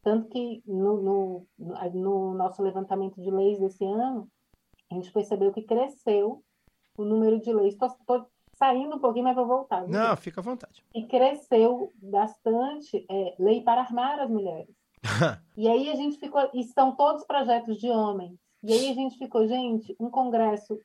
Tanto 0.02 0.30
que 0.30 0.64
no, 0.66 1.02
no, 1.02 1.48
no 1.94 2.34
nosso 2.34 2.64
levantamento 2.64 3.22
de 3.22 3.30
leis 3.30 3.60
desse 3.60 3.86
ano, 3.86 4.28
a 4.90 4.96
gente 4.96 5.12
percebeu 5.12 5.52
que 5.52 5.62
cresceu 5.62 6.42
o 6.98 7.06
número 7.06 7.40
de 7.40 7.54
leis. 7.54 7.78
Saindo 8.58 8.96
um 8.96 9.00
pouquinho, 9.00 9.26
mas 9.26 9.36
vou 9.36 9.46
voltar. 9.46 9.82
viu? 9.82 9.90
Não, 9.90 10.16
fica 10.18 10.42
à 10.42 10.44
vontade. 10.44 10.84
E 10.94 11.06
cresceu 11.06 11.94
bastante 12.02 13.06
é, 13.10 13.36
lei 13.38 13.62
para 13.62 13.82
armar 13.82 14.20
as 14.20 14.30
mulheres. 14.30 14.76
E 15.56 15.68
aí 15.68 15.90
a 15.90 15.96
gente 15.96 16.20
ficou. 16.20 16.48
E 16.54 16.64
são 16.66 16.96
todos 16.96 17.26
projetos 17.26 17.78
de 17.80 17.90
homens. 17.90 18.38
E 18.62 18.72
aí 18.72 18.92
a 18.92 18.94
gente 18.94 19.18
ficou, 19.18 19.48
gente, 19.48 19.96
um 20.00 20.08
congresso 20.08 20.80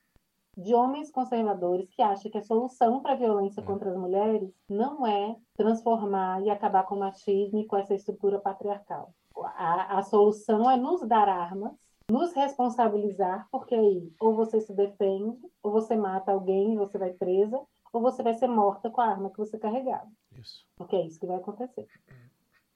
de 0.57 0.75
homens 0.75 1.11
conservadores 1.11 1.89
que 1.91 2.01
acha 2.01 2.29
que 2.31 2.39
a 2.39 2.43
solução 2.43 3.01
para 3.01 3.13
a 3.13 3.17
violência 3.17 3.63
contra 3.63 3.91
as 3.91 3.97
mulheres 3.97 4.51
não 4.69 5.07
é 5.07 5.37
transformar 5.55 6.43
e 6.43 6.51
acabar 6.51 6.85
com 6.85 6.95
o 6.95 6.99
machismo 6.99 7.59
e 7.59 7.67
com 7.67 7.77
essa 7.77 7.95
estrutura 7.95 8.39
patriarcal. 8.39 9.15
A, 9.37 9.99
a 9.99 10.03
solução 10.03 10.71
é 10.71 10.77
nos 10.77 11.07
dar 11.07 11.29
armas, 11.29 11.73
nos 12.13 12.33
responsabilizar, 12.35 13.49
porque 13.51 13.75
aí 13.75 14.13
ou 14.21 14.35
você 14.35 14.61
se 14.61 14.75
defende, 14.75 15.39
ou 15.63 15.73
você 15.73 15.97
mata 15.97 16.31
alguém 16.33 16.75
e 16.75 16.77
você 16.77 16.99
vai 16.99 17.11
presa, 17.11 17.59
ou 17.93 18.01
você 18.03 18.23
vai 18.23 18.35
ser 18.35 18.49
morta 18.49 18.91
com 18.91 19.01
a 19.01 19.07
arma 19.07 19.31
que 19.31 19.39
você 19.39 19.59
carregava. 19.59 20.09
Isso. 20.39 20.67
Porque 20.77 20.95
é 20.97 21.07
isso 21.07 21.19
que 21.19 21.27
vai 21.27 21.37
acontecer. 21.37 21.87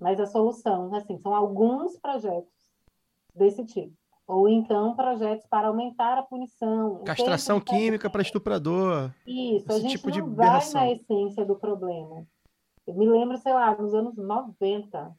Mas 0.00 0.18
a 0.20 0.26
solução, 0.26 0.94
assim, 0.94 1.18
são 1.18 1.34
alguns 1.34 1.98
projetos 1.98 2.50
desse 3.34 3.64
tipo. 3.64 3.92
Ou 4.26 4.48
então 4.48 4.96
projetos 4.96 5.46
para 5.46 5.68
aumentar 5.68 6.18
a 6.18 6.22
punição. 6.22 7.04
Castração 7.04 7.58
de- 7.58 7.64
química 7.66 8.10
para 8.10 8.22
estuprador. 8.22 9.12
Isso, 9.26 9.70
a 9.70 9.78
gente 9.78 9.92
tipo 9.92 10.10
de 10.10 10.20
não 10.20 10.34
vai 10.34 10.68
na 10.72 10.90
essência 10.90 11.44
do 11.44 11.56
problema. 11.56 12.26
Eu 12.86 12.94
me 12.94 13.06
lembro, 13.08 13.36
sei 13.38 13.52
lá, 13.52 13.76
nos 13.76 13.94
anos 13.94 14.16
90, 14.16 15.14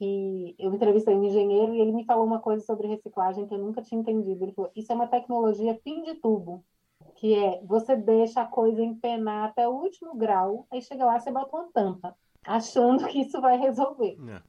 que 0.00 0.56
eu 0.58 0.72
entrevistei 0.72 1.14
um 1.14 1.24
engenheiro 1.24 1.74
e 1.74 1.80
ele 1.80 1.92
me 1.92 2.06
falou 2.06 2.24
uma 2.24 2.40
coisa 2.40 2.64
sobre 2.64 2.88
reciclagem 2.88 3.46
que 3.46 3.52
eu 3.52 3.58
nunca 3.58 3.82
tinha 3.82 4.00
entendido. 4.00 4.42
Ele 4.42 4.52
falou: 4.52 4.70
Isso 4.74 4.90
é 4.90 4.94
uma 4.94 5.06
tecnologia 5.06 5.78
fim 5.84 6.02
de 6.02 6.14
tubo, 6.14 6.64
que 7.16 7.34
é 7.34 7.62
você 7.66 7.94
deixa 7.94 8.40
a 8.40 8.46
coisa 8.46 8.82
empenar 8.82 9.50
até 9.50 9.68
o 9.68 9.72
último 9.72 10.16
grau, 10.16 10.66
aí 10.70 10.80
chega 10.80 11.04
lá 11.04 11.18
e 11.18 11.20
você 11.20 11.30
bota 11.30 11.54
uma 11.54 11.70
tampa, 11.70 12.16
achando 12.42 13.06
que 13.06 13.20
isso 13.20 13.38
vai 13.42 13.58
resolver 13.58 14.16
É. 14.26 14.42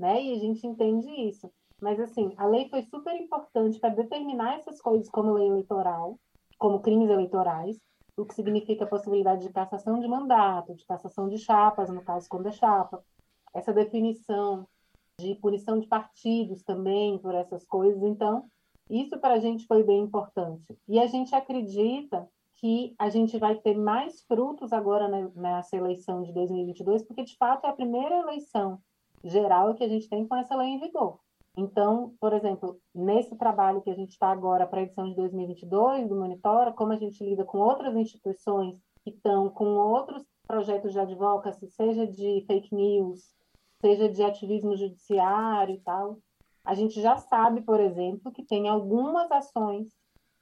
né? 0.00 0.20
E 0.20 0.34
a 0.34 0.38
gente 0.38 0.66
entende 0.66 1.08
isso. 1.08 1.48
Mas, 1.80 2.00
assim, 2.00 2.34
a 2.36 2.44
lei 2.44 2.68
foi 2.68 2.82
super 2.82 3.14
importante 3.14 3.78
para 3.78 3.94
determinar 3.94 4.58
essas 4.58 4.82
coisas 4.82 5.08
como 5.08 5.34
lei 5.34 5.46
eleitoral, 5.46 6.18
como 6.58 6.80
crimes 6.80 7.08
eleitorais, 7.08 7.78
o 8.16 8.26
que 8.26 8.34
significa 8.34 8.82
a 8.82 8.88
possibilidade 8.88 9.46
de 9.46 9.52
cassação 9.52 10.00
de 10.00 10.08
mandato, 10.08 10.74
de 10.74 10.84
cassação 10.84 11.28
de 11.28 11.38
chapas, 11.38 11.88
no 11.88 12.02
caso, 12.02 12.28
quando 12.28 12.48
é 12.48 12.50
chapa. 12.50 13.00
Essa 13.54 13.72
definição 13.72 14.66
de 15.20 15.34
punição 15.36 15.78
de 15.80 15.86
partidos 15.86 16.62
também 16.62 17.18
por 17.18 17.34
essas 17.34 17.64
coisas. 17.66 18.02
Então, 18.02 18.44
isso 18.88 19.18
para 19.18 19.34
a 19.34 19.38
gente 19.38 19.66
foi 19.66 19.82
bem 19.82 20.00
importante. 20.00 20.78
E 20.88 20.98
a 20.98 21.06
gente 21.06 21.34
acredita 21.34 22.28
que 22.56 22.94
a 22.98 23.08
gente 23.08 23.38
vai 23.38 23.54
ter 23.56 23.76
mais 23.76 24.22
frutos 24.22 24.72
agora 24.72 25.08
nessa 25.34 25.76
eleição 25.76 26.22
de 26.22 26.32
2022, 26.32 27.02
porque, 27.02 27.24
de 27.24 27.36
fato, 27.36 27.66
é 27.66 27.68
a 27.68 27.74
primeira 27.74 28.18
eleição 28.18 28.80
geral 29.22 29.74
que 29.74 29.84
a 29.84 29.88
gente 29.88 30.08
tem 30.08 30.26
com 30.26 30.36
essa 30.36 30.56
lei 30.56 30.68
em 30.68 30.80
vigor. 30.80 31.18
Então, 31.56 32.14
por 32.20 32.32
exemplo, 32.32 32.80
nesse 32.94 33.34
trabalho 33.36 33.80
que 33.80 33.90
a 33.90 33.94
gente 33.94 34.10
está 34.10 34.30
agora 34.30 34.66
para 34.66 34.80
a 34.80 34.82
edição 34.84 35.08
de 35.08 35.16
2022 35.16 36.08
do 36.08 36.14
Monitora, 36.14 36.72
como 36.72 36.92
a 36.92 36.96
gente 36.96 37.24
lida 37.24 37.44
com 37.44 37.58
outras 37.58 37.96
instituições 37.96 38.80
que 39.02 39.10
estão 39.10 39.50
com 39.50 39.76
outros 39.76 40.24
projetos 40.46 40.92
de 40.92 41.00
advocacy, 41.00 41.68
seja 41.68 42.06
de 42.06 42.44
fake 42.46 42.72
news, 42.72 43.34
seja 43.80 44.08
de 44.08 44.22
ativismo 44.22 44.76
judiciário 44.76 45.74
e 45.74 45.80
tal, 45.80 46.18
a 46.64 46.74
gente 46.74 47.00
já 47.00 47.16
sabe, 47.16 47.62
por 47.62 47.80
exemplo, 47.80 48.32
que 48.32 48.42
tem 48.42 48.68
algumas 48.68 49.30
ações 49.30 49.88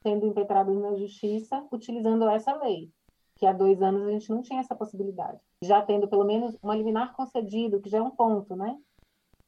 sendo 0.03 0.26
impetradas 0.26 0.76
na 0.76 0.95
justiça 0.97 1.66
utilizando 1.72 2.28
essa 2.28 2.55
lei, 2.57 2.91
que 3.37 3.47
há 3.47 3.53
dois 3.53 3.82
anos 3.82 4.03
a 4.03 4.11
gente 4.11 4.30
não 4.30 4.43
tinha 4.43 4.61
essa 4.61 4.74
possibilidade. 4.74 5.39
Já 5.62 5.82
tendo 5.82 6.09
pelo 6.09 6.24
menos 6.24 6.57
uma 6.62 6.76
liminar 6.76 7.14
concedido, 7.14 7.80
que 7.80 7.91
já 7.91 7.99
é 7.99 8.03
um 8.03 8.11
ponto, 8.11 8.57
né? 8.57 8.78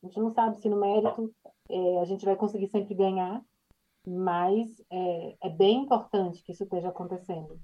A 0.02 0.06
gente 0.06 0.20
não 0.20 0.30
sabe 0.30 0.56
se 0.56 0.68
no 0.68 0.76
mérito 0.76 1.32
é, 1.68 2.00
a 2.00 2.04
gente 2.04 2.24
vai 2.24 2.36
conseguir 2.36 2.68
sempre 2.68 2.94
ganhar, 2.94 3.42
mas 4.06 4.80
é, 4.90 5.36
é 5.42 5.48
bem 5.48 5.82
importante 5.82 6.42
que 6.42 6.52
isso 6.52 6.64
esteja 6.64 6.88
acontecendo. 6.88 7.58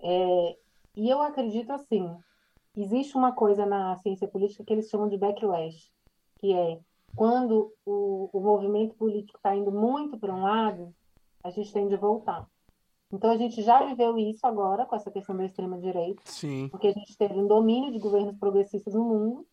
É, 0.00 0.56
e 0.96 1.08
eu 1.08 1.20
acredito 1.20 1.72
assim, 1.72 2.08
existe 2.76 3.16
uma 3.16 3.32
coisa 3.32 3.64
na 3.64 3.96
ciência 3.96 4.26
política 4.28 4.64
que 4.64 4.72
eles 4.72 4.88
chamam 4.88 5.08
de 5.08 5.16
backlash, 5.16 5.90
que 6.38 6.52
é 6.52 6.80
quando 7.14 7.72
o, 7.86 8.28
o 8.32 8.40
movimento 8.40 8.94
político 8.94 9.38
está 9.38 9.54
indo 9.54 9.70
muito 9.70 10.18
para 10.18 10.34
um 10.34 10.42
lado, 10.42 10.94
a 11.42 11.50
gente 11.50 11.72
tende 11.72 11.94
a 11.94 11.98
voltar. 11.98 12.46
Então 13.12 13.30
a 13.30 13.36
gente 13.36 13.62
já 13.62 13.84
viveu 13.84 14.18
isso 14.18 14.44
agora 14.44 14.84
com 14.86 14.96
essa 14.96 15.10
questão 15.10 15.36
da 15.36 15.44
extrema 15.44 15.78
direita, 15.78 16.20
Sim. 16.24 16.68
porque 16.68 16.88
a 16.88 16.92
gente 16.92 17.16
teve 17.16 17.34
um 17.34 17.46
domínio 17.46 17.92
de 17.92 17.98
governos 17.98 18.36
progressistas 18.36 18.94
no 18.94 19.04
mundo, 19.04 19.46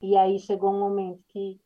e 0.00 0.16
aí 0.16 0.38
chegou 0.38 0.72
um 0.72 0.80
momento 0.80 1.22
que 1.28 1.60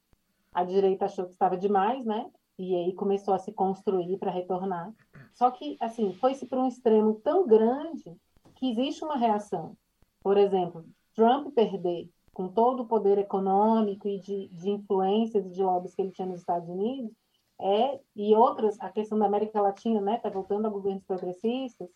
a 0.52 0.64
direita 0.64 1.06
achou 1.06 1.24
que 1.26 1.32
estava 1.32 1.56
demais, 1.56 2.04
né? 2.04 2.30
E 2.58 2.74
aí 2.74 2.92
começou 2.94 3.32
a 3.32 3.38
se 3.38 3.52
construir 3.52 4.18
para 4.18 4.30
retornar. 4.30 4.92
Só 5.32 5.50
que, 5.50 5.76
assim, 5.80 6.12
foi-se 6.12 6.46
para 6.46 6.60
um 6.60 6.68
extremo 6.68 7.14
tão 7.24 7.46
grande 7.46 8.14
que 8.54 8.70
existe 8.70 9.02
uma 9.04 9.16
reação. 9.16 9.76
Por 10.22 10.36
exemplo, 10.36 10.84
Trump 11.14 11.52
perder 11.54 12.08
com 12.32 12.48
todo 12.48 12.82
o 12.82 12.86
poder 12.86 13.18
econômico 13.18 14.08
e 14.08 14.18
de, 14.18 14.48
de 14.48 14.70
influências 14.70 15.44
e 15.44 15.50
de 15.50 15.62
lobbies 15.62 15.94
que 15.94 16.02
ele 16.02 16.12
tinha 16.12 16.26
nos 16.26 16.40
Estados 16.40 16.68
Unidos, 16.68 17.12
é, 17.60 18.00
e 18.16 18.34
outras, 18.34 18.80
a 18.80 18.90
questão 18.90 19.18
da 19.18 19.26
América 19.26 19.60
Latina, 19.60 20.00
né, 20.00 20.16
está 20.16 20.28
voltando 20.28 20.66
a 20.66 20.70
governos 20.70 21.04
progressistas, 21.04 21.88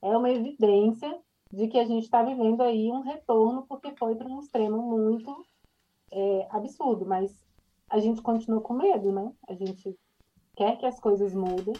é 0.00 0.16
uma 0.16 0.30
evidência 0.30 1.16
de 1.52 1.68
que 1.68 1.78
a 1.78 1.84
gente 1.84 2.04
está 2.04 2.22
vivendo 2.22 2.62
aí 2.62 2.90
um 2.90 3.02
retorno, 3.02 3.64
porque 3.68 3.94
foi 3.96 4.16
para 4.16 4.26
um 4.26 4.40
extremo 4.40 4.82
muito 4.82 5.44
é, 6.10 6.48
absurdo, 6.50 7.06
mas 7.06 7.32
a 7.88 7.98
gente 8.00 8.22
continua 8.22 8.60
com 8.60 8.74
medo, 8.74 9.12
né? 9.12 9.32
A 9.48 9.54
gente 9.54 9.94
quer 10.56 10.76
que 10.78 10.86
as 10.86 10.98
coisas 10.98 11.34
mudem, 11.34 11.74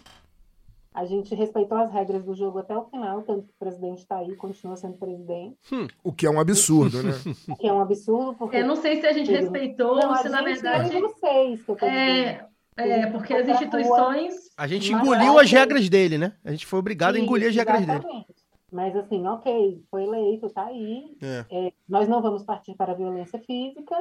a 0.95 1.05
gente 1.05 1.35
respeitou 1.35 1.79
as 1.79 1.91
regras 1.93 2.23
do 2.25 2.35
jogo 2.35 2.59
até 2.59 2.77
o 2.77 2.85
final, 2.85 3.23
tanto 3.23 3.43
que 3.47 3.53
o 3.55 3.59
presidente 3.59 3.99
está 3.99 4.19
aí, 4.19 4.35
continua 4.37 4.77
sendo 4.77 4.99
presidente, 4.99 5.57
O 6.05 6.13
que 6.13 6.27
é 6.27 6.31
um 6.31 6.39
absurdo, 6.41 7.03
né? 7.03 7.13
o 7.49 7.57
que 7.57 7.67
é 7.67 7.73
um 7.73 7.81
absurdo, 7.81 8.35
porque... 8.35 8.59
Eu 8.59 8.67
não 8.67 8.77
sei 8.77 9.01
se 9.01 9.07
a 9.07 9.13
gente 9.13 9.31
respeitou, 9.31 9.97
Não, 9.97 10.13
a 10.13 10.17
se 10.19 10.29
na 10.29 10.39
gente 10.39 10.61
verdade. 10.61 11.01
não 11.01 11.09
vocês, 11.09 11.63
que 11.63 11.71
eu 11.71 11.77
tô. 11.77 11.87
É, 11.87 12.47
é, 12.77 13.07
porque 13.07 13.35
as 13.35 13.49
instituições. 13.49 14.35
A 14.57 14.67
gente 14.67 14.93
engoliu 14.93 15.27
eu 15.33 15.39
as 15.39 15.47
acho- 15.47 15.57
regras 15.57 15.89
dele, 15.89 16.19
né? 16.19 16.33
A 16.45 16.51
gente 16.51 16.67
foi 16.67 16.79
obrigado 16.79 17.17
a 17.17 17.19
engolir 17.19 17.49
as 17.49 17.57
regras 17.57 17.81
dele. 17.81 17.93
Exatamente. 17.99 18.27
Mas 18.71 18.97
assim, 18.97 19.27
ok, 19.27 19.83
foi 19.91 20.05
eleito, 20.05 20.49
tá 20.49 20.65
aí. 20.65 21.15
É. 21.21 21.45
É, 21.51 21.73
nós 21.87 22.09
não 22.09 22.23
vamos 22.23 22.43
partir 22.43 22.75
para 22.75 22.93
a 22.93 22.95
violência 22.95 23.39
física 23.41 23.95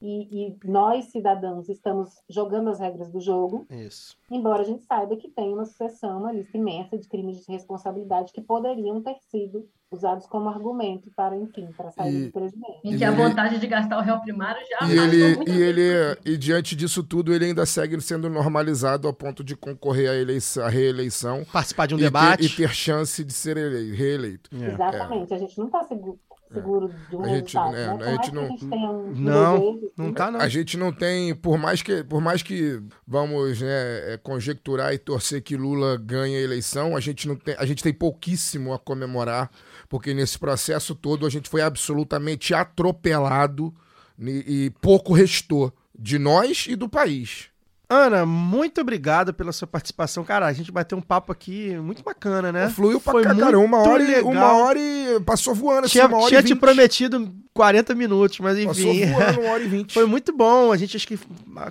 e, 0.00 0.46
e 0.48 0.56
nós, 0.64 1.06
cidadãos, 1.06 1.68
estamos 1.68 2.10
jogando 2.28 2.68
as 2.70 2.78
regras 2.78 3.10
do 3.10 3.20
jogo, 3.20 3.66
Isso. 3.70 4.14
embora 4.30 4.62
a 4.62 4.64
gente 4.64 4.82
saiba 4.84 5.16
que 5.16 5.28
tem 5.28 5.52
uma 5.52 5.64
sucessão, 5.64 6.18
uma 6.20 6.32
lista 6.32 6.56
imensa 6.56 6.98
de 6.98 7.08
crimes 7.08 7.44
de 7.44 7.52
responsabilidade 7.52 8.32
que 8.32 8.40
poderiam 8.42 9.00
ter 9.02 9.16
sido 9.30 9.66
usados 9.90 10.26
como 10.26 10.48
argumento 10.48 11.10
para, 11.14 11.36
enfim, 11.36 11.68
para 11.76 11.90
sair 11.92 12.12
E- 12.14 12.26
do 12.26 12.32
presidente. 12.32 12.80
E 12.84 12.98
que 12.98 13.04
a 13.04 13.08
Ele- 13.08 13.16
vontade 13.22 13.58
de 13.58 13.66
gastar 13.68 13.98
o 13.98 14.02
réu 14.02 14.18
primário 14.20 14.60
já 14.68 14.86
E 14.86 14.98
ele, 14.98 15.50
e 15.50 15.62
ele, 15.62 16.18
e 16.26 16.36
diante 16.36 16.74
disso 16.74 17.04
tudo, 17.04 17.32
ele 17.32 17.44
ainda 17.46 17.64
segue 17.64 17.98
sendo 18.00 18.28
normalizado 18.28 19.06
ao 19.06 19.14
ponto 19.14 19.44
de 19.44 19.56
concorrer 19.56 20.10
à, 20.10 20.14
eleição, 20.14 20.64
à 20.64 20.68
reeleição 20.68 21.44
Participar 21.52 21.86
de 21.86 21.94
um 21.94 21.98
e, 21.98 22.00
ter, 22.00 22.06
debate. 22.06 22.46
e 22.46 22.48
ter 22.56 22.68
chance 22.74 23.24
de 23.24 23.32
ser 23.32 23.56
ele- 23.56 23.94
reeleito. 23.94 24.50
É. 24.60 24.66
Exatamente, 24.72 25.32
a 25.32 25.38
gente 25.38 25.56
não 25.56 25.66
está 25.66 25.84
seguro, 25.84 26.18
seguro 26.52 26.90
de 27.10 27.16
um 27.16 27.22
A 27.22 27.28
gente- 27.28 27.56
resultado, 27.56 27.76
é, 27.76 27.96
né? 27.98 28.04
a 28.06 28.10
gente 28.12 28.28
que 28.30 28.34
não- 28.34 28.44
a 28.44 28.48
gente 28.48 28.64
um 28.64 29.12
Não, 29.16 29.80
Não 29.96 30.12
tá, 30.12 30.30
não. 30.30 30.40
A 30.40 30.48
gente 30.48 30.76
não 30.76 30.92
tem, 30.92 31.34
por 31.34 31.58
mais 31.58 31.82
que, 31.82 32.04
por 32.04 32.20
mais 32.20 32.42
que 32.42 32.80
vamos 33.06 33.60
né, 33.60 34.14
é, 34.14 34.18
conjecturar 34.22 34.92
e 34.94 34.98
torcer 34.98 35.42
que 35.42 35.56
Lula 35.56 35.96
ganhe 35.96 36.36
a 36.36 36.40
eleição, 36.40 36.96
a 36.96 37.00
gente 37.00 37.26
não 37.28 37.36
tem, 37.36 37.54
a 37.58 37.66
gente 37.66 37.82
tem 37.82 37.92
pouquíssimo 37.92 38.72
a 38.72 38.78
comemorar, 38.78 39.50
porque 39.88 40.14
nesse 40.14 40.38
processo 40.38 40.94
todo 40.94 41.26
a 41.26 41.30
gente 41.30 41.48
foi 41.48 41.62
absolutamente 41.62 42.54
atropelado 42.54 43.74
e, 44.18 44.64
e 44.66 44.70
pouco 44.80 45.12
restou 45.12 45.72
de 45.98 46.18
nós 46.18 46.66
e 46.68 46.76
do 46.76 46.88
país. 46.88 47.48
Ana, 47.88 48.26
muito 48.26 48.80
obrigado 48.80 49.32
pela 49.32 49.52
sua 49.52 49.68
participação. 49.68 50.24
Cara, 50.24 50.46
a 50.46 50.52
gente 50.52 50.72
bateu 50.72 50.98
um 50.98 51.00
papo 51.00 51.30
aqui 51.30 51.76
muito 51.76 52.02
bacana, 52.02 52.50
né? 52.50 52.68
Fluiu 52.68 53.00
pra 53.00 53.12
Foi 53.12 53.22
caramba, 53.22 53.58
uma 53.58 53.78
hora, 53.78 54.02
e, 54.02 54.06
legal. 54.06 54.30
uma 54.32 54.52
hora 54.54 54.78
e 54.78 55.20
passou 55.24 55.54
voando 55.54 55.84
assim, 55.86 55.92
Tinha, 55.92 56.06
hora 56.16 56.26
tinha 56.28 56.40
e 56.40 56.42
te 56.42 56.54
prometido 56.56 57.32
40 57.54 57.94
minutos, 57.94 58.40
mas 58.40 58.62
Passou 58.64 58.92
enfim. 58.92 59.12
voando 59.12 59.40
uma 59.40 59.50
hora 59.52 59.62
e 59.62 59.68
vinte. 59.68 59.94
Foi 59.94 60.04
muito 60.04 60.32
bom. 60.36 60.72
A 60.72 60.76
gente 60.76 60.96
acho 60.96 61.06
que 61.06 61.16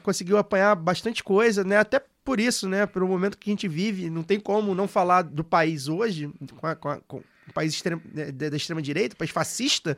conseguiu 0.03 0.37
apanhar 0.37 0.73
bastante 0.75 1.21
coisa, 1.21 1.65
né? 1.65 1.77
Até 1.79 2.01
por 2.23 2.39
isso, 2.39 2.69
né? 2.69 2.85
Pelo 2.85 3.09
momento 3.09 3.37
que 3.37 3.49
a 3.49 3.53
gente 3.53 3.67
vive, 3.67 4.09
não 4.09 4.23
tem 4.23 4.39
como 4.39 4.73
não 4.73 4.87
falar 4.87 5.21
do 5.21 5.43
país 5.43 5.89
hoje, 5.89 6.31
com, 6.57 6.65
a- 6.67 6.75
com 6.75 6.89
a- 6.89 6.99
com 7.05 7.17
o 7.17 7.53
país 7.53 7.73
extremo- 7.73 8.01
né, 8.13 8.31
da, 8.31 8.49
da 8.49 8.55
extrema-direita, 8.55 9.17
país 9.17 9.31
fascista, 9.31 9.97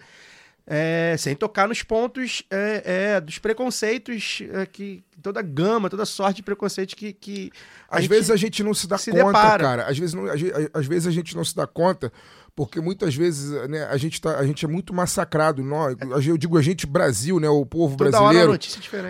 é, 0.70 1.16
sem 1.18 1.34
tocar 1.34 1.66
nos 1.70 1.82
pontos 1.82 2.44
é, 2.52 3.14
é, 3.16 3.22
dos 3.22 3.40
preconceitos, 3.40 4.44
é, 4.52 4.66
que 4.66 5.02
toda 5.24 5.40
a 5.40 5.44
gama, 5.44 5.90
toda 5.90 6.04
a 6.04 6.06
sorte 6.06 6.38
de 6.38 6.44
preconceitos 6.44 6.94
que. 6.94 7.14
que 7.14 7.52
Às 7.88 8.06
vezes 8.06 8.30
a 8.30 8.36
gente 8.36 8.62
não 8.64 8.74
se 8.74 8.86
dá 8.86 8.98
se 8.98 9.10
conta, 9.12 9.26
depara. 9.26 9.64
cara. 9.64 9.84
Às 9.88 9.98
vezes, 9.98 10.14
não- 10.14 10.26
às 10.74 10.86
vezes 10.86 11.08
a 11.08 11.12
gente 11.12 11.36
não 11.38 11.46
se 11.46 11.56
dá 11.56 11.66
conta, 11.66 12.12
porque 12.54 12.82
muitas 12.82 13.16
vezes 13.16 13.50
né, 13.70 13.86
a, 13.86 13.96
gente 13.96 14.20
tá, 14.20 14.38
a 14.38 14.46
gente 14.46 14.66
é 14.66 14.68
muito 14.68 14.94
massacrado. 14.94 15.64
Nós, 15.64 15.96
eu 16.28 16.38
digo 16.38 16.58
a 16.58 16.62
gente, 16.62 16.86
Brasil, 16.86 17.40
né, 17.40 17.48
o 17.48 17.66
povo 17.66 17.96
toda 17.96 18.12
brasileiro, 18.12 18.58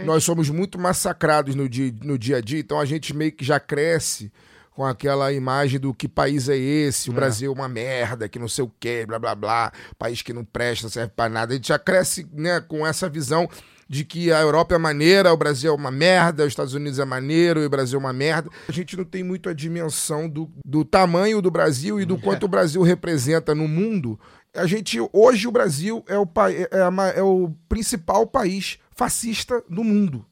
nós 0.05 0.23
somos 0.23 0.51
muito 0.51 0.77
massacrados 0.77 1.55
no 1.55 1.67
dia, 1.67 1.91
no 2.03 2.19
dia 2.19 2.37
a 2.37 2.41
dia, 2.41 2.59
então 2.59 2.79
a 2.79 2.85
gente 2.85 3.15
meio 3.15 3.31
que 3.31 3.43
já 3.43 3.59
cresce 3.59 4.31
com 4.77 4.85
aquela 4.85 5.33
imagem 5.33 5.79
do 5.79 5.91
que 5.91 6.07
país 6.07 6.47
é 6.47 6.55
esse, 6.55 7.09
o 7.09 7.13
É. 7.13 7.15
Brasil 7.15 7.51
é 7.51 7.55
uma 7.55 7.67
merda, 7.67 8.29
que 8.29 8.37
não 8.37 8.47
sei 8.47 8.63
o 8.63 8.71
quê, 8.79 9.07
blá 9.07 9.17
blá 9.17 9.33
blá, 9.33 9.71
país 9.97 10.21
que 10.21 10.31
não 10.31 10.45
presta, 10.45 10.87
serve 10.87 11.11
pra 11.15 11.27
nada. 11.27 11.51
A 11.51 11.55
gente 11.55 11.69
já 11.69 11.79
cresce 11.79 12.29
né, 12.31 12.61
com 12.61 12.85
essa 12.85 13.09
visão 13.09 13.49
de 13.89 14.05
que 14.05 14.31
a 14.31 14.39
Europa 14.39 14.75
é 14.75 14.77
maneira, 14.77 15.33
o 15.33 15.37
Brasil 15.37 15.71
é 15.71 15.75
uma 15.75 15.89
merda, 15.89 16.43
os 16.43 16.49
Estados 16.49 16.75
Unidos 16.75 16.99
é 16.99 17.05
maneiro 17.05 17.59
e 17.59 17.65
o 17.65 17.69
Brasil 17.71 17.97
é 17.97 17.99
uma 17.99 18.13
merda. 18.13 18.51
A 18.69 18.71
gente 18.71 18.95
não 18.95 19.03
tem 19.03 19.23
muito 19.23 19.49
a 19.49 19.53
dimensão 19.53 20.29
do, 20.29 20.47
do 20.63 20.85
tamanho 20.85 21.41
do 21.41 21.49
Brasil 21.49 21.99
e 21.99 22.05
do 22.05 22.15
quanto 22.19 22.43
o 22.43 22.47
Brasil 22.47 22.83
representa 22.83 23.55
no 23.55 23.67
mundo. 23.67 24.19
A 24.55 24.67
gente, 24.67 24.99
hoje 25.11 25.47
o 25.47 25.51
Brasil 25.51 26.05
é 26.07 26.19
o, 26.19 26.27
é 26.69 26.87
ma- 26.91 27.09
é 27.09 27.23
o 27.23 27.51
principal 27.67 28.27
país 28.27 28.77
fascista 28.95 29.63
do 29.67 29.83
mundo 29.83 30.23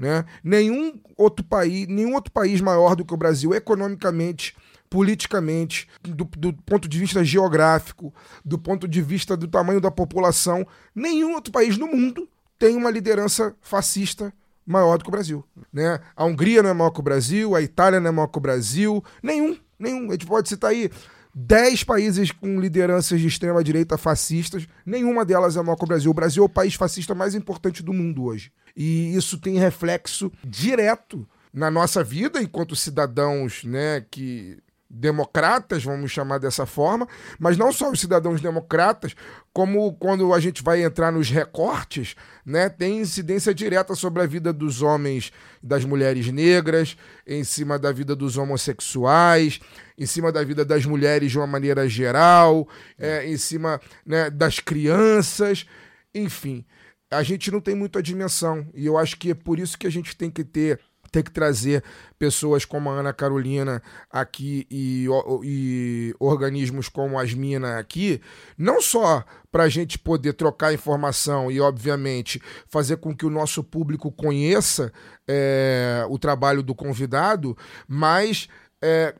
né? 0.00 0.24
Nenhum 0.42 0.98
outro 1.14 1.44
país, 1.44 1.86
nenhum 1.86 2.14
outro 2.14 2.32
país 2.32 2.62
maior 2.62 2.96
do 2.96 3.04
que 3.04 3.12
o 3.12 3.18
Brasil 3.18 3.52
economicamente, 3.52 4.56
politicamente, 4.88 5.86
do, 6.02 6.24
do 6.24 6.54
ponto 6.54 6.88
de 6.88 6.98
vista 6.98 7.22
geográfico, 7.22 8.12
do 8.42 8.58
ponto 8.58 8.88
de 8.88 9.02
vista 9.02 9.36
do 9.36 9.46
tamanho 9.46 9.78
da 9.78 9.90
população, 9.90 10.66
nenhum 10.94 11.34
outro 11.34 11.52
país 11.52 11.76
no 11.76 11.86
mundo 11.86 12.26
tem 12.58 12.74
uma 12.76 12.90
liderança 12.90 13.54
fascista 13.60 14.32
maior 14.66 14.96
do 14.96 15.04
que 15.04 15.10
o 15.10 15.12
Brasil, 15.12 15.44
né? 15.70 16.00
A 16.16 16.24
Hungria 16.24 16.62
não 16.62 16.70
é 16.70 16.74
maior 16.74 16.90
que 16.90 17.00
o 17.00 17.02
Brasil, 17.02 17.54
a 17.54 17.60
Itália 17.60 18.00
não 18.00 18.08
é 18.08 18.10
maior 18.10 18.28
que 18.28 18.38
o 18.38 18.40
Brasil, 18.40 19.04
nenhum, 19.22 19.54
nenhum. 19.78 20.08
A 20.08 20.12
gente 20.12 20.26
pode 20.26 20.48
citar 20.48 20.70
aí 20.70 20.90
10 21.34 21.84
países 21.84 22.30
com 22.30 22.60
lideranças 22.60 23.20
de 23.20 23.26
extrema 23.26 23.62
direita 23.62 23.96
fascistas, 23.96 24.66
nenhuma 24.84 25.24
delas 25.24 25.56
é 25.56 25.62
maior 25.62 25.76
que 25.76 25.84
o 25.84 25.86
Brasil. 25.86 26.10
O 26.10 26.14
Brasil 26.14 26.42
é 26.42 26.46
o 26.46 26.48
país 26.48 26.74
fascista 26.74 27.14
mais 27.14 27.34
importante 27.34 27.82
do 27.82 27.92
mundo 27.92 28.24
hoje. 28.24 28.52
E 28.76 29.14
isso 29.14 29.38
tem 29.38 29.58
reflexo 29.58 30.32
direto 30.44 31.28
na 31.52 31.70
nossa 31.70 32.02
vida 32.02 32.40
enquanto 32.40 32.76
cidadãos, 32.76 33.64
né, 33.64 34.04
que 34.10 34.58
democratas, 34.90 35.84
vamos 35.84 36.10
chamar 36.10 36.38
dessa 36.38 36.66
forma, 36.66 37.06
mas 37.38 37.56
não 37.56 37.72
só 37.72 37.90
os 37.90 38.00
cidadãos 38.00 38.40
democratas, 38.40 39.14
como 39.52 39.92
quando 39.94 40.34
a 40.34 40.40
gente 40.40 40.64
vai 40.64 40.82
entrar 40.82 41.12
nos 41.12 41.30
recortes, 41.30 42.16
né, 42.44 42.68
tem 42.68 42.98
incidência 42.98 43.54
direta 43.54 43.94
sobre 43.94 44.20
a 44.22 44.26
vida 44.26 44.52
dos 44.52 44.82
homens, 44.82 45.32
das 45.62 45.84
mulheres 45.84 46.26
negras, 46.32 46.96
em 47.24 47.44
cima 47.44 47.78
da 47.78 47.92
vida 47.92 48.16
dos 48.16 48.36
homossexuais, 48.36 49.60
em 49.96 50.06
cima 50.06 50.32
da 50.32 50.42
vida 50.42 50.64
das 50.64 50.84
mulheres 50.84 51.30
de 51.30 51.38
uma 51.38 51.46
maneira 51.46 51.88
geral, 51.88 52.68
é, 52.98 53.24
em 53.28 53.36
cima 53.36 53.80
né, 54.04 54.28
das 54.28 54.58
crianças, 54.58 55.66
enfim. 56.12 56.64
A 57.12 57.22
gente 57.22 57.50
não 57.50 57.60
tem 57.60 57.74
muita 57.74 58.02
dimensão. 58.02 58.68
E 58.72 58.86
eu 58.86 58.96
acho 58.96 59.16
que 59.16 59.32
é 59.32 59.34
por 59.34 59.58
isso 59.58 59.76
que 59.76 59.86
a 59.86 59.90
gente 59.90 60.16
tem 60.16 60.30
que 60.30 60.44
ter 60.44 60.78
ter 61.10 61.22
que 61.22 61.30
trazer 61.30 61.82
pessoas 62.18 62.64
como 62.64 62.90
a 62.90 62.94
Ana 62.94 63.12
Carolina 63.12 63.82
aqui 64.10 64.66
e, 64.70 65.06
e 65.42 66.14
organismos 66.18 66.88
como 66.88 67.18
as 67.18 67.34
Minas 67.34 67.78
aqui, 67.78 68.20
não 68.56 68.80
só 68.80 69.24
para 69.50 69.64
a 69.64 69.68
gente 69.68 69.98
poder 69.98 70.34
trocar 70.34 70.72
informação 70.72 71.50
e, 71.50 71.60
obviamente, 71.60 72.40
fazer 72.68 72.98
com 72.98 73.14
que 73.14 73.26
o 73.26 73.30
nosso 73.30 73.64
público 73.64 74.12
conheça 74.12 74.92
é, 75.28 76.04
o 76.08 76.18
trabalho 76.18 76.62
do 76.62 76.74
convidado, 76.74 77.56
mas 77.88 78.48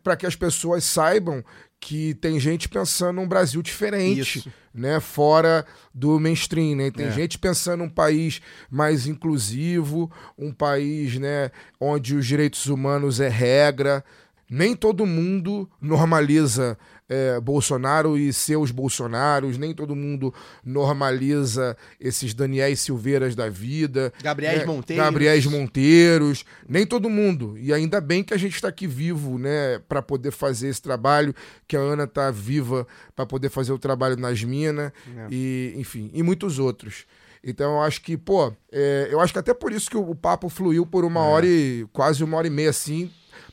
para 0.03 0.17
que 0.17 0.25
as 0.25 0.35
pessoas 0.35 0.85
saibam 0.85 1.45
que 1.81 2.15
tem 2.15 2.39
gente 2.39 2.69
pensando 2.69 3.21
um 3.21 3.29
Brasil 3.29 3.63
diferente, 3.63 4.39
Isso. 4.39 4.53
Né, 4.73 5.01
fora 5.01 5.65
do 5.95 6.19
mainstream, 6.21 6.77
né? 6.77 6.91
Tem 6.91 7.07
É. 7.07 7.11
gente 7.11 7.39
pensando 7.39 7.83
um 7.85 7.89
país 7.89 8.41
mais 8.71 9.07
inclusivo, 9.07 10.11
um 10.39 10.53
país, 10.53 11.19
né, 11.19 11.51
onde 11.81 12.15
os 12.15 12.27
direitos 12.27 12.67
humanos 12.67 13.21
é 13.21 13.29
regra. 13.29 14.05
Nem 14.49 14.75
todo 14.75 15.07
mundo 15.07 15.69
normaliza 15.81 16.77
é, 17.11 17.41
Bolsonaro 17.41 18.17
e 18.17 18.33
seus 18.33 18.71
Bolsonaros, 18.71 19.59
nem 19.59 19.75
todo 19.75 19.97
mundo 19.97 20.33
normaliza 20.65 21.77
esses 22.01 22.33
Daniéis 22.33 22.79
Silveiras 22.81 23.35
da 23.35 23.49
vida. 23.49 24.13
Gabriéis 24.23 24.61
né, 24.61 24.65
Monteiros. 24.65 25.05
Gabriéis 25.05 25.47
Monteiros, 25.47 26.45
nem 26.69 26.87
todo 26.87 27.11
mundo. 27.11 27.59
E 27.59 27.73
ainda 27.75 28.01
bem 28.01 28.23
que 28.23 28.33
a 28.33 28.37
gente 28.37 28.55
está 28.55 28.69
aqui 28.69 28.87
vivo, 28.87 29.39
né, 29.39 29.81
para 29.89 30.01
poder 30.01 30.31
fazer 30.31 30.69
esse 30.69 30.81
trabalho, 30.81 31.35
que 31.67 31.77
a 31.77 31.81
Ana 31.81 32.07
tá 32.07 32.31
viva 32.31 32.87
para 33.17 33.27
poder 33.27 33.51
fazer 33.51 33.73
o 33.73 33.79
trabalho 33.79 34.17
nas 34.17 34.43
minas 34.45 34.93
É. 35.17 35.27
e, 35.31 35.75
enfim, 35.77 36.11
e 36.15 36.23
muitos 36.23 36.61
outros. 36.61 37.07
Então 37.43 37.73
eu 37.77 37.83
acho 37.83 38.03
que, 38.03 38.17
pô, 38.17 38.53
é, 38.71 39.09
eu 39.11 39.19
acho 39.19 39.33
que 39.33 39.39
até 39.39 39.53
por 39.53 39.73
isso 39.73 39.91
que 39.91 39.97
o, 39.97 40.11
o 40.11 40.15
papo 40.15 40.49
fluiu 40.49 40.87
por 40.87 41.05
uma 41.05 41.21
hora 41.21 41.47
e 41.47 41.87
quase 41.93 42.23
uma 42.23 42.37
hora 42.37 42.47
e 42.47 42.51
meia 42.51 42.71
assim. 42.71 43.11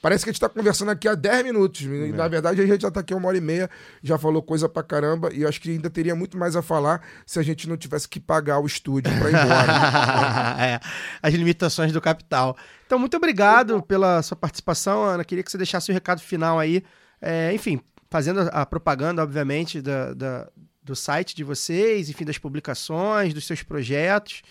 Parece 0.07 0.23
que 0.23 0.29
a 0.29 0.31
gente 0.31 0.39
tá 0.39 0.47
conversando 0.47 0.89
aqui 0.89 1.05
há 1.05 1.15
10 1.15 1.43
minutos. 1.43 1.81
E, 1.81 2.13
Na 2.13 2.29
verdade, 2.29 2.61
a 2.61 2.65
gente 2.65 2.81
já 2.81 2.89
tá 2.89 3.01
aqui 3.01 3.13
uma 3.13 3.27
hora 3.27 3.38
e 3.38 3.41
meia, 3.41 3.69
já 4.01 4.17
falou 4.17 4.41
coisa 4.41 4.69
pra 4.69 4.81
caramba, 4.81 5.29
e 5.34 5.41
eu 5.41 5.49
acho 5.49 5.59
que 5.59 5.69
ainda 5.71 5.89
teria 5.89 6.15
muito 6.15 6.38
mais 6.38 6.55
a 6.55 6.61
falar 6.61 7.01
se 7.25 7.38
a 7.38 7.43
gente 7.43 7.67
não 7.67 7.75
tivesse 7.75 8.07
que 8.07 8.17
pagar 8.17 8.59
o 8.59 8.65
estúdio 8.65 9.11
pra 9.19 9.29
ir 9.29 9.34
embora. 9.35 9.67
É, 10.63 10.79
as 11.21 11.34
limitações 11.34 11.91
do 11.91 11.99
capital. 11.99 12.55
Então, 12.85 12.97
muito 12.97 13.17
obrigado 13.17 13.81
pela 13.84 14.21
sua 14.21 14.38
participação, 14.38 15.03
Ana. 15.03 15.25
Queria 15.25 15.43
que 15.43 15.51
você 15.51 15.57
deixasse 15.57 15.91
o 15.91 15.93
recado 15.93 16.21
final 16.21 16.57
aí. 16.57 16.81
É, 17.21 17.51
enfim, 17.53 17.81
fazendo 18.09 18.47
a 18.53 18.65
propaganda, 18.65 19.21
obviamente, 19.21 19.81
da, 19.81 20.13
da- 20.13 20.47
do 20.81 20.95
site 20.95 21.35
de 21.35 21.43
vocês, 21.43 22.09
enfim, 22.09 22.23
das 22.23 22.38
publicações, 22.38 23.34
dos 23.34 23.45
seus 23.45 23.61
projetos. 23.61 24.41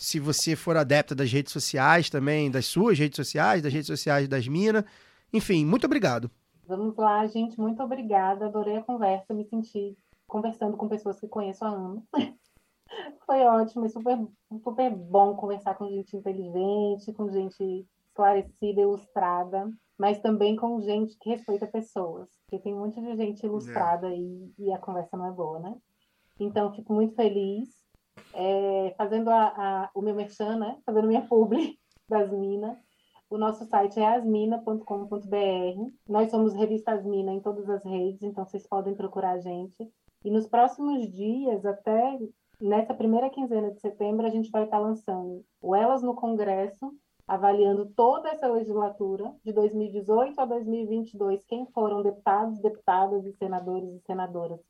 Se 0.00 0.18
você 0.18 0.56
for 0.56 0.78
adepta 0.78 1.14
das 1.14 1.30
redes 1.30 1.52
sociais 1.52 2.08
também, 2.08 2.50
das 2.50 2.64
suas 2.64 2.98
redes 2.98 3.16
sociais, 3.16 3.62
das 3.62 3.70
redes 3.70 3.86
sociais 3.86 4.26
das 4.26 4.48
Minas. 4.48 4.82
Enfim, 5.30 5.62
muito 5.66 5.84
obrigado. 5.84 6.30
Vamos 6.66 6.96
lá, 6.96 7.26
gente. 7.26 7.60
Muito 7.60 7.82
obrigada. 7.82 8.46
Adorei 8.46 8.78
a 8.78 8.82
conversa. 8.82 9.34
Me 9.34 9.44
senti 9.44 9.94
conversando 10.26 10.74
com 10.78 10.88
pessoas 10.88 11.20
que 11.20 11.28
conheço 11.28 11.66
há 11.66 11.68
anos. 11.68 12.02
Foi 13.26 13.42
ótimo 13.42 13.90
super, 13.90 14.18
super 14.64 14.90
bom 14.90 15.36
conversar 15.36 15.74
com 15.74 15.90
gente 15.90 16.16
inteligente, 16.16 17.12
com 17.12 17.30
gente 17.30 17.86
esclarecida, 18.08 18.80
ilustrada. 18.80 19.70
mas 19.98 20.18
também 20.18 20.56
com 20.56 20.80
gente 20.80 21.14
que 21.18 21.28
respeita 21.28 21.66
pessoas, 21.66 22.30
porque 22.46 22.62
tem 22.62 22.72
um 22.72 22.78
monte 22.78 22.98
de 22.98 23.16
gente 23.16 23.44
ilustrada 23.44 24.08
e, 24.08 24.50
e 24.58 24.72
a 24.72 24.78
conversa 24.78 25.14
não 25.14 25.26
é 25.26 25.30
boa, 25.30 25.58
né? 25.58 25.76
Então, 26.38 26.72
fico 26.74 26.94
muito 26.94 27.14
feliz 27.14 27.68
é, 28.34 28.94
fazendo 28.96 29.30
a, 29.30 29.46
a- 29.56 29.90
o 29.94 30.02
meu 30.02 30.14
merchan, 30.14 30.56
né? 30.56 30.78
Fazendo 30.84 31.08
minha 31.08 31.22
publi 31.26 31.78
das 32.08 32.30
minas. 32.30 32.76
O 33.28 33.38
nosso 33.38 33.64
site 33.66 34.00
é 34.00 34.06
asmina.com.br. 34.06 35.90
Nós 36.08 36.30
somos 36.30 36.52
Revista 36.54 36.92
Asmina 36.92 37.32
em 37.32 37.40
todas 37.40 37.68
as 37.68 37.84
redes, 37.84 38.22
então 38.22 38.44
vocês 38.44 38.66
podem 38.66 38.94
procurar 38.94 39.32
a 39.32 39.38
gente. 39.38 39.88
E 40.24 40.30
nos 40.30 40.46
próximos 40.48 41.08
dias, 41.12 41.64
até 41.64 42.18
nessa 42.60 42.92
primeira 42.92 43.30
quinzena 43.30 43.70
de 43.70 43.80
setembro, 43.80 44.26
a 44.26 44.30
gente 44.30 44.50
vai 44.50 44.64
estar 44.64 44.78
lançando 44.78 45.44
o 45.62 45.74
Elas 45.76 46.02
no 46.02 46.14
Congresso, 46.14 46.92
avaliando 47.26 47.86
toda 47.94 48.28
essa 48.30 48.48
legislatura, 48.48 49.32
de 49.44 49.52
2018 49.52 50.40
a 50.40 50.44
2022, 50.44 51.44
quem 51.46 51.64
foram 51.66 52.02
deputados, 52.02 52.58
deputadas 52.58 53.24
e 53.24 53.32
senadores 53.34 53.88
e 53.94 54.00
senadoras 54.00 54.60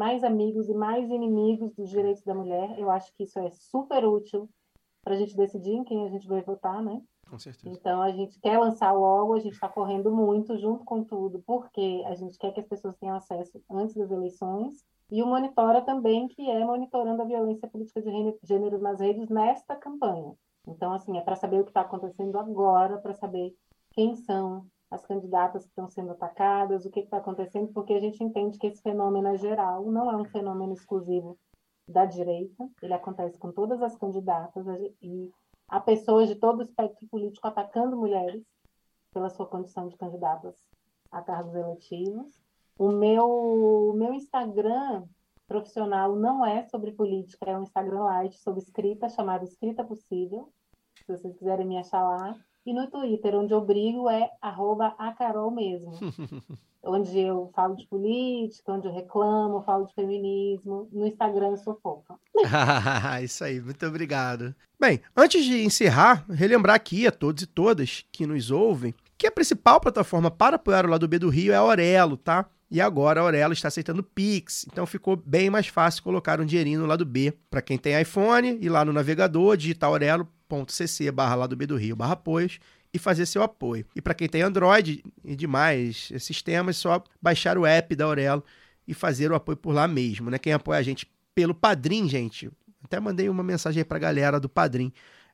mais 0.00 0.24
amigos 0.24 0.66
e 0.70 0.74
mais 0.74 1.10
inimigos 1.10 1.74
dos 1.74 1.90
direitos 1.90 2.22
da 2.24 2.34
mulher. 2.34 2.78
Eu 2.78 2.90
acho 2.90 3.12
que 3.14 3.24
isso 3.24 3.38
é 3.38 3.50
super 3.50 4.02
útil 4.06 4.48
para 5.04 5.12
a 5.12 5.18
gente 5.18 5.36
decidir 5.36 5.74
em 5.74 5.84
quem 5.84 6.06
a 6.06 6.08
gente 6.08 6.26
vai 6.26 6.40
votar, 6.40 6.82
né? 6.82 7.02
Com 7.28 7.38
certeza. 7.38 7.68
Então 7.68 8.00
a 8.00 8.10
gente 8.10 8.40
quer 8.40 8.58
lançar 8.58 8.92
logo, 8.92 9.34
a 9.34 9.38
gente 9.38 9.52
está 9.52 9.68
correndo 9.68 10.10
muito 10.10 10.56
junto 10.56 10.86
com 10.86 11.04
tudo, 11.04 11.42
porque 11.46 12.02
a 12.06 12.14
gente 12.14 12.38
quer 12.38 12.50
que 12.52 12.60
as 12.60 12.66
pessoas 12.66 12.96
tenham 12.96 13.14
acesso 13.14 13.60
antes 13.70 13.94
das 13.94 14.10
eleições. 14.10 14.82
E 15.10 15.22
o 15.22 15.26
Monitora 15.26 15.82
também, 15.82 16.28
que 16.28 16.48
é 16.50 16.64
monitorando 16.64 17.20
a 17.20 17.26
violência 17.26 17.68
política 17.68 18.00
de 18.00 18.10
gêne- 18.10 18.38
gênero 18.42 18.78
nas 18.78 19.00
redes 19.00 19.28
nesta 19.28 19.76
campanha. 19.76 20.32
Então, 20.66 20.92
assim, 20.94 21.18
é 21.18 21.20
para 21.20 21.36
saber 21.36 21.60
o 21.60 21.64
que 21.64 21.70
está 21.70 21.82
acontecendo 21.82 22.38
agora, 22.38 22.96
para 22.98 23.12
saber 23.12 23.54
quem 23.92 24.16
são 24.16 24.64
as 24.90 25.06
candidatas 25.06 25.62
que 25.62 25.70
estão 25.70 25.88
sendo 25.88 26.10
atacadas, 26.12 26.84
o 26.84 26.90
que 26.90 27.00
está 27.00 27.18
acontecendo, 27.18 27.72
porque 27.72 27.92
a 27.92 28.00
gente 28.00 28.22
entende 28.22 28.58
que 28.58 28.66
esse 28.66 28.82
fenômeno 28.82 29.28
é 29.28 29.36
geral, 29.36 29.90
não 29.90 30.10
é 30.10 30.16
um 30.16 30.24
fenômeno 30.24 30.72
exclusivo 30.72 31.38
da 31.86 32.04
direita, 32.04 32.68
ele 32.82 32.94
acontece 32.94 33.38
com 33.38 33.52
todas 33.52 33.82
as 33.82 33.96
candidatas 33.96 34.66
e 35.00 35.30
há 35.68 35.80
pessoas 35.80 36.28
de 36.28 36.34
todo 36.34 36.60
o 36.60 36.62
espectro 36.62 37.06
político 37.08 37.46
atacando 37.46 37.96
mulheres 37.96 38.44
pela 39.12 39.28
sua 39.28 39.46
condição 39.46 39.88
de 39.88 39.96
candidatas 39.96 40.56
a 41.10 41.22
cargos 41.22 41.54
eletivos. 41.54 42.40
O 42.78 42.90
meu, 42.92 43.28
o 43.28 43.92
meu 43.94 44.14
Instagram 44.14 45.04
profissional 45.46 46.14
não 46.14 46.46
é 46.46 46.62
sobre 46.68 46.92
política, 46.92 47.50
é 47.50 47.58
um 47.58 47.64
Instagram 47.64 48.04
light 48.04 48.38
sobre 48.38 48.60
escrita, 48.60 49.08
chamado 49.08 49.44
Escrita 49.44 49.84
Possível. 49.84 50.52
Se 51.04 51.16
vocês 51.16 51.36
quiserem 51.36 51.66
me 51.66 51.78
achar 51.78 52.02
lá. 52.02 52.36
E 52.66 52.74
no 52.74 52.90
Twitter, 52.90 53.34
onde 53.34 53.54
eu 53.54 53.60
brigo, 53.60 54.08
é 54.08 54.30
arroba 54.40 54.94
a 54.98 55.12
Carol 55.12 55.50
mesmo. 55.50 55.92
onde 56.82 57.18
eu 57.18 57.50
falo 57.54 57.76
de 57.76 57.86
política, 57.86 58.72
onde 58.72 58.86
eu 58.86 58.92
reclamo, 58.92 59.62
falo 59.62 59.86
de 59.86 59.94
feminismo. 59.94 60.88
No 60.92 61.06
Instagram 61.06 61.50
eu 61.50 61.56
sou 61.56 61.78
fofa. 61.82 62.18
Isso 63.22 63.44
aí, 63.44 63.60
muito 63.60 63.84
obrigado. 63.86 64.54
Bem, 64.78 65.00
antes 65.16 65.44
de 65.44 65.62
encerrar, 65.62 66.24
relembrar 66.28 66.76
aqui 66.76 67.06
a 67.06 67.12
todos 67.12 67.42
e 67.42 67.46
todas 67.46 68.04
que 68.10 68.26
nos 68.26 68.50
ouvem 68.50 68.94
que 69.20 69.26
a 69.26 69.30
principal 69.30 69.78
plataforma 69.78 70.30
para 70.30 70.56
apoiar 70.56 70.86
o 70.86 70.88
lado 70.88 71.06
B 71.06 71.18
do 71.18 71.28
Rio 71.28 71.52
é 71.52 71.56
a 71.56 71.60
Aurelo, 71.60 72.16
tá? 72.16 72.46
E 72.70 72.80
agora 72.80 73.20
a 73.20 73.24
Aurelo 73.24 73.52
está 73.52 73.68
aceitando 73.68 74.02
Pix, 74.02 74.64
então 74.72 74.86
ficou 74.86 75.14
bem 75.14 75.50
mais 75.50 75.66
fácil 75.66 76.02
colocar 76.02 76.40
um 76.40 76.46
dinheirinho 76.46 76.80
no 76.80 76.86
lado 76.86 77.04
B. 77.04 77.34
Para 77.50 77.60
quem 77.60 77.76
tem 77.76 78.00
iPhone, 78.00 78.58
ir 78.58 78.70
lá 78.70 78.82
no 78.82 78.94
navegador, 78.94 79.58
digitar 79.58 79.90
aurelo.cc 80.54 81.10
barra 81.10 81.34
lado 81.34 81.56
B 81.56 81.66
do 81.66 81.76
Rio 81.76 81.96
barra 81.96 82.14
apoios 82.14 82.58
e 82.92 82.98
fazer 82.98 83.26
seu 83.26 83.42
apoio. 83.42 83.86
E 83.94 84.00
para 84.00 84.14
quem 84.14 84.28
tem 84.28 84.42
Android 84.42 85.04
e 85.24 85.36
demais 85.36 86.12
sistemas, 86.18 86.76
é 86.76 86.80
só 86.80 87.04
baixar 87.22 87.56
o 87.56 87.64
app 87.64 87.94
da 87.94 88.04
Aurelo 88.04 88.44
e 88.86 88.92
fazer 88.92 89.30
o 89.30 89.34
apoio 89.34 89.56
por 89.56 89.72
lá 89.72 89.86
mesmo, 89.86 90.28
né? 90.28 90.38
Quem 90.38 90.52
apoia 90.52 90.80
a 90.80 90.82
gente 90.82 91.08
pelo 91.34 91.54
Padrim, 91.54 92.08
gente, 92.08 92.50
até 92.82 92.98
mandei 92.98 93.28
uma 93.28 93.42
mensagem 93.42 93.80
aí 93.80 93.84
pra 93.84 93.98
galera 93.98 94.40
do 94.40 94.48
Padrim. 94.48 94.92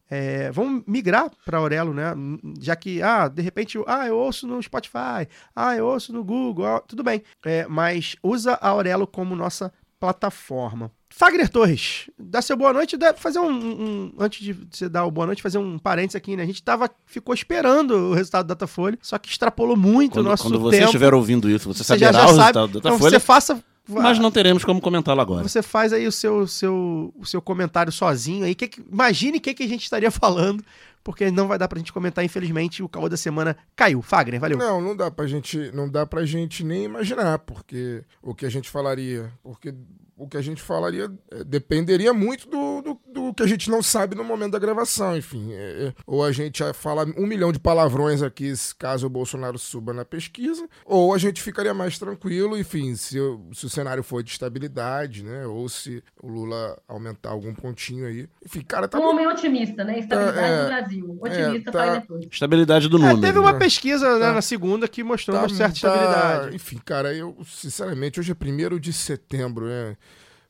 É, 0.08 0.52
vamos 0.52 0.84
migrar 0.86 1.30
para 1.44 1.58
Aurelo, 1.58 1.92
né? 1.92 2.12
Já 2.60 2.76
que, 2.76 3.02
ah, 3.02 3.26
de 3.26 3.42
repente, 3.42 3.78
ah, 3.86 4.06
eu 4.06 4.16
ouço 4.16 4.46
no 4.46 4.62
Spotify, 4.62 5.26
ah, 5.54 5.74
eu 5.74 5.86
ouço 5.86 6.12
no 6.12 6.22
Google, 6.22 6.66
ah, 6.66 6.80
tudo 6.80 7.02
bem. 7.02 7.22
É, 7.44 7.66
mas 7.66 8.14
usa 8.22 8.52
a 8.54 8.68
Aurelo 8.68 9.06
como 9.06 9.34
nossa 9.34 9.72
plataforma. 9.98 10.92
Fagner 11.08 11.48
Torres, 11.48 12.10
dá 12.18 12.42
seu 12.42 12.56
boa 12.56 12.72
noite, 12.72 12.96
dá- 12.96 13.14
fazer 13.14 13.38
um, 13.38 13.50
um- 13.50 14.12
antes 14.18 14.44
de 14.44 14.52
você 14.52 14.88
dar 14.88 15.04
o 15.06 15.10
boa 15.10 15.26
noite, 15.26 15.40
fazer 15.42 15.56
um 15.58 15.78
parênteses 15.78 16.16
aqui, 16.16 16.36
né? 16.36 16.42
A 16.42 16.46
gente 16.46 16.62
tava, 16.62 16.90
ficou 17.06 17.34
esperando 17.34 17.92
o 18.10 18.14
resultado 18.14 18.44
do 18.44 18.48
Datafolha, 18.48 18.98
só 19.00 19.16
que 19.16 19.28
extrapolou 19.30 19.76
muito 19.76 20.12
Quando, 20.14 20.26
o 20.26 20.28
nosso 20.28 20.42
quando 20.42 20.60
você 20.60 20.76
tempo. 20.78 20.86
estiver 20.86 21.14
ouvindo 21.14 21.48
isso, 21.48 21.72
você, 21.72 21.82
Você 21.84 21.96
já, 21.98 22.06
saberá 22.12 22.18
já 22.18 22.24
o 22.24 22.28
sabe, 22.28 22.38
resultado 22.40 22.72
da 22.72 22.78
então 22.78 22.90
Datafolha, 22.92 23.10
você 23.10 23.20
faça... 23.20 23.64
mas 23.88 24.18
não 24.18 24.30
teremos 24.30 24.64
como 24.64 24.80
comentá-lo 24.80 25.20
agora. 25.20 25.42
Você 25.48 25.62
faz 25.62 25.92
aí 25.92 26.06
o 26.06 26.12
seu, 26.12 26.46
seu, 26.46 27.14
o 27.16 27.24
seu 27.24 27.40
comentário 27.40 27.92
sozinho 27.92 28.44
aí. 28.44 28.54
Que 28.54 28.68
que- 28.68 28.82
imagine 28.92 29.38
o 29.38 29.40
que, 29.40 29.54
que 29.54 29.62
a 29.62 29.68
gente 29.68 29.84
estaria 29.84 30.10
falando, 30.12 30.62
porque 31.04 31.30
não 31.30 31.46
vai 31.48 31.56
dar 31.56 31.68
pra 31.68 31.78
gente 31.78 31.92
comentar, 31.92 32.24
infelizmente, 32.24 32.82
o 32.82 32.88
caô 32.88 33.08
da 33.08 33.16
semana 33.16 33.56
caiu. 33.76 34.02
Fagner, 34.02 34.40
valeu. 34.40 34.58
Não, 34.58 34.82
não 34.82 34.94
dá 34.96 35.08
pra 35.10 35.26
gente, 35.26 35.70
não 35.72 35.88
dá 35.88 36.04
pra 36.04 36.26
gente 36.26 36.62
nem 36.64 36.84
imaginar, 36.84 37.38
porque 37.38 38.02
o 38.20 38.34
que 38.34 38.44
a 38.44 38.50
gente 38.50 38.68
falaria, 38.68 39.32
porque 39.42 39.72
o 40.16 40.26
que 40.26 40.36
a 40.36 40.42
gente 40.42 40.62
falaria 40.62 41.10
eh, 41.30 41.44
dependeria 41.44 42.12
muito 42.14 42.48
do, 42.48 42.80
do, 42.82 43.00
do 43.12 43.34
que 43.34 43.42
a 43.42 43.46
gente 43.46 43.70
não 43.70 43.82
sabe 43.82 44.14
no 44.14 44.24
momento 44.24 44.52
da 44.52 44.58
gravação, 44.58 45.16
enfim. 45.16 45.52
É, 45.52 45.88
é, 45.88 45.94
ou 46.06 46.24
a 46.24 46.32
gente 46.32 46.60
ia 46.60 46.72
falar 46.72 47.06
um 47.18 47.26
milhão 47.26 47.52
de 47.52 47.58
palavrões 47.58 48.22
aqui 48.22 48.56
se- 48.56 48.74
caso 48.74 49.06
o 49.06 49.10
Bolsonaro 49.10 49.58
suba 49.58 49.92
na 49.92 50.04
pesquisa, 50.04 50.66
ou 50.84 51.12
a 51.12 51.18
gente 51.18 51.42
ficaria 51.42 51.74
mais 51.74 51.98
tranquilo, 51.98 52.56
enfim, 52.56 52.94
se, 52.96 53.20
o- 53.20 53.48
se 53.52 53.66
o 53.66 53.68
cenário 53.68 54.02
for 54.02 54.22
de 54.22 54.30
estabilidade, 54.30 55.22
né? 55.22 55.46
Ou 55.46 55.68
se 55.68 56.02
o 56.22 56.28
Lula 56.28 56.78
aumentar 56.88 57.30
algum 57.30 57.54
pontinho 57.54 58.06
aí. 58.06 58.28
Enfim, 58.44 58.60
cara, 58.62 58.88
tá 58.88 58.98
Um 58.98 59.08
homem 59.10 59.26
otimista, 59.26 59.84
né? 59.84 59.98
Estabilidade 59.98 60.38
É, 60.52 60.62
do 60.62 60.66
Brasil. 60.68 61.18
Otimista 61.20 61.70
é, 61.70 61.72
tá- 61.72 61.78
faz 61.78 62.00
depois. 62.00 62.26
Estabilidade 62.30 62.88
do 62.88 62.96
É, 62.96 63.00
número. 63.00 63.20
teve 63.20 63.38
uma 63.38 63.52
né? 63.52 63.58
pesquisa 63.58 64.14
né, 64.18 64.26
Tá. 64.26 64.32
na 64.32 64.42
segunda 64.42 64.88
que 64.88 65.02
mostrou 65.04 65.36
Tá- 65.36 65.42
uma 65.42 65.48
certa 65.48 65.80
tá- 65.80 65.88
estabilidade. 65.94 66.56
Enfim, 66.56 66.80
cara, 66.84 67.12
eu, 67.14 67.36
sinceramente, 67.44 68.18
hoje 68.18 68.32
é 68.32 68.34
1 68.34 68.78
de 68.78 68.92
setembro, 68.92 69.66
né? 69.66 69.96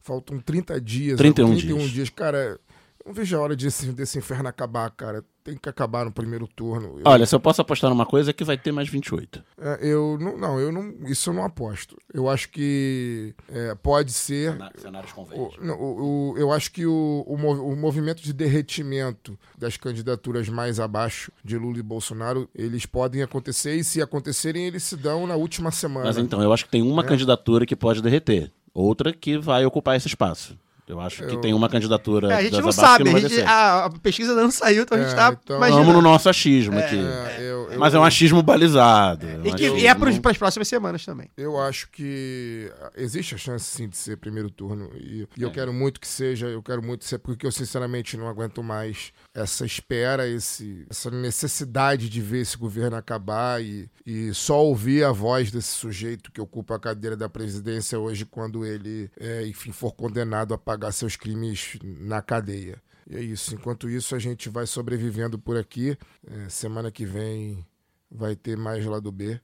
Faltam 0.07 0.39
30 0.39 0.81
dias. 0.81 1.19
31 1.19 1.57
31 1.57 1.77
dias. 1.79 1.91
dias. 1.91 2.11
Cara, 2.11 2.61
não 3.05 3.13
vejo 3.13 3.37
a 3.37 3.41
hora 3.41 3.57
desse, 3.57 3.93
desse 3.93 4.19
inferno 4.19 4.49
acabar, 4.49 4.89
cara. 4.91 5.25
Tem 5.43 5.57
que 5.57 5.69
acabar 5.69 6.05
no 6.05 6.11
primeiro 6.11 6.49
turno. 6.49 6.97
Eu, 6.99 7.03
Olha, 7.05 7.25
se 7.25 7.33
eu 7.33 7.39
posso 7.39 7.61
apostar 7.61 7.89
numa 7.89 8.05
coisa 8.05 8.31
é 8.31 8.33
que 8.33 8.43
vai 8.43 8.59
ter 8.59 8.73
mais 8.73 8.89
28. 8.89 9.45
é, 9.61 9.79
eu 9.81 10.19
não, 10.21 10.37
não, 10.37 10.59
eu 10.61 10.73
não. 10.73 10.93
Isso 11.09 11.31
eu 11.31 11.35
não 11.35 11.45
aposto. 11.45 11.97
Eu 12.13 12.29
acho 12.29 12.49
que 12.51 13.33
é, 13.49 13.73
pode 13.77 14.13
ser. 14.13 14.57
Cenários 14.77 15.13
O, 15.13 15.15
convergem. 15.15 15.59
não, 15.63 15.77
o- 15.81 16.33
o- 16.33 16.37
eu 16.39 16.51
acho 16.51 16.73
que 16.73 16.85
o, 16.85 17.25
o, 17.25 17.35
o 17.73 17.77
movimento 17.77 18.21
de 18.23 18.33
derretimento 18.33 19.39
das 19.57 19.77
candidaturas 19.77 20.49
mais 20.49 20.81
abaixo 20.81 21.31
de 21.45 21.57
Lula 21.57 21.79
e 21.79 21.83
Bolsonaro, 21.83 22.49
eles 22.53 22.85
podem 22.85 23.23
acontecer 23.23 23.77
e 23.77 23.85
se 23.85 24.03
acontecerem, 24.03 24.67
eles 24.67 24.83
se 24.83 24.97
dão 24.97 25.29
na 25.29 25.37
última 25.37 25.71
semana. 25.71 26.07
Mas 26.07 26.19
então, 26.19 26.43
eu 26.43 26.53
acho 26.53 26.65
que 26.65 26.71
tem 26.73 26.83
uma 26.83 27.03
É. 27.03 27.07
candidatura 27.07 27.65
que 27.65 27.77
pode 27.77 28.03
derreter. 28.03 28.51
Outra 28.79 29.13
que 29.13 29.39
vai 29.39 29.65
ocupar 29.65 29.97
esse 29.97 30.07
espaço. 30.07 30.57
Eu 30.89 31.01
acho 31.01 31.27
que 31.27 31.35
Eu- 31.35 31.41
tem 31.41 31.53
uma 31.53 31.69
candidatura 31.69 32.33
É, 32.33 32.37
a 32.37 32.43
gente 32.45 32.61
não 32.61 32.71
sabe, 32.71 33.03
que 33.03 33.11
não 33.11 33.17
a, 33.17 33.21
gente- 33.21 33.41
a- 33.43 33.85
a 33.87 33.91
pesquisa 33.91 34.31
ainda 34.31 34.43
não 34.45 34.51
saiu, 34.53 34.85
então 34.85 34.97
a 34.97 35.01
gente 35.01 35.15
É, 35.15 35.17
tá 35.17 35.37
então- 35.43 35.59
Vamos 35.59 35.93
no 35.95 36.01
nosso 36.01 36.29
achismo 36.29 36.79
aqui. 36.79 36.95
É, 36.97 37.39
eu- 37.41 37.73
eu- 37.73 37.79
Mas 37.81 37.93
é 37.93 37.99
um 37.99 38.05
achismo 38.05 38.41
balizado. 38.41 39.27
E, 39.27 39.53
que, 39.53 39.69
Mas 39.69 39.83
e 39.83 39.87
é 39.87 39.91
eu 39.91 39.97
para 39.97 40.11
não- 40.13 40.21
as 40.31 40.37
próximas 40.39 40.69
semanas 40.69 41.05
também. 41.05 41.29
Eu 41.37 41.59
acho 41.59 41.91
que 41.91 42.71
existe 42.97 43.35
a 43.35 43.39
chance 43.39 43.65
sim 43.65 43.89
de 43.89 43.97
ser 43.97 44.17
primeiro 44.17 44.49
turno 44.49 44.89
e, 44.95 45.27
e 45.37 45.43
eu 45.43 45.49
É. 45.49 45.53
quero 45.53 45.73
muito 45.73 45.99
que 46.01 46.07
seja, 46.07 46.47
eu 46.47 46.63
quero 46.63 46.81
muito 46.85 47.05
ser 47.05 47.19
porque 47.19 47.45
eu 47.45 47.51
sinceramente 47.51 48.17
não 48.17 48.29
aguento 48.29 48.63
mais 48.63 49.13
essa 49.37 49.67
espera, 49.67 50.27
esse, 50.27 50.87
essa 50.89 51.11
necessidade 51.11 52.09
de 52.09 52.23
ver 52.23 52.41
esse 52.41 52.57
governo 52.57 52.97
acabar 52.97 53.63
e, 53.63 53.91
e 54.07 54.33
só 54.33 54.65
ouvir 54.65 55.05
a 55.05 55.13
voz 55.13 55.51
desse 55.51 55.69
sujeito 55.69 56.33
que 56.33 56.41
ocupa 56.41 56.77
a 56.77 56.81
cadeira 56.81 57.15
da 57.15 57.29
presidência 57.29 57.99
hoje 57.99 58.25
quando 58.25 58.65
ele, 58.65 59.11
é, 59.21 59.47
enfim, 59.47 59.73
for 59.73 59.93
condenado 59.93 60.55
a 60.55 60.59
pagar 60.59 60.91
seus 60.91 61.17
crimes 61.17 61.79
na 61.83 62.23
cadeia. 62.23 62.81
E 63.07 63.15
é 63.15 63.21
isso. 63.21 63.55
Enquanto 63.55 63.91
isso, 63.91 64.17
a 64.17 64.19
gente 64.19 64.49
vai 64.49 64.67
sobrevivendo 64.67 65.39
por 65.39 65.59
aqui. 65.59 65.99
É, 66.27 66.49
semana 66.49 66.91
que 66.91 67.05
vem 67.05 67.63
vai 68.11 68.35
ter 68.35 68.57
mais 68.57 68.87
lado 68.87 69.13
B 69.13 69.39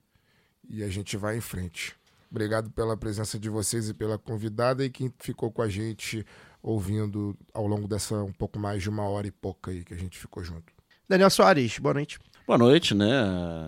e 0.70 0.82
a 0.82 0.88
gente 0.88 1.18
vai 1.18 1.36
em 1.36 1.42
frente. 1.42 1.94
Obrigado 2.30 2.70
pela 2.70 2.96
presença 2.96 3.38
de 3.38 3.50
vocês 3.50 3.90
e 3.90 3.94
pela 3.94 4.18
convidada 4.18 4.82
e 4.82 4.88
quem 4.88 5.12
ficou 5.18 5.52
com 5.52 5.60
a 5.60 5.68
gente 5.68 6.24
ouvindo 6.62 7.36
ao 7.52 7.66
longo 7.66 7.88
dessa 7.88 8.22
um 8.22 8.32
pouco 8.32 8.58
mais 8.58 8.82
de 8.82 8.88
uma 8.88 9.02
hora 9.08 9.26
e 9.26 9.30
pouca 9.30 9.70
aí 9.70 9.84
que 9.84 9.92
a 9.92 9.96
gente 9.96 10.18
ficou 10.18 10.44
junto. 10.44 10.72
Daniel 11.08 11.30
Soares, 11.30 11.78
boa 11.78 11.94
noite. 11.94 12.18
Boa 12.46 12.58
noite, 12.58 12.94
né? 12.94 13.08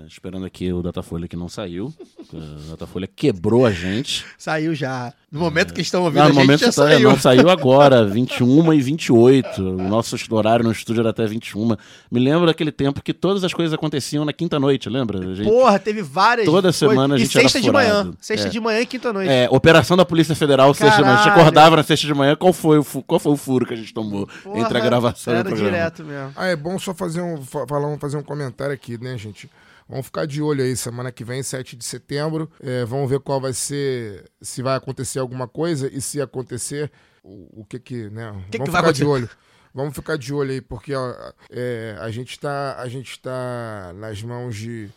Esperando 0.07 0.45
aqui 0.45 0.73
o 0.73 0.83
Datafolha 0.83 1.29
que 1.29 1.37
não 1.37 1.49
saiu. 1.49 1.93
O 2.35 2.71
Datafolha 2.71 3.07
quebrou 3.07 3.65
a 3.67 3.71
gente. 3.71 4.25
Saiu 4.39 4.75
já. 4.75 5.13
No 5.31 5.39
momento 5.39 5.75
que 5.75 5.81
estão 5.83 6.03
ouvindo 6.05 6.21
Não, 6.21 6.25
a 6.25 6.29
no 6.31 6.35
gente, 6.35 6.43
momento 6.45 6.61
já 6.61 6.69
que 6.71 6.75
tá, 6.75 6.83
saiu. 6.83 7.11
não 7.11 7.19
saiu 7.19 7.51
agora, 7.51 8.05
21 8.07 8.73
e 8.73 8.81
28. 8.81 9.63
O 9.63 9.89
nosso 9.89 10.17
horário 10.35 10.65
no 10.65 10.73
estúdio 10.73 11.01
era 11.01 11.11
até 11.11 11.27
21. 11.27 11.77
Me 12.11 12.19
lembro 12.19 12.47
daquele 12.47 12.73
tempo 12.73 13.03
que 13.03 13.13
todas 13.13 13.45
as 13.45 13.53
coisas 13.53 13.73
aconteciam 13.75 14.25
na 14.25 14.33
quinta 14.33 14.59
noite, 14.59 14.89
lembra? 14.89 15.19
A 15.19 15.35
gente- 15.35 15.49
Porra, 15.49 15.79
teve 15.79 16.03
várias. 16.03 16.47
Toda 16.47 16.73
foi- 16.73 16.89
semana 16.89 17.15
a 17.15 17.19
e 17.19 17.21
gente 17.21 17.37
era 17.39 17.43
sexta 17.49 17.61
de 17.61 17.71
manhã. 17.71 18.13
Sexta 18.21 18.47
É. 18.49 18.51
de 18.51 18.59
manhã 18.59 18.81
e 18.81 18.87
quinta-noite. 18.87 19.31
É, 19.31 19.49
operação 19.51 19.97
da 19.97 20.05
Polícia 20.05 20.35
Federal, 20.35 20.73
sexta 20.75 20.97
de 20.97 21.03
manhã. 21.03 21.15
A 21.15 21.19
gente 21.19 21.29
acordava 21.29 21.77
na 21.77 21.83
sexta 21.83 22.07
de 22.07 22.15
manhã, 22.15 22.35
qual 22.35 22.53
foi 22.53 22.79
o, 22.79 22.83
fu- 22.83 23.03
qual 23.03 23.21
foi 23.21 23.33
o 23.33 23.37
furo 23.37 23.67
que 23.67 23.75
a 23.75 23.77
gente 23.77 23.93
tomou 23.93 24.27
Porra, 24.43 24.59
entre 24.61 24.79
a 24.79 24.81
gravação 24.81 25.35
e 25.35 25.37
o 25.37 25.39
Era 25.41 25.49
programa? 25.49 25.71
direto 25.71 26.05
mesmo. 26.05 26.33
Ah, 26.35 26.47
é 26.47 26.57
bom 26.57 26.79
só 26.79 26.95
fazer 26.95 27.21
um, 27.21 27.43
fa- 27.43 27.67
falar 27.69 27.89
um, 27.89 27.99
fazer 27.99 28.17
um 28.17 28.23
comentário 28.23 28.64
aqui, 28.71 28.99
né, 28.99 29.17
gente? 29.17 29.51
Vamos 29.89 30.07
ficar 30.07 30.27
de 30.27 30.41
olho 30.41 30.65
aí, 30.65 30.77
semana 30.77 31.13
que 31.13 31.25
vem, 31.25 31.43
7 31.43 31.77
de 31.77 31.85
setembro. 31.85 32.51
É, 32.61 32.85
vamos 32.85 33.09
ver 33.09 33.21
qual 33.21 33.41
vai 33.41 33.53
ser, 33.53 34.31
se 34.41 34.63
vai 34.63 34.77
acontecer 34.77 35.19
alguma 35.19 35.47
coisa 35.47 35.91
e 35.93 36.01
se 36.01 36.21
acontecer, 36.21 36.91
o, 37.23 37.61
o 37.61 37.65
que 37.65 37.79
que, 37.79 38.09
né? 38.11 38.33
que 38.51 38.59
vamos 38.59 38.73
vai 38.73 38.83
ficar 38.83 38.93
de 38.93 39.05
olho. 39.05 39.29
Vamos 39.75 39.95
ficar 39.95 40.17
de 40.17 40.33
olho 40.33 40.53
aí, 40.53 40.61
porque 40.61 40.95
ó, 40.95 41.13
é, 41.51 41.97
a, 42.01 42.09
gente 42.11 42.39
tá, 42.39 42.77
a 42.79 42.89
gente 42.89 43.21
tá 43.21 43.93
nas 43.97 44.23
mãos 44.23 44.55
de, 44.55 44.89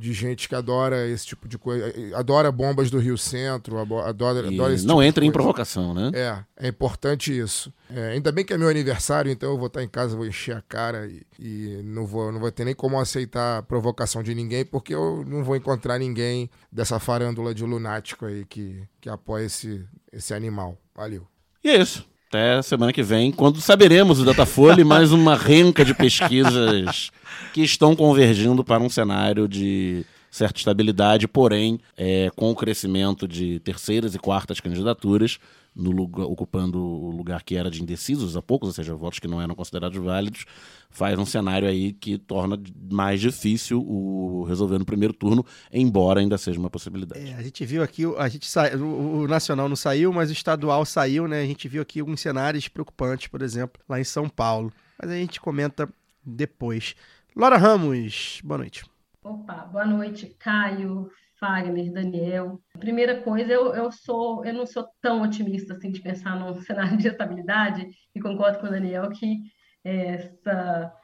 de 0.00 0.12
gente 0.12 0.48
que 0.48 0.54
adora 0.54 1.06
esse 1.06 1.26
tipo 1.26 1.46
de 1.46 1.58
coisa, 1.58 1.92
adora 2.16 2.50
bombas 2.50 2.90
do 2.90 2.98
Rio 2.98 3.18
Centro, 3.18 3.78
adora, 3.78 4.50
E 4.50 4.54
adora 4.54 4.74
esse 4.74 4.86
não 4.86 4.96
tipo 4.96 5.02
entra 5.02 5.24
em 5.24 5.30
provocação, 5.30 5.92
né? 5.92 6.10
É, 6.14 6.66
é 6.66 6.68
importante 6.68 7.36
isso. 7.36 7.72
É, 7.94 8.12
ainda 8.12 8.32
bem 8.32 8.44
que 8.44 8.52
é 8.52 8.58
meu 8.58 8.68
aniversário, 8.68 9.30
então 9.30 9.50
eu 9.50 9.58
vou 9.58 9.66
estar 9.66 9.82
em 9.82 9.88
casa, 9.88 10.16
vou 10.16 10.26
encher 10.26 10.56
a 10.56 10.62
cara 10.62 11.06
e, 11.06 11.22
e 11.38 11.82
não, 11.84 12.06
vou, 12.06 12.32
não 12.32 12.40
vou 12.40 12.50
ter 12.50 12.64
nem 12.64 12.74
como 12.74 12.98
aceitar 12.98 13.58
a 13.58 13.62
provocação 13.62 14.22
de 14.22 14.34
ninguém, 14.34 14.64
porque 14.64 14.94
eu 14.94 15.24
não 15.26 15.44
vou 15.44 15.54
encontrar 15.54 15.98
ninguém 15.98 16.50
dessa 16.72 16.98
farândula 16.98 17.54
de 17.54 17.64
lunático 17.64 18.24
aí 18.24 18.44
que, 18.46 18.82
que 19.00 19.08
apoia 19.08 19.44
esse, 19.44 19.84
esse 20.12 20.32
animal. 20.32 20.78
Valeu. 20.94 21.26
E 21.62 21.68
é 21.68 21.76
isso. 21.76 22.09
Até 22.30 22.62
semana 22.62 22.92
que 22.92 23.02
vem, 23.02 23.32
quando 23.32 23.60
saberemos 23.60 24.20
o 24.20 24.24
Datafolha 24.24 24.80
e 24.80 24.84
mais 24.84 25.10
uma 25.10 25.34
renca 25.34 25.84
de 25.84 25.92
pesquisas 25.92 27.10
que 27.52 27.60
estão 27.60 27.96
convergindo 27.96 28.62
para 28.62 28.80
um 28.80 28.88
cenário 28.88 29.48
de 29.48 30.06
certa 30.30 30.56
estabilidade, 30.60 31.26
porém, 31.26 31.80
é, 31.96 32.30
com 32.36 32.48
o 32.52 32.54
crescimento 32.54 33.26
de 33.26 33.58
terceiras 33.58 34.14
e 34.14 34.18
quartas 34.20 34.60
candidaturas, 34.60 35.40
no 35.74 35.90
lugar, 35.90 36.26
ocupando 36.26 36.80
o 36.80 37.10
lugar 37.10 37.42
que 37.42 37.56
era 37.56 37.70
de 37.70 37.82
indecisos 37.82 38.36
há 38.36 38.42
poucos, 38.42 38.68
ou 38.68 38.72
seja, 38.74 38.94
votos 38.94 39.18
que 39.18 39.28
não 39.28 39.40
eram 39.40 39.54
considerados 39.54 39.96
válidos, 40.02 40.44
faz 40.90 41.18
um 41.18 41.24
cenário 41.24 41.68
aí 41.68 41.92
que 41.92 42.18
torna 42.18 42.60
mais 42.90 43.20
difícil 43.20 43.80
o 43.80 44.44
resolver 44.44 44.78
no 44.78 44.84
primeiro 44.84 45.14
turno, 45.14 45.44
embora 45.72 46.20
ainda 46.20 46.36
seja 46.36 46.58
uma 46.58 46.70
possibilidade. 46.70 47.30
É, 47.30 47.34
a 47.34 47.42
gente 47.42 47.64
viu 47.64 47.82
aqui, 47.82 48.04
a 48.18 48.28
gente 48.28 48.46
sa... 48.46 48.76
o, 48.76 49.22
o 49.22 49.28
nacional 49.28 49.68
não 49.68 49.76
saiu, 49.76 50.12
mas 50.12 50.30
o 50.30 50.32
estadual 50.32 50.84
saiu, 50.84 51.28
né? 51.28 51.40
A 51.42 51.46
gente 51.46 51.68
viu 51.68 51.82
aqui 51.82 52.00
alguns 52.00 52.20
cenários 52.20 52.68
preocupantes, 52.68 53.28
por 53.28 53.42
exemplo, 53.42 53.80
lá 53.88 54.00
em 54.00 54.04
São 54.04 54.28
Paulo. 54.28 54.72
Mas 55.00 55.10
a 55.10 55.14
gente 55.14 55.40
comenta 55.40 55.88
depois. 56.24 56.94
Laura 57.34 57.56
Ramos, 57.56 58.40
boa 58.44 58.58
noite. 58.58 58.84
Opa, 59.22 59.68
boa 59.70 59.86
noite, 59.86 60.34
Caio, 60.38 61.10
Fagner, 61.40 61.90
Daniel. 61.92 62.60
Primeira 62.78 63.22
coisa, 63.22 63.50
eu, 63.52 63.74
eu 63.74 63.90
sou, 63.90 64.44
eu 64.44 64.52
não 64.54 64.66
sou 64.66 64.86
tão 65.00 65.22
otimista 65.22 65.72
assim 65.72 65.90
de 65.90 66.00
pensar 66.00 66.38
num 66.38 66.54
cenário 66.62 66.98
de 66.98 67.08
estabilidade 67.08 67.88
e 68.14 68.20
concordo 68.20 68.60
com 68.60 68.66
o 68.66 68.70
Daniel 68.70 69.08
que 69.10 69.38
essa 69.82 70.94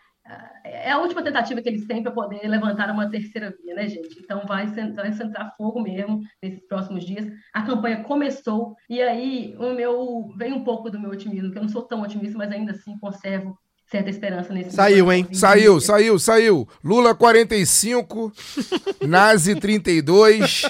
é 0.64 0.90
a 0.90 0.98
última 0.98 1.22
tentativa 1.22 1.62
que 1.62 1.68
eles 1.68 1.86
têm 1.86 2.02
para 2.02 2.10
poder 2.10 2.46
levantar 2.48 2.90
uma 2.90 3.08
terceira 3.08 3.54
via, 3.62 3.74
né, 3.74 3.88
gente? 3.88 4.18
Então 4.18 4.44
vai, 4.46 4.66
vai 4.66 5.12
centrar 5.12 5.54
fogo 5.56 5.80
mesmo 5.80 6.20
nesses 6.42 6.66
próximos 6.66 7.04
dias. 7.04 7.26
A 7.54 7.62
campanha 7.62 8.02
começou 8.02 8.74
e 8.90 9.00
aí 9.00 9.56
o 9.56 9.72
meu 9.72 10.34
vem 10.36 10.52
um 10.52 10.64
pouco 10.64 10.90
do 10.90 10.98
meu 10.98 11.10
otimismo, 11.10 11.52
que 11.52 11.58
eu 11.58 11.62
não 11.62 11.68
sou 11.68 11.82
tão 11.82 12.02
otimista, 12.02 12.36
mas 12.36 12.50
ainda 12.50 12.72
assim 12.72 12.98
conservo 12.98 13.56
certa 13.90 14.10
esperança 14.10 14.52
nesse 14.52 14.72
Saiu, 14.72 15.12
hein? 15.12 15.26
Saiu, 15.32 15.80
saiu, 15.80 16.18
saiu. 16.18 16.68
Lula 16.82 17.14
45, 17.14 18.32
Nazi 19.06 19.54
32, 19.56 20.62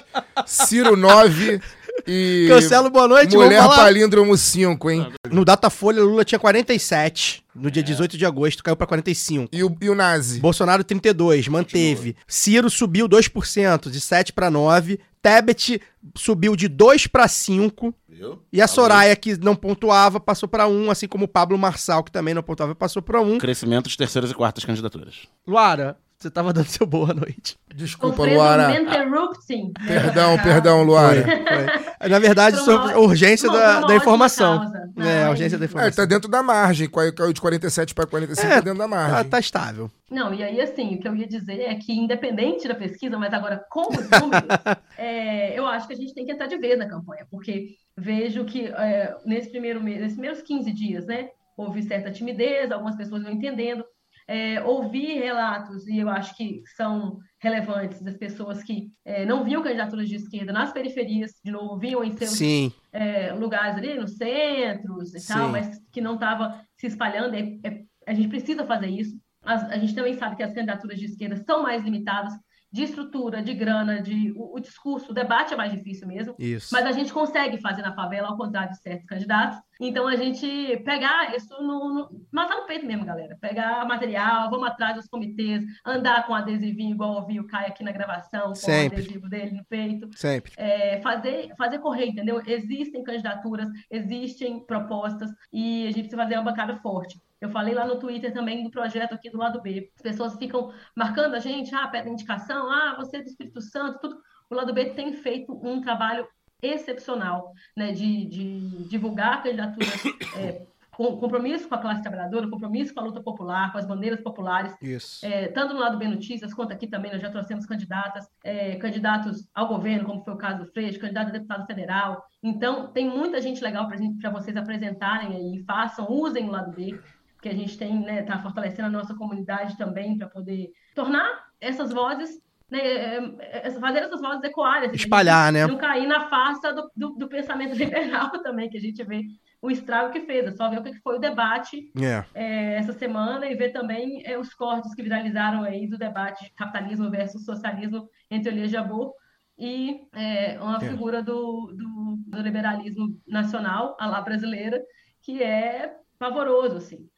Ciro 0.47 0.97
9 0.97 1.61
e 2.07 2.47
Cancelo, 2.49 2.91
boa 2.91 3.09
noite. 3.09 3.37
Mulher 3.37 3.61
vamos 3.61 3.75
falar. 3.75 3.87
Palíndromo 3.89 4.37
5, 4.37 4.91
hein? 4.91 5.13
No 5.31 5.45
Datafolha, 5.45 6.03
Lula 6.03 6.25
tinha 6.25 6.39
47 6.39 7.45
no 7.55 7.71
dia 7.71 7.83
18 7.83 8.19
de 8.19 8.27
agosto, 8.27 8.63
caiu 8.63 8.77
pra 8.77 8.87
45. 8.87 9.49
E 9.51 9.65
o, 9.65 9.77
e 9.81 9.89
o 9.89 9.95
Nazi? 9.95 10.41
Bolsonaro 10.41 10.85
32, 10.85 11.49
manteve. 11.49 12.15
Ciro 12.29 12.69
subiu 12.69 13.09
2%, 13.09 13.91
de 13.91 14.01
7 14.01 14.33
para 14.33 14.51
9. 14.51 15.01
Tebet 15.23 15.81
subiu 16.15 16.55
de 16.55 16.69
2 16.69 17.07
para 17.07 17.27
5. 17.27 17.95
Viu? 18.17 18.43
E 18.53 18.63
a 18.63 18.67
Soraya, 18.67 19.15
que 19.15 19.37
não 19.39 19.55
pontuava, 19.55 20.19
passou 20.19 20.49
para 20.49 20.67
1, 20.67 20.91
assim 20.91 21.07
como 21.07 21.27
o 21.27 21.29
Pablo 21.29 21.59
Marçal, 21.59 22.03
que 22.03 22.11
também 22.11 22.33
não 22.35 22.43
pontuava, 22.43 22.75
passou 22.75 23.03
para 23.03 23.21
1. 23.21 23.39
Crescimento 23.39 23.89
de 23.91 23.97
terceiras 23.97 24.31
e 24.31 24.35
quartas 24.35 24.65
candidaturas. 24.65 25.27
Luara, 25.47 25.99
você 26.19 26.31
tava 26.31 26.51
dando 26.51 26.67
seu 26.67 26.87
boa 26.87 27.13
noite. 27.13 27.59
Desculpa, 27.75 28.25
Luara. 28.25 28.69
um 28.71 28.75
interrupting. 28.75 29.73
Perdão, 29.87 30.39
perdão, 30.43 30.83
Luara. 30.83 31.23
Foi. 31.23 32.09
Na 32.09 32.19
verdade, 32.19 32.57
sobre 32.65 32.95
ó- 32.95 33.01
urgência 33.01 33.51
da, 33.51 33.81
da 33.81 33.95
informação. 33.97 34.73
É, 34.97 35.25
a 35.25 35.31
urgência 35.31 35.59
da 35.59 35.65
É, 35.65 35.67
informação. 35.67 35.93
tá 35.97 36.05
dentro 36.07 36.31
da 36.31 36.43
margem. 36.43 36.89
Caiu 36.89 37.15
caiu 37.15 37.33
de 37.35 37.41
47 37.41 37.95
para 37.95 38.07
45, 38.07 38.47
É, 38.47 38.55
tá 38.55 38.61
dentro 38.61 38.79
da 38.79 38.89
margem. 38.89 39.15
Tá, 39.15 39.25
tá 39.25 39.39
estável. 39.39 39.91
Não, 40.11 40.33
e 40.33 40.43
aí 40.43 40.59
assim, 40.59 40.95
o 40.95 41.01
que 41.01 41.07
eu 41.07 41.15
ia 41.15 41.27
dizer 41.29 41.61
é 41.61 41.75
que, 41.75 41.93
independente 41.93 42.67
da 42.67 42.75
pesquisa, 42.75 43.19
mas 43.19 43.35
agora 43.35 43.63
com 43.71 43.83
os 43.91 44.09
números, 44.21 44.47
é, 44.97 45.59
eu 45.59 45.67
acho 45.67 45.87
que 45.87 45.93
a 45.93 45.97
gente 45.97 46.15
tem 46.15 46.25
que 46.25 46.33
entrar 46.33 46.47
de 46.47 46.57
vez 46.57 46.79
na 46.79 46.89
campanha, 46.89 47.27
porque 47.31 47.67
vejo 47.97 48.45
que 48.45 48.67
é, 48.67 49.17
nesse 49.25 49.51
primeiro 49.51 49.83
mês, 49.83 50.01
nesses 50.01 50.17
primeiros 50.17 50.43
15 50.43 50.73
dias, 50.73 51.07
né, 51.07 51.31
houve 51.57 51.83
certa 51.83 52.11
timidez, 52.11 52.71
algumas 52.71 52.97
pessoas 52.97 53.23
não 53.23 53.31
entendendo. 53.31 53.85
É, 54.29 54.61
ouvi 54.63 55.15
relatos, 55.15 55.87
e 55.87 55.99
eu 55.99 56.09
acho 56.09 56.37
que 56.37 56.61
são 56.75 57.19
relevantes, 57.41 58.03
das 58.03 58.17
pessoas 58.17 58.61
que 58.61 58.91
é, 59.05 59.25
não 59.25 59.45
viam 59.45 59.63
candidaturas 59.63 60.09
de 60.09 60.17
esquerda 60.17 60.53
nas 60.53 60.73
periferias, 60.73 61.31
de 61.45 61.53
novo, 61.53 61.79
viam 61.79 62.03
em 62.03 62.11
seus 62.17 62.31
Sim. 62.33 62.73
é, 62.93 63.33
lugares 63.33 63.77
ali 63.77 63.95
nos 63.95 64.17
centros 64.17 65.15
e 65.15 65.21
Sim. 65.21 65.33
tal, 65.33 65.49
mas 65.51 65.81
que 65.93 66.01
não 66.01 66.15
estava 66.15 66.61
se 66.77 66.89
espalhando. 66.89 67.37
É- 67.37 67.69
é- 67.69 67.85
a 68.05 68.13
gente 68.13 68.29
precisa 68.29 68.67
fazer 68.67 68.89
isso. 68.89 69.17
As- 69.45 69.71
a 69.71 69.79
gente 69.79 69.95
também 69.95 70.15
sabe 70.15 70.35
que 70.35 70.43
as 70.43 70.53
candidaturas 70.53 70.99
de 70.99 71.05
esquerda 71.05 71.37
são 71.37 71.63
mais 71.63 71.85
limitadas 71.85 72.33
de 72.77 72.83
estrutura, 72.83 73.43
de 73.43 73.55
grana, 73.55 74.03
de 74.03 74.33
o, 74.37 74.55
o 74.57 74.61
discurso, 74.61 75.11
o 75.11 75.15
debate 75.15 75.55
é 75.55 75.57
mais 75.57 75.73
difícil 75.73 76.07
mesmo. 76.07 76.35
Isso. 76.39 76.69
Mas 76.73 76.85
a 76.85 76.93
gente 76.93 77.11
consegue 77.13 77.59
fazer 77.59 77.81
na 77.81 77.95
favela, 77.95 78.29
ao 78.29 78.37
contrário 78.37 78.71
de 78.71 78.79
certos 78.83 79.07
candidatos. 79.07 79.59
Então, 79.81 80.07
a 80.07 80.15
gente 80.17 80.47
pegar 80.85 81.35
isso 81.35 81.55
no, 81.63 81.95
no- 81.95 82.09
matar 82.33 82.57
no 82.57 82.67
peito 82.67 82.85
mesmo, 82.87 83.05
galera. 83.05 83.37
Pegar 83.41 83.85
material, 83.87 84.51
vamos 84.51 84.69
atrás 84.69 84.95
dos 84.97 85.07
comitês, 85.07 85.65
andar 85.85 86.27
com 86.27 86.35
adesivinho, 86.35 86.95
igual 86.95 87.17
eu 87.19 87.27
vi 87.27 87.41
o 87.41 87.47
Caio 87.47 87.69
aqui 87.69 87.83
na 87.83 87.93
gravação, 87.93 88.49
com 88.49 88.55
Sempre. 88.55 88.99
o 88.99 89.03
adesivo 89.03 89.29
dele 89.29 89.53
no 89.57 89.65
peito 89.65 90.09
Sempre. 90.15 90.53
é, 90.57 91.01
fazer, 91.01 91.55
fazer 91.57 91.79
correr, 91.79 92.07
entendeu? 92.09 92.43
Existem 92.47 93.03
candidaturas, 93.03 93.69
existem 93.91 94.65
propostas 94.67 95.31
e 95.53 95.85
a 95.87 95.91
gente 95.91 96.09
precisa 96.09 96.23
fazer 96.23 96.35
uma 96.37 96.45
bancada 96.51 96.77
forte. 96.77 97.21
Eu 97.41 97.51
falei 97.51 97.75
lá 97.75 97.87
no 97.87 97.99
Twitter 97.99 98.33
também 98.33 98.63
do 98.63 98.71
projeto 98.71 99.15
aqui 99.15 99.31
do 99.31 99.39
lado 99.39 99.61
B. 99.61 99.91
As 99.97 100.03
pessoas 100.03 100.37
ficam 100.37 100.73
marcando 100.95 101.35
a 101.35 101.39
gente, 101.39 101.75
ah, 101.75 101.87
pede 101.89 102.09
indicação, 102.09 102.71
ah, 102.71 102.95
você 102.97 103.19
é 103.19 103.23
do 103.23 103.29
Espírito 103.29 103.61
Santo, 103.61 103.99
tudo. 104.01 104.21
O 104.49 104.55
lado 104.55 104.73
B 104.73 104.87
tem 104.91 105.13
feito 105.13 105.53
um 105.53 105.81
trabalho 105.81 106.27
excepcional, 106.63 107.53
né, 107.77 107.93
de, 107.93 108.25
de 108.25 108.89
divulgar 108.89 109.43
candidaturas 109.43 110.03
é, 110.37 110.63
com 110.97 111.15
compromisso 111.19 111.69
com 111.69 111.75
a 111.75 111.79
classe 111.79 112.01
trabalhadora, 112.01 112.49
compromisso 112.49 112.95
com 112.95 113.01
a 113.01 113.05
luta 113.05 113.21
popular, 113.21 113.71
com 113.71 113.77
as 113.77 113.87
bandeiras 113.87 114.21
populares, 114.23 114.75
Isso. 114.81 115.27
é, 115.27 115.49
tanto 115.49 115.75
no 115.75 115.81
lado 115.81 115.99
B 115.99 116.09
Notícias, 116.09 116.55
quanto 116.55 116.73
aqui 116.73 116.87
também, 116.87 117.13
nós 117.13 117.21
já 117.21 117.31
trouxemos 117.31 117.67
candidatas, 117.67 118.27
é, 118.43 118.77
candidatos 118.77 119.47
ao 119.55 119.69
governo, 119.69 120.07
como 120.07 120.25
foi 120.25 120.33
o 120.33 120.39
caso 120.39 120.65
do 120.65 120.73
Freixo, 120.73 120.99
candidato 120.99 121.29
a 121.29 121.33
deputado 121.33 121.67
federal. 121.67 122.25
Então, 122.43 122.91
tem 122.93 123.07
muita 123.07 123.43
gente 123.43 123.63
legal 123.63 123.87
para 123.89 124.31
vocês 124.31 124.57
apresentarem 124.57 125.37
aí, 125.37 125.65
façam, 125.65 126.11
usem 126.11 126.49
o 126.49 126.53
lado 126.53 126.75
B, 126.75 126.99
porque 127.47 127.49
a 127.49 127.55
gente 127.55 127.79
tem, 127.79 128.01
né, 128.01 128.23
tá 128.23 128.41
fortalecendo 128.43 128.89
a 128.89 128.91
nossa 128.91 129.15
comunidade 129.15 129.77
também 129.77 130.19
para 130.19 130.27
poder 130.29 130.73
tornar 130.95 131.47
essas 131.61 131.93
vozes, 131.93 132.31
né, 132.69 132.79
é, 132.81 133.69
é, 133.69 133.71
fazer 133.71 134.01
essas 134.01 134.21
vozes 134.21 134.43
ecoarem. 134.43 134.89
assim, 134.89 134.97
Espalhar, 134.97 135.53
né? 135.53 135.67
Não 135.67 135.77
cair 135.77 136.07
na 136.07 136.29
farsa 136.29 136.73
do, 136.73 136.91
do, 136.97 137.11
do 137.11 137.29
pensamento 137.29 137.75
liberal 137.77 138.31
também, 138.43 138.69
que 138.69 138.77
a 138.77 138.81
gente 138.81 139.03
vê 139.05 139.23
o 139.63 139.71
estrago 139.71 140.13
que 140.13 140.21
fez. 140.23 140.47
É 140.47 140.51
só 140.53 140.69
ver 140.69 140.81
o 140.81 140.83
que 140.83 140.93
que 140.93 141.01
foi 141.01 141.17
o 141.17 141.21
debate 141.21 141.91
É. 142.01 142.25
é, 142.35 142.75
essa 142.79 142.93
semana 142.93 143.47
e 143.47 143.55
ver 143.55 143.71
também 143.71 144.23
é, 144.27 144.37
os 144.37 144.53
cortes 144.53 144.95
que 144.95 145.03
viralizaram 145.03 145.63
aí 145.63 145.87
do 145.87 145.97
debate 145.97 146.53
capitalismo 146.57 147.11
versus 147.11 147.45
socialismo 147.45 148.09
entre 148.31 148.51
Elias 148.51 148.71
Jabor 148.73 149.13
e 149.59 150.01
é, 150.15 150.59
uma 150.61 150.77
É. 150.79 150.81
figura 150.81 151.23
do, 151.23 151.73
do, 151.75 152.19
do 152.27 152.43
liberalismo 152.43 153.17
nacional, 153.27 153.97
a 154.01 154.07
lá 154.07 154.21
brasileira, 154.21 154.83
que 155.23 155.43
é 155.43 155.95
pavoroso, 156.19 156.79
assim. 156.79 157.09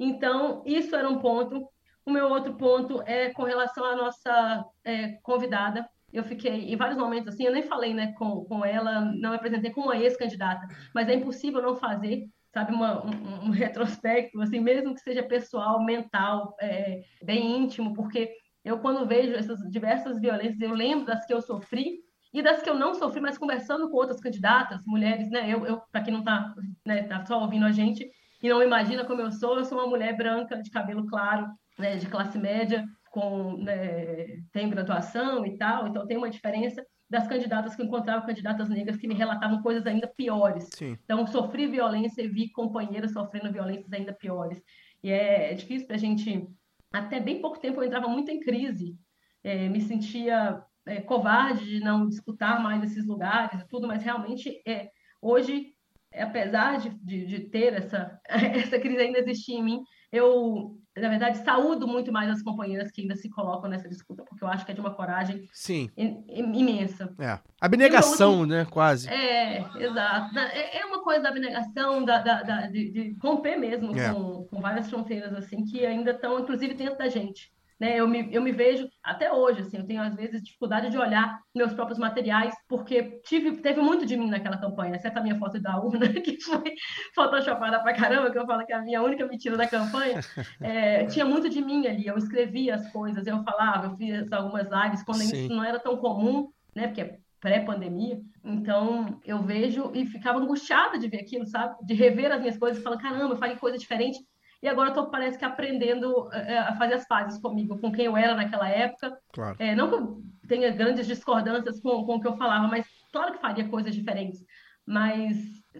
Então, 0.00 0.62
isso 0.64 0.96
era 0.96 1.06
um 1.06 1.18
ponto. 1.18 1.68
O 2.06 2.10
meu 2.10 2.26
outro 2.30 2.54
ponto 2.54 3.02
é 3.02 3.28
com 3.34 3.42
relação 3.42 3.84
à 3.84 3.94
nossa 3.94 4.64
é, 4.82 5.08
convidada. 5.22 5.86
Eu 6.10 6.24
fiquei 6.24 6.72
em 6.72 6.76
vários 6.76 6.98
momentos 6.98 7.34
assim, 7.34 7.44
eu 7.44 7.52
nem 7.52 7.62
falei 7.62 7.92
né, 7.92 8.14
com, 8.18 8.46
com 8.46 8.64
ela, 8.64 9.02
não 9.02 9.30
me 9.30 9.36
apresentei 9.36 9.70
como 9.70 9.88
uma 9.88 9.98
ex-candidata, 9.98 10.66
mas 10.94 11.08
é 11.08 11.14
impossível 11.14 11.62
não 11.62 11.76
fazer, 11.76 12.26
sabe, 12.52 12.72
uma, 12.72 13.04
um, 13.04 13.48
um 13.48 13.50
retrospecto, 13.52 14.40
assim, 14.40 14.58
mesmo 14.58 14.94
que 14.94 15.02
seja 15.02 15.22
pessoal, 15.22 15.84
mental, 15.84 16.56
é, 16.60 17.02
bem 17.22 17.58
íntimo, 17.58 17.92
porque 17.92 18.34
eu, 18.64 18.78
quando 18.78 19.06
vejo 19.06 19.34
essas 19.34 19.60
diversas 19.70 20.18
violências, 20.18 20.60
eu 20.60 20.72
lembro 20.72 21.06
das 21.06 21.24
que 21.26 21.32
eu 21.32 21.42
sofri 21.42 22.00
e 22.32 22.42
das 22.42 22.62
que 22.62 22.70
eu 22.70 22.74
não 22.74 22.94
sofri, 22.94 23.20
mas 23.20 23.38
conversando 23.38 23.88
com 23.90 23.96
outras 23.96 24.20
candidatas, 24.20 24.82
mulheres, 24.86 25.30
né? 25.30 25.48
Eu, 25.48 25.66
eu 25.66 25.82
para 25.92 26.02
quem 26.02 26.12
não 26.12 26.20
está 26.20 26.54
né, 26.86 27.02
tá 27.04 27.24
só 27.24 27.40
ouvindo 27.40 27.66
a 27.66 27.72
gente 27.72 28.08
e 28.42 28.48
não 28.48 28.62
imagina 28.62 29.04
como 29.04 29.20
eu 29.20 29.30
sou, 29.30 29.58
eu 29.58 29.64
sou 29.64 29.78
uma 29.78 29.86
mulher 29.86 30.16
branca, 30.16 30.60
de 30.60 30.70
cabelo 30.70 31.06
claro, 31.06 31.46
né, 31.78 31.96
de 31.96 32.06
classe 32.06 32.38
média, 32.38 32.84
com 33.10 33.56
né, 33.58 34.38
tem 34.52 34.68
graduação 34.68 35.44
e 35.44 35.56
tal, 35.56 35.88
então 35.88 36.06
tem 36.06 36.16
uma 36.16 36.30
diferença 36.30 36.84
das 37.08 37.26
candidatas 37.26 37.74
que 37.74 37.82
encontravam 37.82 38.26
candidatas 38.26 38.68
negras 38.68 38.96
que 38.96 39.08
me 39.08 39.14
relatavam 39.14 39.60
coisas 39.62 39.84
ainda 39.84 40.06
piores. 40.06 40.70
Sim. 40.72 40.96
Então, 41.04 41.26
sofri 41.26 41.66
violência 41.66 42.22
e 42.22 42.28
vi 42.28 42.52
companheiras 42.52 43.12
sofrendo 43.12 43.52
violências 43.52 43.92
ainda 43.92 44.12
piores. 44.12 44.62
E 45.02 45.10
é, 45.10 45.50
é 45.50 45.54
difícil 45.54 45.88
para 45.88 45.96
a 45.96 45.98
gente 45.98 46.46
até 46.92 47.20
bem 47.20 47.40
pouco 47.40 47.60
tempo 47.60 47.80
eu 47.80 47.86
entrava 47.86 48.08
muito 48.08 48.30
em 48.30 48.40
crise, 48.40 48.96
é, 49.42 49.68
me 49.68 49.80
sentia 49.80 50.62
é, 50.86 51.00
covarde 51.00 51.64
de 51.64 51.80
não 51.80 52.08
disputar 52.08 52.62
mais 52.62 52.82
esses 52.82 53.06
lugares 53.06 53.60
e 53.60 53.68
tudo, 53.68 53.86
mas 53.86 54.02
realmente 54.02 54.60
é, 54.66 54.90
hoje, 55.22 55.72
apesar 56.14 56.78
de, 56.78 56.90
de, 56.90 57.26
de, 57.26 57.40
ter 57.40 57.74
essa, 57.74 58.18
essa 58.28 58.78
crise 58.78 59.00
ainda 59.00 59.18
existir 59.18 59.54
em 59.54 59.62
mim, 59.62 59.82
eu, 60.12 60.76
na 60.96 61.08
verdade, 61.08 61.38
saúdo 61.38 61.86
muito 61.86 62.12
mais 62.12 62.28
as 62.28 62.42
companheiras 62.42 62.90
que 62.90 63.02
ainda 63.02 63.14
se 63.14 63.30
colocam 63.30 63.70
nessa 63.70 63.88
disputa, 63.88 64.24
porque 64.24 64.42
eu 64.42 64.48
acho 64.48 64.64
que 64.64 64.72
é 64.72 64.74
de 64.74 64.80
uma 64.80 64.92
coragem 64.92 65.48
Sim. 65.52 65.88
imensa. 65.96 67.14
É. 67.18 67.38
Abnegação, 67.60 68.44
né? 68.44 68.66
Quase. 68.68 69.08
É, 69.08 69.58
exato. 69.78 70.38
É, 70.38 70.78
é 70.80 70.86
uma 70.86 71.02
coisa 71.02 71.22
da 71.22 71.28
abnegação, 71.28 72.04
da, 72.04 72.18
da, 72.20 72.42
da 72.42 72.66
de, 72.66 72.90
de, 72.90 73.16
romper 73.22 73.56
mesmo 73.56 73.96
é. 73.96 74.12
com, 74.12 74.44
com 74.44 74.60
várias 74.60 74.90
fronteiras, 74.90 75.32
assim, 75.34 75.64
que 75.64 75.86
ainda 75.86 76.10
estão, 76.10 76.40
inclusive, 76.40 76.74
dentro 76.74 76.98
da 76.98 77.08
gente. 77.08 77.52
Né, 77.80 77.96
eu, 77.96 78.06
me, 78.06 78.28
eu 78.30 78.42
me 78.42 78.52
vejo 78.52 78.86
até 79.02 79.32
hoje, 79.32 79.62
assim, 79.62 79.78
eu 79.78 79.86
tenho 79.86 80.02
às 80.02 80.14
vezes 80.14 80.42
dificuldade 80.42 80.90
de 80.90 80.98
olhar 80.98 81.40
meus 81.54 81.72
próprios 81.72 81.98
materiais, 81.98 82.54
porque 82.68 83.22
tive, 83.24 83.52
teve 83.62 83.80
muito 83.80 84.04
de 84.04 84.18
mim 84.18 84.28
naquela 84.28 84.58
campanha, 84.58 84.96
exceto 84.96 85.18
a 85.18 85.22
minha 85.22 85.38
foto 85.38 85.58
da 85.58 85.80
urna, 85.80 86.06
que 86.20 86.38
foi 86.42 86.74
photoshopada 87.14 87.80
pra 87.80 87.94
caramba, 87.94 88.30
que 88.30 88.38
eu 88.38 88.44
falo 88.44 88.66
que 88.66 88.72
é 88.74 88.76
a 88.76 88.82
minha 88.82 89.02
única 89.02 89.26
mentira 89.26 89.56
da 89.56 89.66
campanha, 89.66 90.20
é, 90.60 91.06
tinha 91.06 91.24
muito 91.24 91.48
de 91.48 91.62
mim 91.62 91.86
ali, 91.86 92.06
eu 92.06 92.18
escrevia 92.18 92.74
as 92.74 92.92
coisas, 92.92 93.26
eu 93.26 93.42
falava, 93.42 93.86
eu 93.86 93.96
fiz 93.96 94.30
algumas 94.30 94.68
lives, 94.70 95.02
quando 95.02 95.22
Sim. 95.22 95.46
isso 95.46 95.54
não 95.54 95.64
era 95.64 95.78
tão 95.78 95.96
comum, 95.96 96.50
né, 96.76 96.86
porque 96.86 97.00
é 97.00 97.18
pré-pandemia. 97.40 98.20
Então, 98.44 99.18
eu 99.24 99.42
vejo 99.42 99.90
e 99.94 100.04
ficava 100.04 100.38
angustiada 100.38 100.98
de 100.98 101.08
ver 101.08 101.20
aquilo, 101.20 101.46
sabe? 101.46 101.74
De 101.82 101.94
rever 101.94 102.30
as 102.30 102.40
minhas 102.40 102.58
coisas 102.58 102.78
e 102.78 102.82
falar, 102.82 102.98
caramba, 102.98 103.34
eu 103.34 103.38
falei 103.38 103.56
coisa 103.56 103.78
diferente. 103.78 104.18
E 104.62 104.68
agora 104.68 104.90
eu 104.90 104.94
tô, 104.94 105.06
parece 105.06 105.38
que, 105.38 105.44
aprendendo 105.44 106.30
é, 106.32 106.58
a 106.58 106.76
fazer 106.76 106.94
as 106.94 107.08
pazes 107.08 107.40
comigo, 107.40 107.78
com 107.78 107.90
quem 107.90 108.04
eu 108.06 108.16
era 108.16 108.34
naquela 108.34 108.68
época. 108.68 109.18
Claro. 109.32 109.56
É, 109.58 109.74
não 109.74 109.88
que 109.88 109.94
eu 109.94 110.22
tenha 110.46 110.70
grandes 110.70 111.06
discordâncias 111.06 111.80
com, 111.80 112.04
com 112.04 112.16
o 112.16 112.20
que 112.20 112.28
eu 112.28 112.36
falava, 112.36 112.68
mas 112.68 112.86
claro 113.12 113.32
que 113.32 113.40
faria 113.40 113.68
coisas 113.68 113.94
diferentes. 113.94 114.44
Mas 114.84 115.36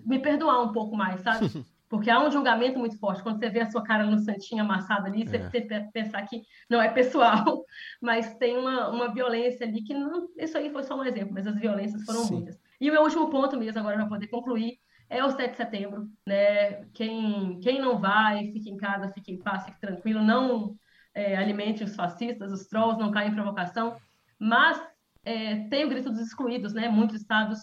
me 0.07 0.19
perdoar 0.19 0.63
um 0.63 0.73
pouco 0.73 0.97
mais, 0.97 1.21
sabe? 1.21 1.47
Porque 1.91 2.09
há 2.09 2.25
um 2.25 2.31
julgamento 2.31 2.79
muito 2.79 2.97
forte. 3.01 3.21
Quando 3.21 3.41
você 3.41 3.51
vê 3.51 3.61
a 3.61 3.71
sua 3.71 3.83
cara 3.83 4.07
no 4.07 4.17
santinho 4.21 4.63
amassado 4.63 5.07
ali, 5.07 5.27
você, 5.27 5.39
é. 5.39 5.51
você 5.51 5.91
pensar 5.93 6.23
que 6.23 6.43
não 6.69 6.81
é 6.81 6.89
pessoal, 6.89 7.65
mas 8.01 8.33
tem 8.37 8.57
uma, 8.57 8.89
uma 8.89 9.13
violência 9.13 9.67
ali 9.67 9.83
que 9.83 9.93
não. 9.93 10.29
Isso 10.39 10.57
aí 10.57 10.71
foi 10.71 10.85
só 10.85 10.97
um 10.97 11.05
exemplo, 11.05 11.35
mas 11.35 11.49
as 11.49 11.59
violências 11.59 12.05
foram 12.05 12.21
Sim. 12.21 12.35
muitas. 12.35 12.61
E 12.81 12.89
o 12.89 12.93
meu 12.93 13.03
último 13.03 13.29
ponto 13.29 13.59
mesmo, 13.59 13.81
agora 13.81 13.97
para 13.97 14.07
poder 14.07 14.29
concluir, 14.29 14.79
é 15.11 15.25
o 15.25 15.31
7 15.31 15.51
de 15.51 15.57
setembro. 15.57 16.09
Né? 16.25 16.85
Quem, 16.95 17.59
quem 17.61 17.81
não 17.81 17.99
vai, 17.99 18.53
fique 18.53 18.71
em 18.71 18.77
casa, 18.77 19.13
fique 19.13 19.33
em 19.33 19.39
paz, 19.39 19.65
fique 19.65 19.81
tranquilo, 19.81 20.23
não 20.23 20.77
é, 21.13 21.37
alimente 21.37 21.83
os 21.83 21.97
fascistas, 21.97 22.53
os 22.53 22.67
trolls, 22.67 22.99
não 22.99 23.11
caia 23.11 23.29
em 23.29 23.35
provocação. 23.35 23.97
Mas 24.39 24.81
é, 25.25 25.65
tem 25.69 25.85
o 25.85 25.89
grito 25.89 26.11
dos 26.11 26.21
excluídos, 26.21 26.73
né? 26.73 26.89
Muitos 26.89 27.21
estados 27.21 27.59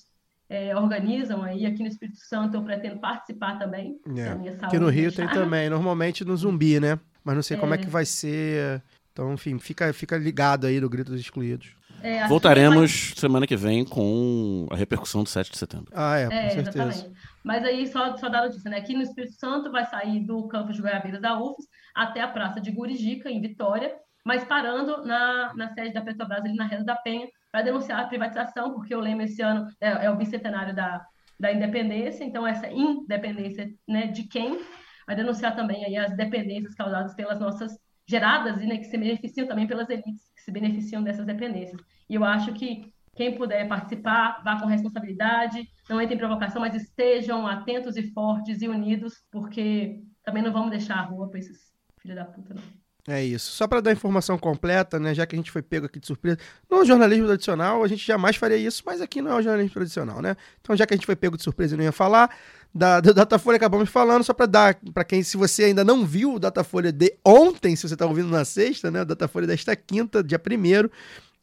é, 0.49 0.75
organizam 0.75 1.41
aí 1.41 1.65
aqui 1.65 1.81
no 1.81 1.87
Espírito 1.87 2.19
Santo, 2.19 2.55
eu 2.55 2.63
pretendo 2.63 2.99
participar 2.99 3.57
também. 3.57 3.97
É. 4.15 4.65
Aqui 4.65 4.77
no 4.77 4.89
Rio 4.89 5.09
deixar. 5.09 5.27
tem 5.27 5.41
também, 5.41 5.69
normalmente 5.69 6.25
no 6.25 6.35
Zumbi, 6.35 6.79
né? 6.79 6.99
Mas 7.23 7.35
não 7.35 7.43
sei 7.43 7.57
como 7.57 7.73
é 7.73 7.77
que 7.77 7.89
vai 7.89 8.05
ser. 8.05 8.81
Então, 9.11 9.33
enfim, 9.33 9.57
fica, 9.57 9.91
fica 9.93 10.17
ligado 10.17 10.67
aí 10.67 10.79
no 10.79 10.89
Grito 10.89 11.11
dos 11.11 11.19
Excluídos. 11.19 11.75
É, 12.01 12.27
Voltaremos 12.27 13.09
vai... 13.09 13.19
semana 13.19 13.47
que 13.47 13.55
vem 13.55 13.83
com 13.83 14.67
a 14.71 14.75
repercussão 14.75 15.23
do 15.23 15.29
7 15.29 15.51
de 15.51 15.57
setembro. 15.57 15.91
Ah, 15.93 16.17
é, 16.17 16.27
com 16.27 16.33
é, 16.33 16.49
certeza. 16.49 16.79
Exatamente. 16.79 17.11
Mas 17.43 17.63
aí, 17.63 17.87
só, 17.87 18.15
só 18.17 18.29
dar 18.29 18.43
notícia, 18.43 18.69
né? 18.69 18.77
Aqui 18.77 18.93
no 18.93 19.01
Espírito 19.01 19.33
Santo 19.33 19.71
vai 19.71 19.85
sair 19.85 20.19
do 20.19 20.47
campus 20.47 20.75
de 20.75 20.81
Goiabeiras 20.81 21.21
da 21.21 21.39
UFES 21.39 21.65
até 21.95 22.21
a 22.21 22.27
Praça 22.27 22.59
de 22.59 22.71
Gurijica, 22.71 23.29
em 23.29 23.41
Vitória, 23.41 23.95
mas 24.25 24.43
parando 24.43 25.03
na, 25.05 25.53
na 25.55 25.73
sede 25.73 25.93
da 25.93 26.01
Petrobras, 26.01 26.43
ali 26.43 26.55
na 26.55 26.67
Reza 26.67 26.83
da 26.83 26.95
Penha, 26.95 27.27
para 27.51 27.61
denunciar 27.61 28.01
a 28.01 28.07
privatização, 28.07 28.73
porque 28.73 28.93
o 28.93 28.99
lema 28.99 29.23
esse 29.23 29.41
ano 29.41 29.67
é, 29.79 30.05
é 30.05 30.11
o 30.11 30.17
bicentenário 30.17 30.75
da, 30.75 31.01
da 31.39 31.51
independência, 31.51 32.23
então 32.23 32.45
essa 32.45 32.67
independência 32.67 33.69
né, 33.87 34.07
de 34.07 34.23
quem 34.23 34.59
vai 35.07 35.15
denunciar 35.15 35.55
também 35.55 35.85
aí 35.85 35.95
as 35.95 36.15
dependências 36.15 36.75
causadas 36.75 37.15
pelas 37.15 37.39
nossas 37.39 37.79
geradas 38.05 38.61
e 38.61 38.65
né, 38.65 38.77
que 38.77 38.83
se 38.83 38.97
beneficiam 38.97 39.47
também 39.47 39.65
pelas 39.65 39.89
elites 39.89 40.26
se 40.47 40.51
beneficiam 40.51 41.03
dessas 41.03 41.25
dependências. 41.25 41.81
E 42.09 42.15
eu 42.15 42.23
acho 42.23 42.53
que 42.53 42.93
quem 43.13 43.35
puder 43.35 43.67
participar, 43.67 44.41
vá 44.45 44.57
com 44.57 44.65
responsabilidade, 44.65 45.67
não 45.89 46.01
entre 46.01 46.15
em 46.15 46.17
provocação, 46.17 46.61
mas 46.61 46.73
estejam 46.73 47.45
atentos 47.45 47.97
e 47.97 48.03
fortes 48.13 48.61
e 48.61 48.67
unidos, 48.69 49.25
porque 49.29 49.99
também 50.23 50.41
não 50.41 50.53
vamos 50.53 50.69
deixar 50.69 50.99
a 50.99 51.01
rua 51.01 51.27
para 51.27 51.39
esses 51.39 51.73
filhos 51.99 52.15
da 52.15 52.23
puta, 52.23 52.53
não. 52.53 52.63
É 53.09 53.23
isso. 53.23 53.51
Só 53.51 53.67
para 53.67 53.81
dar 53.81 53.91
informação 53.91 54.37
completa, 54.37 54.99
né, 54.99 55.13
já 55.13 55.25
que 55.25 55.35
a 55.35 55.39
gente 55.39 55.51
foi 55.51 55.61
pego 55.61 55.85
aqui 55.85 55.99
de 55.99 56.07
surpresa. 56.07 56.37
No 56.69 56.85
jornalismo 56.85 57.25
tradicional, 57.25 57.83
a 57.83 57.87
gente 57.87 58.05
jamais 58.05 58.35
faria 58.37 58.57
isso, 58.57 58.83
mas 58.85 59.01
aqui 59.01 59.21
não 59.21 59.31
é 59.31 59.35
o 59.35 59.41
jornalismo 59.41 59.73
tradicional, 59.73 60.21
né? 60.21 60.35
Então, 60.61 60.75
já 60.75 60.85
que 60.85 60.93
a 60.93 60.97
gente 60.97 61.05
foi 61.05 61.15
pego 61.15 61.35
de 61.35 61.43
surpresa 61.43 61.73
e 61.75 61.77
não 61.77 61.83
ia 61.83 61.91
falar, 61.91 62.29
da, 62.73 62.99
da 62.99 63.11
Datafolha 63.11 63.57
acabamos 63.57 63.89
falando, 63.89 64.23
só 64.23 64.33
para 64.33 64.45
dar, 64.45 64.79
para 64.93 65.03
quem, 65.03 65.23
se 65.23 65.37
você 65.37 65.65
ainda 65.65 65.83
não 65.83 66.05
viu 66.05 66.35
o 66.35 66.39
Datafolha 66.39 66.91
de 66.91 67.13
ontem, 67.25 67.75
se 67.75 67.87
você 67.87 67.95
está 67.95 68.05
ouvindo 68.05 68.29
na 68.29 68.45
sexta, 68.45 68.91
né, 68.91 69.01
o 69.01 69.05
Datafolha 69.05 69.47
desta 69.47 69.75
quinta, 69.75 70.23
dia 70.23 70.39
primeiro, 70.39 70.91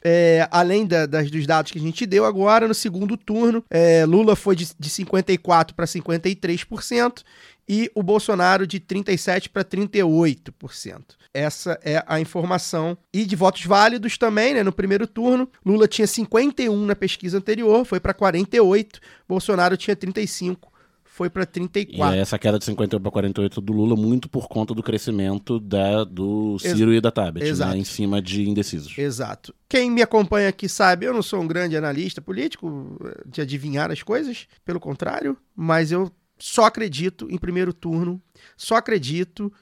é, 0.06 0.46
além 0.50 0.86
da, 0.86 1.06
das, 1.06 1.30
dos 1.30 1.46
dados 1.46 1.72
que 1.72 1.78
a 1.78 1.80
gente 1.80 2.04
deu 2.04 2.26
agora, 2.26 2.68
no 2.68 2.74
segundo 2.74 3.16
turno, 3.16 3.64
é, 3.70 4.04
Lula 4.04 4.36
foi 4.36 4.54
de, 4.54 4.68
de 4.78 4.90
54% 4.90 5.72
para 5.72 5.86
53% 5.86 7.22
e 7.66 7.90
o 7.94 8.02
Bolsonaro 8.02 8.66
de 8.66 8.78
37% 8.78 9.48
para 9.48 9.64
38%. 9.64 11.02
Essa 11.32 11.80
é 11.82 12.04
a 12.06 12.20
informação. 12.20 12.96
E 13.12 13.24
de 13.24 13.34
votos 13.34 13.64
válidos 13.64 14.18
também, 14.18 14.52
né? 14.52 14.62
No 14.62 14.72
primeiro 14.72 15.06
turno, 15.06 15.48
Lula 15.64 15.88
tinha 15.88 16.06
51 16.06 16.84
na 16.84 16.94
pesquisa 16.94 17.38
anterior, 17.38 17.84
foi 17.86 17.98
para 17.98 18.12
48, 18.12 19.00
Bolsonaro 19.26 19.76
tinha 19.76 19.96
35 19.96 20.73
foi 21.14 21.30
para 21.30 21.46
34. 21.46 22.16
E 22.16 22.18
essa 22.18 22.36
queda 22.36 22.58
de 22.58 22.64
51 22.64 23.00
para 23.00 23.10
48 23.12 23.60
do 23.60 23.72
Lula 23.72 23.94
muito 23.94 24.28
por 24.28 24.48
conta 24.48 24.74
do 24.74 24.82
crescimento 24.82 25.60
da, 25.60 26.02
do 26.02 26.58
Ciro 26.58 26.90
Ex 26.90 26.98
e 26.98 27.00
da 27.00 27.12
Tabet, 27.12 27.52
né, 27.52 27.76
em 27.76 27.84
cima 27.84 28.20
de 28.20 28.48
indecisos. 28.48 28.98
Exato. 28.98 29.54
Quem 29.68 29.88
me 29.88 30.02
acompanha 30.02 30.48
aqui 30.48 30.68
sabe, 30.68 31.06
eu 31.06 31.14
não 31.14 31.22
sou 31.22 31.40
um 31.40 31.46
grande 31.46 31.76
analista 31.76 32.20
político 32.20 32.98
de 33.26 33.40
adivinhar 33.40 33.92
as 33.92 34.02
coisas, 34.02 34.48
pelo 34.64 34.80
contrário, 34.80 35.36
mas 35.54 35.92
eu 35.92 36.10
só 36.36 36.64
acredito 36.64 37.28
em 37.30 37.38
primeiro 37.38 37.72
turno, 37.72 38.20
só 38.56 38.74
acredito 38.74 39.52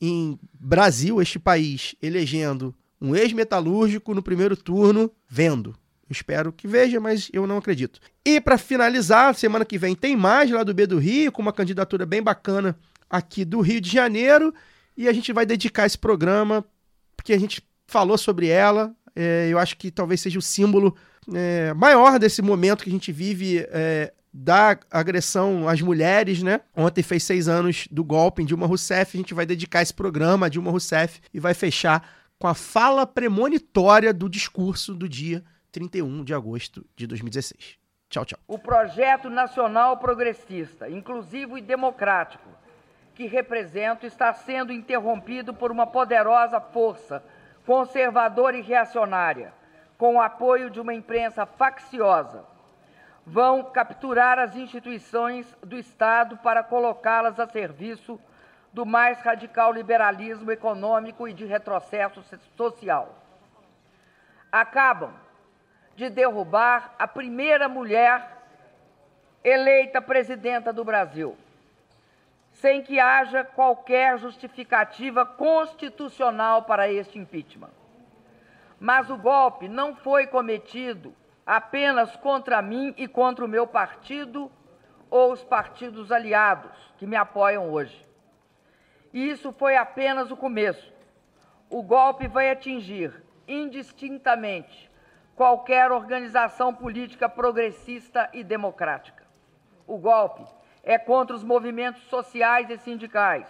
em 0.00 0.38
Brasil, 0.58 1.20
este 1.20 1.38
país, 1.38 1.94
elegendo 2.00 2.74
um 2.98 3.14
ex-metalúrgico 3.14 4.14
no 4.14 4.22
primeiro 4.22 4.56
turno, 4.56 5.10
vendo. 5.28 5.76
Espero 6.14 6.52
que 6.52 6.66
veja, 6.68 7.00
mas 7.00 7.28
eu 7.32 7.46
não 7.46 7.58
acredito. 7.58 8.00
E 8.24 8.40
para 8.40 8.56
finalizar, 8.56 9.34
semana 9.34 9.64
que 9.64 9.76
vem 9.76 9.94
tem 9.94 10.16
mais 10.16 10.50
lá 10.50 10.62
do 10.62 10.72
B 10.72 10.86
do 10.86 10.98
Rio, 10.98 11.32
com 11.32 11.42
uma 11.42 11.52
candidatura 11.52 12.06
bem 12.06 12.22
bacana 12.22 12.78
aqui 13.10 13.44
do 13.44 13.60
Rio 13.60 13.80
de 13.80 13.90
Janeiro. 13.90 14.54
E 14.96 15.08
a 15.08 15.12
gente 15.12 15.32
vai 15.32 15.44
dedicar 15.44 15.86
esse 15.86 15.98
programa, 15.98 16.64
porque 17.16 17.32
a 17.32 17.38
gente 17.38 17.60
falou 17.86 18.16
sobre 18.16 18.48
ela. 18.48 18.94
É, 19.14 19.48
eu 19.50 19.58
acho 19.58 19.76
que 19.76 19.90
talvez 19.90 20.20
seja 20.20 20.38
o 20.38 20.42
símbolo 20.42 20.96
é, 21.32 21.74
maior 21.74 22.18
desse 22.18 22.42
momento 22.42 22.84
que 22.84 22.90
a 22.90 22.92
gente 22.92 23.12
vive 23.12 23.66
é, 23.70 24.12
da 24.32 24.78
agressão 24.90 25.68
às 25.68 25.80
mulheres, 25.80 26.42
né? 26.42 26.60
Ontem 26.76 27.02
fez 27.02 27.22
seis 27.22 27.48
anos 27.48 27.86
do 27.90 28.02
golpe 28.02 28.42
em 28.42 28.46
Dilma 28.46 28.66
Rousseff. 28.66 29.16
A 29.16 29.20
gente 29.20 29.34
vai 29.34 29.46
dedicar 29.46 29.82
esse 29.82 29.94
programa 29.94 30.46
a 30.46 30.48
Dilma 30.48 30.70
Rousseff 30.70 31.20
e 31.32 31.38
vai 31.38 31.54
fechar 31.54 32.08
com 32.38 32.48
a 32.48 32.54
fala 32.54 33.06
premonitória 33.06 34.12
do 34.12 34.28
discurso 34.28 34.94
do 34.94 35.08
dia 35.08 35.44
31 35.74 36.22
de 36.22 36.32
agosto 36.32 36.86
de 36.94 37.04
2016. 37.04 37.76
Tchau, 38.08 38.24
tchau. 38.24 38.38
O 38.46 38.56
projeto 38.56 39.28
nacional 39.28 39.96
progressista, 39.96 40.88
inclusivo 40.88 41.58
e 41.58 41.60
democrático, 41.60 42.48
que 43.12 43.26
represento 43.26 44.06
está 44.06 44.32
sendo 44.32 44.72
interrompido 44.72 45.52
por 45.52 45.72
uma 45.72 45.84
poderosa 45.84 46.60
força 46.60 47.24
conservadora 47.66 48.56
e 48.56 48.60
reacionária, 48.60 49.52
com 49.98 50.14
o 50.14 50.20
apoio 50.20 50.70
de 50.70 50.78
uma 50.78 50.94
imprensa 50.94 51.44
facciosa. 51.44 52.44
Vão 53.26 53.64
capturar 53.64 54.38
as 54.38 54.54
instituições 54.54 55.56
do 55.60 55.76
Estado 55.76 56.36
para 56.36 56.62
colocá-las 56.62 57.40
a 57.40 57.48
serviço 57.48 58.20
do 58.72 58.86
mais 58.86 59.20
radical 59.22 59.72
liberalismo 59.72 60.52
econômico 60.52 61.26
e 61.26 61.32
de 61.32 61.44
retrocesso 61.44 62.22
social. 62.56 63.18
Acabam 64.52 65.23
de 65.96 66.10
derrubar 66.10 66.94
a 66.98 67.06
primeira 67.06 67.68
mulher 67.68 68.34
eleita 69.42 70.00
presidenta 70.00 70.72
do 70.72 70.84
Brasil, 70.84 71.36
sem 72.52 72.82
que 72.82 72.98
haja 72.98 73.44
qualquer 73.44 74.18
justificativa 74.18 75.26
constitucional 75.26 76.62
para 76.62 76.90
este 76.90 77.18
impeachment. 77.18 77.70
Mas 78.80 79.10
o 79.10 79.16
golpe 79.16 79.68
não 79.68 79.94
foi 79.94 80.26
cometido 80.26 81.14
apenas 81.46 82.16
contra 82.16 82.62
mim 82.62 82.94
e 82.96 83.06
contra 83.06 83.44
o 83.44 83.48
meu 83.48 83.66
partido 83.66 84.50
ou 85.10 85.32
os 85.32 85.44
partidos 85.44 86.10
aliados 86.10 86.72
que 86.98 87.06
me 87.06 87.16
apoiam 87.16 87.70
hoje. 87.70 88.04
E 89.12 89.30
isso 89.30 89.52
foi 89.52 89.76
apenas 89.76 90.30
o 90.30 90.36
começo. 90.36 90.92
O 91.70 91.82
golpe 91.82 92.26
vai 92.26 92.50
atingir 92.50 93.22
indistintamente 93.46 94.90
qualquer 95.34 95.90
organização 95.90 96.74
política 96.74 97.28
progressista 97.28 98.28
e 98.32 98.44
democrática. 98.44 99.24
O 99.86 99.98
golpe 99.98 100.44
é 100.82 100.98
contra 100.98 101.34
os 101.34 101.42
movimentos 101.42 102.02
sociais 102.04 102.70
e 102.70 102.78
sindicais 102.78 103.46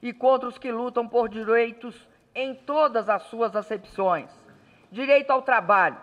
e 0.00 0.12
contra 0.12 0.48
os 0.48 0.58
que 0.58 0.72
lutam 0.72 1.06
por 1.06 1.28
direitos 1.28 2.08
em 2.34 2.54
todas 2.54 3.08
as 3.08 3.22
suas 3.24 3.54
acepções: 3.54 4.30
direito 4.90 5.30
ao 5.30 5.42
trabalho 5.42 5.98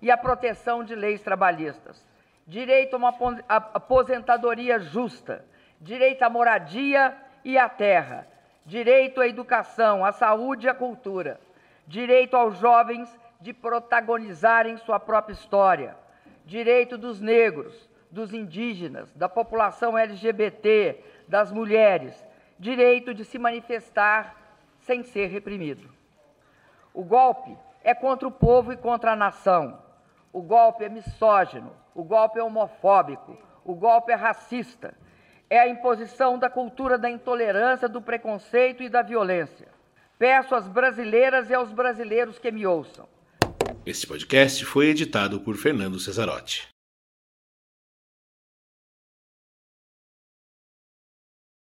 e 0.00 0.10
à 0.10 0.16
proteção 0.16 0.82
de 0.82 0.94
leis 0.94 1.20
trabalhistas, 1.20 2.04
direito 2.46 2.94
a 2.94 2.96
uma 2.96 3.14
aposentadoria 3.48 4.78
justa, 4.78 5.44
direito 5.80 6.22
à 6.22 6.30
moradia 6.30 7.16
e 7.44 7.58
à 7.58 7.68
terra, 7.68 8.26
direito 8.64 9.20
à 9.20 9.28
educação, 9.28 10.04
à 10.04 10.12
saúde 10.12 10.66
e 10.66 10.70
à 10.70 10.74
cultura, 10.74 11.40
direito 11.86 12.36
aos 12.36 12.58
jovens 12.58 13.08
de 13.40 13.52
protagonizarem 13.52 14.76
sua 14.78 14.98
própria 14.98 15.34
história, 15.34 15.96
direito 16.44 16.96
dos 16.96 17.20
negros, 17.20 17.88
dos 18.10 18.32
indígenas, 18.32 19.12
da 19.14 19.28
população 19.28 19.96
LGBT, 19.96 21.02
das 21.28 21.52
mulheres, 21.52 22.14
direito 22.58 23.12
de 23.12 23.24
se 23.24 23.38
manifestar 23.38 24.36
sem 24.80 25.02
ser 25.02 25.26
reprimido. 25.26 25.88
O 26.94 27.04
golpe 27.04 27.56
é 27.82 27.94
contra 27.94 28.26
o 28.26 28.32
povo 28.32 28.72
e 28.72 28.76
contra 28.76 29.12
a 29.12 29.16
nação. 29.16 29.78
O 30.32 30.40
golpe 30.40 30.84
é 30.84 30.88
misógino, 30.88 31.72
o 31.94 32.02
golpe 32.02 32.38
é 32.38 32.42
homofóbico, 32.42 33.36
o 33.64 33.74
golpe 33.74 34.12
é 34.12 34.14
racista. 34.14 34.94
É 35.48 35.60
a 35.60 35.68
imposição 35.68 36.38
da 36.38 36.50
cultura 36.50 36.98
da 36.98 37.08
intolerância, 37.08 37.88
do 37.88 38.02
preconceito 38.02 38.82
e 38.82 38.88
da 38.88 39.02
violência. 39.02 39.68
Peço 40.18 40.54
às 40.54 40.66
brasileiras 40.66 41.50
e 41.50 41.54
aos 41.54 41.72
brasileiros 41.72 42.38
que 42.38 42.50
me 42.50 42.66
ouçam. 42.66 43.06
Este 43.86 44.04
podcast 44.04 44.64
foi 44.64 44.88
editado 44.88 45.38
por 45.38 45.56
Fernando 45.56 46.00
Cesarotti. 46.00 46.75